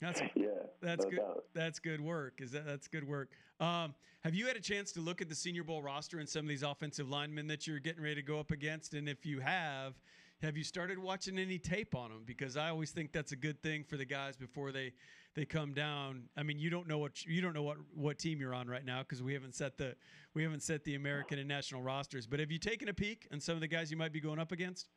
That's 0.00 0.20
yeah. 0.34 0.46
that's 0.80 1.04
no 1.04 1.10
good. 1.10 1.18
doubt. 1.18 1.44
That's 1.54 1.78
good 1.78 2.00
work. 2.00 2.40
Is 2.40 2.52
that 2.52 2.66
that's 2.66 2.88
good 2.88 3.06
work? 3.06 3.30
Um, 3.60 3.94
have 4.24 4.34
you 4.34 4.46
had 4.46 4.56
a 4.56 4.60
chance 4.60 4.92
to 4.92 5.00
look 5.00 5.20
at 5.20 5.28
the 5.28 5.34
Senior 5.34 5.64
Bowl 5.64 5.82
roster 5.82 6.18
and 6.18 6.28
some 6.28 6.44
of 6.44 6.48
these 6.48 6.62
offensive 6.62 7.08
linemen 7.08 7.46
that 7.48 7.66
you're 7.66 7.80
getting 7.80 8.02
ready 8.02 8.16
to 8.16 8.22
go 8.22 8.38
up 8.38 8.50
against? 8.50 8.94
And 8.94 9.08
if 9.08 9.26
you 9.26 9.40
have, 9.40 9.94
have 10.42 10.56
you 10.56 10.64
started 10.64 10.98
watching 10.98 11.38
any 11.38 11.58
tape 11.58 11.94
on 11.94 12.10
them? 12.10 12.22
Because 12.24 12.56
I 12.56 12.68
always 12.68 12.90
think 12.90 13.12
that's 13.12 13.32
a 13.32 13.36
good 13.36 13.62
thing 13.62 13.84
for 13.84 13.96
the 13.96 14.04
guys 14.04 14.36
before 14.36 14.72
they 14.72 14.92
they 15.34 15.44
come 15.44 15.72
down. 15.72 16.24
I 16.36 16.42
mean, 16.42 16.58
you 16.58 16.70
don't 16.70 16.86
know 16.86 16.98
what 16.98 17.24
you 17.24 17.40
don't 17.40 17.54
know 17.54 17.62
what 17.62 17.78
what 17.94 18.18
team 18.18 18.40
you're 18.40 18.54
on 18.54 18.68
right 18.68 18.84
now 18.84 19.00
because 19.02 19.22
we 19.22 19.32
haven't 19.32 19.54
set 19.54 19.78
the 19.78 19.94
we 20.34 20.42
haven't 20.42 20.62
set 20.62 20.84
the 20.84 20.94
American 20.94 21.38
and 21.38 21.48
national 21.48 21.82
rosters. 21.82 22.26
But 22.26 22.40
have 22.40 22.50
you 22.50 22.58
taken 22.58 22.88
a 22.88 22.94
peek 22.94 23.26
on 23.32 23.40
some 23.40 23.54
of 23.54 23.60
the 23.60 23.68
guys 23.68 23.90
you 23.90 23.96
might 23.96 24.12
be 24.12 24.20
going 24.20 24.38
up 24.38 24.52
against? 24.52 24.88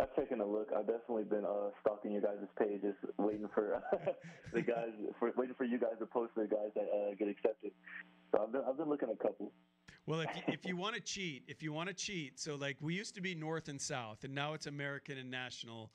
I've 0.00 0.14
taken 0.16 0.40
a 0.40 0.46
look. 0.46 0.70
I've 0.76 0.88
definitely 0.88 1.22
been 1.22 1.44
uh, 1.44 1.70
stalking 1.80 2.10
your 2.12 2.22
guys' 2.22 2.38
pages, 2.58 2.94
waiting 3.16 3.48
for 3.54 3.80
the 4.52 4.60
guys, 4.60 4.90
for 5.20 5.30
waiting 5.36 5.54
for 5.54 5.64
you 5.64 5.78
guys 5.78 5.94
to 6.00 6.06
post 6.06 6.32
the 6.34 6.48
guys 6.48 6.70
that 6.74 6.88
uh, 6.92 7.14
get 7.16 7.28
accepted. 7.28 7.70
So 8.32 8.42
I've 8.42 8.50
been, 8.50 8.62
I've 8.68 8.76
been 8.76 8.88
looking 8.88 9.08
at 9.08 9.14
a 9.14 9.18
couple. 9.18 9.52
Well, 10.06 10.20
if 10.20 10.30
you, 10.34 10.42
if 10.48 10.66
you 10.66 10.76
want 10.84 10.96
to 10.96 11.00
cheat, 11.00 11.44
if 11.46 11.62
you 11.62 11.72
want 11.72 11.88
to 11.88 11.94
cheat, 11.94 12.40
so 12.40 12.56
like 12.56 12.76
we 12.80 12.94
used 12.94 13.14
to 13.14 13.20
be 13.20 13.36
North 13.36 13.68
and 13.68 13.80
South, 13.80 14.24
and 14.24 14.34
now 14.34 14.54
it's 14.54 14.66
American 14.66 15.16
and 15.16 15.30
National. 15.30 15.92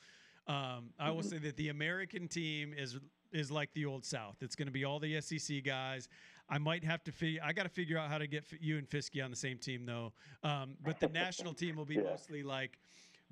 Um, 0.49 0.89
I 0.99 1.11
will 1.11 1.23
say 1.23 1.37
that 1.37 1.55
the 1.57 1.69
American 1.69 2.27
team 2.27 2.73
is 2.75 2.97
is 3.31 3.51
like 3.51 3.71
the 3.73 3.85
old 3.85 4.03
South. 4.03 4.37
It's 4.41 4.55
going 4.55 4.65
to 4.65 4.71
be 4.71 4.83
all 4.83 4.99
the 4.99 5.21
SEC 5.21 5.63
guys. 5.63 6.09
I 6.49 6.57
might 6.57 6.83
have 6.83 7.03
to 7.03 7.11
figure. 7.11 7.39
I 7.43 7.53
got 7.53 7.63
to 7.63 7.69
figure 7.69 7.95
out 7.97 8.09
how 8.09 8.17
to 8.17 8.25
get 8.25 8.43
f- 8.51 8.57
you 8.59 8.79
and 8.79 8.89
Fisky 8.89 9.23
on 9.23 9.29
the 9.29 9.37
same 9.37 9.59
team 9.59 9.85
though. 9.85 10.11
Um, 10.43 10.75
but 10.83 10.99
the 10.99 11.07
national 11.09 11.53
team 11.53 11.75
will 11.75 11.85
be 11.85 11.93
Yeah. 12.03 12.09
mostly 12.09 12.41
like 12.41 12.79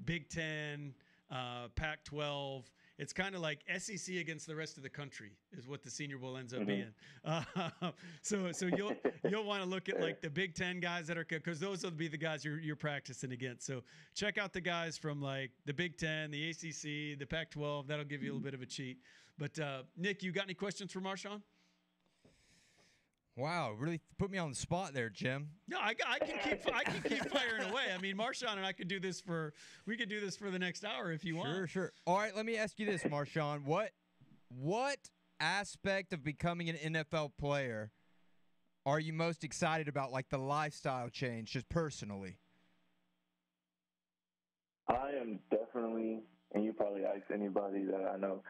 Big 0.05 0.29
Ten, 0.29 0.93
uh, 1.31 1.69
Pac-12. 1.75 2.65
It's 2.99 3.13
kind 3.13 3.35
of 3.35 3.41
like 3.41 3.59
SEC 3.77 4.15
against 4.15 4.47
the 4.47 4.55
rest 4.55 4.77
of 4.77 4.83
the 4.83 4.89
country 4.89 5.31
is 5.55 5.67
what 5.67 5.83
the 5.83 5.89
Senior 5.89 6.17
Bowl 6.17 6.35
ends 6.35 6.51
up 6.53 6.61
Mhm. 6.61 6.65
being. 6.67 6.93
Uh, 7.23 7.43
so 8.23 8.51
so 8.51 8.65
you'll 8.67 8.95
you'll 9.29 9.43
want 9.43 9.61
to 9.63 9.69
look 9.69 9.87
at 9.87 9.99
like 10.01 10.19
the 10.21 10.29
Big 10.29 10.55
Ten 10.55 10.79
guys 10.79 11.05
that 11.07 11.17
are 11.17 11.23
because 11.25 11.59
those 11.59 11.83
will 11.83 11.91
be 11.91 12.07
the 12.07 12.17
guys 12.17 12.43
you're 12.43 12.59
you're 12.59 12.75
practicing 12.75 13.31
against. 13.33 13.65
So 13.67 13.83
check 14.15 14.37
out 14.39 14.51
the 14.51 14.61
guys 14.61 14.97
from 14.97 15.21
like 15.21 15.51
the 15.65 15.73
Big 15.73 15.97
Ten, 15.97 16.31
the 16.31 16.49
ACC, 16.49 17.17
the 17.19 17.25
Pac-12. 17.29 17.85
That'll 17.87 18.03
give 18.05 18.23
you 18.23 18.31
a 18.31 18.33
little 18.33 18.43
bit 18.43 18.53
of 18.55 18.61
a 18.61 18.65
cheat. 18.65 18.97
But 19.37 19.59
uh, 19.59 19.83
Nick, 19.95 20.23
you 20.23 20.31
got 20.31 20.45
any 20.45 20.55
questions 20.55 20.91
for 20.91 20.99
Marshawn? 20.99 21.41
Wow, 23.37 23.73
really 23.77 24.01
put 24.17 24.31
me 24.31 24.39
on 24.39 24.49
the 24.49 24.55
spot 24.55 24.95
there, 24.95 25.09
Jim. 25.09 25.49
No, 25.67 25.77
I, 25.77 25.93
I 26.07 26.17
can 26.17 26.39
keep 26.43 26.75
I 26.75 26.83
can 26.83 27.01
keep 27.03 27.29
firing 27.29 27.69
away. 27.69 27.83
I 27.95 28.01
mean, 28.01 28.17
Marshawn 28.17 28.57
and 28.57 28.65
I 28.65 28.71
could 28.73 28.87
do 28.87 28.99
this 28.99 29.21
for 29.21 29.53
we 29.85 29.95
could 29.95 30.09
do 30.09 30.19
this 30.19 30.35
for 30.35 30.49
the 30.49 30.57
next 30.57 30.83
hour 30.83 31.11
if 31.11 31.23
you 31.23 31.35
want. 31.35 31.49
Sure, 31.49 31.67
sure. 31.67 31.93
All 32.07 32.17
right, 32.17 32.35
let 32.35 32.47
me 32.47 32.57
ask 32.57 32.79
you 32.79 32.87
this, 32.87 33.03
Marshawn. 33.03 33.63
What 33.63 33.91
what 34.49 34.97
aspect 35.39 36.13
of 36.13 36.23
becoming 36.23 36.67
an 36.69 36.93
NFL 36.93 37.31
player 37.37 37.91
are 38.87 38.99
you 38.99 39.13
most 39.13 39.43
excited 39.43 39.87
about, 39.87 40.11
like 40.11 40.29
the 40.29 40.37
lifestyle 40.37 41.09
change, 41.09 41.51
just 41.51 41.67
personally? 41.69 42.37
I 44.87 45.11
am 45.19 45.39
definitely, 45.51 45.56
and 46.57 46.65
you 46.65 46.73
probably 46.73 47.05
ask 47.05 47.21
anybody 47.31 47.85
that 47.85 48.11
I 48.13 48.17
know, 48.17 48.41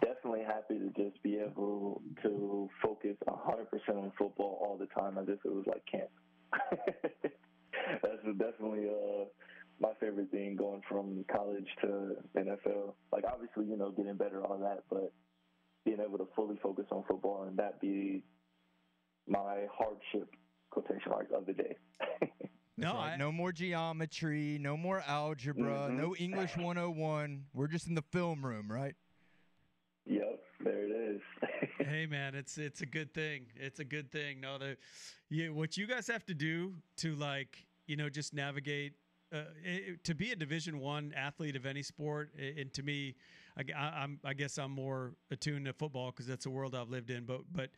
definitely 0.00 0.44
happy 0.46 0.78
to 0.78 0.90
just 0.96 1.20
be 1.22 1.38
able 1.38 2.00
to 2.22 2.68
focus 2.80 3.16
100% 3.28 3.36
on 3.88 4.12
football 4.16 4.58
all 4.62 4.78
the 4.78 4.86
time 4.86 5.18
as 5.18 5.26
if 5.28 5.40
it 5.44 5.52
was 5.52 5.64
like 5.66 5.82
camp. 5.90 6.10
That's 8.02 8.38
definitely 8.38 8.86
uh, 8.88 9.24
my 9.80 9.90
favorite 9.98 10.30
thing 10.30 10.54
going 10.54 10.82
from 10.88 11.24
college 11.30 11.66
to 11.82 12.16
NFL. 12.36 12.94
Like, 13.12 13.24
obviously, 13.24 13.66
you 13.66 13.76
know, 13.76 13.90
getting 13.90 14.14
better, 14.14 14.44
all 14.44 14.58
that, 14.58 14.84
but 14.88 15.12
being 15.84 15.98
able 16.00 16.18
to 16.18 16.28
fully 16.36 16.58
focus 16.62 16.86
on 16.92 17.02
football 17.08 17.46
and 17.48 17.56
that 17.56 17.80
be 17.80 18.22
my 19.26 19.66
hardship 19.76 20.30
quotation 20.70 21.10
marks 21.10 21.32
of 21.34 21.46
the 21.46 21.52
day. 21.52 21.76
No, 22.78 23.16
no 23.16 23.32
more 23.32 23.52
geometry, 23.52 24.58
no 24.60 24.76
more 24.76 25.00
algebra, 25.06 25.88
Mhm. 25.90 25.96
no 25.96 26.14
English 26.16 26.56
101. 26.56 27.46
We're 27.54 27.68
just 27.68 27.86
in 27.86 27.94
the 27.94 28.02
film 28.02 28.44
room, 28.44 28.70
right? 28.70 28.94
Yep, 30.04 30.44
there 30.60 30.82
it 30.84 30.90
is. 30.90 31.22
hey 31.78 32.06
man, 32.06 32.34
it's 32.34 32.58
it's 32.58 32.82
a 32.82 32.86
good 32.86 33.12
thing. 33.14 33.46
It's 33.56 33.80
a 33.80 33.84
good 33.84 34.10
thing. 34.12 34.40
No, 34.40 34.58
the 34.58 34.76
yeah, 35.30 35.48
what 35.48 35.76
you 35.76 35.86
guys 35.86 36.06
have 36.08 36.24
to 36.26 36.34
do 36.34 36.76
to 36.98 37.14
like 37.16 37.66
you 37.86 37.96
know 37.96 38.08
just 38.08 38.32
navigate 38.34 38.92
uh, 39.32 39.44
i- 39.66 39.96
to 40.04 40.14
be 40.14 40.30
a 40.30 40.36
Division 40.36 40.78
One 40.78 41.12
athlete 41.16 41.56
of 41.56 41.66
any 41.66 41.82
sport, 41.82 42.32
and 42.38 42.72
to 42.74 42.82
me, 42.84 43.16
I, 43.56 43.62
g- 43.64 43.72
I- 43.72 44.02
I'm 44.02 44.20
I 44.22 44.34
guess 44.34 44.58
I'm 44.58 44.70
more 44.70 45.14
attuned 45.30 45.64
to 45.64 45.72
football 45.72 46.10
because 46.12 46.26
that's 46.26 46.44
the 46.44 46.50
world 46.50 46.74
I've 46.74 46.90
lived 46.90 47.10
in. 47.10 47.24
But 47.24 47.40
but 47.52 47.70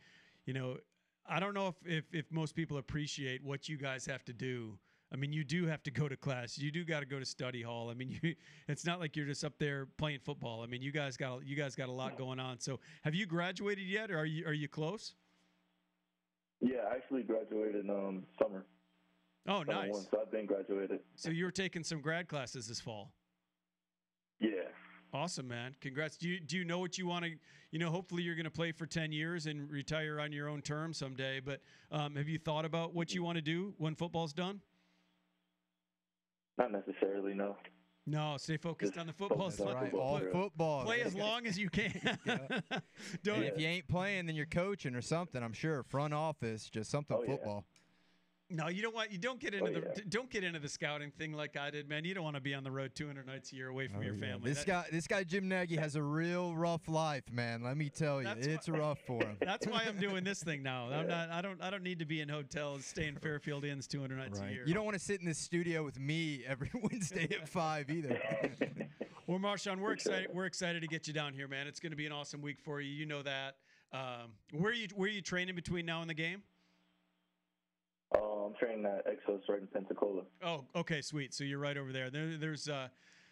you 0.45 0.53
know, 0.53 0.77
I 1.25 1.39
don't 1.39 1.55
know 1.55 1.69
if, 1.69 1.75
if 1.87 2.03
if 2.13 2.31
most 2.31 2.53
people 2.53 2.77
appreciate 2.77 3.43
what 3.43 3.67
you 3.69 3.77
guys 3.77 4.05
have 4.05 4.23
to 4.25 4.33
do. 4.33 4.77
I 5.11 5.15
mean, 5.15 5.33
you 5.33 5.43
do 5.43 5.65
have 5.65 5.81
to 5.83 5.91
go 5.91 6.07
to 6.07 6.15
class. 6.15 6.57
You 6.57 6.71
do 6.71 6.85
got 6.85 6.99
to 6.99 7.05
go 7.05 7.17
to 7.19 7.25
study 7.25 7.61
hall. 7.63 7.89
I 7.89 7.93
mean, 7.95 8.19
you, 8.21 8.35
it's 8.67 8.85
not 8.85 8.99
like 8.99 9.15
you're 9.15 9.25
just 9.25 9.43
up 9.43 9.57
there 9.57 9.87
playing 9.97 10.19
football. 10.19 10.61
I 10.61 10.67
mean, 10.67 10.81
you 10.81 10.91
guys 10.91 11.17
got 11.17 11.45
you 11.45 11.55
guys 11.55 11.75
got 11.75 11.89
a 11.89 11.91
lot 11.91 12.17
going 12.17 12.39
on. 12.39 12.59
So, 12.59 12.79
have 13.03 13.15
you 13.15 13.25
graduated 13.25 13.85
yet, 13.85 14.11
or 14.11 14.19
are 14.19 14.25
you 14.25 14.45
are 14.45 14.53
you 14.53 14.67
close? 14.67 15.15
yeah, 16.61 16.79
I 16.91 16.95
actually 16.95 17.23
graduated 17.23 17.85
in 17.85 17.89
um, 17.89 18.23
summer. 18.41 18.65
Oh, 19.47 19.63
Summer 19.65 19.73
nice. 19.73 19.91
one, 19.93 20.07
so 20.11 20.19
I've 20.21 20.31
been 20.31 20.45
graduated. 20.45 20.99
So 21.15 21.29
you 21.29 21.45
were 21.45 21.51
taking 21.51 21.83
some 21.83 22.01
grad 22.01 22.27
classes 22.27 22.67
this 22.67 22.81
fall. 22.81 23.13
Yeah. 24.39 24.49
Awesome, 25.13 25.47
man. 25.47 25.75
Congrats. 25.81 26.17
Do 26.17 26.29
you 26.29 26.39
do 26.39 26.57
you 26.57 26.65
know 26.65 26.79
what 26.79 26.97
you 26.97 27.07
want 27.07 27.25
to? 27.25 27.31
You 27.71 27.79
know, 27.79 27.89
hopefully 27.89 28.21
you're 28.21 28.35
going 28.35 28.45
to 28.45 28.51
play 28.51 28.71
for 28.71 28.85
ten 28.85 29.11
years 29.11 29.47
and 29.47 29.69
retire 29.71 30.19
on 30.19 30.31
your 30.31 30.47
own 30.47 30.61
terms 30.61 30.97
someday. 30.97 31.39
But 31.39 31.61
um, 31.91 32.15
have 32.15 32.27
you 32.27 32.37
thought 32.37 32.65
about 32.65 32.93
what 32.93 33.13
you 33.13 33.23
want 33.23 33.37
to 33.37 33.41
do 33.41 33.73
when 33.77 33.95
football's 33.95 34.33
done? 34.33 34.61
Not 36.59 36.71
necessarily, 36.73 37.33
no. 37.33 37.55
No, 38.05 38.35
stay 38.37 38.57
focused 38.57 38.97
on 38.97 39.07
the 39.07 39.13
football. 39.13 39.49
focus 39.49 39.59
on 39.61 39.67
Play- 39.77 39.81
football, 39.89 40.01
All 40.01 40.21
yeah. 40.23 40.31
football. 40.31 40.83
Play 40.85 41.01
as 41.03 41.15
long 41.15 41.45
as 41.45 41.57
you 41.59 41.69
can. 41.69 41.93
Don't. 43.23 43.37
And 43.37 43.43
if 43.45 43.59
you 43.59 43.67
ain't 43.67 43.87
playing, 43.87 44.25
then 44.25 44.35
you're 44.35 44.45
coaching 44.47 44.95
or 44.95 45.01
something. 45.01 45.41
I'm 45.43 45.53
sure 45.53 45.83
front 45.83 46.13
office, 46.13 46.69
just 46.69 46.89
something 46.89 47.15
Oh, 47.17 47.23
yeah. 47.23 47.35
Football. 48.49 48.65
No, 48.65 48.69
you 48.71 48.81
don't 48.81 48.95
want. 48.95 49.11
You 49.11 49.17
don't 49.17 49.39
get 49.39 49.53
into 49.53 49.69
Oh, 49.69 49.73
the. 49.73 49.79
yeah. 49.87 49.93
d- 49.95 50.03
Don't 50.09 50.29
get 50.29 50.43
into 50.43 50.59
the 50.59 50.67
scouting 50.69 51.11
thing 51.11 51.33
like 51.33 51.55
I 51.57 51.69
did, 51.69 51.87
man. 51.87 52.03
You 52.05 52.13
don't 52.13 52.23
want 52.23 52.35
to 52.35 52.41
be 52.41 52.53
on 52.53 52.63
the 52.63 52.71
road 52.71 52.91
200 52.95 53.25
nights 53.27 53.51
a 53.51 53.55
year 53.55 53.69
away 53.69 53.87
from 53.87 54.01
your 54.03 54.15
family. 54.15 54.49
This 54.49 54.59
That- 54.63 54.67
guy, 54.67 54.85
this 54.91 55.07
guy 55.07 55.23
Jim 55.23 55.47
Nagy 55.47 55.75
has 55.75 55.95
a 55.95 56.01
real 56.03 56.55
rough 56.55 56.87
life, 56.87 57.31
man. 57.31 57.61
Let 57.63 57.77
me 57.77 57.89
tell 57.89 58.19
you, 58.21 58.27
That's 58.27 58.47
it's 58.47 58.69
rough 58.69 58.99
for 59.05 59.23
him. 59.23 59.37
That's 59.41 59.67
why 59.67 59.83
I'm 59.87 59.97
doing 59.99 60.23
this 60.23 60.43
thing 60.43 60.63
now. 60.63 60.89
I'm 60.91 61.07
not. 61.07 61.29
I 61.29 61.41
don't. 61.41 61.61
I 61.61 61.69
don't 61.69 61.83
need 61.83 61.99
to 61.99 62.05
be 62.05 62.21
in 62.21 62.29
hotels, 62.29 62.85
stay 62.85 63.07
in 63.07 63.15
Fairfield 63.15 63.65
Inns 63.65 63.87
200 63.87 64.17
nights 64.17 64.39
a 64.39 64.51
year. 64.51 64.63
You 64.65 64.73
don't 64.73 64.85
want 64.85 64.97
to 64.97 65.03
sit 65.03 65.19
in 65.19 65.25
this 65.25 65.37
studio 65.39 65.83
with 65.83 65.99
me 65.99 66.43
every 66.47 66.71
Wednesday 66.91 67.27
at 67.31 67.47
five 67.49 67.89
either. 67.89 68.19
Well, 69.27 69.37
Marshawn, 69.37 69.77
we're 69.79 69.91
excited. 69.91 70.29
We're 70.33 70.47
excited 70.47 70.81
to 70.81 70.87
get 70.87 71.05
you 71.07 71.13
down 71.13 71.35
here, 71.35 71.47
man. 71.47 71.67
It's 71.67 71.79
going 71.79 71.91
to 71.91 71.95
be 71.95 72.07
an 72.07 72.11
awesome 72.11 72.41
week 72.41 72.57
for 72.59 72.81
you. 72.81 72.89
You 72.91 73.05
know 73.05 73.21
that. 73.21 73.57
Um, 73.93 74.31
where 74.53 74.71
are 74.71 74.73
you? 74.73 74.87
Where 74.95 75.07
are 75.07 75.11
you 75.11 75.21
training 75.21 75.53
between 75.53 75.85
now 75.85 76.01
and 76.01 76.09
the 76.09 76.15
game? 76.15 76.41
Uh, 78.15 78.45
I'm 78.45 78.53
training 78.55 78.85
at 78.85 79.05
Exos 79.05 79.41
right 79.47 79.61
in 79.61 79.67
Pensacola. 79.67 80.23
Oh, 80.43 80.65
okay, 80.75 81.01
sweet. 81.01 81.33
So 81.33 81.43
you're 81.43 81.59
right 81.59 81.77
over 81.77 81.91
there. 81.91 82.09
there 82.09 82.37
there's 82.37 82.67
uh, 82.67 82.87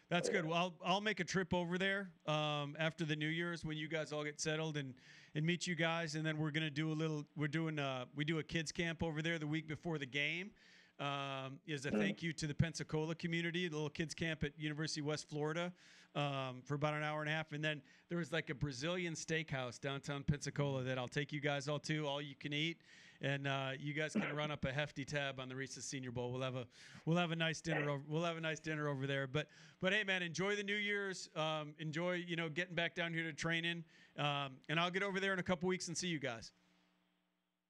that's 0.10 0.30
good. 0.30 0.46
Well, 0.46 0.58
I'll 0.58 0.74
I'll 0.86 1.02
make 1.02 1.20
a 1.20 1.24
trip 1.24 1.54
over 1.54 1.78
there 1.78 2.10
um, 2.28 2.76
after 2.80 3.04
the 3.04 3.16
New 3.16 3.28
Year's 3.28 3.66
when 3.66 3.78
you 3.78 3.88
guys 3.88 4.14
all 4.14 4.24
get 4.24 4.40
settled 4.40 4.78
and 4.78 4.94
and 5.36 5.46
meet 5.46 5.68
you 5.68 5.76
guys, 5.76 6.16
and 6.16 6.26
then 6.26 6.38
we're 6.38 6.52
gonna 6.52 6.70
do 6.70 6.92
a 6.92 6.94
little. 6.94 7.26
We're 7.36 7.48
doing 7.48 7.80
uh 7.80 8.06
we 8.16 8.24
do 8.24 8.40
a 8.40 8.44
kids 8.44 8.72
camp 8.72 9.02
over 9.02 9.22
there 9.22 9.40
the 9.40 9.48
week 9.48 9.68
before 9.68 9.98
the 9.98 10.06
game. 10.06 10.52
Um, 11.00 11.60
is 11.68 11.86
a 11.86 11.92
thank 11.92 12.24
you 12.24 12.34
to 12.34 12.48
the 12.48 12.56
Pensacola 12.56 13.14
community, 13.14 13.68
the 13.68 13.76
little 13.76 13.90
kids 13.90 14.16
camp 14.16 14.44
at 14.44 14.52
University 14.58 15.02
of 15.02 15.06
West 15.06 15.30
Florida 15.30 15.72
um, 16.16 16.62
for 16.64 16.74
about 16.74 16.96
an 16.96 17.04
hour 17.04 17.22
and 17.22 17.30
a 17.30 17.34
half, 17.34 17.52
and 17.52 17.64
then 17.64 17.82
there 18.10 18.18
was 18.18 18.32
like 18.32 18.50
a 18.50 18.56
Brazilian 18.56 19.14
steakhouse 19.14 19.80
downtown 19.80 20.24
Pensacola 20.24 20.82
that 20.82 20.98
I'll 20.98 21.08
take 21.08 21.32
you 21.32 21.40
guys 21.40 21.68
all 21.68 21.78
to, 21.82 22.08
all 22.08 22.20
you 22.20 22.34
can 22.40 22.52
eat, 22.52 22.82
and 23.22 23.48
uh, 23.48 23.70
you 23.80 23.94
guys 23.94 24.14
can 24.14 24.36
run 24.36 24.52
up 24.52 24.66
a 24.66 24.72
hefty 24.72 25.04
tab 25.04 25.40
on 25.40 25.50
the 25.50 25.56
Reese's 25.56 25.86
Senior 25.86 26.12
Bowl. 26.12 26.32
We'll 26.32 26.42
have 26.42 26.56
a 26.56 26.66
we'll 27.06 27.18
have 27.18 27.32
a 27.32 27.36
nice 27.36 27.62
dinner. 27.62 27.90
Over, 27.90 28.04
we'll 28.08 28.24
have 28.24 28.38
a 28.38 28.42
nice 28.42 28.60
dinner 28.60 28.88
over 28.88 29.08
there. 29.08 29.28
But 29.28 29.48
but 29.82 29.94
hey, 29.94 30.04
man, 30.04 30.22
enjoy 30.22 30.56
the 30.56 30.64
New 30.64 30.76
Year's. 30.76 31.30
Um, 31.36 31.74
enjoy 31.80 32.24
you 32.28 32.36
know 32.36 32.50
getting 32.50 32.76
back 32.76 32.96
down 32.96 33.14
here 33.14 33.24
to 33.24 33.34
training, 33.34 33.84
um, 34.18 34.58
and 34.70 34.80
I'll 34.80 34.92
get 34.92 35.04
over 35.04 35.20
there 35.20 35.34
in 35.34 35.40
a 35.40 35.44
couple 35.44 35.68
weeks 35.68 35.88
and 35.88 35.98
see 35.98 36.08
you 36.08 36.20
guys. 36.20 36.52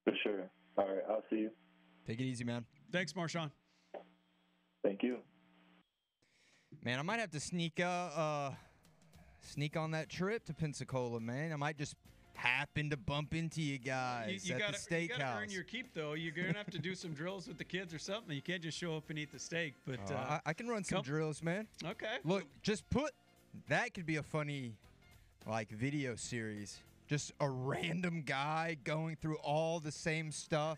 For 0.04 0.14
sure. 0.24 0.50
All 0.78 0.88
right, 0.88 1.04
I'll 1.10 1.24
see 1.30 1.38
you. 1.38 1.52
Take 2.06 2.20
it 2.20 2.26
easy, 2.26 2.44
man. 2.44 2.66
Thanks, 2.92 3.14
Marshawn. 3.14 3.52
Thank 4.84 5.04
you. 5.04 5.18
Man, 6.84 7.00
I 7.00 7.02
might 7.02 7.20
have 7.20 7.32
to 7.32 7.40
sneak 7.40 7.80
uh, 7.80 7.84
uh 7.86 8.52
sneak 9.42 9.78
on 9.78 9.92
that 9.92 10.10
trip 10.10 10.46
to 10.46 10.54
Pensacola, 10.54 11.20
man. 11.20 11.54
I 11.54 11.56
might 11.56 11.78
just 11.78 11.96
happen 12.38 12.90
to 12.92 12.98
bump 12.98 13.34
into 13.34 13.62
you 13.62 13.80
guys 13.80 14.48
You, 14.48 14.56
you 14.56 14.62
at 14.64 14.72
gotta, 14.72 14.90
the 14.90 15.02
you 15.02 15.08
gotta 15.10 15.40
earn 15.42 15.50
your 15.50 15.64
keep 15.64 15.94
though. 15.94 16.14
You're 16.14 16.32
gonna 16.34 16.54
have 16.58 16.70
to 16.70 16.78
do 16.80 16.94
some 16.94 17.14
drills 17.14 17.48
with 17.48 17.58
the 17.58 17.64
kids 17.64 17.94
or 17.94 18.00
something. 18.00 18.36
You 18.36 18.42
can't 18.44 18.62
just 18.62 18.78
show 18.78 18.96
up 18.96 19.10
and 19.10 19.18
eat 19.18 19.32
the 19.32 19.40
steak. 19.40 19.74
But 19.86 20.00
Oh, 20.12 20.14
uh, 20.16 20.40
I, 20.46 20.50
I 20.52 20.54
can 20.54 20.68
run 20.68 20.84
some 20.84 20.98
come- 20.98 21.04
drills, 21.06 21.42
man. 21.42 21.68
Okay. 21.84 22.18
Look, 22.24 22.44
just 22.62 22.88
put 22.90 23.12
that 23.70 23.94
could 23.96 24.06
be 24.06 24.18
a 24.18 24.24
funny 24.24 24.76
like 25.48 25.70
video 25.72 26.16
series. 26.16 26.80
Just 27.08 27.32
a 27.40 27.50
random 27.50 28.22
guy 28.26 28.78
going 28.84 29.16
through 29.16 29.38
all 29.38 29.80
the 29.80 29.92
same 29.92 30.30
stuff 30.32 30.78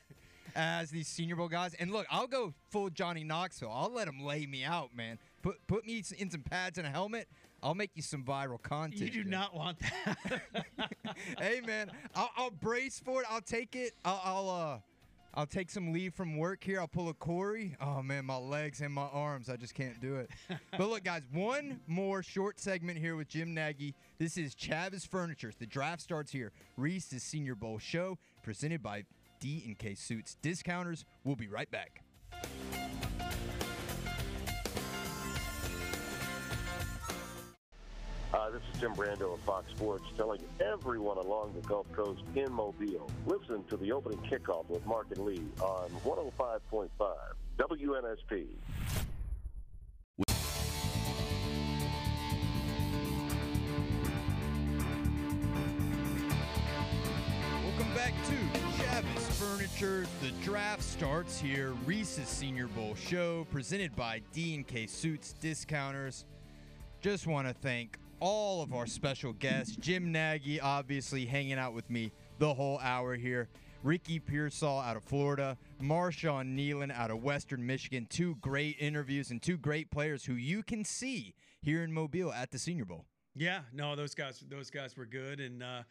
as 0.55 0.89
these 0.91 1.07
Senior 1.07 1.35
Bowl 1.35 1.47
guys. 1.49 1.73
And 1.75 1.91
look, 1.91 2.05
I'll 2.09 2.27
go 2.27 2.53
full 2.69 2.89
Johnny 2.89 3.23
Knoxville. 3.23 3.71
I'll 3.73 3.91
let 3.91 4.07
him 4.07 4.23
lay 4.23 4.45
me 4.45 4.63
out, 4.63 4.95
man. 4.95 5.17
Put 5.41 5.65
put 5.67 5.85
me 5.85 6.03
in 6.17 6.29
some 6.29 6.41
pads 6.41 6.77
and 6.77 6.87
a 6.87 6.89
helmet. 6.89 7.27
I'll 7.61 7.75
make 7.75 7.91
you 7.95 8.01
some 8.01 8.23
viral 8.23 8.61
content. 8.61 9.01
you 9.01 9.23
do 9.23 9.29
not 9.29 9.55
want 9.55 9.79
that. 9.79 10.41
hey 11.39 11.61
man, 11.65 11.91
I'll, 12.15 12.31
I'll 12.37 12.51
brace 12.51 12.99
for 12.99 13.21
it. 13.21 13.27
I'll 13.29 13.41
take 13.41 13.75
it. 13.75 13.93
I'll, 14.05 14.21
I'll 14.23 14.49
uh, 14.49 14.79
I'll 15.33 15.45
take 15.45 15.69
some 15.69 15.93
leave 15.93 16.13
from 16.13 16.37
work 16.37 16.63
here. 16.63 16.79
I'll 16.79 16.87
pull 16.87 17.09
a 17.09 17.13
Corey. 17.13 17.75
Oh 17.79 18.01
man, 18.01 18.25
my 18.25 18.37
legs 18.37 18.81
and 18.81 18.93
my 18.93 19.07
arms. 19.13 19.49
I 19.49 19.55
just 19.55 19.75
can't 19.75 19.99
do 20.01 20.15
it. 20.15 20.29
but 20.77 20.89
look, 20.89 21.03
guys, 21.03 21.21
one 21.31 21.79
more 21.87 22.23
short 22.23 22.59
segment 22.59 22.97
here 22.97 23.15
with 23.15 23.27
Jim 23.27 23.53
Nagy. 23.53 23.93
This 24.17 24.37
is 24.37 24.55
Chavis 24.55 25.07
Furniture. 25.07 25.51
The 25.57 25.67
draft 25.67 26.01
starts 26.01 26.31
here. 26.31 26.51
Reese's 26.77 27.23
Senior 27.23 27.55
Bowl 27.55 27.77
show 27.77 28.17
presented 28.43 28.81
by 28.81 29.03
D 29.39 29.63
and 29.65 29.77
K 29.77 29.95
Suits 29.95 30.35
Discounters. 30.41 31.05
We'll 31.23 31.35
be 31.35 31.47
right 31.47 31.69
back. 31.69 32.03
Uh, 38.31 38.51
this 38.51 38.61
is 38.71 38.79
Tim 38.79 38.93
Brando 38.93 39.33
of 39.33 39.39
Fox 39.39 39.71
Sports 39.71 40.03
telling 40.15 40.39
everyone 40.59 41.17
along 41.17 41.51
the 41.55 41.67
Gulf 41.67 41.91
Coast 41.93 42.21
in 42.35 42.51
Mobile. 42.51 43.09
Listen 43.25 43.63
to 43.69 43.77
the 43.77 43.91
opening 43.91 44.19
kickoff 44.19 44.69
with 44.69 44.85
Mark 44.85 45.07
and 45.09 45.25
Lee 45.25 45.41
on 45.59 45.89
105.5 46.05 46.89
WNSP. 47.57 48.45
Welcome 57.63 57.95
back 57.95 58.13
to 58.27 58.59
Chavis 58.77 59.31
Furniture. 59.39 60.05
The 60.21 60.29
draft 60.43 60.83
starts 60.83 61.39
here. 61.39 61.73
Reese's 61.83 62.27
Senior 62.27 62.67
Bowl 62.67 62.93
show 62.93 63.47
presented 63.49 63.95
by 63.95 64.21
D&K 64.33 64.85
Suits 64.85 65.33
Discounters. 65.41 66.25
Just 67.01 67.25
want 67.25 67.47
to 67.47 67.55
thank 67.55 67.97
all 68.19 68.61
of 68.61 68.73
our 68.73 68.85
special 68.85 69.33
guests. 69.33 69.75
Jim 69.75 70.11
Nagy, 70.11 70.59
obviously 70.59 71.25
hanging 71.25 71.53
out 71.53 71.73
with 71.73 71.89
me 71.89 72.11
the 72.37 72.53
whole 72.53 72.79
hour 72.79 73.15
here. 73.15 73.49
Ricky 73.83 74.19
Pearsall 74.19 74.79
out 74.79 74.97
of 74.97 75.03
Florida, 75.03 75.57
Marshawn 75.81 76.55
Kneeland 76.55 76.91
out 76.91 77.11
of 77.11 77.23
Western 77.23 77.65
Michigan. 77.65 78.07
Two 78.09 78.35
great 78.35 78.75
interviews 78.79 79.31
and 79.31 79.41
two 79.41 79.57
great 79.57 79.89
players 79.89 80.25
who 80.25 80.33
you 80.33 80.63
can 80.63 80.83
see 80.83 81.33
here 81.61 81.83
in 81.83 81.93
Mobile 81.93 82.33
at 82.33 82.51
the 82.51 82.59
Senior 82.59 82.85
Bowl. 82.85 83.05
Yeah, 83.35 83.61
no, 83.71 83.95
those 83.95 84.13
guys, 84.13 84.43
those 84.49 84.69
guys 84.69 84.97
were 84.97 85.05
good. 85.05 85.39
And 85.39 85.63
uh, 85.63 85.83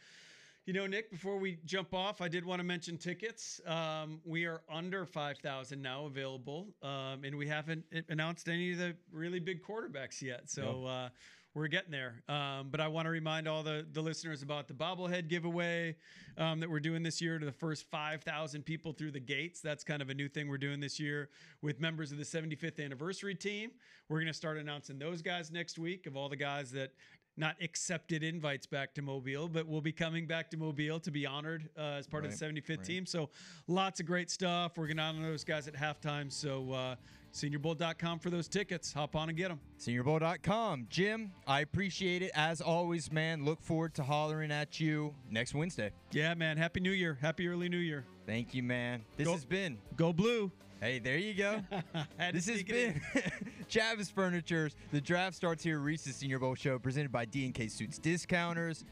you 0.66 0.74
know, 0.74 0.86
Nick, 0.86 1.10
before 1.10 1.38
we 1.38 1.58
jump 1.64 1.94
off, 1.94 2.20
I 2.20 2.28
did 2.28 2.44
want 2.44 2.60
to 2.60 2.64
mention 2.64 2.98
tickets. 2.98 3.58
Um, 3.66 4.20
we 4.26 4.44
are 4.44 4.60
under 4.70 5.06
five 5.06 5.38
thousand 5.38 5.80
now 5.80 6.04
available, 6.04 6.74
um, 6.82 7.24
and 7.24 7.38
we 7.38 7.48
haven't 7.48 7.86
announced 8.10 8.50
any 8.50 8.72
of 8.72 8.78
the 8.78 8.94
really 9.10 9.40
big 9.40 9.62
quarterbacks 9.62 10.20
yet. 10.20 10.50
So. 10.50 10.84
Uh, 10.84 11.08
we're 11.58 11.68
getting 11.68 11.90
there. 11.90 12.22
Um, 12.28 12.68
but 12.70 12.80
I 12.80 12.88
want 12.88 13.06
to 13.06 13.10
remind 13.10 13.48
all 13.48 13.62
the, 13.62 13.86
the 13.92 14.00
listeners 14.00 14.42
about 14.42 14.68
the 14.68 14.74
bobblehead 14.74 15.28
giveaway 15.28 15.96
um, 16.36 16.60
that 16.60 16.70
we're 16.70 16.80
doing 16.80 17.02
this 17.02 17.20
year 17.20 17.38
to 17.38 17.44
the 17.44 17.52
first 17.52 17.90
5,000 17.90 18.62
people 18.62 18.92
through 18.92 19.10
the 19.10 19.20
gates. 19.20 19.60
That's 19.60 19.84
kind 19.84 20.00
of 20.00 20.08
a 20.08 20.14
new 20.14 20.28
thing 20.28 20.48
we're 20.48 20.58
doing 20.58 20.80
this 20.80 21.00
year 21.00 21.30
with 21.60 21.80
members 21.80 22.12
of 22.12 22.18
the 22.18 22.24
75th 22.24 22.82
anniversary 22.82 23.34
team. 23.34 23.72
We're 24.08 24.18
going 24.18 24.28
to 24.28 24.34
start 24.34 24.56
announcing 24.56 24.98
those 24.98 25.20
guys 25.20 25.50
next 25.50 25.78
week 25.78 26.06
of 26.06 26.16
all 26.16 26.28
the 26.28 26.36
guys 26.36 26.70
that 26.72 26.92
not 27.36 27.56
accepted 27.62 28.22
invites 28.22 28.66
back 28.66 28.94
to 28.94 29.02
Mobile, 29.02 29.48
but 29.48 29.66
we'll 29.66 29.80
be 29.80 29.92
coming 29.92 30.26
back 30.26 30.50
to 30.50 30.56
Mobile 30.56 30.98
to 31.00 31.10
be 31.10 31.24
honored 31.24 31.68
uh, 31.78 31.96
as 31.98 32.06
part 32.06 32.24
of 32.24 32.36
the 32.36 32.36
75th 32.36 32.68
right. 32.68 32.84
team. 32.84 33.06
So 33.06 33.30
lots 33.68 34.00
of 34.00 34.06
great 34.06 34.30
stuff. 34.30 34.76
We're 34.76 34.86
going 34.86 34.96
to 34.96 35.04
honor 35.04 35.30
those 35.30 35.44
guys 35.44 35.68
at 35.68 35.74
halftime. 35.74 36.32
So 36.32 36.72
uh, 36.72 36.94
seniorbowl.com 37.32 38.18
for 38.18 38.30
those 38.30 38.48
tickets. 38.48 38.92
Hop 38.92 39.14
on 39.16 39.28
and 39.28 39.36
get 39.38 39.48
them. 39.48 39.60
SeniorBowl.com. 39.78 40.86
Jim, 40.90 41.32
I 41.46 41.60
appreciate 41.60 42.22
it 42.22 42.30
as 42.34 42.60
always, 42.60 43.12
man. 43.12 43.44
Look 43.44 43.60
forward 43.62 43.94
to 43.94 44.02
hollering 44.02 44.50
at 44.50 44.80
you 44.80 45.14
next 45.30 45.54
Wednesday. 45.54 45.90
Yeah, 46.12 46.34
man. 46.34 46.56
Happy 46.56 46.80
New 46.80 46.92
Year. 46.92 47.18
Happy 47.20 47.46
early 47.48 47.68
New 47.68 47.78
Year. 47.78 48.04
Thank 48.26 48.54
you, 48.54 48.62
man. 48.62 49.04
This 49.16 49.26
Go- 49.26 49.32
has 49.34 49.44
been 49.44 49.78
Go 49.96 50.12
Blue. 50.12 50.50
Hey, 50.80 51.00
there 51.00 51.16
you 51.16 51.34
go. 51.34 51.60
This 52.32 52.46
has 52.46 52.60
sneak 52.60 52.70
it 52.70 52.76
in. 52.76 53.02
been 53.14 53.22
Chavis 53.68 54.12
Furniture's 54.12 54.76
The 54.92 55.00
Draft 55.00 55.34
Starts 55.34 55.64
Here 55.64 55.80
Reese's 55.80 56.14
Senior 56.14 56.38
Bowl 56.38 56.54
Show 56.54 56.78
presented 56.78 57.10
by 57.10 57.24
D&K 57.24 57.66
Suits 57.66 57.98
Discounters. 57.98 58.84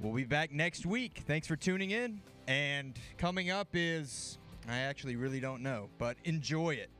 We'll 0.00 0.12
be 0.12 0.24
back 0.24 0.52
next 0.52 0.84
week. 0.84 1.22
Thanks 1.26 1.46
for 1.46 1.56
tuning 1.56 1.92
in. 1.92 2.20
And 2.46 2.98
coming 3.16 3.48
up 3.50 3.68
is, 3.72 4.36
I 4.68 4.78
actually 4.78 5.16
really 5.16 5.40
don't 5.40 5.62
know, 5.62 5.88
but 5.98 6.16
enjoy 6.24 6.74
it. 6.74 6.90